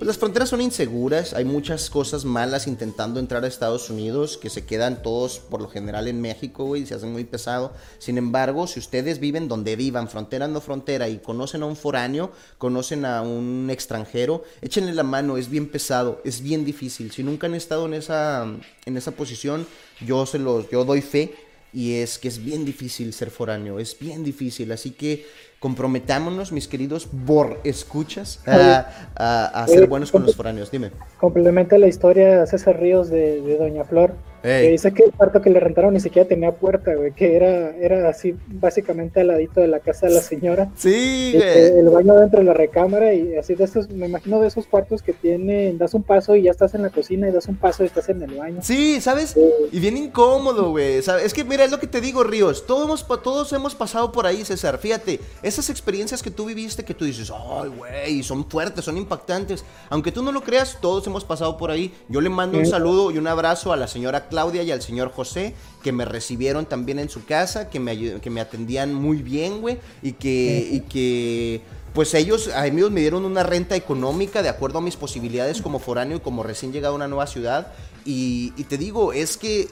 pues 0.00 0.06
las 0.06 0.16
fronteras 0.16 0.48
son 0.48 0.62
inseguras, 0.62 1.34
hay 1.34 1.44
muchas 1.44 1.90
cosas 1.90 2.24
malas 2.24 2.66
intentando 2.66 3.20
entrar 3.20 3.44
a 3.44 3.48
Estados 3.48 3.90
Unidos 3.90 4.38
que 4.38 4.48
se 4.48 4.64
quedan 4.64 5.02
todos 5.02 5.40
por 5.40 5.60
lo 5.60 5.68
general 5.68 6.08
en 6.08 6.22
México, 6.22 6.64
güey, 6.64 6.86
se 6.86 6.94
hacen 6.94 7.12
muy 7.12 7.24
pesado. 7.24 7.74
Sin 7.98 8.16
embargo, 8.16 8.66
si 8.66 8.78
ustedes 8.80 9.20
viven 9.20 9.46
donde 9.46 9.76
vivan, 9.76 10.08
frontera 10.08 10.48
no 10.48 10.62
frontera, 10.62 11.10
y 11.10 11.18
conocen 11.18 11.64
a 11.64 11.66
un 11.66 11.76
foráneo, 11.76 12.32
conocen 12.56 13.04
a 13.04 13.20
un 13.20 13.68
extranjero, 13.70 14.42
échenle 14.62 14.94
la 14.94 15.02
mano, 15.02 15.36
es 15.36 15.50
bien 15.50 15.68
pesado, 15.68 16.22
es 16.24 16.40
bien 16.40 16.64
difícil. 16.64 17.12
Si 17.12 17.22
nunca 17.22 17.46
han 17.46 17.54
estado 17.54 17.84
en 17.84 17.92
esa, 17.92 18.44
en 18.86 18.96
esa 18.96 19.10
posición, 19.10 19.66
yo 20.00 20.24
se 20.24 20.38
los, 20.38 20.70
yo 20.70 20.86
doy 20.86 21.02
fe 21.02 21.34
y 21.74 21.96
es 21.96 22.18
que 22.18 22.28
es 22.28 22.42
bien 22.42 22.64
difícil 22.64 23.12
ser 23.12 23.30
foráneo, 23.30 23.78
es 23.78 23.98
bien 23.98 24.24
difícil, 24.24 24.72
así 24.72 24.92
que 24.92 25.26
comprometámonos, 25.60 26.52
mis 26.52 26.66
queridos 26.66 27.08
bor 27.12 27.60
escuchas, 27.64 28.42
a, 28.46 29.66
ser 29.68 29.86
buenos 29.86 30.10
con 30.10 30.24
los 30.24 30.34
foráneos. 30.34 30.70
Dime. 30.70 30.90
Complementa 31.18 31.78
la 31.78 31.86
historia 31.86 32.46
César 32.46 32.80
Ríos 32.80 33.10
de 33.10 33.56
Doña 33.58 33.84
Flor. 33.84 34.14
Que 34.42 34.70
dice 34.70 34.92
que 34.92 35.04
el 35.04 35.12
cuarto 35.12 35.42
que 35.42 35.50
le 35.50 35.60
rentaron 35.60 35.92
ni 35.92 36.00
siquiera 36.00 36.26
tenía 36.28 36.52
puerta, 36.52 36.94
güey, 36.94 37.12
que 37.12 37.36
era, 37.36 37.76
era 37.76 38.08
así 38.08 38.34
básicamente 38.46 39.20
al 39.20 39.28
ladito 39.28 39.60
de 39.60 39.68
la 39.68 39.80
casa 39.80 40.06
de 40.06 40.14
la 40.14 40.20
señora. 40.20 40.70
Sí, 40.76 41.32
güey. 41.34 41.78
El, 41.78 41.90
baño 41.90 42.14
dentro 42.14 42.38
de 42.40 42.46
la 42.46 42.54
recámara 42.54 43.12
y 43.12 43.36
así 43.36 43.54
de 43.54 43.64
estos, 43.64 43.90
me 43.90 44.06
imagino 44.06 44.40
de 44.40 44.48
esos 44.48 44.66
cuartos 44.66 45.02
que 45.02 45.12
tienen, 45.12 45.76
das 45.78 45.94
un 45.94 46.02
paso 46.02 46.36
y 46.36 46.42
ya 46.42 46.50
estás 46.50 46.74
en 46.74 46.82
la 46.82 46.90
cocina 46.90 47.28
y 47.28 47.32
das 47.32 47.46
un 47.48 47.56
paso 47.56 47.82
y 47.82 47.86
estás 47.86 48.08
en 48.08 48.22
el 48.22 48.34
baño. 48.34 48.60
Sí, 48.62 49.00
¿sabes? 49.00 49.36
Y 49.72 49.80
bien 49.80 49.96
incómodo, 49.96 50.70
güey. 50.70 50.96
Es 50.96 51.34
que 51.34 51.44
mira, 51.44 51.64
es 51.64 51.70
lo 51.70 51.78
que 51.78 51.86
te 51.86 52.00
digo, 52.00 52.24
Ríos, 52.24 52.66
todos 52.66 52.84
hemos, 52.84 53.22
todos 53.22 53.52
hemos 53.52 53.74
pasado 53.74 54.12
por 54.12 54.26
ahí, 54.26 54.44
César. 54.44 54.78
Fíjate, 54.78 55.20
esas 55.42 55.68
experiencias 55.70 56.22
que 56.22 56.30
tú 56.30 56.46
viviste 56.46 56.84
que 56.84 56.94
tú 56.94 57.04
dices, 57.04 57.30
ay, 57.30 57.70
güey, 57.76 58.22
son 58.22 58.48
fuertes, 58.48 58.84
son 58.84 58.96
impactantes. 58.96 59.64
Aunque 59.90 60.12
tú 60.12 60.22
no 60.22 60.32
lo 60.32 60.42
creas, 60.42 60.78
todos 60.80 61.06
hemos 61.06 61.24
pasado 61.24 61.56
por 61.56 61.70
ahí. 61.70 61.92
Yo 62.08 62.20
le 62.20 62.30
mando 62.30 62.58
un 62.58 62.66
saludo 62.66 63.10
y 63.10 63.18
un 63.18 63.26
abrazo 63.26 63.72
a 63.72 63.76
la 63.76 63.86
señora 63.86 64.28
Claudia 64.30 64.62
y 64.62 64.70
al 64.70 64.80
señor 64.80 65.12
José, 65.12 65.54
que 65.82 65.92
me 65.92 66.06
recibieron 66.06 66.64
también 66.64 66.98
en 66.98 67.10
su 67.10 67.26
casa, 67.26 67.68
que 67.68 67.78
me, 67.78 68.20
que 68.20 68.30
me 68.30 68.40
atendían 68.40 68.94
muy 68.94 69.18
bien, 69.18 69.60
güey, 69.60 69.78
y 70.02 70.12
que, 70.12 70.68
y 70.72 70.80
que 70.80 71.60
pues 71.92 72.14
ellos, 72.14 72.48
a 72.48 72.62
mí 72.62 72.82
me 72.90 73.00
dieron 73.00 73.26
una 73.26 73.42
renta 73.42 73.76
económica 73.76 74.42
de 74.42 74.48
acuerdo 74.48 74.78
a 74.78 74.82
mis 74.82 74.96
posibilidades 74.96 75.60
como 75.60 75.78
foráneo 75.78 76.16
y 76.16 76.20
como 76.20 76.42
recién 76.42 76.72
llegado 76.72 76.94
a 76.94 76.96
una 76.96 77.08
nueva 77.08 77.26
ciudad. 77.26 77.74
Y, 78.06 78.54
y 78.56 78.64
te 78.64 78.78
digo, 78.78 79.12
es 79.12 79.36
que 79.36 79.68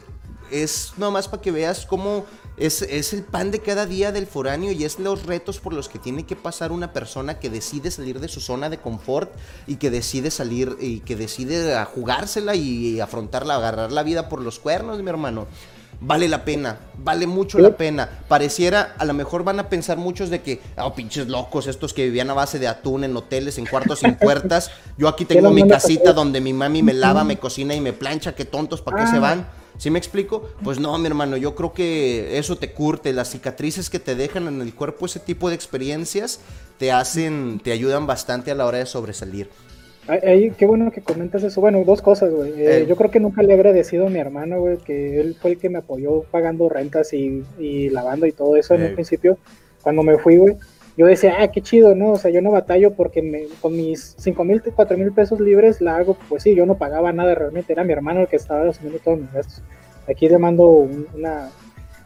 es 0.51 0.93
nomás 0.97 1.29
para 1.29 1.43
que 1.43 1.51
veas 1.51 1.87
cómo 1.87 2.25
es, 2.57 2.83
es, 2.83 3.13
el 3.13 3.23
pan 3.23 3.51
de 3.51 3.61
cada 3.61 3.87
día 3.87 4.13
del 4.13 4.27
foráneo 4.27 4.73
y 4.73 4.85
es 4.85 4.99
los 4.99 5.25
retos 5.27 5.61
por 5.61 5.73
los 5.73 5.89
que 5.89 5.99
tiene 5.99 6.27
que 6.27 6.37
pasar 6.37 6.73
una 6.73 6.93
persona 6.93 7.39
que 7.39 7.51
decide 7.51 7.91
salir 7.91 8.21
de 8.21 8.29
su 8.29 8.41
zona 8.41 8.69
de 8.69 8.79
confort 8.79 9.31
y 9.67 9.77
que 9.77 9.91
decide 9.91 10.31
salir 10.31 10.77
y 10.81 11.01
que 11.01 11.17
decide 11.17 11.77
a 11.77 11.85
jugársela 11.85 12.55
y 12.55 13.01
afrontarla, 13.01 13.55
agarrar 13.55 13.93
la 13.93 14.03
vida 14.03 14.29
por 14.29 14.41
los 14.41 14.59
cuernos, 14.59 15.03
mi 15.03 15.09
hermano. 15.09 15.47
Vale 16.01 16.29
la 16.29 16.45
pena, 16.45 16.79
vale 16.97 17.27
mucho 17.27 17.59
la 17.59 17.77
pena. 17.77 18.09
Pareciera, 18.29 18.95
a 18.99 19.05
lo 19.05 19.15
mejor 19.15 19.43
van 19.43 19.59
a 19.59 19.69
pensar 19.69 19.99
muchos 19.99 20.31
de 20.31 20.43
que, 20.43 20.61
oh, 20.77 20.95
pinches 20.95 21.27
locos, 21.27 21.67
estos 21.67 21.93
que 21.93 22.05
vivían 22.05 22.31
a 22.31 22.35
base 22.35 22.61
de 22.61 22.69
atún 22.69 23.03
en 23.03 23.17
hoteles, 23.17 23.59
en 23.59 23.67
cuartos 23.67 23.99
sin 23.99 24.15
puertas. 24.19 24.71
Yo 24.97 25.09
aquí 25.09 25.25
tengo 25.25 25.51
mi 25.51 25.67
casita 25.67 26.13
donde 26.13 26.41
mi 26.41 26.53
mami 26.53 26.85
me 26.85 26.95
lava, 26.95 27.25
me 27.25 27.39
cocina 27.39 27.75
y 27.75 27.81
me 27.81 27.93
plancha. 27.93 28.37
Qué 28.37 28.45
tontos, 28.45 28.81
¿para 28.81 29.05
qué 29.05 29.11
se 29.11 29.19
van? 29.19 29.49
¿Sí 29.79 29.91
me 29.91 29.99
explico? 29.99 30.49
Pues 30.65 30.81
no, 30.81 30.99
mi 30.99 31.07
hermano, 31.07 31.37
yo 31.37 31.55
creo 31.55 31.73
que 31.73 32.37
eso 32.37 32.57
te 32.57 32.73
curte, 32.73 33.13
las 33.13 33.31
cicatrices 33.31 33.89
que 33.89 34.01
te 34.01 34.17
dejan 34.17 34.49
en 34.49 34.61
el 34.61 34.75
cuerpo, 34.75 35.07
ese 35.07 35.21
tipo 35.21 35.49
de 35.49 35.55
experiencias 35.55 36.41
te 36.79 36.91
hacen, 36.91 37.61
te 37.63 37.73
ayudan 37.73 38.07
bastante 38.07 38.51
a 38.51 38.55
la 38.57 38.67
hora 38.67 38.79
de 38.79 38.87
sobresalir. 38.87 39.49
Ay, 40.09 40.53
qué 40.57 40.65
bueno 40.65 40.91
que 40.91 41.03
comentas 41.03 41.43
eso. 41.43 41.61
Bueno, 41.61 41.85
dos 41.85 42.01
cosas, 42.01 42.33
güey. 42.33 42.55
Eh, 42.57 42.87
yo 42.89 42.97
creo 42.97 43.11
que 43.11 43.21
nunca 43.21 43.43
le 43.43 43.53
he 43.53 43.55
agradecido 43.55 44.07
a 44.07 44.11
mi 44.11 44.19
hermano, 44.19 44.59
güey, 44.59 44.79
que 44.79 45.21
él 45.21 45.37
fue 45.41 45.53
el 45.53 45.59
que 45.59 45.69
me 45.69 45.79
apoyó 45.79 46.23
pagando 46.23 46.69
rentas 46.69 47.13
y, 47.13 47.45
y 47.59 47.91
lavando 47.91 48.27
y 48.27 48.33
todo 48.33 48.57
eso 48.57 48.75
en 48.75 48.85
un 48.85 48.95
principio. 48.95 49.39
Cuando 49.83 50.03
me 50.03 50.19
fui, 50.19 50.39
güey, 50.39 50.57
yo 50.99 51.07
decía, 51.07 51.37
ah, 51.39 51.49
qué 51.49 51.63
chido, 51.63 51.95
¿no? 51.95 52.11
O 52.11 52.19
sea, 52.19 52.33
yo 52.33 52.43
no 52.43 52.51
batallo 52.51 52.93
porque 52.93 53.23
me, 53.23 53.45
con 53.63 53.77
mis 53.77 54.17
5 54.19 54.43
mil, 54.43 54.61
4 54.61 54.99
mil 54.99 55.13
pesos 55.13 55.39
libres 55.39 55.81
la 55.81 55.95
hago, 55.95 56.19
pues 56.29 56.43
sí, 56.43 56.57
yo 56.57 56.67
no 56.67 56.77
pagaba 56.77 57.13
nada 57.13 57.37
realmente, 57.37 57.73
era 57.73 57.85
mi 57.85 57.93
hermano 57.93 58.23
el 58.23 58.27
que 58.27 58.35
estaba 58.35 58.69
asumiendo 58.69 58.99
todos 58.99 59.21
mis 59.21 59.33
gastos. 59.33 59.63
Aquí 60.09 60.29
le 60.29 60.39
mando 60.39 60.67
una, 60.67 61.51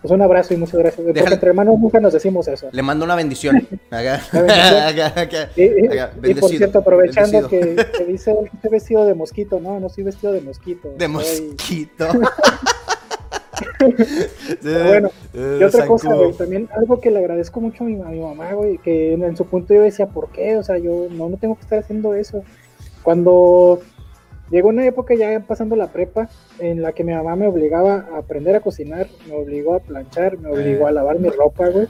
pues 0.02 0.12
un 0.12 0.20
abrazo 0.20 0.52
y 0.52 0.58
muchas 0.58 0.78
gracias. 0.78 1.06
Porque 1.06 1.20
entre 1.20 1.48
hermanos 1.48 1.78
nunca 1.78 2.00
nos 2.00 2.12
decimos 2.12 2.46
eso. 2.48 2.68
Le 2.70 2.82
mando 2.82 3.06
una 3.06 3.14
bendición. 3.14 3.56
y, 5.56 6.34
por 6.34 6.50
cierto, 6.50 6.80
aprovechando 6.80 7.48
que, 7.48 7.76
dice, 8.06 8.34
estoy 8.52 8.70
vestido 8.70 9.06
de 9.06 9.14
mosquito, 9.14 9.58
no, 9.58 9.80
no 9.80 9.88
soy 9.88 10.04
vestido 10.04 10.34
de 10.34 10.42
mosquito. 10.42 10.92
De 10.98 11.08
mosquito. 11.08 12.08
bueno, 14.62 15.10
y 15.34 15.62
otra 15.62 15.86
cosa, 15.86 16.14
güey, 16.14 16.32
también 16.32 16.68
algo 16.76 17.00
que 17.00 17.10
le 17.10 17.18
agradezco 17.18 17.60
mucho 17.60 17.84
a 17.84 17.86
mi, 17.86 17.96
mamá, 17.96 18.52
güey, 18.52 18.78
que 18.78 19.14
en, 19.14 19.36
su 19.36 19.46
punto 19.46 19.74
yo 19.74 19.82
decía, 19.82 20.06
¿por 20.06 20.30
qué? 20.30 20.56
O 20.56 20.62
sea, 20.62 20.78
yo 20.78 21.08
no, 21.10 21.28
no 21.28 21.36
tengo 21.36 21.56
que 21.56 21.62
estar 21.62 21.78
haciendo 21.78 22.14
eso. 22.14 22.44
Cuando 23.02 23.80
llegó 24.50 24.68
una 24.68 24.86
época 24.86 25.14
ya 25.14 25.40
pasando 25.40 25.76
la 25.76 25.88
prepa, 25.88 26.28
en 26.58 26.82
la 26.82 26.92
que 26.92 27.04
mi 27.04 27.12
mamá 27.12 27.36
me 27.36 27.48
obligaba 27.48 28.06
a 28.12 28.18
aprender 28.18 28.54
a 28.54 28.60
cocinar, 28.60 29.08
me 29.26 29.34
obligó 29.34 29.74
a 29.74 29.80
planchar, 29.80 30.38
me 30.38 30.50
obligó 30.50 30.86
a 30.86 30.90
eh. 30.90 30.94
lavar 30.94 31.18
mi 31.18 31.30
ropa, 31.30 31.68
güey. 31.68 31.86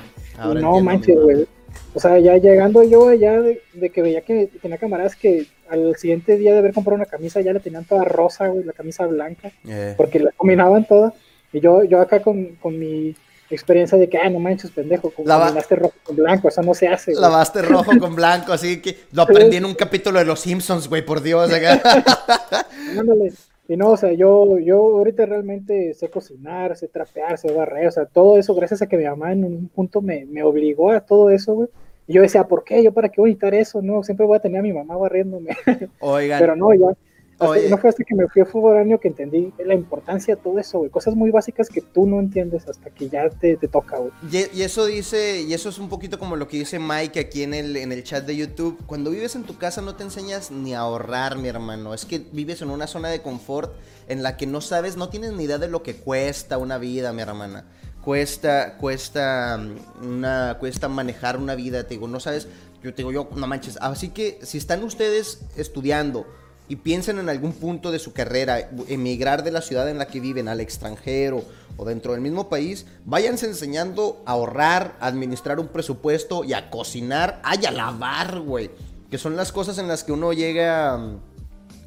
y 0.50 0.54
no 0.54 0.80
manches, 0.80 1.18
güey. 1.18 1.46
O 1.94 2.00
sea, 2.00 2.18
ya 2.18 2.36
llegando 2.36 2.82
yo 2.82 3.08
allá 3.08 3.40
de, 3.40 3.60
que 3.90 4.02
veía 4.02 4.22
que 4.22 4.48
tenía 4.60 4.78
camaradas 4.78 5.16
que 5.16 5.46
al 5.68 5.96
siguiente 5.96 6.36
día 6.36 6.52
de 6.52 6.58
haber 6.58 6.72
comprado 6.72 6.96
una 6.96 7.06
camisa 7.06 7.40
ya 7.40 7.52
la 7.52 7.60
tenían 7.60 7.84
toda 7.84 8.04
rosa, 8.04 8.48
güey, 8.48 8.64
la 8.64 8.72
camisa 8.72 9.06
blanca, 9.06 9.52
eh. 9.66 9.94
porque 9.96 10.18
la 10.20 10.30
combinaban 10.32 10.86
toda. 10.86 11.12
Y 11.52 11.60
yo, 11.60 11.84
yo 11.84 12.00
acá 12.00 12.22
con, 12.22 12.56
con 12.56 12.78
mi 12.78 13.14
experiencia 13.50 13.98
de 13.98 14.08
que, 14.08 14.18
ah, 14.18 14.30
no 14.30 14.38
manches, 14.38 14.70
pendejo, 14.70 15.10
como 15.10 15.28
lavaste 15.28 15.76
rojo 15.76 15.94
con 16.02 16.16
blanco, 16.16 16.48
eso 16.48 16.62
no 16.62 16.74
se 16.74 16.88
hace. 16.88 17.14
Lavaste 17.14 17.62
rojo 17.62 17.92
con 18.00 18.14
blanco, 18.14 18.52
así 18.52 18.80
que 18.80 18.96
lo 19.12 19.22
aprendí 19.22 19.56
en 19.56 19.66
un 19.66 19.74
capítulo 19.74 20.18
de 20.18 20.24
Los 20.24 20.40
Simpsons, 20.40 20.88
güey, 20.88 21.04
por 21.04 21.22
Dios. 21.22 21.50
y 23.68 23.76
no, 23.76 23.90
o 23.90 23.96
sea, 23.96 24.12
yo, 24.12 24.58
yo 24.58 24.76
ahorita 24.76 25.26
realmente 25.26 25.94
sé 25.94 26.08
cocinar, 26.08 26.76
sé 26.76 26.88
trapear, 26.88 27.38
sé 27.38 27.52
barrer, 27.52 27.88
o 27.88 27.92
sea, 27.92 28.06
todo 28.06 28.38
eso 28.38 28.54
gracias 28.54 28.82
a 28.82 28.86
que 28.86 28.96
mi 28.96 29.04
mamá 29.04 29.32
en 29.32 29.44
un 29.44 29.68
punto 29.68 30.00
me, 30.00 30.24
me 30.24 30.42
obligó 30.42 30.90
a 30.90 31.00
todo 31.00 31.30
eso, 31.30 31.54
güey. 31.54 31.68
Y 32.06 32.14
yo 32.14 32.22
decía, 32.22 32.44
¿por 32.44 32.64
qué? 32.64 32.82
¿Yo 32.82 32.92
para 32.92 33.08
qué 33.08 33.20
voy 33.20 33.30
a 33.30 33.32
editar 33.32 33.54
eso? 33.54 33.80
No, 33.80 34.02
siempre 34.02 34.26
voy 34.26 34.36
a 34.36 34.40
tener 34.40 34.58
a 34.58 34.62
mi 34.62 34.72
mamá 34.72 34.96
barriéndome. 34.96 35.56
Oigan. 36.00 36.40
Pero 36.40 36.56
no, 36.56 36.74
ya, 36.74 36.96
no 37.42 37.78
fue 37.78 37.90
hasta 37.90 38.04
que 38.04 38.14
me 38.14 38.28
fui 38.28 38.42
a 38.42 38.46
fútbol 38.46 38.76
año 38.76 38.98
que 38.98 39.08
entendí 39.08 39.52
la 39.64 39.74
importancia 39.74 40.36
de 40.36 40.42
todo 40.42 40.58
eso, 40.58 40.78
güey. 40.78 40.90
Cosas 40.90 41.14
muy 41.14 41.30
básicas 41.30 41.68
que 41.68 41.80
tú 41.80 42.06
no 42.06 42.20
entiendes 42.20 42.68
hasta 42.68 42.90
que 42.90 43.08
ya 43.08 43.28
te, 43.30 43.56
te 43.56 43.68
toca, 43.68 43.98
güey. 43.98 44.12
Y, 44.30 44.62
eso 44.62 44.86
dice, 44.86 45.42
y 45.42 45.54
eso 45.54 45.68
es 45.68 45.78
un 45.78 45.88
poquito 45.88 46.18
como 46.18 46.36
lo 46.36 46.48
que 46.48 46.58
dice 46.58 46.78
Mike 46.78 47.20
aquí 47.20 47.42
en 47.42 47.54
el, 47.54 47.76
en 47.76 47.92
el 47.92 48.04
chat 48.04 48.24
de 48.24 48.36
YouTube. 48.36 48.78
Cuando 48.86 49.10
vives 49.10 49.34
en 49.34 49.44
tu 49.44 49.56
casa 49.58 49.82
no 49.82 49.94
te 49.94 50.02
enseñas 50.02 50.50
ni 50.50 50.74
a 50.74 50.80
ahorrar, 50.80 51.36
mi 51.36 51.48
hermano. 51.48 51.94
Es 51.94 52.04
que 52.04 52.18
vives 52.32 52.62
en 52.62 52.70
una 52.70 52.86
zona 52.86 53.08
de 53.08 53.22
confort 53.22 53.72
en 54.08 54.22
la 54.22 54.36
que 54.36 54.46
no 54.46 54.60
sabes, 54.60 54.96
no 54.96 55.08
tienes 55.08 55.32
ni 55.32 55.44
idea 55.44 55.58
de 55.58 55.68
lo 55.68 55.82
que 55.82 55.96
cuesta 55.96 56.58
una 56.58 56.78
vida, 56.78 57.12
mi 57.12 57.22
hermana. 57.22 57.64
Cuesta, 58.02 58.76
cuesta, 58.78 59.58
mm, 59.58 60.06
una, 60.06 60.56
cuesta 60.58 60.88
manejar 60.88 61.36
una 61.36 61.54
vida, 61.54 61.84
te 61.84 61.94
digo, 61.94 62.08
no 62.08 62.20
sabes, 62.20 62.48
yo 62.82 62.92
te 62.92 62.98
digo, 62.98 63.12
yo, 63.12 63.28
no 63.36 63.46
manches. 63.46 63.78
Así 63.80 64.08
que 64.08 64.40
si 64.42 64.58
están 64.58 64.82
ustedes 64.82 65.40
estudiando, 65.56 66.26
y 66.68 66.76
piensen 66.76 67.18
en 67.18 67.28
algún 67.28 67.52
punto 67.52 67.90
de 67.90 67.98
su 67.98 68.12
carrera, 68.12 68.70
emigrar 68.88 69.44
de 69.44 69.50
la 69.50 69.62
ciudad 69.62 69.88
en 69.90 69.98
la 69.98 70.06
que 70.06 70.20
viven 70.20 70.48
al 70.48 70.60
extranjero 70.60 71.44
o 71.76 71.84
dentro 71.84 72.12
del 72.12 72.20
mismo 72.20 72.48
país, 72.48 72.86
váyanse 73.04 73.46
enseñando 73.46 74.22
a 74.26 74.32
ahorrar, 74.32 74.96
a 75.00 75.06
administrar 75.06 75.58
un 75.58 75.68
presupuesto 75.68 76.44
y 76.44 76.52
a 76.52 76.70
cocinar, 76.70 77.40
ay, 77.44 77.66
a 77.66 77.70
lavar, 77.70 78.40
güey. 78.40 78.70
Que 79.10 79.18
son 79.18 79.36
las 79.36 79.52
cosas 79.52 79.78
en 79.78 79.88
las 79.88 80.04
que 80.04 80.12
uno 80.12 80.32
llega, 80.32 81.18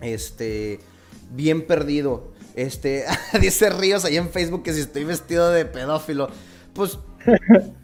este, 0.01 0.79
bien 1.31 1.65
perdido. 1.65 2.33
Este, 2.55 3.05
dice 3.41 3.69
Ríos 3.69 4.05
ahí 4.05 4.17
en 4.17 4.29
Facebook 4.29 4.63
que 4.63 4.73
si 4.73 4.81
estoy 4.81 5.03
vestido 5.03 5.51
de 5.51 5.65
pedófilo. 5.65 6.29
Pues 6.73 6.99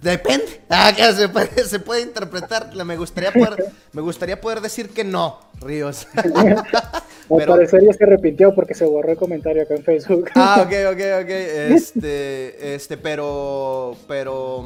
Depende. 0.02 0.62
Ah, 0.74 0.94
se, 0.96 1.28
puede, 1.28 1.66
se 1.66 1.80
puede 1.80 2.02
interpretar. 2.02 2.74
Me 2.86 2.96
gustaría 2.96 3.30
poder, 3.34 3.66
me 3.92 4.02
gustaría 4.02 4.40
poder 4.40 4.62
decir 4.62 4.90
que 4.90 5.04
no, 5.04 5.40
Ríos. 5.60 6.08
Al 7.30 7.46
parecer 7.46 7.84
ya 7.84 7.92
se 7.92 8.04
arrepintió 8.06 8.56
porque 8.56 8.74
se 8.74 8.86
borró 8.86 9.12
el 9.12 9.18
comentario 9.18 9.64
acá 9.64 9.76
en 9.76 9.84
Facebook. 9.84 10.30
Ah, 10.34 10.64
ok, 10.66 10.94
ok, 10.94 11.24
ok. 11.24 11.30
Este, 11.30 12.76
este, 12.76 12.96
pero, 12.96 13.98
pero... 14.08 14.66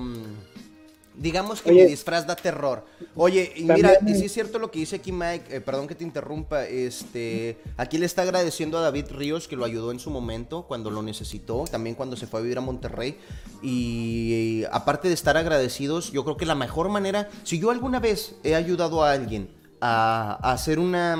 Digamos 1.18 1.61
que 1.61 1.72
mi 1.72 1.84
disfraz 1.86 2.28
da 2.28 2.36
terror. 2.36 2.86
Oye, 3.16 3.53
y 3.55 3.63
mira, 3.63 3.97
y 4.05 4.16
sí 4.16 4.26
es 4.26 4.34
cierto 4.34 4.59
lo 4.59 4.70
que 4.70 4.80
dice 4.80 4.97
aquí 4.97 5.11
Mike, 5.11 5.55
eh, 5.55 5.61
perdón 5.61 5.88
que 5.88 5.95
te 5.95 6.03
interrumpa, 6.03 6.66
este, 6.66 7.57
aquí 7.78 7.97
le 7.97 8.05
está 8.05 8.24
agradeciendo 8.24 8.78
a 8.78 8.82
David 8.82 9.05
Ríos 9.11 9.47
que 9.47 9.55
lo 9.55 9.63
ayudó 9.63 9.91
en 9.91 9.99
su 9.99 10.09
momento, 10.09 10.63
cuando 10.63 10.91
lo 10.91 11.01
necesitó, 11.01 11.63
también 11.72 11.95
cuando 11.95 12.18
se 12.18 12.28
fue 12.28 12.41
a 12.41 12.43
vivir 12.43 12.57
a 12.57 12.61
Monterrey. 12.61 13.18
Y 13.61 14.63
aparte 14.72 15.07
de 15.07 15.13
estar 15.13 15.38
agradecidos, 15.38 16.11
yo 16.11 16.24
creo 16.26 16.36
que 16.36 16.45
la 16.45 16.55
mejor 16.55 16.89
manera, 16.89 17.30
si 17.43 17.59
yo 17.59 17.72
alguna 17.72 17.99
vez 17.99 18.36
he 18.43 18.55
ayudado 18.55 19.03
a 19.03 19.11
alguien 19.11 19.49
a, 19.80 20.51
hacer 20.51 20.80
una... 20.80 21.18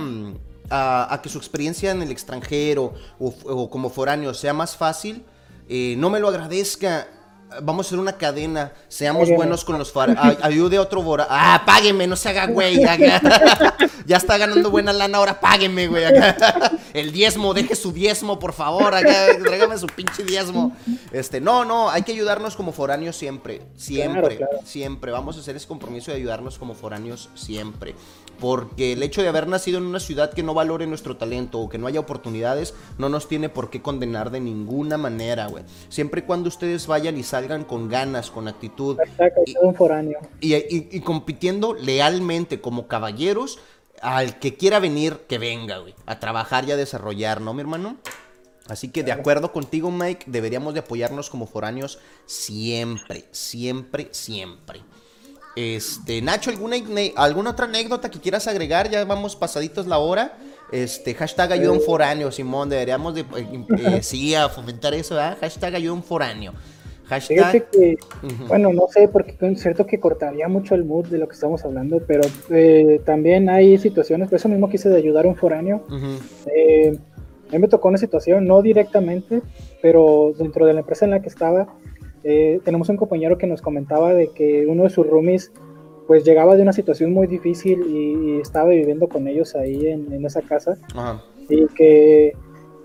A, 0.70 1.20
que 1.22 1.30
su 1.30 1.38
experiencia 1.38 1.92
en 1.92 2.02
el 2.02 2.10
extranjero 2.10 2.96
o, 3.20 3.70
como 3.70 3.92
foráneo 3.92 4.34
sea 4.34 4.52
más 4.52 4.76
fácil, 4.76 5.24
eh, 5.70 5.96
no 5.98 6.10
me 6.10 6.20
lo 6.20 6.28
agradezca 6.28 7.08
Vamos 7.62 7.86
a 7.86 7.90
hacer 7.90 8.00
una 8.00 8.14
cadena. 8.14 8.74
Seamos 8.88 9.30
buenos 9.30 9.64
con 9.64 9.78
los 9.78 9.92
far. 9.92 10.18
ayude 10.42 10.78
a 10.78 10.82
otro 10.82 11.02
Bora. 11.02 11.28
Ah, 11.30 11.62
págueme, 11.66 12.08
no 12.08 12.16
se 12.16 12.30
haga 12.30 12.48
güey. 12.48 12.82
ya 12.82 14.18
está 14.18 14.38
ganando 14.38 14.72
buena 14.72 14.92
lana, 14.92 15.20
ahora 15.20 15.40
págueme, 15.40 15.88
güey. 15.88 16.04
El 16.94 17.12
diezmo, 17.12 17.54
deje 17.54 17.76
su 17.76 17.92
diezmo, 17.92 18.40
por 18.40 18.54
favor. 18.54 18.94
tráigame 19.44 19.78
su 19.78 19.88
pinche 19.88 20.24
diezmo. 20.24 20.76
Este, 21.12 21.40
no, 21.40 21.66
no, 21.66 21.90
hay 21.90 22.02
que 22.02 22.12
ayudarnos 22.12 22.56
como 22.56 22.72
foráneos 22.72 23.16
siempre. 23.16 23.62
Siempre, 23.78 24.40
siempre. 24.66 25.12
Vamos 25.12 25.38
a 25.38 25.40
hacer 25.40 25.56
ese 25.56 25.68
compromiso 25.68 26.12
de 26.12 26.18
ayudarnos 26.18 26.58
como 26.58 26.74
foráneos 26.74 27.30
siempre. 27.36 27.96
Porque 28.40 28.94
el 28.94 29.04
hecho 29.04 29.22
de 29.22 29.30
haber 29.30 29.48
nacido 29.48 29.78
en 29.78 29.86
una 29.86 30.02
ciudad 30.02 30.34
que 30.34 30.44
no 30.44 30.54
valore 30.54 30.88
nuestro 30.88 31.16
talento 31.16 31.60
o 31.60 31.70
que 31.70 31.78
no 31.78 31.88
haya 31.88 32.02
oportunidades, 32.02 32.74
no 32.98 33.08
nos 33.08 33.30
tiene 33.30 33.48
por 33.48 33.70
qué 33.70 33.82
condenar 33.82 34.30
de 34.30 34.42
ninguna 34.42 34.98
manera, 34.98 35.48
güey. 35.48 35.64
Siempre 35.88 36.20
y 36.20 36.24
cuando 36.24 36.50
ustedes 36.50 36.86
vayan 36.86 37.18
y 37.18 37.24
salgan 37.24 37.35
con 37.66 37.90
ganas, 37.90 38.32
con 38.32 38.48
actitud. 38.48 38.98
Y, 40.40 40.56
y, 40.56 41.02
compitiendo 41.02 41.74
lealmente 41.74 42.62
como 42.62 42.88
caballeros, 42.88 43.60
al 44.02 44.40
que 44.40 44.56
quiera 44.56 44.80
venir, 44.80 45.26
que 45.28 45.38
venga, 45.38 45.78
güey. 45.80 45.96
A 46.06 46.20
trabajar 46.20 46.66
y 46.68 46.72
a 46.72 46.78
desarrollar, 46.78 47.42
¿no, 47.42 47.54
mi 47.54 47.62
hermano? 47.62 47.98
Así 48.68 48.90
que 48.90 49.04
de 49.04 49.12
acuerdo 49.12 49.52
contigo, 49.52 49.92
Mike, 49.92 50.26
deberíamos 50.28 50.74
de 50.74 50.80
apoyarnos 50.80 51.30
como 51.30 51.46
foráneos 51.46 52.00
siempre, 52.26 53.26
siempre, 53.32 54.10
siempre. 54.12 54.82
Este, 55.56 56.22
Nacho, 56.22 56.50
¿alguna, 56.50 56.76
¿alguna 57.16 57.52
otra 57.52 57.66
anécdota 57.66 58.10
que 58.10 58.20
quieras 58.20 58.48
agregar? 58.48 58.90
Ya 58.90 59.06
vamos 59.06 59.36
pasaditos 59.36 59.86
la 59.88 60.00
hora. 60.00 60.38
Este, 60.72 61.14
hashtag 61.14 61.54
ayuda 61.54 61.72
un 61.72 61.82
foráneo, 61.82 62.32
Simón. 62.32 62.70
Deberíamos 62.70 63.14
de, 63.14 63.22
eh, 63.22 64.00
sí, 64.02 64.34
a 64.34 64.50
fomentar 64.50 64.94
eso, 64.94 65.16
¿verdad? 65.16 65.38
Hashtag 65.40 65.76
ayuda 65.76 65.94
un 65.94 66.04
foráneo. 66.04 66.54
Hashtag... 67.08 67.70
Que, 67.70 67.98
bueno, 68.48 68.74
no 68.74 68.88
sé, 68.90 69.08
porque 69.08 69.36
es 69.40 69.62
cierto 69.62 69.86
que 69.86 70.00
cortaría 70.00 70.48
mucho 70.48 70.76
el 70.76 70.86
mood 70.86 71.08
de 71.08 71.18
lo 71.18 71.28
que 71.28 71.34
estamos 71.34 71.64
hablando, 71.64 72.02
pero 72.06 72.24
eh, 72.50 73.02
también 73.06 73.50
hay 73.50 73.78
situaciones, 73.78 74.30
por 74.30 74.38
eso 74.38 74.50
mismo 74.50 74.70
quise 74.70 74.90
de 74.90 74.98
ayudar 74.98 75.26
a 75.26 75.30
un 75.30 75.36
foráneo. 75.36 75.84
eh, 76.54 76.98
a 77.50 77.52
mí 77.52 77.60
me 77.60 77.68
tocó 77.68 77.88
una 77.90 77.98
situación, 77.98 78.46
no 78.46 78.62
directamente, 78.62 79.42
pero 79.82 80.34
dentro 80.38 80.66
de 80.66 80.74
la 80.74 80.80
empresa 80.80 81.06
en 81.06 81.12
la 81.12 81.22
que 81.22 81.30
estaba, 81.30 81.68
eh, 82.24 82.60
tenemos 82.64 82.90
un 82.90 82.98
compañero 82.98 83.38
que 83.38 83.46
nos 83.46 83.62
comentaba 83.62 84.14
de 84.14 84.30
que 84.30 84.66
uno 84.66 84.84
de 84.84 84.90
sus 84.90 85.06
roomies 85.06 85.52
pues 86.08 86.24
llegaba 86.24 86.56
de 86.56 86.64
una 86.64 86.74
situación 86.74 87.14
muy 87.14 87.28
difícil 87.28 87.82
y, 87.88 88.40
estaba 88.40 88.70
viviendo 88.70 89.08
con 89.08 89.28
ellos 89.28 89.56
ahí 89.56 89.88
en, 89.88 90.26
esa 90.26 90.42
casa. 90.42 90.78
Y 91.50 91.66
que 91.68 92.34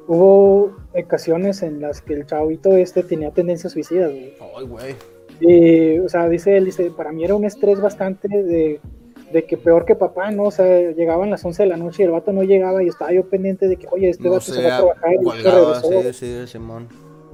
hubo 0.07 0.73
ocasiones 0.95 1.63
en 1.63 1.81
las 1.81 2.03
que 2.03 2.15
el 2.15 2.27
chavito 2.27 2.77
este 2.77 3.03
tenía 3.03 3.31
tendencias 3.31 3.73
suicidas. 3.73 4.11
Ay, 4.11 4.67
güey. 4.67 4.95
Y, 5.41 5.99
o 5.99 6.09
sea, 6.09 6.29
dice 6.29 6.57
él, 6.57 6.67
dice, 6.67 6.91
para 6.91 7.13
mí 7.13 7.25
era 7.25 7.35
un 7.35 7.45
estrés 7.45 7.81
bastante 7.81 8.29
de, 8.29 8.81
de, 9.33 9.45
que 9.45 9.57
peor 9.57 9.87
que 9.87 9.95
papá, 9.95 10.31
¿no? 10.31 10.45
O 10.45 10.51
sea, 10.51 10.91
llegaban 10.91 11.31
las 11.31 11.45
11 11.45 11.63
de 11.63 11.69
la 11.69 11.77
noche 11.77 12.03
y 12.03 12.07
el 12.07 12.13
vato 12.13 12.33
no 12.33 12.43
llegaba 12.43 12.83
y 12.83 12.89
estaba 12.89 13.13
yo 13.13 13.29
pendiente 13.29 13.67
de 13.67 13.77
que, 13.77 13.87
oye, 13.91 14.11
este 14.11 14.29
vato 14.29 14.41
se 14.43 14.63
va 14.63 14.77
a 14.77 14.79
trabajar 14.79 15.15
y 15.15 16.13
Sí, 16.13 16.13
sí, 16.13 16.47
Simón. 16.47 16.89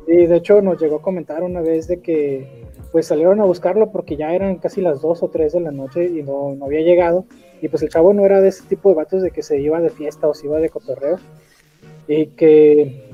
Y 0.07 0.27
de 0.27 0.37
hecho 0.37 0.63
nos 0.63 0.81
llegó 0.81 0.97
a 0.97 1.03
comentar 1.03 1.43
una 1.43 1.61
vez 1.61 1.89
de 1.89 2.01
que 2.01 2.65
pues 2.93 3.09
salieron 3.09 3.41
a 3.41 3.45
buscarlo 3.45 3.91
porque 3.91 4.17
ya 4.17 4.33
eran 4.33 4.57
casi 4.59 4.81
las 4.81 5.03
2 5.03 5.23
o 5.25 5.29
3 5.29 5.55
de 5.55 5.61
la 5.61 5.73
noche 5.73 6.05
y 6.05 6.23
no, 6.23 6.55
no 6.55 6.67
había 6.67 6.83
llegado. 6.83 7.27
Y 7.61 7.69
pues 7.69 7.83
el 7.83 7.89
chavo 7.89 8.15
no 8.15 8.25
era 8.25 8.41
de 8.41 8.49
ese 8.49 8.63
tipo 8.69 8.89
de 8.89 8.95
vatos 8.95 9.23
de 9.23 9.33
que 9.33 9.43
se 9.43 9.61
iba 9.61 9.81
de 9.81 9.91
fiesta 9.91 10.29
o 10.29 10.35
se 10.35 10.47
iba 10.47 10.59
de 10.59 10.69
cotorreo 10.69 11.19
y 12.09 12.27
que, 12.29 13.06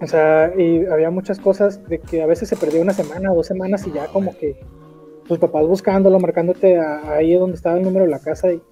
o 0.00 0.06
sea, 0.06 0.52
y 0.56 0.86
había 0.86 1.10
muchas 1.10 1.38
cosas 1.38 1.86
de 1.88 1.98
que 1.98 2.22
a 2.22 2.26
veces 2.26 2.48
se 2.48 2.56
perdía 2.56 2.80
una 2.80 2.94
semana 2.94 3.32
o 3.32 3.36
dos 3.36 3.46
semanas 3.46 3.86
y 3.86 3.92
ya 3.92 4.06
como 4.06 4.36
que 4.36 4.56
tus 5.26 5.38
papás 5.38 5.66
buscándolo, 5.66 6.18
marcándote 6.18 6.78
ahí 6.78 7.34
donde 7.34 7.56
estaba 7.56 7.76
el 7.76 7.84
número 7.84 8.06
de 8.06 8.10
la 8.10 8.18
casa 8.18 8.52
y, 8.52 8.62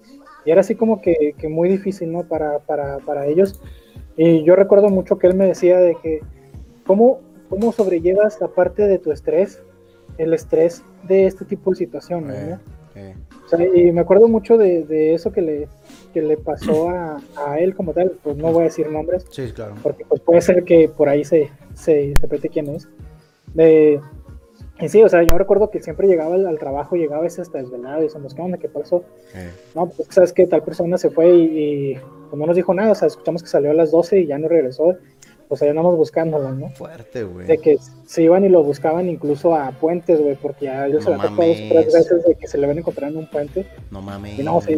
era 0.47 0.63
así 0.63 0.75
como 0.77 1.03
que, 1.03 1.35
que, 1.37 1.47
muy 1.47 1.69
difícil, 1.69 2.11
¿no? 2.11 2.23
Para, 2.23 2.61
para, 2.61 2.99
para 3.01 3.27
ellos. 3.27 3.61
Y 4.17 4.45
yo 4.45 4.57
recuerdo 4.57 4.89
mucho 4.89 5.19
que 5.19 5.27
él 5.27 5.35
me 5.35 5.45
decía 5.45 5.79
de 5.79 5.95
que, 6.03 6.21
¿cómo, 6.87 7.21
cómo 7.51 7.71
sobrellevas 7.71 8.41
aparte 8.41 8.87
de 8.87 8.99
tu 8.99 9.13
estrés, 9.13 9.63
el 10.17 10.33
estrés 10.33 10.83
de 11.03 11.27
este 11.27 11.45
tipo 11.45 11.71
de 11.71 11.77
situaciones, 11.77 12.49
¿no? 12.49 12.61
O 13.45 13.49
sea, 13.49 13.63
y 13.63 13.93
me 13.93 14.01
acuerdo 14.01 14.27
mucho 14.27 14.57
de, 14.57 14.85
de 14.85 15.13
eso 15.13 15.33
que 15.33 15.43
le, 15.43 15.69
que 16.19 16.27
le 16.27 16.37
pasó 16.37 16.89
a, 16.89 17.21
a, 17.37 17.59
él 17.59 17.75
como 17.75 17.93
tal, 17.93 18.13
pues 18.23 18.37
no 18.37 18.53
voy 18.53 18.63
a 18.63 18.65
decir 18.65 18.91
nombres. 18.91 19.25
Sí, 19.31 19.53
claro. 19.53 19.75
Porque 19.83 20.05
pues 20.05 20.21
puede 20.21 20.41
ser 20.41 20.65
que 20.65 20.89
por 20.89 21.09
ahí 21.09 21.25
se, 21.25 21.51
se 21.75 22.07
interprete 22.07 22.49
quién 22.49 22.69
es. 22.69 22.89
De, 23.55 24.01
y 24.81 24.89
sí, 24.89 25.03
o 25.03 25.09
sea, 25.09 25.23
yo 25.23 25.39
recuerdo 25.39 25.71
que 25.71 25.81
siempre 25.81 26.09
llegaba 26.09 26.35
al, 26.35 26.59
trabajo, 26.59 26.97
llegaba 26.97 27.27
ese 27.27 27.43
hasta 27.43 27.59
desvelado 27.59 28.01
y 28.01 28.05
decíamos, 28.05 28.35
¿qué 28.35 28.43
onda? 28.43 28.59
¿Qué 28.59 28.69
pasó? 28.69 29.05
No, 29.75 29.89
pues 29.89 30.09
sabes 30.11 30.33
que 30.33 30.47
tal 30.47 30.63
persona 30.63 30.99
se 30.99 31.11
fue 31.11 31.31
y, 31.31 31.95
pues 31.95 32.39
no 32.39 32.47
nos 32.47 32.57
dijo 32.57 32.75
nada, 32.75 32.93
o 32.93 32.95
sea, 32.95 33.09
escuchamos 33.09 33.43
que 33.43 33.49
salió 33.49 33.71
a 33.71 33.75
las 33.75 33.91
12 33.91 34.21
y 34.21 34.27
ya 34.27 34.39
no 34.39 34.49
regresó 34.49 34.97
pues 35.49 35.63
ahí 35.63 35.71
andamos 35.71 35.97
buscándolo, 35.97 36.53
¿no? 36.53 36.69
Fuerte, 36.71 37.25
güey. 37.25 37.47
De 37.47 37.59
que 37.59 37.79
se 38.07 38.23
iban 38.23 38.45
y 38.45 38.49
lo 38.49 38.63
buscaban 38.63 39.09
incluso 39.09 39.55
a 39.55 39.71
puentes, 39.73 40.21
güey, 40.21 40.37
porque 40.37 40.67
ya 40.67 40.87
ellos 40.87 41.05
se 41.05 41.13
había 41.13 41.31
tocado 41.31 41.53
tres 41.71 41.93
veces 41.93 42.25
de 42.25 42.35
que 42.35 42.47
se 42.47 42.59
le 42.59 42.67
ven 42.67 42.79
encontrando 42.79 43.19
en 43.19 43.25
un 43.25 43.31
puente. 43.31 43.67
No 43.91 44.03
mames. 44.03 44.39
Y 44.39 44.43
no, 44.43 44.61
sí, 44.61 44.77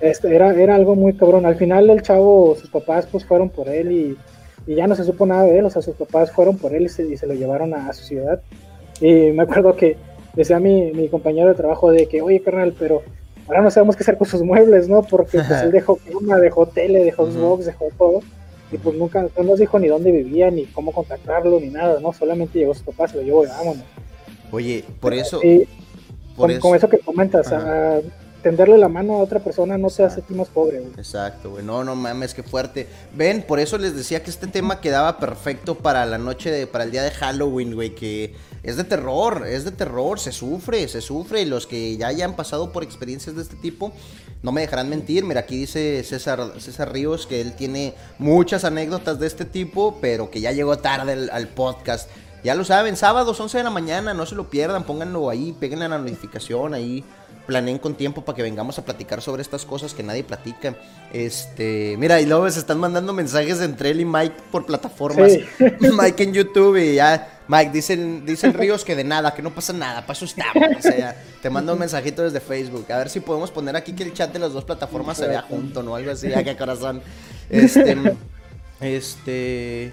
este, 0.00 0.34
era, 0.34 0.54
era 0.54 0.76
algo 0.76 0.94
muy 0.94 1.14
cabrón. 1.14 1.44
Al 1.44 1.56
final 1.56 1.90
el 1.90 2.02
chavo, 2.02 2.54
sus 2.54 2.70
papás 2.70 3.06
pues 3.10 3.24
fueron 3.24 3.50
por 3.50 3.68
él 3.68 3.90
y, 3.90 4.18
y 4.66 4.76
ya 4.76 4.86
no 4.86 4.94
se 4.94 5.04
supo 5.04 5.26
nada 5.26 5.42
de 5.42 5.58
él, 5.58 5.64
o 5.64 5.70
sea, 5.70 5.82
sus 5.82 5.96
papás 5.96 6.30
fueron 6.30 6.56
por 6.56 6.72
él 6.72 6.84
y 6.84 6.88
se, 6.88 7.04
y 7.04 7.16
se 7.16 7.26
lo 7.26 7.34
llevaron 7.34 7.74
a, 7.74 7.92
su 7.92 8.04
ciudad. 8.04 8.40
Y 9.00 9.32
me 9.32 9.42
acuerdo 9.42 9.74
que 9.74 9.96
decía 10.34 10.60
mi, 10.60 10.92
mi 10.92 11.08
compañero 11.08 11.48
de 11.48 11.54
trabajo 11.54 11.90
de 11.90 12.06
que, 12.06 12.22
oye, 12.22 12.40
carnal, 12.40 12.74
pero 12.78 13.02
ahora 13.48 13.62
no 13.62 13.70
sabemos 13.72 13.96
qué 13.96 14.04
hacer 14.04 14.16
con 14.16 14.28
sus 14.28 14.42
muebles, 14.42 14.88
¿no? 14.88 15.02
Porque 15.02 15.38
pues 15.38 15.50
él 15.62 15.72
dejó 15.72 15.96
cama, 15.96 16.38
dejó 16.38 16.66
tele, 16.66 17.04
dejó 17.04 17.26
Xbox, 17.26 17.66
dejó 17.66 17.88
todo 17.98 18.20
y 18.72 18.78
pues 18.78 18.96
nunca 18.96 19.28
no 19.36 19.44
nos 19.44 19.58
dijo 19.58 19.78
ni 19.78 19.88
dónde 19.88 20.10
vivía, 20.10 20.50
ni 20.50 20.64
cómo 20.66 20.92
contactarlo, 20.92 21.60
ni 21.60 21.68
nada, 21.68 22.00
¿no? 22.00 22.12
Solamente 22.12 22.58
llegó 22.58 22.74
su 22.74 22.84
papá, 22.84 23.06
se 23.06 23.16
lo 23.16 23.22
llevó 23.22 23.44
y 23.44 23.48
vámonos. 23.48 23.84
Oye, 24.50 24.84
por 24.98 25.12
eso... 25.12 25.40
por 26.36 26.58
con, 26.58 26.74
eso. 26.74 26.88
que 26.88 26.98
comentas, 26.98 27.52
a 27.52 28.00
tenderle 28.42 28.76
la 28.76 28.88
mano 28.88 29.14
a 29.14 29.18
otra 29.18 29.38
persona 29.38 29.78
no 29.78 29.88
se 29.88 30.02
hace 30.02 30.20
ti 30.20 30.34
más 30.34 30.48
pobre, 30.48 30.80
güey. 30.80 30.92
Exacto, 30.96 31.50
güey. 31.50 31.64
No, 31.64 31.84
no 31.84 31.94
mames, 31.94 32.34
qué 32.34 32.42
fuerte. 32.42 32.88
Ven, 33.14 33.42
por 33.42 33.60
eso 33.60 33.78
les 33.78 33.94
decía 33.94 34.22
que 34.22 34.30
este 34.30 34.46
tema 34.46 34.80
quedaba 34.80 35.18
perfecto 35.18 35.76
para 35.76 36.04
la 36.06 36.18
noche 36.18 36.50
de, 36.50 36.66
para 36.66 36.84
el 36.84 36.90
día 36.90 37.02
de 37.02 37.10
Halloween, 37.12 37.74
güey, 37.74 37.94
que 37.94 38.34
es 38.62 38.76
de 38.76 38.84
terror, 38.84 39.46
es 39.46 39.64
de 39.64 39.70
terror, 39.70 40.18
se 40.18 40.32
sufre, 40.32 40.88
se 40.88 41.00
sufre. 41.00 41.42
Y 41.42 41.44
los 41.44 41.66
que 41.66 41.96
ya 41.96 42.08
hayan 42.08 42.34
pasado 42.34 42.72
por 42.72 42.82
experiencias 42.82 43.36
de 43.36 43.42
este 43.42 43.56
tipo, 43.56 43.92
no 44.42 44.52
me 44.52 44.60
dejarán 44.60 44.88
mentir. 44.88 45.24
Mira, 45.24 45.40
aquí 45.40 45.56
dice 45.56 46.02
César, 46.04 46.52
César 46.58 46.92
Ríos 46.92 47.26
que 47.26 47.40
él 47.40 47.54
tiene 47.54 47.94
muchas 48.18 48.64
anécdotas 48.64 49.18
de 49.18 49.26
este 49.26 49.44
tipo, 49.44 49.98
pero 50.00 50.30
que 50.30 50.40
ya 50.40 50.52
llegó 50.52 50.78
tarde 50.78 51.28
al, 51.30 51.48
podcast. 51.48 52.10
Ya 52.42 52.54
lo 52.54 52.64
saben, 52.64 52.96
sábados 52.96 53.38
11 53.38 53.58
de 53.58 53.64
la 53.64 53.70
mañana, 53.70 54.14
no 54.14 54.26
se 54.26 54.34
lo 54.34 54.50
pierdan, 54.50 54.84
pónganlo 54.84 55.30
ahí, 55.30 55.54
péguenle 55.58 55.84
a 55.84 55.88
la 55.88 55.98
notificación 55.98 56.74
ahí, 56.74 57.04
planeen 57.46 57.78
con 57.78 57.94
tiempo 57.94 58.24
para 58.24 58.36
que 58.36 58.42
vengamos 58.42 58.78
a 58.78 58.84
platicar 58.84 59.20
sobre 59.22 59.42
estas 59.42 59.64
cosas 59.64 59.94
que 59.94 60.02
nadie 60.02 60.24
platica. 60.24 60.76
Este, 61.12 61.96
mira, 61.98 62.20
y 62.20 62.26
luego 62.26 62.50
se 62.50 62.60
están 62.60 62.78
mandando 62.78 63.12
mensajes 63.12 63.60
entre 63.60 63.90
él 63.90 64.00
y 64.00 64.04
Mike 64.04 64.36
por 64.50 64.66
plataformas. 64.66 65.32
Mike 65.80 66.22
en 66.22 66.32
YouTube 66.32 66.76
y 66.76 66.94
ya 66.96 67.40
Mike, 67.48 67.70
dicen, 67.72 68.24
dicen 68.24 68.54
Ríos 68.54 68.84
que 68.84 68.94
de 68.94 69.04
nada, 69.04 69.34
que 69.34 69.42
no 69.42 69.54
pasa 69.54 69.72
nada, 69.72 70.00
para 70.02 70.12
eso 70.12 70.24
estamos. 70.24 70.62
O 70.78 70.82
sea, 70.82 71.16
te 71.40 71.50
mando 71.50 71.72
un 71.72 71.78
mensajito 71.78 72.22
desde 72.22 72.40
Facebook. 72.40 72.90
A 72.90 72.98
ver 72.98 73.10
si 73.10 73.20
podemos 73.20 73.50
poner 73.50 73.76
aquí 73.76 73.92
que 73.92 74.04
el 74.04 74.14
chat 74.14 74.32
de 74.32 74.38
las 74.38 74.52
dos 74.52 74.64
plataformas 74.64 75.18
se 75.18 75.26
vea 75.26 75.42
junto, 75.42 75.82
¿no? 75.82 75.94
Algo 75.94 76.10
así, 76.12 76.28
ya 76.28 76.42
que 76.42 76.56
corazón. 76.56 77.02
Este. 77.50 77.96
Este. 78.80 79.92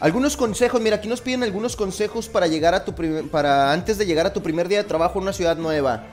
Algunos 0.00 0.36
consejos, 0.36 0.80
mira, 0.80 0.96
aquí 0.96 1.08
nos 1.08 1.20
piden 1.20 1.42
algunos 1.42 1.76
consejos 1.76 2.28
para 2.28 2.46
llegar 2.46 2.74
a 2.74 2.84
tu 2.84 2.94
para 3.30 3.72
antes 3.72 3.96
de 3.96 4.06
llegar 4.06 4.26
a 4.26 4.32
tu 4.32 4.42
primer 4.42 4.68
día 4.68 4.78
de 4.78 4.84
trabajo 4.84 5.18
en 5.18 5.22
una 5.22 5.32
ciudad 5.32 5.56
nueva. 5.56 6.04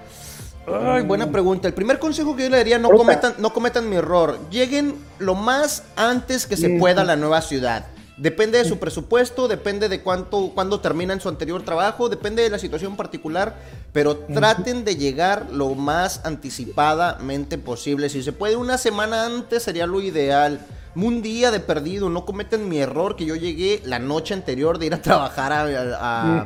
Ay, 0.67 1.03
buena 1.03 1.31
pregunta. 1.31 1.67
El 1.67 1.73
primer 1.73 1.99
consejo 1.99 2.35
que 2.35 2.43
yo 2.43 2.49
le 2.49 2.57
daría, 2.57 2.77
no 2.77 2.89
cometan, 2.89 3.33
no 3.39 3.51
cometan 3.51 3.89
mi 3.89 3.95
error. 3.95 4.37
Lleguen 4.49 4.95
lo 5.19 5.35
más 5.35 5.83
antes 5.95 6.45
que 6.45 6.57
se 6.57 6.77
pueda 6.77 7.01
a 7.01 7.05
la 7.05 7.15
nueva 7.15 7.41
ciudad. 7.41 7.87
Depende 8.21 8.59
de 8.59 8.65
su 8.65 8.77
presupuesto, 8.77 9.47
depende 9.47 9.89
de 9.89 10.01
cuánto, 10.01 10.51
cuándo 10.53 10.79
terminan 10.79 11.19
su 11.19 11.27
anterior 11.27 11.63
trabajo, 11.63 12.07
depende 12.07 12.43
de 12.43 12.51
la 12.51 12.59
situación 12.59 12.95
particular, 12.95 13.55
pero 13.93 14.15
traten 14.15 14.85
de 14.85 14.95
llegar 14.95 15.47
lo 15.51 15.73
más 15.73 16.21
anticipadamente 16.23 17.57
posible. 17.57 18.09
Si 18.09 18.21
se 18.21 18.31
puede 18.31 18.57
una 18.57 18.77
semana 18.77 19.25
antes 19.25 19.63
sería 19.63 19.87
lo 19.87 20.01
ideal. 20.01 20.59
Un 20.93 21.23
día 21.23 21.49
de 21.49 21.61
perdido, 21.61 22.09
no 22.09 22.25
cometen 22.25 22.69
mi 22.69 22.77
error 22.77 23.15
que 23.15 23.25
yo 23.25 23.35
llegué 23.35 23.81
la 23.85 23.97
noche 23.97 24.35
anterior 24.35 24.77
de 24.77 24.85
ir 24.85 24.93
a 24.93 25.01
trabajar 25.01 25.51
a, 25.51 26.45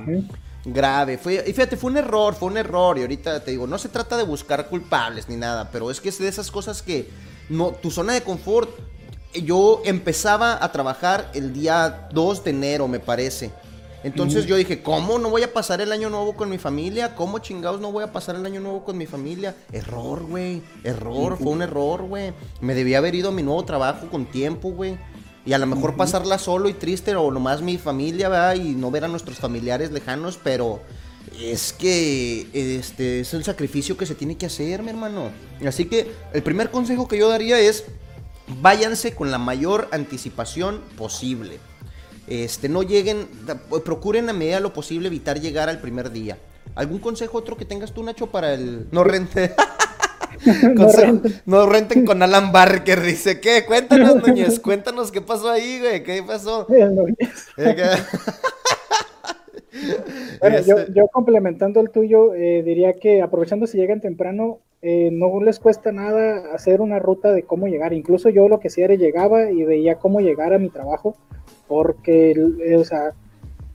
grave. 0.66 1.18
Fue, 1.18 1.44
y 1.46 1.54
fíjate, 1.54 1.78
fue 1.78 1.92
un 1.92 1.98
error, 1.98 2.36
fue 2.36 2.50
un 2.50 2.58
error. 2.58 2.98
Y 2.98 3.02
ahorita 3.02 3.44
te 3.44 3.52
digo, 3.52 3.68
no 3.68 3.78
se 3.78 3.90
trata 3.90 4.18
de 4.18 4.24
buscar 4.24 4.68
culpables 4.68 5.30
ni 5.30 5.36
nada, 5.36 5.70
pero 5.72 5.90
es 5.92 6.02
que 6.02 6.10
es 6.10 6.20
de 6.20 6.28
esas 6.28 6.52
cosas 6.52 6.82
que 6.82 7.10
no, 7.50 7.72
tu 7.72 7.92
zona 7.92 8.14
de 8.14 8.22
confort 8.22 8.70
yo 9.44 9.82
empezaba 9.86 10.64
a 10.64 10.72
trabajar 10.72 11.30
el 11.34 11.54
día 11.54 12.08
2 12.12 12.44
de 12.44 12.50
enero, 12.52 12.88
me 12.88 13.00
parece. 13.00 13.52
Entonces 14.04 14.46
yo 14.46 14.56
dije, 14.56 14.84
¿cómo 14.84 15.18
no 15.18 15.32
voy 15.32 15.42
a 15.42 15.52
pasar 15.52 15.82
el 15.82 15.92
año 15.92 16.12
nuevo 16.12 16.36
con 16.36 16.48
mi 16.48 16.60
familia? 16.60 17.16
¿Cómo 17.16 17.40
chingados 17.40 17.82
no 17.82 17.92
voy 17.92 18.04
a 18.04 18.12
pasar 18.12 18.36
el 18.36 18.46
año 18.46 18.62
nuevo 18.62 18.86
con 18.86 19.00
mi 19.00 19.08
familia? 19.08 19.56
Error, 19.72 20.24
güey. 20.24 20.62
Error, 20.84 21.38
fue 21.38 21.52
un 21.52 21.64
error, 21.64 22.04
güey. 22.04 22.32
Me 22.62 22.76
debía 22.76 23.00
haber 23.00 23.16
ido 23.16 23.30
a 23.30 23.32
mi 23.32 23.42
nuevo 23.42 23.66
trabajo 23.66 24.08
con 24.12 24.28
tiempo, 24.28 24.70
güey. 24.70 25.00
Y 25.46 25.54
a 25.54 25.60
lo 25.60 25.68
mejor 25.68 25.96
pasarla 25.96 26.40
solo 26.40 26.70
y 26.70 26.74
triste 26.74 27.16
o 27.16 27.30
nomás 27.30 27.62
mi 27.62 27.78
familia, 27.78 28.30
¿verdad? 28.30 28.56
Y 28.56 28.74
no 28.74 28.90
ver 28.90 29.06
a 29.06 29.08
nuestros 29.08 29.38
familiares 29.38 29.92
lejanos, 29.92 30.40
pero 30.44 30.82
es 31.40 31.74
que 31.74 32.48
este 32.54 33.20
es 33.20 33.34
el 33.34 33.44
sacrificio 33.44 33.96
que 33.98 34.06
se 34.06 34.16
tiene 34.16 34.38
que 34.38 34.48
hacer, 34.48 34.82
mi 34.82 34.90
hermano. 34.90 35.30
Así 35.68 35.86
que 35.86 36.12
el 36.34 36.42
primer 36.42 36.72
consejo 36.72 37.08
que 37.08 37.18
yo 37.18 37.30
daría 37.30 37.60
es 37.60 37.86
váyanse 38.62 39.14
con 39.14 39.32
la 39.32 39.38
mayor 39.38 39.88
anticipación 39.92 40.82
posible. 40.98 41.60
Este, 42.28 42.70
no 42.70 42.82
lleguen, 42.82 43.28
procuren 43.84 44.30
a 44.30 44.34
medida 44.34 44.60
lo 44.60 44.74
posible 44.74 45.08
evitar 45.08 45.40
llegar 45.40 45.70
al 45.70 45.80
primer 45.80 46.12
día. 46.12 46.38
¿Algún 46.74 47.00
consejo 47.00 47.38
otro 47.38 47.56
que 47.56 47.66
tengas 47.66 47.94
tú, 47.94 48.04
Nacho, 48.04 48.28
para 48.28 48.54
el 48.54 48.88
no 48.92 49.04
rente? 49.04 49.56
no, 51.46 51.66
renten. 51.66 52.06
con 52.06 52.22
Alan 52.22 52.52
Barker, 52.52 53.02
dice, 53.02 53.40
¿qué? 53.40 53.66
Cuéntanos, 53.66 54.16
Núñez, 54.16 54.60
cuéntanos 54.60 55.12
qué 55.12 55.22
pasó 55.22 55.50
ahí, 55.50 55.80
güey, 55.80 56.04
¿qué 56.04 56.22
pasó? 56.24 56.68
bueno, 60.42 60.60
yo, 60.62 60.88
yo, 60.94 61.08
complementando 61.08 61.80
el 61.82 61.90
tuyo, 61.90 62.34
eh, 62.34 62.64
diría 62.64 62.94
que 62.94 63.22
aprovechando 63.22 63.68
si 63.68 63.78
llegan 63.78 64.02
temprano, 64.02 64.60
eh, 64.82 65.10
no 65.12 65.42
les 65.42 65.60
cuesta 65.60 65.92
nada 65.92 66.54
hacer 66.54 66.82
una 66.82 67.00
ruta 67.00 67.34
de 67.34 67.44
cómo 67.44 67.68
llegar. 67.68 67.94
Incluso 67.94 68.30
yo 68.30 68.48
lo 68.48 68.60
que 68.60 68.68
hacía 68.68 68.86
era 68.86 68.96
llegaba 68.96 69.52
y 69.52 69.64
veía 69.64 69.96
cómo 69.96 70.22
llegar 70.22 70.54
a 70.54 70.60
mi 70.60 70.70
trabajo, 70.70 71.16
porque, 71.68 72.34
o 72.78 72.84
sea, 72.84 73.14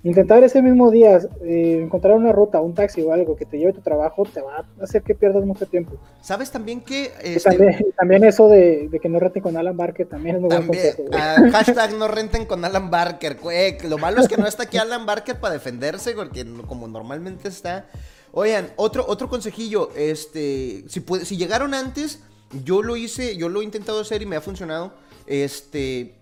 intentar 0.03 0.43
ese 0.43 0.63
mismo 0.63 0.91
día 0.91 1.21
eh, 1.43 1.81
encontrar 1.83 2.17
una 2.17 2.33
ruta, 2.33 2.61
un 2.61 2.75
taxi 2.75 3.03
o 3.03 3.13
algo 3.13 3.37
que 3.37 3.45
te 3.45 3.59
lleve 3.59 3.73
a 3.73 3.75
tu 3.75 3.83
trabajo 3.83 4.25
te 4.25 4.41
va 4.41 4.59
a 4.59 4.85
hacer 4.85 5.03
que 5.03 5.15
pierdas 5.15 5.45
mucho 5.45 5.67
tiempo. 5.67 5.99
¿Sabes 6.23 6.51
también 6.51 6.81
que... 6.81 7.13
Este... 7.23 7.93
También, 7.97 8.25
eso 8.25 8.49
de, 8.49 8.89
que 9.01 9.09
no 9.09 9.19
renten 9.19 9.43
con 9.43 9.57
Alan 9.57 9.77
Barker 9.77 10.07
también 10.09 10.37
es 10.37 10.43
muy 10.43 10.49
buen 10.49 10.67
consejo. 10.67 11.05
Ah, 11.13 11.37
hashtag 11.53 11.95
no 11.95 12.09
renten 12.09 12.47
con 12.47 12.65
Alan 12.65 12.91
Barker. 12.91 13.37
Lo 13.89 13.99
malo 13.99 14.23
es 14.23 14.29
que 14.29 14.39
no 14.39 14.47
está 14.47 14.63
aquí 14.63 14.79
Alan 14.79 15.05
Barker 15.05 15.39
para 15.39 15.55
defenderse, 15.55 16.13
porque 16.13 16.47
como 16.67 16.89
normalmente 16.89 17.49
está... 17.49 17.87
Oigan, 18.33 18.69
otro, 18.77 19.05
otro 19.09 19.29
consejillo, 19.29 19.91
este, 19.97 20.85
si, 20.87 21.05
si 21.25 21.37
llegaron 21.37 21.75
antes, 21.75 22.21
yo 22.65 22.81
lo 22.81 22.97
hice, 22.97 23.37
yo 23.37 23.49
lo 23.49 23.61
he 23.61 23.65
intentado 23.65 24.01
hacer 24.01 24.23
y 24.23 24.27
me 24.27 24.37
ha 24.37 24.41
funcionado. 24.41 24.93
Este, 25.27 26.15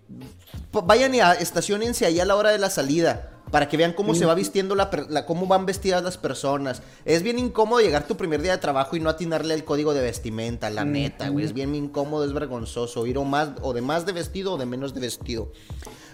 vayan 0.71 1.13
y 1.13 1.19
estacionense 1.19 2.07
ahí 2.07 2.19
a 2.19 2.25
la 2.25 2.35
hora 2.35 2.49
de 2.49 2.57
la 2.57 2.71
salida 2.71 3.38
para 3.51 3.67
que 3.67 3.77
vean 3.77 3.93
cómo 3.93 4.15
se 4.15 4.25
va 4.25 4.35
vistiendo 4.35 4.75
la, 4.75 4.89
cómo 5.25 5.47
van 5.47 5.65
vestidas 5.65 6.03
las 6.03 6.17
personas. 6.17 6.81
Es 7.05 7.23
bien 7.23 7.39
incómodo 7.39 7.81
llegar 7.81 8.07
tu 8.07 8.17
primer 8.17 8.41
día 8.41 8.53
de 8.53 8.57
trabajo 8.57 8.95
y 8.95 8.99
no 8.99 9.09
atinarle 9.09 9.53
el 9.53 9.63
código 9.63 9.93
de 9.93 10.01
vestimenta, 10.01 10.69
la 10.69 10.85
neta, 10.85 11.29
güey. 11.29 11.45
Es 11.45 11.53
bien 11.53 11.73
incómodo, 11.75 12.25
es 12.25 12.33
vergonzoso 12.33 13.05
ir 13.07 13.17
o 13.17 13.25
más 13.25 13.49
o 13.61 13.73
de 13.73 13.81
más 13.81 14.05
de 14.05 14.13
vestido 14.13 14.53
o 14.53 14.57
de 14.57 14.65
menos 14.65 14.93
de 14.93 15.01
vestido. 15.01 15.51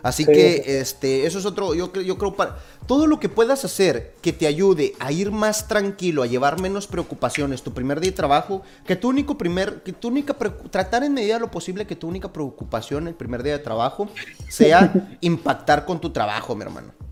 Así 0.04 0.24
que 0.24 0.80
este 0.80 1.26
eso 1.26 1.40
es 1.40 1.46
otro 1.46 1.74
yo 1.74 1.92
yo 1.92 2.18
creo 2.20 2.36
para 2.36 2.60
todo 2.86 3.08
lo 3.08 3.20
que 3.20 3.28
puedas 3.28 3.66
hacer 3.66 4.14
que 4.22 4.32
te 4.34 4.46
ayude 4.46 4.94
a 5.00 5.12
ir 5.12 5.32
más 5.32 5.68
tranquilo, 5.68 6.22
a 6.22 6.28
llevar 6.28 6.62
menos 6.62 6.86
preocupaciones 6.86 7.64
tu 7.64 7.74
primer 7.74 8.00
día 8.00 8.12
de 8.12 8.16
trabajo, 8.16 8.62
que 8.86 8.96
tu 8.96 9.10
único 9.10 9.36
primer 9.36 9.82
que 9.82 9.94
tu 9.94 10.10
única 10.10 10.36
tratar 10.70 11.04
en 11.04 11.16
medida 11.16 11.36
de 11.36 11.40
lo 11.40 11.50
posible 11.50 11.88
que 11.88 11.96
tu 11.96 12.08
única 12.08 12.32
preocupación 12.32 13.08
el 13.08 13.16
primer 13.16 13.42
día 13.42 13.54
de 13.54 13.64
trabajo 13.64 14.08
sea 14.48 14.94
impactar 15.22 15.86
con 15.86 16.00
tu 16.00 16.12
trabajo, 16.12 16.56
mi 16.56 16.62
hermano. 16.62 17.05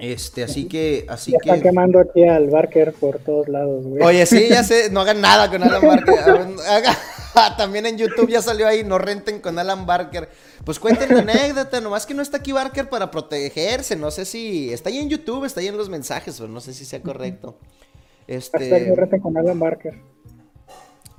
Este, 0.00 0.42
así 0.42 0.66
que, 0.66 1.04
así 1.08 1.32
que. 1.32 1.50
Están 1.50 1.60
quemando 1.60 2.00
aquí 2.00 2.24
al 2.24 2.48
Barker 2.48 2.94
por 2.94 3.18
todos 3.18 3.48
lados, 3.48 3.86
güey. 3.86 4.02
Oye, 4.02 4.24
sí, 4.24 4.48
ya 4.48 4.64
sé, 4.64 4.88
no 4.92 5.00
hagan 5.00 5.20
nada 5.20 5.50
con 5.50 5.62
Alan 5.62 5.82
Barker. 5.82 6.14
También 7.56 7.86
en 7.86 7.96
YouTube 7.96 8.28
ya 8.28 8.42
salió 8.42 8.66
ahí, 8.66 8.82
no 8.82 8.98
renten 8.98 9.40
con 9.40 9.58
Alan 9.58 9.86
Barker. 9.86 10.28
Pues 10.64 10.78
cuenten 10.78 11.14
la 11.14 11.20
anécdota, 11.20 11.80
nomás 11.80 12.06
que 12.06 12.14
no 12.14 12.22
está 12.22 12.38
aquí 12.38 12.52
Barker 12.52 12.88
para 12.88 13.10
protegerse. 13.10 13.94
No 13.96 14.10
sé 14.10 14.24
si. 14.24 14.72
Está 14.72 14.88
ahí 14.88 14.98
en 14.98 15.08
YouTube, 15.08 15.44
está 15.44 15.60
ahí 15.60 15.68
en 15.68 15.76
los 15.76 15.88
mensajes, 15.88 16.36
pero 16.38 16.48
no 16.50 16.60
sé 16.60 16.72
si 16.72 16.84
sea 16.84 17.02
correcto. 17.02 17.56
Este. 18.26 18.86
no 18.86 18.94
renten 18.94 19.20
con 19.20 19.36
Alan 19.36 19.58
Barker. 19.58 20.00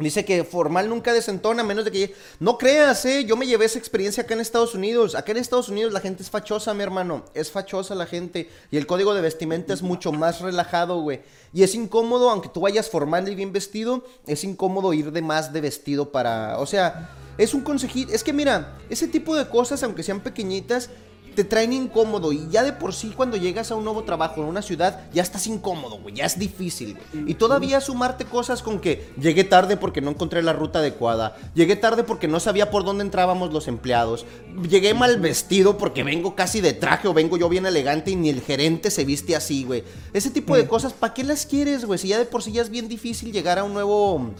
Dice 0.03 0.25
que 0.25 0.43
formal 0.43 0.89
nunca 0.89 1.13
desentona, 1.13 1.63
menos 1.63 1.85
de 1.85 1.91
que... 1.91 2.15
No 2.39 2.57
creas, 2.57 3.05
eh, 3.05 3.25
yo 3.25 3.35
me 3.37 3.45
llevé 3.45 3.65
esa 3.65 3.79
experiencia 3.79 4.23
acá 4.23 4.33
en 4.33 4.39
Estados 4.39 4.75
Unidos. 4.75 5.15
Acá 5.15 5.31
en 5.31 5.37
Estados 5.37 5.69
Unidos 5.69 5.93
la 5.93 5.99
gente 5.99 6.23
es 6.23 6.29
fachosa, 6.29 6.73
mi 6.73 6.83
hermano. 6.83 7.25
Es 7.33 7.51
fachosa 7.51 7.95
la 7.95 8.05
gente. 8.05 8.49
Y 8.71 8.77
el 8.77 8.87
código 8.87 9.13
de 9.13 9.21
vestimenta 9.21 9.73
es 9.73 9.81
mucho 9.81 10.11
más 10.11 10.41
relajado, 10.41 11.01
güey. 11.01 11.21
Y 11.53 11.63
es 11.63 11.75
incómodo, 11.75 12.29
aunque 12.29 12.49
tú 12.49 12.61
vayas 12.61 12.89
formal 12.89 13.27
y 13.27 13.35
bien 13.35 13.53
vestido, 13.53 14.03
es 14.27 14.43
incómodo 14.43 14.93
ir 14.93 15.11
de 15.11 15.21
más 15.21 15.53
de 15.53 15.61
vestido 15.61 16.11
para... 16.11 16.57
O 16.59 16.65
sea, 16.65 17.09
es 17.37 17.53
un 17.53 17.61
consejito. 17.61 18.13
Es 18.13 18.23
que 18.23 18.33
mira, 18.33 18.77
ese 18.89 19.07
tipo 19.07 19.35
de 19.35 19.47
cosas, 19.47 19.83
aunque 19.83 20.03
sean 20.03 20.21
pequeñitas, 20.21 20.89
te 21.35 21.43
traen 21.43 21.73
incómodo 21.73 22.31
y 22.31 22.47
ya 22.49 22.63
de 22.63 22.73
por 22.73 22.93
sí 22.93 23.13
cuando 23.15 23.37
llegas 23.37 23.71
a 23.71 23.75
un 23.75 23.83
nuevo 23.83 24.03
trabajo 24.03 24.41
en 24.41 24.47
una 24.47 24.61
ciudad 24.61 25.01
ya 25.13 25.21
estás 25.21 25.47
incómodo, 25.47 25.97
güey, 25.99 26.15
ya 26.15 26.25
es 26.25 26.37
difícil, 26.37 26.95
güey. 26.95 27.31
Y 27.31 27.33
todavía 27.35 27.81
sumarte 27.81 28.25
cosas 28.25 28.61
con 28.61 28.79
que 28.79 29.09
llegué 29.19 29.43
tarde 29.43 29.77
porque 29.77 30.01
no 30.01 30.11
encontré 30.11 30.43
la 30.43 30.53
ruta 30.53 30.79
adecuada, 30.79 31.37
llegué 31.53 31.75
tarde 31.75 32.03
porque 32.03 32.27
no 32.27 32.39
sabía 32.39 32.69
por 32.69 32.83
dónde 32.83 33.03
entrábamos 33.03 33.53
los 33.53 33.67
empleados, 33.67 34.25
llegué 34.69 34.93
mal 34.93 35.19
vestido 35.19 35.77
porque 35.77 36.03
vengo 36.03 36.35
casi 36.35 36.61
de 36.61 36.73
traje 36.73 37.07
o 37.07 37.13
vengo 37.13 37.37
yo 37.37 37.49
bien 37.49 37.65
elegante 37.65 38.11
y 38.11 38.15
ni 38.15 38.29
el 38.29 38.41
gerente 38.41 38.91
se 38.91 39.05
viste 39.05 39.35
así, 39.35 39.63
güey. 39.63 39.83
Ese 40.13 40.29
tipo 40.29 40.55
de 40.55 40.67
cosas, 40.67 40.93
¿para 40.93 41.13
qué 41.13 41.23
las 41.23 41.45
quieres, 41.45 41.85
güey? 41.85 41.99
Si 41.99 42.09
ya 42.09 42.19
de 42.19 42.25
por 42.25 42.43
sí 42.43 42.51
ya 42.51 42.61
es 42.61 42.69
bien 42.69 42.87
difícil 42.87 43.31
llegar 43.31 43.59
a 43.59 43.63
un 43.63 43.73
nuevo 43.73 44.31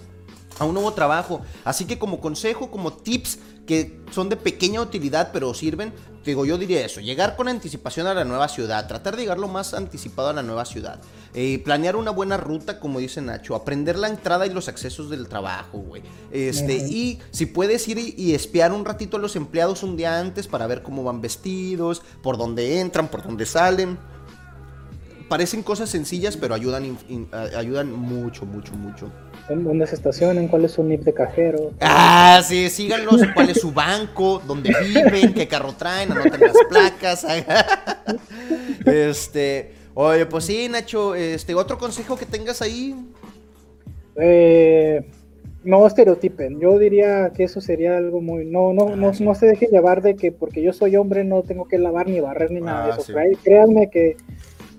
a 0.59 0.65
un 0.65 0.73
nuevo 0.73 0.93
trabajo. 0.93 1.41
Así 1.63 1.85
que 1.85 1.97
como 1.97 2.19
consejo, 2.19 2.69
como 2.69 2.93
tips 2.93 3.39
que 3.65 3.99
son 4.11 4.29
de 4.29 4.37
pequeña 4.37 4.81
utilidad 4.81 5.29
pero 5.33 5.53
sirven, 5.53 5.93
digo, 6.24 6.45
yo 6.45 6.57
diría 6.57 6.86
eso, 6.86 7.01
llegar 7.01 7.36
con 7.36 7.47
anticipación 7.47 8.07
a 8.07 8.13
la 8.13 8.24
nueva 8.24 8.47
ciudad, 8.47 8.88
tratar 8.88 9.15
de 9.15 9.24
llegar 9.24 9.39
lo 9.39 9.47
más 9.47 9.74
anticipado 9.74 10.30
a 10.30 10.34
la 10.34 10.43
nueva 10.43 10.65
ciudad, 10.65 11.00
eh, 11.33 11.62
planear 11.63 11.95
una 11.95 12.12
buena 12.12 12.37
ruta, 12.37 12.79
como 12.79 13.00
dice 13.00 13.21
Nacho, 13.21 13.55
aprender 13.55 13.97
la 13.97 14.08
entrada 14.08 14.45
y 14.45 14.50
los 14.50 14.67
accesos 14.67 15.09
del 15.09 15.28
trabajo, 15.28 15.79
güey. 15.79 16.04
Este, 16.32 16.75
y 16.75 17.20
si 17.32 17.45
puedes 17.45 17.87
ir 17.87 17.97
y, 17.97 18.33
espiar 18.33 18.71
un 18.71 18.86
ratito 18.86 19.17
a 19.17 19.20
los 19.20 19.36
empleados 19.36 19.83
un 19.83 19.97
día 19.97 20.20
antes 20.20 20.47
para 20.47 20.67
ver 20.67 20.83
cómo 20.83 21.04
van 21.04 21.21
vestidos, 21.21 22.01
por 22.21 22.37
dónde 22.37 22.79
entran, 22.79 23.08
por 23.08 23.24
dónde 23.24 23.45
salen. 23.45 23.97
Parecen 25.32 25.63
cosas 25.63 25.89
sencillas, 25.89 26.36
pero 26.36 26.53
ayudan, 26.53 26.97
ayudan 27.55 27.89
mucho, 27.89 28.45
mucho, 28.45 28.74
mucho 28.74 29.09
dónde 29.47 29.87
se 29.87 29.95
estacionan, 29.95 30.49
cuál 30.49 30.66
es 30.66 30.74
su 30.74 30.83
NIP 30.83 31.03
de 31.05 31.13
cajero. 31.13 31.71
Ah, 31.79 32.41
sí, 32.43 32.70
síganlos, 32.70 33.21
cuál 33.33 33.49
es 33.49 33.62
su 33.62 33.71
banco, 33.71 34.41
dónde 34.45 34.74
viven, 34.83 35.33
qué 35.33 35.47
carro 35.47 35.71
traen, 35.71 36.12
anoten 36.12 36.41
las 36.41 36.58
placas. 36.67 37.25
este, 38.86 39.71
oye, 39.93 40.25
pues 40.25 40.43
sí, 40.43 40.67
Nacho, 40.70 41.16
este, 41.16 41.55
otro 41.55 41.78
consejo 41.78 42.17
que 42.17 42.25
tengas 42.25 42.62
ahí. 42.62 42.93
Eh, 44.17 45.09
no 45.63 45.86
estereotipen, 45.86 46.59
yo 46.59 46.78
diría 46.78 47.32
que 47.36 47.43
eso 47.43 47.62
sería 47.62 47.95
algo 47.95 48.20
muy, 48.20 48.45
no, 48.45 48.74
no, 48.74 48.95
no, 48.95 49.12
no 49.17 49.36
se 49.36 49.45
deje 49.45 49.67
llevar 49.67 50.01
de 50.01 50.16
que 50.16 50.33
porque 50.33 50.62
yo 50.62 50.74
soy 50.74 50.97
hombre 50.97 51.24
no 51.24 51.43
tengo 51.43 51.67
que 51.67 51.78
lavar 51.78 52.08
ni 52.08 52.20
barrer 52.20 52.51
ni 52.51 52.62
nada 52.62 52.87
de 52.87 52.91
ah, 52.91 52.97
eso. 52.99 53.13
Créanme 53.43 53.89
que 53.89 54.17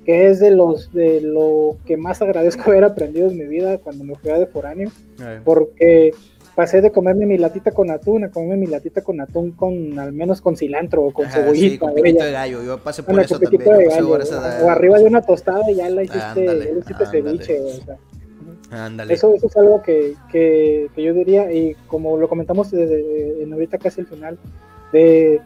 que 0.04 0.28
es 0.28 0.40
de 0.40 0.50
los 0.50 0.92
de 0.92 1.20
lo 1.20 1.76
que 1.86 1.96
más 1.96 2.22
agradezco 2.22 2.70
haber 2.70 2.84
aprendido 2.84 3.28
en 3.28 3.38
mi 3.38 3.44
vida 3.44 3.78
cuando 3.78 4.04
me 4.04 4.14
fui 4.16 4.30
a 4.30 4.38
de 4.38 4.46
foráneo, 4.46 4.90
porque 5.44 6.12
pasé 6.54 6.80
de 6.80 6.90
comerme 6.90 7.26
mi 7.26 7.38
latita 7.38 7.70
con 7.70 7.90
atún 7.90 8.24
a 8.24 8.30
comerme 8.30 8.56
mi 8.56 8.66
latita 8.66 9.02
con 9.02 9.20
atún 9.20 9.52
con 9.52 9.98
al 9.98 10.12
menos 10.12 10.40
con 10.40 10.56
cilantro 10.56 11.02
o 11.02 11.12
con 11.12 11.28
cebollita. 11.28 11.72
Sí, 11.72 11.78
con 11.78 11.94
de 11.94 12.32
gallo, 12.32 12.62
yo 12.62 12.78
pasé 12.78 13.02
por 13.02 13.20
eso 13.20 13.38
también. 13.38 13.62
o, 14.62 14.70
arriba 14.70 14.98
de 14.98 15.04
una 15.04 15.22
tostada 15.22 15.70
y 15.70 15.76
ya 15.76 15.88
la 15.88 16.02
hiciste, 16.02 16.44
ya 16.44 16.78
hiciste 16.78 17.06
ceviche, 17.06 17.60
Eso, 19.08 19.34
eso 19.34 19.46
es 19.46 19.56
algo 19.56 19.82
que, 19.82 20.14
que, 20.30 20.88
que, 20.94 21.02
yo 21.02 21.14
diría, 21.14 21.52
y 21.52 21.74
como 21.86 22.16
lo 22.16 22.28
comentamos 22.28 22.70
desde 22.70 23.42
en 23.42 23.52
ahorita 23.52 23.78
casi 23.78 24.00
el 24.00 24.06
final, 24.06 24.38
de 24.92 25.40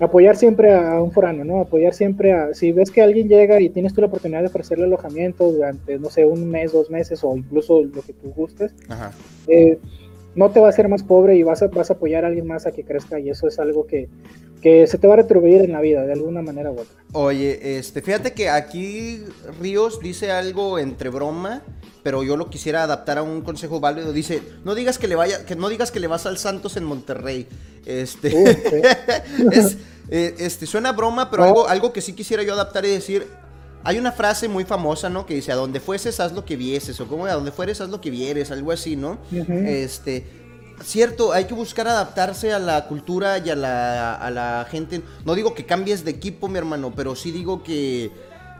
apoyar 0.00 0.36
siempre 0.36 0.74
a 0.74 1.00
un 1.00 1.12
foráneo, 1.12 1.44
¿no? 1.44 1.60
Apoyar 1.60 1.94
siempre 1.94 2.32
a, 2.32 2.54
si 2.54 2.72
ves 2.72 2.90
que 2.90 3.02
alguien 3.02 3.28
llega 3.28 3.60
y 3.60 3.68
tienes 3.68 3.94
tú 3.94 4.00
la 4.00 4.08
oportunidad 4.08 4.40
de 4.40 4.48
ofrecerle 4.48 4.84
alojamiento 4.84 5.50
durante, 5.50 5.98
no 5.98 6.10
sé, 6.10 6.24
un 6.24 6.48
mes, 6.48 6.72
dos 6.72 6.90
meses 6.90 7.22
o 7.22 7.36
incluso 7.36 7.82
lo 7.82 8.02
que 8.02 8.12
tú 8.12 8.32
gustes, 8.34 8.72
eh, 9.46 9.78
no 10.34 10.50
te 10.50 10.60
va 10.60 10.66
a 10.66 10.70
hacer 10.70 10.88
más 10.88 11.02
pobre 11.02 11.36
y 11.36 11.42
vas 11.42 11.62
a, 11.62 11.68
vas 11.68 11.90
a 11.90 11.94
apoyar 11.94 12.24
a 12.24 12.28
alguien 12.28 12.46
más 12.46 12.66
a 12.66 12.72
que 12.72 12.82
crezca 12.82 13.20
y 13.20 13.30
eso 13.30 13.46
es 13.46 13.58
algo 13.58 13.86
que, 13.86 14.08
que 14.60 14.86
se 14.86 14.98
te 14.98 15.06
va 15.06 15.14
a 15.14 15.16
retribuir 15.18 15.62
en 15.62 15.72
la 15.72 15.80
vida 15.80 16.04
de 16.04 16.12
alguna 16.12 16.42
manera 16.42 16.70
u 16.70 16.80
otra. 16.80 16.94
Oye, 17.12 17.78
este, 17.78 18.02
fíjate 18.02 18.32
que 18.32 18.48
aquí 18.48 19.22
Ríos 19.60 20.00
dice 20.00 20.32
algo 20.32 20.78
entre 20.78 21.10
broma, 21.10 21.62
pero 22.04 22.22
yo 22.22 22.36
lo 22.36 22.50
quisiera 22.50 22.82
adaptar 22.84 23.16
a 23.16 23.22
un 23.22 23.40
consejo 23.40 23.80
válido. 23.80 24.12
Dice, 24.12 24.42
no 24.62 24.74
digas 24.74 24.98
que 24.98 25.08
le 25.08 25.16
vaya, 25.16 25.46
que 25.46 25.56
no 25.56 25.70
digas 25.70 25.90
que 25.90 25.98
le 25.98 26.06
vas 26.06 26.26
al 26.26 26.36
Santos 26.36 26.76
en 26.76 26.84
Monterrey. 26.84 27.48
Este, 27.86 28.28
es, 29.52 29.78
eh, 30.10 30.34
este 30.38 30.66
suena 30.66 30.92
broma, 30.92 31.30
pero 31.30 31.44
algo, 31.44 31.66
algo 31.66 31.94
que 31.94 32.02
sí 32.02 32.12
quisiera 32.12 32.42
yo 32.42 32.52
adaptar 32.52 32.84
y 32.84 32.90
decir, 32.90 33.26
hay 33.82 33.98
una 33.98 34.12
frase 34.12 34.48
muy 34.48 34.64
famosa, 34.64 35.08
¿no? 35.08 35.24
Que 35.24 35.34
dice, 35.34 35.50
a 35.50 35.54
donde 35.54 35.80
fueses, 35.80 36.20
haz 36.20 36.34
lo 36.34 36.44
que 36.44 36.56
vieses, 36.56 37.00
o 37.00 37.08
como 37.08 37.24
a 37.24 37.32
donde 37.32 37.52
fueres, 37.52 37.80
haz 37.80 37.88
lo 37.88 38.02
que 38.02 38.10
vieres, 38.10 38.50
algo 38.50 38.70
así, 38.70 38.96
¿no? 38.96 39.16
Este, 39.32 40.26
cierto, 40.82 41.32
hay 41.32 41.46
que 41.46 41.54
buscar 41.54 41.88
adaptarse 41.88 42.52
a 42.52 42.58
la 42.58 42.86
cultura 42.86 43.38
y 43.38 43.48
a 43.48 43.56
la, 43.56 44.14
a 44.14 44.30
la 44.30 44.66
gente. 44.70 45.00
No 45.24 45.34
digo 45.34 45.54
que 45.54 45.64
cambies 45.64 46.04
de 46.04 46.10
equipo, 46.10 46.48
mi 46.48 46.58
hermano, 46.58 46.92
pero 46.94 47.16
sí 47.16 47.30
digo 47.32 47.62
que 47.62 48.12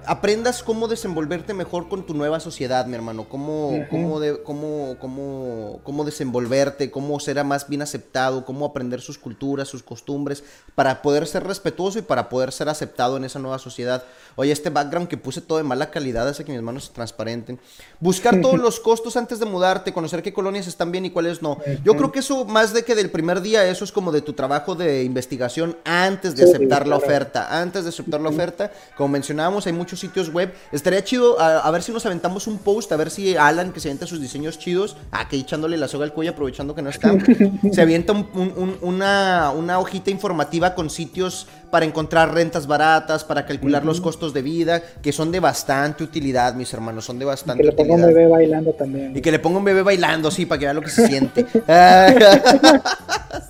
aprendas 0.06 0.62
cómo 0.62 0.88
desenvolverte 0.88 1.54
mejor 1.54 1.88
con 1.88 2.04
tu 2.06 2.14
nueva 2.14 2.40
sociedad, 2.40 2.86
mi 2.86 2.94
hermano. 2.94 3.28
Cómo, 3.28 3.86
cómo, 3.90 4.20
de, 4.20 4.42
cómo, 4.42 4.96
cómo, 5.00 5.80
cómo, 5.82 6.04
desenvolverte, 6.04 6.90
cómo 6.90 7.18
ser 7.20 7.42
más 7.44 7.68
bien 7.68 7.82
aceptado, 7.82 8.44
cómo 8.44 8.66
aprender 8.66 9.00
sus 9.00 9.18
culturas, 9.18 9.68
sus 9.68 9.82
costumbres, 9.82 10.44
para 10.74 11.02
poder 11.02 11.26
ser 11.26 11.44
respetuoso 11.44 11.98
y 11.98 12.02
para 12.02 12.28
poder 12.28 12.52
ser 12.52 12.68
aceptado 12.68 13.16
en 13.16 13.24
esa 13.24 13.38
nueva 13.38 13.58
sociedad. 13.58 14.04
Oye, 14.36 14.52
este 14.52 14.70
background 14.70 15.08
que 15.08 15.16
puse 15.16 15.40
todo 15.40 15.58
de 15.58 15.64
mala 15.64 15.90
calidad 15.90 16.28
hace 16.28 16.44
que 16.44 16.52
mis 16.52 16.62
manos 16.62 16.86
se 16.86 16.92
transparenten. 16.92 17.58
Buscar 18.00 18.40
todos 18.40 18.58
los 18.60 18.80
costos 18.80 19.16
antes 19.16 19.38
de 19.38 19.46
mudarte, 19.46 19.92
conocer 19.92 20.22
qué 20.22 20.32
colonias 20.32 20.66
están 20.66 20.92
bien 20.92 21.04
y 21.06 21.10
cuáles 21.10 21.42
no. 21.42 21.58
Yo 21.84 21.96
creo 21.96 22.12
que 22.12 22.20
eso, 22.20 22.44
más 22.44 22.72
de 22.72 22.84
que 22.84 22.94
del 22.94 23.10
primer 23.10 23.40
día, 23.40 23.66
eso 23.66 23.84
es 23.84 23.92
como 23.92 24.12
de 24.12 24.22
tu 24.22 24.32
trabajo 24.32 24.74
de 24.74 25.04
investigación 25.04 25.76
antes 25.84 26.36
de 26.36 26.44
aceptar 26.44 26.86
la 26.86 26.96
oferta. 26.96 27.60
Antes 27.60 27.84
de 27.84 27.90
aceptar 27.90 28.20
la 28.20 28.28
oferta, 28.28 28.72
como 28.96 29.08
mencionábamos, 29.08 29.66
hay 29.66 29.72
muchos 29.72 29.93
muchos 29.94 30.00
sitios 30.00 30.32
web. 30.32 30.52
Estaría 30.72 31.02
chido 31.04 31.40
a, 31.40 31.70
ver 31.70 31.82
si 31.82 31.92
nos 31.92 32.04
aventamos 32.06 32.46
un 32.46 32.58
post, 32.58 32.90
a 32.92 32.96
ver 32.96 33.10
si 33.10 33.36
Alan, 33.36 33.72
que 33.72 33.80
se 33.80 33.88
avienta 33.88 34.06
sus 34.06 34.20
diseños 34.20 34.58
chidos, 34.58 34.96
aquí 35.10 35.40
echándole 35.40 35.76
la 35.76 35.88
soga 35.88 36.04
al 36.04 36.12
cuello, 36.12 36.32
aprovechando 36.32 36.74
que 36.74 36.82
no 36.82 36.90
está, 36.90 37.12
se 37.72 37.80
avienta 37.80 38.12
una, 38.12 39.52
una 39.54 39.78
hojita 39.78 40.10
informativa 40.10 40.74
con 40.74 40.90
sitios 40.90 41.46
para 41.70 41.86
encontrar 41.86 42.32
rentas 42.32 42.66
baratas, 42.66 43.24
para 43.24 43.46
calcular 43.46 43.84
los 43.84 44.00
costos 44.00 44.32
de 44.32 44.42
vida, 44.42 44.82
que 45.02 45.12
son 45.12 45.32
de 45.32 45.40
bastante 45.40 46.04
utilidad, 46.04 46.54
mis 46.54 46.72
hermanos, 46.72 47.04
son 47.04 47.18
de 47.18 47.24
bastante 47.24 47.66
utilidad. 47.66 47.76
que 47.76 47.82
le 47.82 47.88
ponga 47.88 48.06
un 48.06 48.14
bebé 48.14 48.28
bailando 48.28 48.72
también. 48.72 49.16
Y 49.16 49.20
que 49.20 49.32
le 49.32 49.38
ponga 49.38 49.58
un 49.58 49.64
bebé 49.64 49.82
bailando, 49.82 50.30
sí, 50.30 50.46
para 50.46 50.58
que 50.58 50.66
vea 50.66 50.74
lo 50.74 50.82
que 50.82 50.90
se 50.90 51.08
siente. 51.08 51.44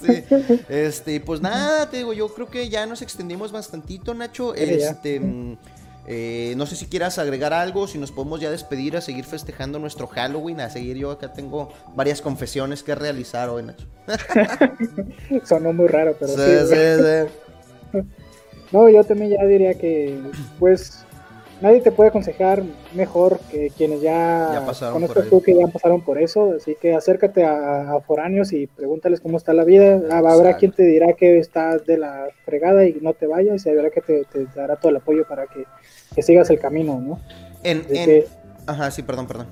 sí. 0.01 0.25
Este, 0.69 1.21
pues 1.21 1.41
nada, 1.41 1.89
te 1.91 1.99
digo, 1.99 2.13
yo 2.13 2.29
creo 2.29 2.49
que 2.49 2.69
ya 2.69 2.87
nos 2.87 3.03
extendimos 3.03 3.53
bastantito, 3.53 4.15
Nacho. 4.15 4.55
Este, 4.55 5.21
mm, 5.21 5.57
eh, 6.07 6.55
no 6.57 6.67
sé 6.67 6.77
si 6.77 6.87
quieras 6.87 7.19
agregar 7.19 7.53
algo, 7.53 7.87
si 7.87 7.99
nos 7.99 8.13
podemos 8.13 8.41
ya 8.41 8.51
despedir 8.51 8.97
a 8.97 9.01
seguir 9.01 9.25
festejando 9.25 9.79
nuestro 9.79 10.07
Halloween, 10.07 10.61
a 10.61 10.71
seguir 10.71 10.97
yo 10.97 11.11
acá 11.11 11.33
tengo 11.33 11.73
varias 11.95 12.21
confesiones 12.21 12.83
que 12.83 12.95
realizar 12.95 13.49
hoy, 13.49 13.63
Nacho. 13.63 13.87
Sonó 15.45 15.73
muy 15.73 15.89
raro, 15.89 16.17
pero 16.19 16.33
sí. 16.33 16.75
sí, 16.75 17.33
sí. 17.93 18.01
No, 18.73 18.89
yo 18.89 19.05
también 19.05 19.31
ya 19.31 19.47
diría 19.47 19.75
que, 19.75 20.19
pues, 20.59 21.04
nadie 21.65 21.81
te 21.81 21.91
puede 21.93 22.11
aconsejar 22.11 22.63
mejor 22.93 23.41
que 23.51 23.73
quienes 23.75 24.03
ya, 24.03 24.51
ya 24.53 24.91
conozcas 24.93 25.31
tú 25.31 25.43
que 25.43 25.57
ya 25.57 25.67
pasaron 25.67 26.03
por 26.03 26.21
eso, 26.21 26.53
así 26.59 26.77
que 26.79 26.95
acércate 26.95 27.43
a, 27.43 27.99
foráneos 28.07 28.53
y 28.53 28.67
pregúntales 28.67 29.21
cómo 29.21 29.39
está 29.39 29.55
la 29.55 29.65
vida. 29.65 30.03
Ah, 30.11 30.19
habrá 30.19 30.59
quien 30.59 30.73
te 30.73 30.83
dirá 30.83 31.15
que 31.15 31.39
está 31.39 31.79
de 31.79 31.97
la 31.97 32.27
fregada 32.45 32.85
y 32.85 32.99
no 33.01 33.15
te 33.15 33.27
vayas, 33.27 33.65
y 33.65 33.71
habrá 33.71 33.89
que 33.89 34.03
te, 34.03 34.27
dará 34.55 34.77
todo 34.77 34.91
el 34.91 34.97
apoyo 34.97 35.27
para 35.27 35.47
que, 35.47 36.23
sigas 36.23 36.51
el 36.51 36.61
camino, 36.61 37.01
¿no? 37.01 37.19
En, 37.63 37.83
Ajá, 38.67 38.91
sí, 38.91 39.03
perdón, 39.03 39.27
perdón. 39.27 39.47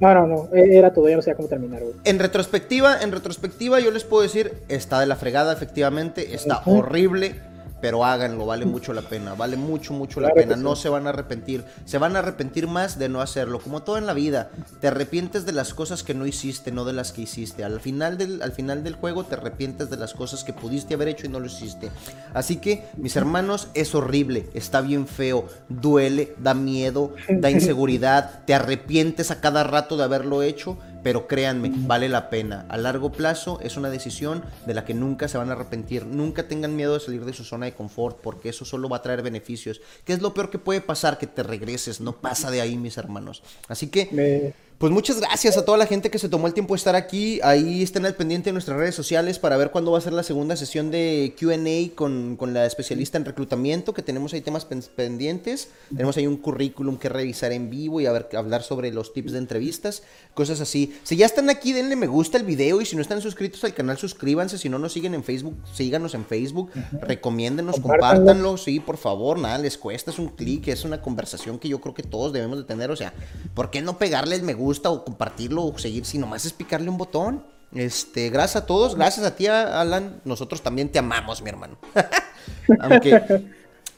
No, 0.00 0.14
no, 0.14 0.26
no, 0.26 0.48
e, 0.54 0.76
era 0.76 0.92
todo, 0.94 1.08
ya 1.08 1.16
no 1.16 1.22
sé 1.22 1.34
cómo 1.34 1.48
terminar, 1.48 1.82
güey. 1.82 1.94
En 2.04 2.18
retrospectiva, 2.18 3.02
en 3.02 3.12
retrospectiva 3.12 3.78
yo 3.80 3.90
les 3.90 4.04
puedo 4.04 4.22
decir, 4.22 4.54
está 4.68 5.00
de 5.00 5.06
la 5.06 5.16
fregada, 5.16 5.52
efectivamente, 5.52 6.34
está 6.34 6.62
horrible 6.64 7.34
pero 7.80 8.04
háganlo, 8.04 8.46
vale 8.46 8.66
mucho 8.66 8.92
la 8.92 9.02
pena, 9.02 9.34
vale 9.34 9.56
mucho, 9.56 9.92
mucho 9.92 10.20
la 10.20 10.30
pena, 10.30 10.56
no 10.56 10.76
se 10.76 10.88
van 10.88 11.06
a 11.06 11.10
arrepentir, 11.10 11.64
se 11.84 11.98
van 11.98 12.16
a 12.16 12.20
arrepentir 12.20 12.66
más 12.66 12.98
de 12.98 13.08
no 13.08 13.20
hacerlo, 13.20 13.60
como 13.60 13.82
todo 13.82 13.98
en 13.98 14.06
la 14.06 14.14
vida, 14.14 14.50
te 14.80 14.88
arrepientes 14.88 15.46
de 15.46 15.52
las 15.52 15.74
cosas 15.74 16.02
que 16.02 16.14
no 16.14 16.26
hiciste, 16.26 16.72
no 16.72 16.84
de 16.84 16.92
las 16.92 17.12
que 17.12 17.22
hiciste, 17.22 17.64
al 17.64 17.80
final 17.80 18.18
del, 18.18 18.42
al 18.42 18.52
final 18.52 18.82
del 18.82 18.94
juego 18.94 19.24
te 19.24 19.34
arrepientes 19.34 19.90
de 19.90 19.96
las 19.96 20.14
cosas 20.14 20.44
que 20.44 20.52
pudiste 20.52 20.94
haber 20.94 21.08
hecho 21.08 21.26
y 21.26 21.30
no 21.30 21.40
lo 21.40 21.46
hiciste, 21.46 21.90
así 22.34 22.56
que 22.56 22.86
mis 22.96 23.16
hermanos, 23.16 23.68
es 23.74 23.94
horrible, 23.94 24.48
está 24.54 24.80
bien 24.80 25.06
feo, 25.06 25.46
duele, 25.68 26.34
da 26.38 26.54
miedo, 26.54 27.14
da 27.28 27.50
inseguridad, 27.58 28.44
te 28.44 28.54
arrepientes 28.54 29.30
a 29.30 29.40
cada 29.40 29.64
rato 29.64 29.96
de 29.96 30.04
haberlo 30.04 30.42
hecho, 30.42 30.78
pero 31.02 31.26
créanme, 31.26 31.72
vale 31.74 32.08
la 32.08 32.30
pena. 32.30 32.66
A 32.68 32.76
largo 32.76 33.12
plazo 33.12 33.60
es 33.62 33.76
una 33.76 33.90
decisión 33.90 34.42
de 34.66 34.74
la 34.74 34.84
que 34.84 34.94
nunca 34.94 35.28
se 35.28 35.38
van 35.38 35.50
a 35.50 35.52
arrepentir. 35.52 36.06
Nunca 36.06 36.48
tengan 36.48 36.76
miedo 36.76 36.94
de 36.94 37.00
salir 37.00 37.24
de 37.24 37.32
su 37.32 37.44
zona 37.44 37.66
de 37.66 37.74
confort 37.74 38.20
porque 38.20 38.48
eso 38.48 38.64
solo 38.64 38.88
va 38.88 38.98
a 38.98 39.02
traer 39.02 39.22
beneficios. 39.22 39.80
¿Qué 40.04 40.12
es 40.12 40.22
lo 40.22 40.34
peor 40.34 40.50
que 40.50 40.58
puede 40.58 40.80
pasar? 40.80 41.18
Que 41.18 41.26
te 41.26 41.42
regreses. 41.42 42.00
No 42.00 42.20
pasa 42.20 42.50
de 42.50 42.60
ahí, 42.60 42.76
mis 42.76 42.96
hermanos. 42.98 43.42
Así 43.68 43.88
que... 43.88 44.54
Pues 44.78 44.92
muchas 44.92 45.18
gracias 45.18 45.56
a 45.56 45.64
toda 45.64 45.76
la 45.76 45.86
gente 45.86 46.08
que 46.08 46.20
se 46.20 46.28
tomó 46.28 46.46
el 46.46 46.54
tiempo 46.54 46.72
de 46.72 46.76
estar 46.76 46.94
aquí. 46.94 47.40
Ahí 47.42 47.82
estén 47.82 48.06
al 48.06 48.14
pendiente 48.14 48.50
de 48.50 48.52
nuestras 48.52 48.78
redes 48.78 48.94
sociales 48.94 49.40
para 49.40 49.56
ver 49.56 49.72
cuándo 49.72 49.90
va 49.90 49.98
a 49.98 50.00
ser 50.00 50.12
la 50.12 50.22
segunda 50.22 50.54
sesión 50.54 50.92
de 50.92 51.34
QA 51.36 51.96
con, 51.96 52.36
con, 52.36 52.54
la 52.54 52.64
especialista 52.64 53.18
en 53.18 53.24
reclutamiento, 53.24 53.92
que 53.92 54.02
tenemos 54.02 54.34
ahí 54.34 54.40
temas 54.40 54.66
pendientes. 54.66 55.70
Tenemos 55.90 56.16
ahí 56.16 56.28
un 56.28 56.36
currículum 56.36 56.96
que 56.96 57.08
revisar 57.08 57.50
en 57.50 57.70
vivo 57.70 58.00
y 58.00 58.06
a 58.06 58.12
ver, 58.12 58.28
hablar 58.36 58.62
sobre 58.62 58.92
los 58.92 59.12
tips 59.12 59.32
de 59.32 59.38
entrevistas, 59.38 60.04
cosas 60.32 60.60
así. 60.60 60.96
Si 61.02 61.16
ya 61.16 61.26
están 61.26 61.50
aquí, 61.50 61.72
denle 61.72 61.96
me 61.96 62.06
gusta 62.06 62.38
al 62.38 62.44
video 62.44 62.80
y 62.80 62.86
si 62.86 62.94
no 62.94 63.02
están 63.02 63.20
suscritos 63.20 63.64
al 63.64 63.74
canal, 63.74 63.98
suscríbanse. 63.98 64.58
Si 64.58 64.68
no 64.68 64.78
nos 64.78 64.92
siguen 64.92 65.12
en 65.14 65.24
Facebook, 65.24 65.56
síganos 65.74 66.14
en 66.14 66.24
Facebook, 66.24 66.70
recomiéndenos, 67.02 67.80
compártanlo. 67.80 68.56
Sí, 68.56 68.78
por 68.78 68.96
favor, 68.96 69.40
nada 69.40 69.58
les 69.58 69.76
cuesta, 69.76 70.12
es 70.12 70.20
un 70.20 70.28
clic, 70.28 70.68
es 70.68 70.84
una 70.84 71.02
conversación 71.02 71.58
que 71.58 71.68
yo 71.68 71.80
creo 71.80 71.94
que 71.94 72.04
todos 72.04 72.32
debemos 72.32 72.58
de 72.58 72.64
tener. 72.64 72.92
O 72.92 72.96
sea, 72.96 73.12
¿por 73.54 73.70
qué 73.72 73.82
no 73.82 73.98
pegarle 73.98 74.36
el 74.36 74.42
me 74.44 74.54
gusta? 74.54 74.67
Gusta 74.68 74.90
o 74.90 75.02
compartirlo 75.02 75.64
o 75.64 75.78
seguir, 75.78 76.04
si 76.04 76.18
nomás 76.18 76.44
es 76.44 76.52
picarle 76.52 76.90
un 76.90 76.98
botón. 76.98 77.42
Este, 77.74 78.28
gracias 78.28 78.64
a 78.64 78.66
todos, 78.66 78.94
gracias 78.96 79.24
a 79.24 79.34
ti, 79.34 79.46
Alan. 79.46 80.20
Nosotros 80.24 80.60
también 80.62 80.90
te 80.90 80.98
amamos, 80.98 81.40
mi 81.40 81.48
hermano. 81.48 81.78
aunque, 82.80 83.44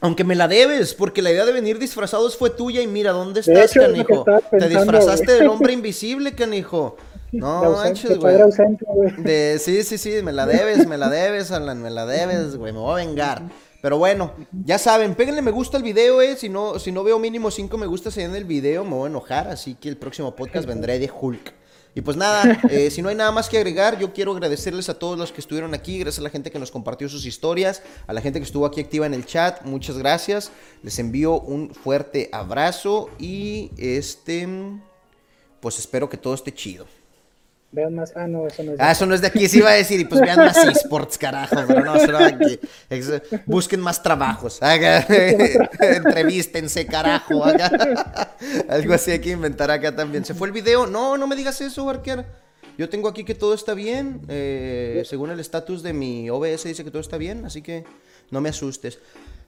aunque 0.00 0.22
me 0.22 0.36
la 0.36 0.46
debes, 0.46 0.94
porque 0.94 1.22
la 1.22 1.32
idea 1.32 1.44
de 1.44 1.52
venir 1.52 1.78
disfrazados 1.78 2.36
fue 2.36 2.50
tuya 2.50 2.82
y 2.82 2.86
mira, 2.86 3.10
¿dónde 3.10 3.40
estás, 3.40 3.72
canijo? 3.72 4.24
te 4.50 4.68
disfrazaste 4.68 5.32
del 5.32 5.48
hombre 5.48 5.72
invisible, 5.72 6.34
canijo. 6.34 6.96
No 7.32 7.72
manches, 7.72 8.16
güey. 8.18 8.36
De, 9.18 9.58
sí, 9.60 9.82
sí, 9.82 9.98
sí, 9.98 10.22
me 10.22 10.32
la 10.32 10.46
debes, 10.46 10.86
me 10.86 10.96
la 10.96 11.08
debes, 11.08 11.50
Alan, 11.50 11.82
me 11.82 11.90
la 11.90 12.06
debes, 12.06 12.56
güey, 12.56 12.72
me 12.72 12.78
voy 12.78 12.92
a 12.92 13.04
vengar. 13.06 13.42
Pero 13.82 13.98
bueno, 13.98 14.34
ya 14.64 14.78
saben, 14.78 15.14
péguenle 15.14 15.42
me 15.42 15.50
gusta 15.50 15.76
al 15.76 15.82
video, 15.82 16.20
eh. 16.20 16.36
Si 16.36 16.48
no, 16.48 16.78
si 16.78 16.92
no 16.92 17.02
veo 17.02 17.18
mínimo 17.18 17.50
5 17.50 17.78
me 17.78 17.86
gustas 17.86 18.16
en 18.18 18.34
el 18.34 18.44
video, 18.44 18.84
me 18.84 18.90
voy 18.90 19.06
a 19.06 19.10
enojar. 19.10 19.48
Así 19.48 19.74
que 19.74 19.88
el 19.88 19.96
próximo 19.96 20.36
podcast 20.36 20.66
vendré 20.66 20.98
de 20.98 21.10
Hulk. 21.10 21.54
Y 21.94 22.02
pues 22.02 22.16
nada, 22.16 22.60
eh, 22.70 22.90
si 22.90 23.02
no 23.02 23.08
hay 23.08 23.16
nada 23.16 23.32
más 23.32 23.48
que 23.48 23.56
agregar, 23.56 23.98
yo 23.98 24.12
quiero 24.12 24.32
agradecerles 24.32 24.88
a 24.88 24.98
todos 24.98 25.18
los 25.18 25.32
que 25.32 25.40
estuvieron 25.40 25.74
aquí, 25.74 25.98
gracias 25.98 26.20
a 26.20 26.22
la 26.22 26.30
gente 26.30 26.50
que 26.50 26.58
nos 26.58 26.70
compartió 26.70 27.08
sus 27.08 27.26
historias, 27.26 27.82
a 28.06 28.12
la 28.12 28.20
gente 28.20 28.38
que 28.38 28.44
estuvo 28.44 28.66
aquí 28.66 28.80
activa 28.80 29.06
en 29.06 29.14
el 29.14 29.26
chat, 29.26 29.62
muchas 29.64 29.98
gracias. 29.98 30.52
Les 30.82 30.98
envío 30.98 31.40
un 31.40 31.74
fuerte 31.74 32.28
abrazo 32.32 33.10
y 33.18 33.70
este, 33.76 34.46
pues 35.60 35.78
espero 35.78 36.08
que 36.08 36.16
todo 36.16 36.34
esté 36.34 36.52
chido. 36.54 36.86
Vean 37.72 37.94
más. 37.94 38.12
Ah, 38.16 38.26
no, 38.26 38.48
eso 38.48 38.64
no 38.64 38.72
es 38.72 38.78
de 38.78 38.84
Ah, 38.84 38.90
eso 38.90 39.06
no 39.06 39.14
es 39.14 39.20
de 39.20 39.28
aquí. 39.28 39.48
Sí 39.48 39.58
iba 39.58 39.70
a 39.70 39.74
decir, 39.74 40.00
y 40.00 40.04
pues 40.04 40.20
vean 40.20 40.38
más 40.38 40.56
esports, 40.56 41.16
carajo. 41.16 41.56
Pero 41.68 41.84
no, 41.84 41.94
no 41.94 42.18
aquí. 42.18 42.58
Busquen 43.46 43.80
más 43.80 44.02
trabajos. 44.02 44.58
Entrevístense, 45.80 46.86
carajo. 46.86 47.44
Algo 48.68 48.94
así 48.94 49.12
hay 49.12 49.20
que 49.20 49.30
inventar 49.30 49.70
acá 49.70 49.94
también. 49.94 50.24
¿Se 50.24 50.34
fue 50.34 50.48
el 50.48 50.52
video? 50.52 50.86
No, 50.86 51.16
no 51.16 51.28
me 51.28 51.36
digas 51.36 51.60
eso, 51.60 51.84
Barker. 51.84 52.26
Yo 52.76 52.88
tengo 52.88 53.08
aquí 53.08 53.24
que 53.24 53.34
todo 53.36 53.54
está 53.54 53.74
bien. 53.74 54.22
Eh, 54.28 55.02
según 55.06 55.30
el 55.30 55.38
estatus 55.38 55.82
de 55.82 55.92
mi 55.92 56.28
OBS 56.28 56.64
dice 56.64 56.82
que 56.82 56.90
todo 56.90 57.02
está 57.02 57.18
bien, 57.18 57.44
así 57.44 57.62
que 57.62 57.84
no 58.30 58.40
me 58.40 58.48
asustes. 58.48 58.98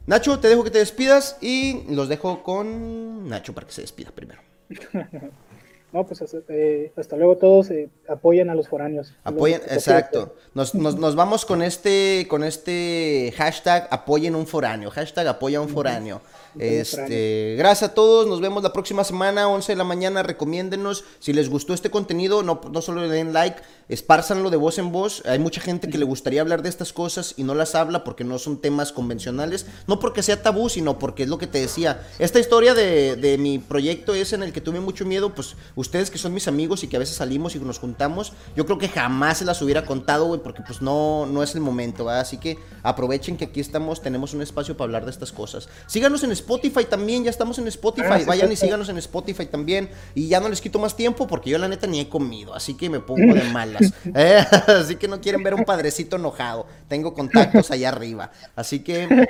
Nacho, 0.06 0.38
te 0.38 0.48
dejo 0.48 0.62
que 0.62 0.70
te 0.70 0.78
despidas 0.78 1.38
y 1.40 1.84
los 1.88 2.08
dejo 2.08 2.42
con 2.42 3.28
Nacho 3.28 3.52
para 3.52 3.66
que 3.66 3.72
se 3.72 3.80
despida 3.80 4.10
primero. 4.10 4.40
No, 5.92 6.06
pues 6.06 6.24
eh, 6.48 6.92
hasta 6.96 7.16
luego 7.16 7.36
todos 7.36 7.70
eh, 7.70 7.90
apoyan 8.08 8.48
a 8.48 8.54
los 8.54 8.66
foráneos. 8.66 9.12
Apoyan, 9.24 9.60
exacto. 9.68 10.34
Nos, 10.54 10.74
nos, 10.74 10.96
nos, 10.96 11.14
vamos 11.14 11.44
con 11.44 11.60
este, 11.60 12.26
con 12.28 12.44
este 12.44 13.32
hashtag 13.36 13.88
apoyen 13.90 14.34
un 14.34 14.46
foráneo, 14.46 14.90
hashtag 14.90 15.26
apoya 15.26 15.60
un 15.60 15.68
foráneo. 15.68 16.22
Este, 16.58 17.54
gracias 17.56 17.90
a 17.90 17.94
todos, 17.94 18.26
nos 18.26 18.40
vemos 18.40 18.62
la 18.62 18.72
próxima 18.72 19.04
semana, 19.04 19.48
11 19.48 19.72
de 19.72 19.76
la 19.76 19.84
mañana, 19.84 20.22
recomiéndenos, 20.22 21.04
si 21.18 21.32
les 21.32 21.48
gustó 21.48 21.72
este 21.72 21.90
contenido, 21.90 22.42
no, 22.42 22.60
solo 22.82 23.02
le 23.02 23.08
den 23.08 23.32
like, 23.32 23.62
espárzanlo 23.88 24.50
de 24.50 24.56
voz 24.56 24.78
en 24.78 24.92
voz, 24.92 25.22
hay 25.26 25.38
mucha 25.38 25.60
gente 25.60 25.88
que 25.88 25.98
le 25.98 26.04
gustaría 26.04 26.40
hablar 26.40 26.62
de 26.62 26.68
estas 26.68 26.92
cosas 26.92 27.34
y 27.36 27.44
no 27.44 27.54
las 27.54 27.74
habla 27.74 28.04
porque 28.04 28.24
no 28.24 28.38
son 28.38 28.60
temas 28.60 28.92
convencionales, 28.92 29.66
no 29.86 29.98
porque 29.98 30.22
sea 30.22 30.42
tabú, 30.42 30.68
sino 30.68 30.98
porque 30.98 31.22
es 31.22 31.28
lo 31.28 31.38
que 31.38 31.46
te 31.46 31.60
decía, 31.60 32.06
esta 32.18 32.38
historia 32.38 32.74
de, 32.74 33.16
de 33.16 33.38
mi 33.38 33.58
proyecto 33.58 34.14
es 34.14 34.32
en 34.32 34.42
el 34.42 34.52
que 34.52 34.60
tuve 34.60 34.80
mucho 34.80 35.06
miedo, 35.06 35.34
pues 35.34 35.56
ustedes 35.74 36.10
que 36.10 36.18
son 36.18 36.34
mis 36.34 36.48
amigos 36.48 36.84
y 36.84 36.88
que 36.88 36.96
a 36.96 37.00
veces 37.00 37.16
salimos 37.16 37.56
y 37.56 37.60
nos 37.60 37.78
juntamos, 37.78 38.32
yo 38.56 38.66
creo 38.66 38.78
que 38.78 38.88
jamás 38.88 39.38
se 39.38 39.44
las 39.44 39.62
hubiera 39.62 39.86
contado, 39.86 40.26
güey, 40.26 40.40
porque 40.42 40.62
pues 40.66 40.82
no, 40.82 41.26
no 41.26 41.42
es 41.42 41.54
el 41.54 41.60
momento, 41.60 42.08
así 42.08 42.36
que 42.36 42.58
aprovechen 42.82 43.36
que 43.36 43.46
aquí 43.46 43.60
estamos, 43.60 44.02
tenemos 44.02 44.34
un 44.34 44.42
espacio 44.42 44.76
para 44.76 44.86
hablar 44.86 45.04
de 45.04 45.10
estas 45.10 45.32
cosas. 45.32 45.68
Síganos 45.86 46.22
en 46.24 46.32
Spotify 46.42 46.84
también, 46.84 47.24
ya 47.24 47.30
estamos 47.30 47.58
en 47.58 47.68
Spotify. 47.68 48.06
Ah, 48.10 48.20
Vayan 48.26 48.50
y 48.50 48.56
síganos 48.56 48.88
en 48.88 48.98
Spotify 48.98 49.46
también. 49.46 49.88
Y 50.14 50.28
ya 50.28 50.40
no 50.40 50.48
les 50.48 50.60
quito 50.60 50.78
más 50.78 50.96
tiempo 50.96 51.26
porque 51.26 51.50
yo 51.50 51.58
la 51.58 51.68
neta 51.68 51.86
ni 51.86 52.00
he 52.00 52.08
comido, 52.08 52.54
así 52.54 52.74
que 52.74 52.90
me 52.90 53.00
pongo 53.00 53.34
de 53.34 53.42
malas. 53.52 53.92
Eh, 54.14 54.44
así 54.66 54.96
que 54.96 55.08
no 55.08 55.20
quieren 55.20 55.42
ver 55.42 55.54
un 55.54 55.64
padrecito 55.64 56.16
enojado. 56.16 56.66
Tengo 56.88 57.14
contactos 57.14 57.70
allá 57.70 57.88
arriba. 57.88 58.30
Así 58.56 58.80
que 58.80 59.26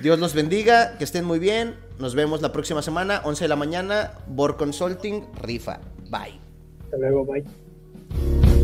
Dios 0.00 0.18
los 0.18 0.34
bendiga, 0.34 0.96
que 0.96 1.04
estén 1.04 1.24
muy 1.24 1.38
bien. 1.38 1.76
Nos 1.98 2.14
vemos 2.14 2.40
la 2.40 2.52
próxima 2.52 2.82
semana, 2.82 3.20
11 3.24 3.44
de 3.44 3.48
la 3.48 3.56
mañana. 3.56 4.12
Bor 4.28 4.56
Consulting, 4.56 5.26
rifa. 5.42 5.80
Bye. 6.08 6.38
Hasta 6.84 6.96
luego, 6.98 7.24
bye. 7.24 8.57